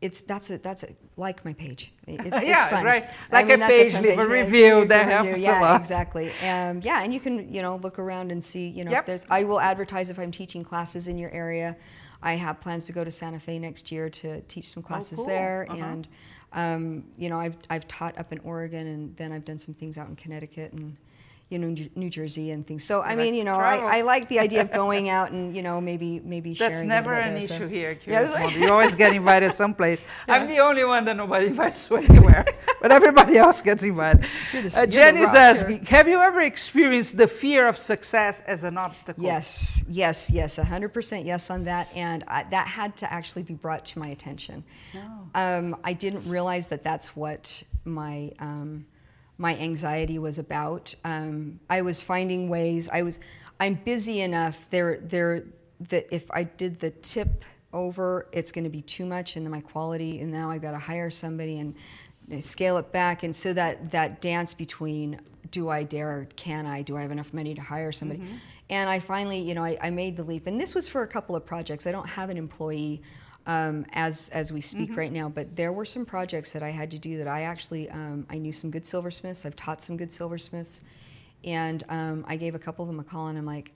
it's 0.00 0.22
that's 0.22 0.50
a 0.50 0.58
that's 0.58 0.82
a 0.82 0.88
like 1.16 1.44
my 1.44 1.52
page. 1.52 1.92
It's, 2.06 2.24
Yeah, 2.42 2.62
it's 2.64 2.70
fun. 2.72 2.84
right. 2.84 3.08
Like 3.30 3.44
a 3.44 3.48
mean, 3.48 3.60
that's 3.60 3.70
page, 3.72 3.92
fun 3.92 4.02
leave 4.02 4.18
a 4.18 4.26
review, 4.26 4.84
that 4.86 5.08
a 5.08 5.12
helps 5.12 5.38
a 5.38 5.40
yeah, 5.42 5.60
lot. 5.60 5.80
exactly. 5.80 6.30
Um, 6.42 6.80
yeah, 6.82 7.02
and 7.02 7.12
you 7.14 7.20
can 7.20 7.52
you 7.52 7.62
know 7.62 7.76
look 7.76 7.98
around 7.98 8.32
and 8.32 8.42
see 8.42 8.66
you 8.68 8.84
know 8.84 8.90
Yep. 8.92 9.00
if 9.00 9.06
there's. 9.06 9.26
I 9.30 9.44
will 9.44 9.60
advertise 9.60 10.10
if 10.10 10.18
I'm 10.18 10.32
teaching 10.32 10.64
classes 10.64 11.06
in 11.08 11.18
your 11.18 11.30
area. 11.30 11.76
I 12.22 12.34
have 12.34 12.60
plans 12.60 12.84
to 12.86 12.92
go 12.92 13.02
to 13.04 13.10
Santa 13.10 13.40
Fe 13.40 13.58
next 13.58 13.90
year 13.90 14.10
to 14.10 14.40
teach 14.42 14.68
some 14.68 14.82
classes 14.82 15.18
Oh, 15.20 15.24
cool. 15.24 15.30
there, 15.32 15.66
Uh-huh. 15.70 15.84
and 15.84 16.08
um, 16.52 17.04
you 17.16 17.28
know 17.28 17.38
I've 17.38 17.56
I've 17.70 17.86
taught 17.86 18.18
up 18.18 18.32
in 18.32 18.38
Oregon, 18.40 18.86
and 18.86 19.16
then 19.16 19.32
I've 19.32 19.44
done 19.44 19.58
some 19.58 19.74
things 19.74 19.96
out 19.98 20.08
in 20.08 20.16
Connecticut 20.16 20.72
and 20.72 20.96
you 21.50 21.58
know 21.58 21.74
New- 21.94 22.10
Jersey 22.10 22.50
and 22.52 22.66
things. 22.66 22.82
So 22.84 23.02
I 23.02 23.14
mean 23.14 23.34
you 23.34 23.44
know. 23.44 23.56
I, 23.56 23.98
I 23.98 24.00
like 24.02 24.28
the 24.28 24.38
idea 24.38 24.62
of 24.62 24.72
going 24.84 25.08
out 25.08 25.32
and 25.32 25.54
you 25.54 25.62
know 25.62 25.80
maybe 25.80 26.20
maybe 26.20 26.54
That's 26.54 26.74
sharing. 26.76 26.88
never 26.88 27.12
an 27.12 27.36
issue 27.36 27.46
so. 27.46 27.68
here 27.68 27.90
Yeah, 28.06 28.24
Curious 28.24 28.30
Mondo. 28.30 28.58
You 28.58 28.72
always 28.72 28.94
get 28.94 29.12
invited 29.14 29.52
someplace. 29.62 30.00
I'm 30.28 30.46
the 30.46 30.60
only 30.60 30.84
one 30.84 31.04
that 31.04 31.16
nobody 31.16 31.46
invites 31.52 31.86
to 31.88 31.96
anywhere, 31.96 32.44
but 32.80 32.92
everybody 32.92 33.36
else 33.36 33.60
gets 33.60 33.82
invited. 33.82 34.24
Uh, 34.54 34.58
you're 34.60 34.86
Jenny's 34.86 35.32
here. 35.32 35.40
asking, 35.40 35.84
have 35.86 36.08
you 36.08 36.20
ever 36.20 36.40
experienced 36.40 37.16
the 37.16 37.26
fear 37.28 37.66
of 37.68 37.76
success 37.76 38.42
as 38.46 38.64
an 38.64 38.78
obstacle? 38.78 39.22
Yes, 39.24 39.84
yes, 39.88 40.30
yes, 40.30 40.56
100% 40.56 41.24
yes 41.24 41.50
on 41.50 41.64
that. 41.64 41.88
And 41.94 42.24
I, 42.28 42.44
that 42.50 42.68
had 42.68 42.96
to 42.98 43.12
actually 43.12 43.42
be 43.42 43.54
brought 43.54 43.84
to 43.86 43.98
my 43.98 44.08
attention. 44.08 44.62
Um, 45.34 45.76
I 45.84 45.92
didn't 45.92 46.28
realize 46.28 46.68
that 46.68 46.84
that's 46.84 47.16
what 47.16 47.62
my, 47.84 48.32
um, 48.38 48.86
my 49.40 49.56
anxiety 49.56 50.18
was 50.18 50.38
about. 50.38 50.94
Um, 51.02 51.60
I 51.70 51.80
was 51.80 52.02
finding 52.02 52.50
ways, 52.50 52.90
I 52.92 53.00
was, 53.00 53.18
I'm 53.58 53.74
busy 53.74 54.20
enough 54.20 54.68
there, 54.68 54.98
there, 55.02 55.44
that 55.88 56.14
if 56.14 56.30
I 56.30 56.44
did 56.44 56.78
the 56.78 56.90
tip 56.90 57.44
over, 57.72 58.26
it's 58.32 58.52
going 58.52 58.64
to 58.64 58.70
be 58.70 58.82
too 58.82 59.06
much 59.06 59.36
and 59.36 59.46
then 59.46 59.50
my 59.50 59.62
quality, 59.62 60.20
and 60.20 60.30
now 60.30 60.50
I've 60.50 60.60
got 60.60 60.72
to 60.72 60.78
hire 60.78 61.10
somebody 61.10 61.58
and 61.58 61.74
scale 62.42 62.76
it 62.76 62.92
back. 62.92 63.22
And 63.22 63.34
so 63.34 63.54
that, 63.54 63.90
that 63.92 64.20
dance 64.20 64.52
between 64.52 65.18
do 65.50 65.70
I 65.70 65.84
dare, 65.84 66.28
can 66.36 66.66
I, 66.66 66.82
do 66.82 66.98
I 66.98 67.00
have 67.00 67.10
enough 67.10 67.32
money 67.32 67.54
to 67.54 67.62
hire 67.62 67.92
somebody? 67.92 68.20
And 68.68 68.90
I 68.90 69.00
finally, 69.00 69.40
you 69.40 69.54
know, 69.54 69.64
I, 69.64 69.78
I 69.80 69.90
made 69.90 70.16
the 70.16 70.22
leap. 70.22 70.46
And 70.46 70.60
this 70.60 70.74
was 70.74 70.86
for 70.86 71.02
a 71.02 71.08
couple 71.08 71.34
of 71.34 71.46
projects. 71.46 71.86
I 71.86 71.92
don't 71.92 72.08
have 72.08 72.28
an 72.28 72.36
employee 72.36 73.02
um, 73.50 73.84
as, 73.94 74.28
as 74.28 74.52
we 74.52 74.60
speak 74.60 74.96
right 74.96 75.10
now, 75.10 75.28
but 75.28 75.56
there 75.56 75.72
were 75.72 75.84
some 75.84 76.04
projects 76.04 76.52
that 76.52 76.62
I 76.62 76.70
had 76.70 76.88
to 76.92 76.98
do 76.98 77.18
that 77.18 77.26
I 77.26 77.42
actually, 77.42 77.90
um, 77.90 78.24
I 78.30 78.38
knew 78.38 78.52
some 78.52 78.70
good 78.70 78.86
silversmiths. 78.86 79.44
I've 79.44 79.56
taught 79.56 79.82
some 79.82 79.96
good 79.96 80.12
silversmiths. 80.12 80.82
And 81.42 81.82
um, 81.88 82.24
I 82.28 82.36
gave 82.36 82.54
a 82.54 82.60
couple 82.60 82.84
of 82.84 82.88
them 82.88 83.00
a 83.00 83.04
call 83.04 83.26
and 83.26 83.36
I'm 83.36 83.46
like, 83.46 83.72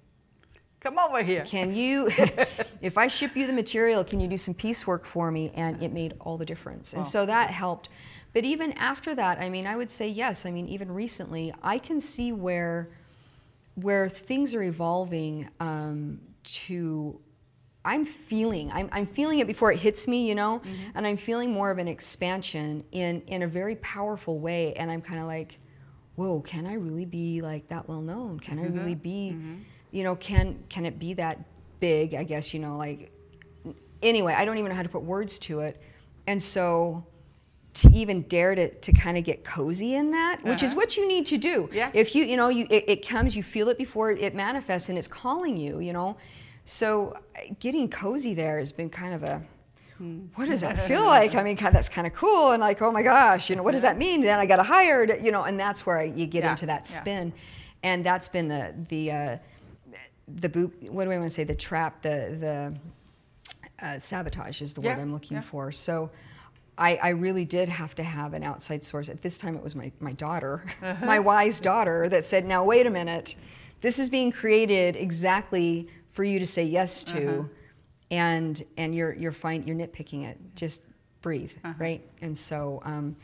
Come 0.78 0.96
over 0.96 1.24
here. 1.24 1.44
can 1.44 1.74
you, 1.74 2.08
if 2.82 2.96
I 2.96 3.08
ship 3.08 3.36
you 3.36 3.48
the 3.48 3.52
material, 3.52 4.04
can 4.04 4.20
you 4.20 4.28
do 4.28 4.36
some 4.36 4.54
piecework 4.54 5.04
for 5.04 5.32
me? 5.32 5.50
And 5.56 5.82
it 5.82 5.92
made 5.92 6.14
all 6.20 6.38
the 6.38 6.46
difference. 6.46 6.92
And 6.92 7.04
so 7.04 7.26
that 7.26 7.50
helped. 7.50 7.88
But 8.32 8.44
even 8.44 8.72
after 8.74 9.12
that, 9.16 9.38
I 9.40 9.48
mean, 9.48 9.66
I 9.66 9.74
would 9.74 9.90
say 9.90 10.06
yes. 10.08 10.46
I 10.46 10.52
mean, 10.52 10.68
even 10.68 10.92
recently, 10.92 11.52
I 11.64 11.78
can 11.78 12.00
see 12.00 12.30
where, 12.30 12.90
where 13.74 14.08
things 14.08 14.54
are 14.54 14.62
evolving 14.62 15.48
um, 15.58 16.20
to. 16.44 17.18
I'm 17.84 18.04
feeling, 18.04 18.70
I'm, 18.72 18.88
I'm 18.92 19.06
feeling 19.06 19.40
it 19.40 19.46
before 19.46 19.70
it 19.72 19.78
hits 19.78 20.08
me, 20.08 20.28
you 20.28 20.34
know, 20.34 20.60
mm-hmm. 20.60 20.90
and 20.94 21.06
I'm 21.06 21.16
feeling 21.16 21.52
more 21.52 21.70
of 21.70 21.78
an 21.78 21.88
expansion 21.88 22.84
in, 22.92 23.22
in 23.26 23.42
a 23.42 23.46
very 23.46 23.76
powerful 23.76 24.38
way. 24.38 24.72
And 24.74 24.90
I'm 24.90 25.02
kind 25.02 25.20
of 25.20 25.26
like, 25.26 25.58
whoa, 26.16 26.40
can 26.40 26.66
I 26.66 26.74
really 26.74 27.04
be 27.04 27.42
like 27.42 27.68
that 27.68 27.88
well 27.88 28.00
known? 28.00 28.40
Can 28.40 28.58
I 28.58 28.66
really 28.66 28.94
mm-hmm. 28.94 29.02
be, 29.02 29.30
mm-hmm. 29.34 29.54
you 29.90 30.04
know, 30.04 30.16
can 30.16 30.62
can 30.68 30.86
it 30.86 30.98
be 30.98 31.14
that 31.14 31.38
big? 31.80 32.14
I 32.14 32.24
guess 32.24 32.54
you 32.54 32.60
know, 32.60 32.76
like 32.76 33.10
anyway, 34.02 34.34
I 34.34 34.44
don't 34.44 34.58
even 34.58 34.70
know 34.70 34.76
how 34.76 34.82
to 34.82 34.88
put 34.88 35.02
words 35.02 35.38
to 35.40 35.60
it, 35.60 35.82
and 36.26 36.40
so 36.40 37.04
to 37.74 37.90
even 37.90 38.22
dare 38.22 38.54
to, 38.54 38.72
to 38.72 38.92
kind 38.92 39.18
of 39.18 39.24
get 39.24 39.42
cozy 39.42 39.96
in 39.96 40.12
that, 40.12 40.44
which 40.44 40.62
is 40.62 40.70
Uh-huh. 40.70 40.76
what 40.76 40.96
you 40.96 41.08
need 41.08 41.26
to 41.26 41.36
do. 41.36 41.68
Yeah. 41.72 41.90
If 41.92 42.14
you 42.14 42.24
you 42.24 42.36
know 42.36 42.48
you 42.48 42.66
it, 42.70 42.84
it 42.86 43.08
comes, 43.08 43.34
you 43.34 43.42
feel 43.42 43.68
it 43.68 43.76
before 43.76 44.12
it 44.12 44.34
manifests, 44.34 44.88
and 44.88 44.96
it's 44.96 45.08
calling 45.08 45.56
you. 45.56 45.80
You 45.80 45.92
know, 45.92 46.16
so 46.64 47.12
uh, 47.36 47.54
getting 47.60 47.88
cozy 47.88 48.34
there 48.34 48.58
has 48.58 48.72
been 48.72 48.90
kind 48.90 49.14
of 49.14 49.22
a 49.22 49.42
what 50.34 50.48
does 50.48 50.60
that 50.62 50.78
feel 50.88 51.04
like? 51.06 51.34
I 51.36 51.42
mean, 51.44 51.56
that's 51.56 51.88
kind 51.88 52.06
of 52.06 52.12
cool, 52.14 52.50
and 52.50 52.60
like, 52.60 52.82
oh 52.82 52.90
my 52.90 53.02
gosh, 53.02 53.48
you 53.48 53.54
know, 53.56 53.62
what 53.62 53.72
does 53.72 53.82
that 53.82 53.96
mean? 53.96 54.22
Then 54.22 54.38
I 54.40 54.44
got 54.46 54.64
hired, 54.66 55.12
you 55.22 55.30
know, 55.30 55.44
and 55.44 55.58
that's 55.58 55.86
where 55.86 55.98
I, 55.98 56.04
you 56.04 56.26
get 56.26 56.42
Yeah, 56.42 56.50
into 56.50 56.66
that 56.66 56.80
yeah. 56.90 57.00
spin. 57.00 57.32
and 57.82 58.04
that's 58.04 58.28
been 58.28 58.48
the 58.48 58.74
the 58.88 59.10
uh, 59.12 59.36
the 60.26 60.48
boot. 60.48 60.74
What 60.90 61.04
do 61.04 61.10
I 61.12 61.18
want 61.18 61.26
to 61.30 61.34
say? 61.34 61.44
The 61.44 61.54
trap. 61.54 62.02
The 62.02 62.36
the 63.80 63.86
uh, 63.86 64.00
sabotage 64.00 64.60
is 64.62 64.74
the 64.74 64.80
Yeah, 64.82 64.96
word 64.96 65.02
I'm 65.02 65.12
looking 65.12 65.36
yeah. 65.36 65.42
for. 65.42 65.70
So. 65.72 66.10
I, 66.76 66.98
I 67.00 67.08
really 67.10 67.44
did 67.44 67.68
have 67.68 67.94
to 67.94 68.02
have 68.02 68.34
an 68.34 68.42
outside 68.42 68.82
source. 68.82 69.08
At 69.08 69.22
this 69.22 69.38
time, 69.38 69.54
it 69.54 69.62
was 69.62 69.76
my, 69.76 69.92
my 70.00 70.12
daughter, 70.14 70.64
Uh-huh. 70.82 71.06
my 71.06 71.20
wise 71.20 71.60
daughter, 71.60 72.08
that 72.08 72.24
said, 72.24 72.44
Now, 72.44 72.64
wait 72.64 72.84
a 72.84 72.90
minute. 72.90 73.36
This 73.80 74.00
is 74.00 74.10
being 74.10 74.32
created 74.32 74.96
exactly 74.96 75.86
for 76.14 76.22
you 76.24 76.38
to 76.38 76.46
say 76.46 76.64
yes 76.64 77.02
to, 77.04 77.18
Uh-huh. 77.18 77.48
and, 78.10 78.62
and 78.76 78.94
you're, 78.94 79.14
you're, 79.14 79.32
fine, 79.32 79.64
you're 79.66 79.76
nitpicking 79.76 80.24
it. 80.24 80.38
Just 80.54 80.82
breathe, 81.22 81.52
Uh-huh. 81.64 81.74
right? 81.78 82.02
And 82.22 82.36
so, 82.38 82.80
um, 82.84 83.16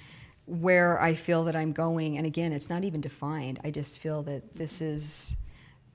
where 0.47 1.01
I 1.01 1.15
feel 1.15 1.45
that 1.45 1.55
I'm 1.55 1.73
going, 1.73 2.19
and 2.19 2.27
again, 2.27 2.53
it's 2.53 2.69
not 2.69 2.83
even 2.83 3.01
defined, 3.01 3.61
I 3.63 3.71
just 3.71 4.01
feel 4.01 4.23
that 4.25 4.43
this 4.57 4.81
is. 4.81 5.37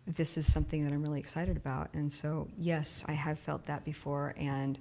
This 0.08 0.38
is 0.38 0.46
something 0.46 0.84
that 0.86 0.94
I'm 0.94 1.02
really 1.02 1.20
excited 1.20 1.58
about, 1.58 1.90
and 1.96 2.12
so 2.12 2.48
yes, 2.60 3.04
I 3.08 3.14
have 3.14 3.40
felt 3.40 3.66
that 3.66 3.84
before, 3.84 4.36
and 4.38 4.78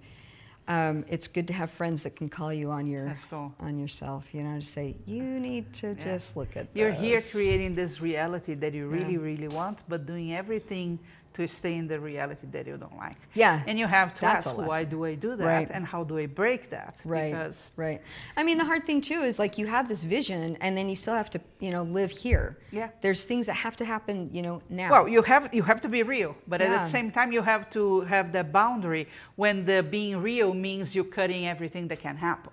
um, 0.69 1.03
it's 1.09 1.27
good 1.27 1.47
to 1.47 1.55
have 1.55 1.71
friends 1.71 2.03
that 2.03 2.15
can 2.15 2.29
call 2.29 2.53
you 2.53 2.71
on 2.71 2.87
your 2.87 3.11
cool. 3.31 3.51
on 3.59 3.79
yourself. 3.79 4.35
You 4.35 4.43
know, 4.43 4.57
to 4.61 4.67
say 4.77 4.97
you 5.07 5.41
need 5.41 5.73
to 5.81 5.87
Yeah. 5.89 6.05
just 6.11 6.37
look 6.37 6.53
at. 6.59 6.67
You're 6.75 6.93
here 6.93 7.23
creating 7.23 7.75
this 7.75 8.03
reality 8.03 8.53
that 8.63 8.75
you 8.75 8.87
really, 8.87 9.15
Yeah. 9.15 9.31
really 9.31 9.49
want, 9.49 9.79
but 9.89 10.05
doing 10.05 10.35
everything 10.35 10.99
to 11.35 11.49
stay 11.49 11.75
in 11.75 11.87
the 11.87 11.99
reality 11.99 12.47
that 12.53 12.67
you 12.67 12.77
don't 12.77 12.97
like. 12.97 13.17
Yeah, 13.35 13.63
And 13.67 13.79
you 13.79 13.87
have 13.87 14.15
to 14.15 14.27
ask, 14.27 14.57
why 14.57 14.85
do 14.85 15.05
I 15.05 15.15
do 15.15 15.37
that? 15.37 15.45
Right. 15.45 15.69
And 15.71 15.85
how 15.85 16.05
do 16.05 16.17
I 16.19 16.27
break 16.27 16.71
that? 16.71 17.03
Right. 17.05 17.33
Because 17.33 17.73
right. 17.77 18.01
I 18.37 18.43
mean, 18.45 18.57
the 18.59 18.65
hard 18.65 18.85
thing 18.85 19.01
too 19.01 19.21
is 19.23 19.39
like 19.39 19.59
you 19.59 19.67
have 19.67 19.89
this 19.89 20.05
vision, 20.05 20.57
and 20.61 20.77
then 20.79 20.89
you 20.89 20.97
still 20.97 21.15
have 21.15 21.31
to, 21.31 21.41
you 21.61 21.71
know, 21.71 21.83
live 21.83 22.11
here. 22.11 22.59
Yeah. 22.71 22.91
There's 23.01 23.25
things 23.25 23.47
that 23.47 23.55
have 23.55 23.77
to 23.77 23.85
happen, 23.85 24.31
you 24.33 24.43
know, 24.43 24.63
now. 24.71 24.91
Well, 24.91 25.09
you 25.09 25.23
have 25.23 25.53
you 25.53 25.65
have 25.65 25.81
to 25.83 25.89
be 25.89 26.03
real, 26.03 26.37
but 26.47 26.61
at 26.61 26.71
the 26.85 26.91
same 26.91 27.11
time, 27.11 27.33
you 27.33 27.43
have 27.43 27.69
to 27.71 28.03
have 28.03 28.33
that 28.33 28.53
boundary 28.53 29.09
when 29.37 29.65
the 29.65 29.83
being 29.83 30.23
real 30.23 30.55
means 30.55 30.95
you're 30.95 31.13
cutting 31.19 31.47
everything 31.47 31.89
that 31.89 32.01
can 32.01 32.17
happen. 32.17 32.53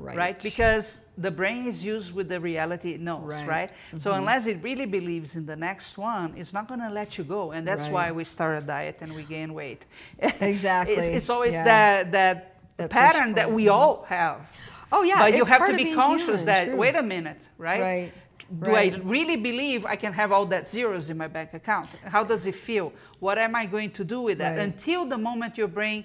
Right. 0.00 0.42
Because 0.42 1.00
the 1.16 1.30
brain 1.30 1.66
is 1.66 1.84
used 1.84 2.14
with 2.14 2.28
the 2.28 2.40
reality 2.40 2.92
it 2.92 3.00
knows, 3.00 3.24
right? 3.24 3.48
Right. 3.48 3.70
Mm-hmm. 3.70 3.98
So 3.98 4.12
unless 4.12 4.46
it 4.46 4.62
really 4.62 4.86
believes 4.86 5.36
in 5.36 5.46
the 5.46 5.56
next 5.56 5.98
one, 5.98 6.34
it's 6.36 6.52
not 6.52 6.68
going 6.68 6.80
to 6.80 6.90
let 6.90 7.18
you 7.18 7.24
go, 7.24 7.52
and 7.52 7.66
that's 7.66 7.88
why 7.88 8.12
we 8.12 8.24
start 8.24 8.62
a 8.62 8.66
diet 8.66 8.98
and 9.00 9.14
we 9.14 9.22
gain 9.22 9.54
weight. 9.54 9.86
Exactly, 10.40 10.94
it's, 10.94 11.08
it's 11.08 11.30
always 11.30 11.54
yeah. 11.54 11.64
that 11.64 12.12
that, 12.12 12.56
That 12.76 12.90
pattern 12.90 13.34
that 13.34 13.50
we 13.50 13.68
all 13.68 14.04
have. 14.08 14.50
Oh, 14.92 15.02
yeah, 15.02 15.18
But 15.18 15.36
you 15.36 15.44
have 15.44 15.66
to 15.68 15.76
be 15.76 15.92
conscious 15.92 16.26
human, 16.26 16.46
that 16.46 16.64
true. 16.66 16.76
wait 16.76 16.94
a 16.94 17.02
minute, 17.02 17.42
right? 17.58 17.80
Right, 17.80 18.12
Do 18.60 18.70
right. 18.70 18.94
I 18.94 18.98
really 18.98 19.36
believe 19.36 19.84
I 19.84 19.96
can 19.96 20.12
have 20.12 20.30
all 20.30 20.46
that 20.46 20.68
zeros 20.68 21.10
in 21.10 21.16
my 21.16 21.26
bank 21.26 21.54
account? 21.54 21.90
How 22.04 22.22
does 22.22 22.46
it 22.46 22.54
feel? 22.54 22.92
What 23.18 23.38
am 23.38 23.54
I 23.56 23.66
going 23.66 23.90
to 23.92 24.04
do 24.04 24.20
with 24.20 24.38
that? 24.38 24.56
Right. 24.56 24.68
Until 24.68 25.04
the 25.04 25.18
moment 25.18 25.58
your 25.58 25.68
brain, 25.68 26.04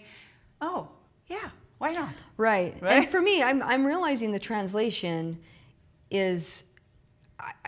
oh, 0.59 0.87
yeah, 1.27 1.49
why 1.81 1.93
not? 1.93 2.09
Right. 2.37 2.75
Right? 2.79 2.93
And 2.93 3.09
for 3.09 3.19
me, 3.19 3.41
I'm, 3.41 3.63
I'm 3.63 3.87
realizing 3.87 4.31
the 4.31 4.39
translation 4.39 5.39
is, 6.11 6.65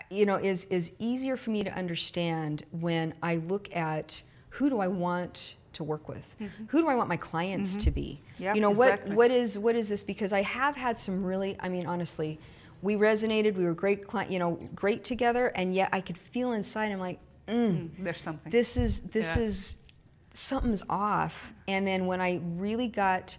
you 0.08 0.24
know, 0.24 0.36
is, 0.36 0.66
is 0.66 0.92
easier 1.00 1.36
for 1.36 1.50
me 1.50 1.64
to 1.64 1.74
understand 1.76 2.62
when 2.70 3.12
I 3.24 3.36
look 3.36 3.74
at 3.74 4.22
who 4.50 4.70
do 4.70 4.78
I 4.78 4.86
want 4.86 5.56
to 5.72 5.82
work 5.82 6.08
with? 6.08 6.36
Mm-hmm. 6.40 6.66
Who 6.68 6.82
do 6.82 6.88
I 6.88 6.94
want 6.94 7.08
my 7.08 7.16
clients 7.16 7.72
mm-hmm. 7.72 7.80
to 7.80 7.90
be? 7.90 8.20
Yeah, 8.38 8.54
you 8.54 8.60
know, 8.60 8.70
exactly. 8.70 9.16
what, 9.16 9.16
what 9.16 9.30
is, 9.32 9.58
what 9.58 9.74
is 9.74 9.88
this? 9.88 10.04
Because 10.04 10.32
I 10.32 10.42
have 10.42 10.76
had 10.76 10.96
some 10.96 11.24
really, 11.24 11.56
I 11.58 11.68
mean, 11.68 11.86
honestly, 11.86 12.38
we 12.82 12.94
resonated, 12.94 13.56
we 13.56 13.64
were 13.64 13.74
great, 13.74 14.04
you 14.28 14.38
know, 14.38 14.60
great 14.76 15.02
together, 15.02 15.48
and 15.56 15.74
yet 15.74 15.88
I 15.92 16.00
could 16.00 16.16
feel 16.16 16.52
inside, 16.52 16.92
I'm 16.92 17.00
like, 17.00 17.18
mm, 17.48 17.54
mm, 17.54 17.90
There's 17.98 18.20
something. 18.20 18.52
this 18.52 18.76
is 18.76 19.00
this 19.00 19.36
Yeah. 19.36 19.42
is 19.42 19.76
something's 20.34 20.82
off 20.90 21.54
and 21.68 21.86
then 21.86 22.06
when 22.06 22.20
i 22.20 22.40
really 22.56 22.88
got 22.88 23.36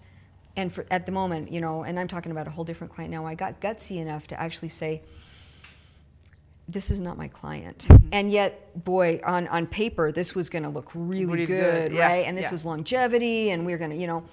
and 0.57 0.71
for, 0.71 0.85
at 0.91 1.05
the 1.05 1.11
moment 1.11 1.51
you 1.51 1.61
know 1.61 1.83
and 1.83 1.99
i'm 1.99 2.07
talking 2.07 2.31
about 2.31 2.47
a 2.47 2.49
whole 2.49 2.63
different 2.63 2.93
client 2.93 3.11
now 3.11 3.25
i 3.25 3.35
got 3.35 3.59
gutsy 3.61 3.97
enough 3.97 4.27
to 4.27 4.39
actually 4.39 4.69
say 4.69 5.01
this 6.67 6.89
is 6.89 6.99
not 6.99 7.15
my 7.15 7.27
client. 7.27 7.85
Mm-hmm. 7.87 8.07
and 8.11 8.31
yet 8.31 8.83
boy 8.83 9.19
on, 9.23 9.47
on 9.49 9.67
paper 9.67 10.11
this 10.11 10.33
was 10.33 10.49
going 10.49 10.63
to 10.63 10.69
look 10.69 10.91
really, 10.95 11.25
Really 11.25 11.45
good, 11.45 11.89
good, 11.89 11.91
yeah, 11.93 12.07
right? 12.07 12.25
And 12.27 12.37
this 12.37 12.45
yeah. 12.45 12.51
was 12.51 12.65
longevity 12.65 13.51
and 13.51 13.65
we 13.65 13.73
are 13.73 13.77
going 13.77 13.91
to 13.91 13.97
you 13.97 14.07
know 14.07 14.23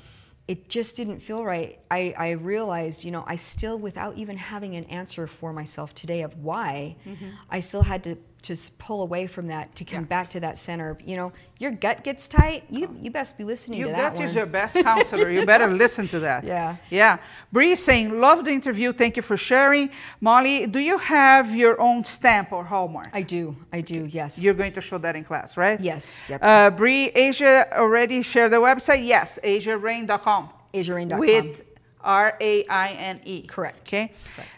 it 0.48 0.68
just 0.68 0.96
didn't 0.96 1.20
feel 1.20 1.44
right. 1.44 1.78
I, 1.88 2.14
I 2.18 2.30
realized 2.32 3.04
you 3.04 3.10
know 3.10 3.24
i 3.26 3.36
still 3.36 3.78
without 3.78 4.16
even 4.16 4.36
having 4.36 4.74
an 4.76 4.84
answer 4.84 5.26
for 5.26 5.52
myself 5.52 5.94
today 5.94 6.22
of 6.22 6.36
why 6.38 6.96
i 7.50 7.60
still 7.60 7.82
had 7.82 8.02
to 8.04 8.16
just 8.42 8.78
pull 8.78 9.02
away 9.02 9.26
from 9.26 9.46
that 9.48 9.74
to 9.76 9.84
come. 9.84 10.02
Yeah. 10.02 10.06
back 10.16 10.30
to 10.30 10.40
that 10.40 10.58
center 10.58 10.98
you 11.04 11.16
know 11.16 11.32
your 11.58 11.70
gut 11.70 12.02
gets 12.02 12.26
tight 12.26 12.64
you 12.70 12.84
you 13.00 13.10
best 13.10 13.38
be 13.38 13.44
listening 13.44 13.78
Your 13.80 13.88
to 13.88 13.92
that 13.92 13.98
Your 14.02 14.10
gut 14.10 14.18
one 14.18 14.24
is 14.28 14.34
your 14.34 14.46
best 14.46 14.74
counselor. 14.82 15.30
you 15.30 15.46
better 15.46 15.68
listen 15.84 16.08
to 16.08 16.18
that. 16.20 16.42
Yeah. 16.44 16.76
Yeah. 16.90 17.18
Bree 17.52 17.76
saying, 17.76 18.20
love 18.20 18.44
the 18.44 18.50
interview. 18.50 18.92
Thank 18.92 19.16
you 19.16 19.22
for 19.22 19.36
sharing. 19.36 19.90
Molly, 20.20 20.66
do 20.66 20.80
you 20.80 20.98
have 20.98 21.54
your 21.54 21.80
own 21.80 22.02
stamp 22.04 22.52
or 22.52 22.64
hallmark? 22.64 23.08
i 23.14 23.22
do 23.22 23.54
i 23.72 23.80
do 23.80 24.06
yes 24.06 24.42
You're 24.42 24.54
going 24.62 24.72
to 24.72 24.80
show 24.80 24.98
that 24.98 25.14
in 25.16 25.24
class, 25.24 25.56
right? 25.56 25.78
yes 25.80 26.26
yep 26.28 26.40
Uh, 26.42 26.70
Bree, 26.70 27.04
Asia 27.14 27.54
already 27.82 28.22
shared 28.22 28.50
the 28.52 28.60
website. 28.68 29.06
Yes, 29.06 29.38
asiaraine.com. 29.44 30.48
asiaraine.com 30.74 31.20
With 31.20 31.62
R 32.04 32.36
A 32.40 32.64
I 32.66 32.88
N 32.90 33.20
E. 33.24 33.42
Correct. 33.42 33.88
Okay. 33.88 34.12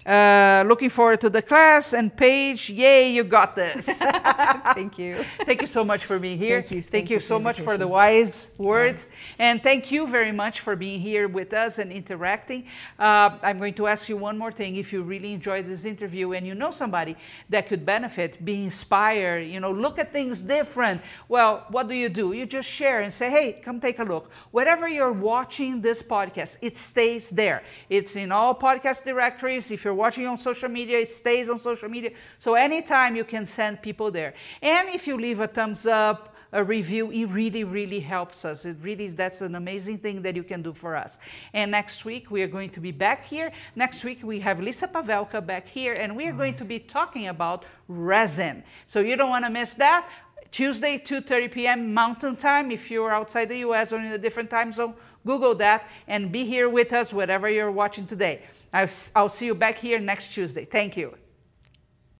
Uh, 0.04 0.64
looking 0.66 0.90
forward 0.90 1.20
to 1.22 1.30
the 1.30 1.42
class 1.42 1.92
and 1.92 2.14
Paige. 2.14 2.70
Yay, 2.70 3.12
you 3.12 3.24
got 3.24 3.56
this. 3.56 3.98
thank 4.74 4.98
you 4.98 5.24
thank 5.40 5.60
you 5.60 5.66
so 5.66 5.84
much 5.84 6.04
for 6.04 6.18
being 6.18 6.38
here. 6.38 6.60
Thank 6.60 6.70
you. 6.70 6.82
Thank, 6.82 6.92
Thank 6.92 7.10
you 7.10 7.14
you 7.14 7.20
so 7.20 7.38
much 7.38 7.60
for 7.60 7.78
the 7.78 7.88
wise 7.88 8.50
words. 8.58 9.08
And 9.38 9.62
thank 9.62 9.90
you 9.90 10.06
very 10.06 10.32
much 10.32 10.60
for 10.60 10.76
being 10.76 11.00
here 11.00 11.28
with 11.28 11.52
us 11.52 11.78
and 11.78 11.92
interacting. 11.92 12.66
Uh, 12.98 13.38
I'm 13.42 13.58
going 13.58 13.74
to 13.74 13.86
ask 13.86 14.08
you 14.08 14.16
one 14.16 14.36
more 14.36 14.52
thing. 14.52 14.76
If 14.76 14.92
you 14.92 15.02
really 15.02 15.32
enjoyed 15.32 15.66
this 15.66 15.84
interview 15.84 16.32
and 16.32 16.46
you 16.46 16.54
know 16.54 16.70
somebody 16.70 17.16
that 17.48 17.68
could 17.68 17.86
benefit, 17.86 18.44
be 18.44 18.64
inspired, 18.64 19.46
you 19.46 19.60
know, 19.60 19.70
look 19.70 19.98
at 19.98 20.12
things 20.12 20.42
different, 20.42 21.02
well, 21.28 21.64
what 21.70 21.88
do 21.88 21.94
you 21.94 22.08
do? 22.08 22.32
You 22.32 22.46
just 22.46 22.68
share 22.68 23.00
and 23.02 23.12
say, 23.12 23.30
hey, 23.30 23.60
come 23.64 23.80
take 23.80 23.98
a 23.98 24.04
look. 24.04 24.30
Wherever 24.50 24.88
you're 24.88 25.12
watching 25.12 25.80
this 25.80 26.02
podcast, 26.02 26.58
it 26.60 26.76
stays 26.76 27.30
there. 27.34 27.62
It's 27.88 28.16
in 28.16 28.32
all 28.32 28.54
podcast 28.54 29.04
directories. 29.04 29.70
If 29.70 29.84
you're 29.84 29.94
watching 29.94 30.26
on 30.26 30.38
social 30.38 30.68
media, 30.68 30.98
it 30.98 31.08
stays 31.08 31.50
on 31.50 31.58
social 31.58 31.88
media. 31.88 32.10
So 32.38 32.54
anytime 32.54 33.16
you 33.16 33.24
can 33.24 33.44
send 33.44 33.82
people 33.82 34.10
there. 34.10 34.34
And 34.62 34.88
if 34.88 35.06
you 35.06 35.16
leave 35.16 35.40
a 35.40 35.46
thumbs 35.46 35.86
up, 35.86 36.34
a 36.54 36.62
review, 36.62 37.10
it 37.10 37.26
really, 37.26 37.64
really 37.64 37.98
helps 37.98 38.44
us. 38.44 38.64
It 38.64 38.76
really 38.80 39.06
is, 39.06 39.16
that's 39.16 39.40
an 39.40 39.56
amazing 39.56 39.98
thing 39.98 40.22
that 40.22 40.36
you 40.36 40.44
can 40.44 40.62
do 40.62 40.72
for 40.72 40.94
us. 40.94 41.18
And 41.52 41.72
next 41.72 42.04
week, 42.04 42.30
we 42.30 42.42
are 42.42 42.46
going 42.46 42.70
to 42.70 42.80
be 42.80 42.92
back 42.92 43.26
here. 43.26 43.50
Next 43.74 44.04
week, 44.04 44.20
we 44.22 44.38
have 44.38 44.60
Lisa 44.60 44.86
Pavelka 44.86 45.44
back 45.44 45.66
here, 45.66 45.96
and 45.98 46.16
we 46.16 46.28
are 46.28 46.32
going 46.32 46.54
to 46.54 46.64
be 46.64 46.78
talking 46.78 47.26
about 47.26 47.64
resin. 47.88 48.62
So 48.86 49.00
you 49.00 49.16
don't 49.16 49.30
want 49.30 49.44
to 49.44 49.50
miss 49.50 49.74
that. 49.74 50.08
Tuesday, 50.52 51.02
2.30 51.04 51.50
p.m. 51.50 51.92
Mountain 51.92 52.36
Time. 52.36 52.70
If 52.70 52.88
you're 52.88 53.12
outside 53.12 53.48
the 53.48 53.58
U.S. 53.58 53.92
or 53.92 53.98
in 53.98 54.12
a 54.12 54.18
different 54.18 54.48
time 54.48 54.70
zone, 54.70 54.94
Google 55.26 55.54
that 55.56 55.86
and 56.06 56.30
be 56.30 56.44
here 56.44 56.68
with 56.68 56.92
us, 56.92 57.12
whatever 57.12 57.48
you're 57.48 57.70
watching 57.70 58.06
today. 58.06 58.42
I'll, 58.72 58.88
I'll 59.14 59.28
see 59.28 59.46
you 59.46 59.54
back 59.54 59.78
here 59.78 59.98
next 59.98 60.34
Tuesday. 60.34 60.64
Thank 60.64 60.96
you. 60.96 61.16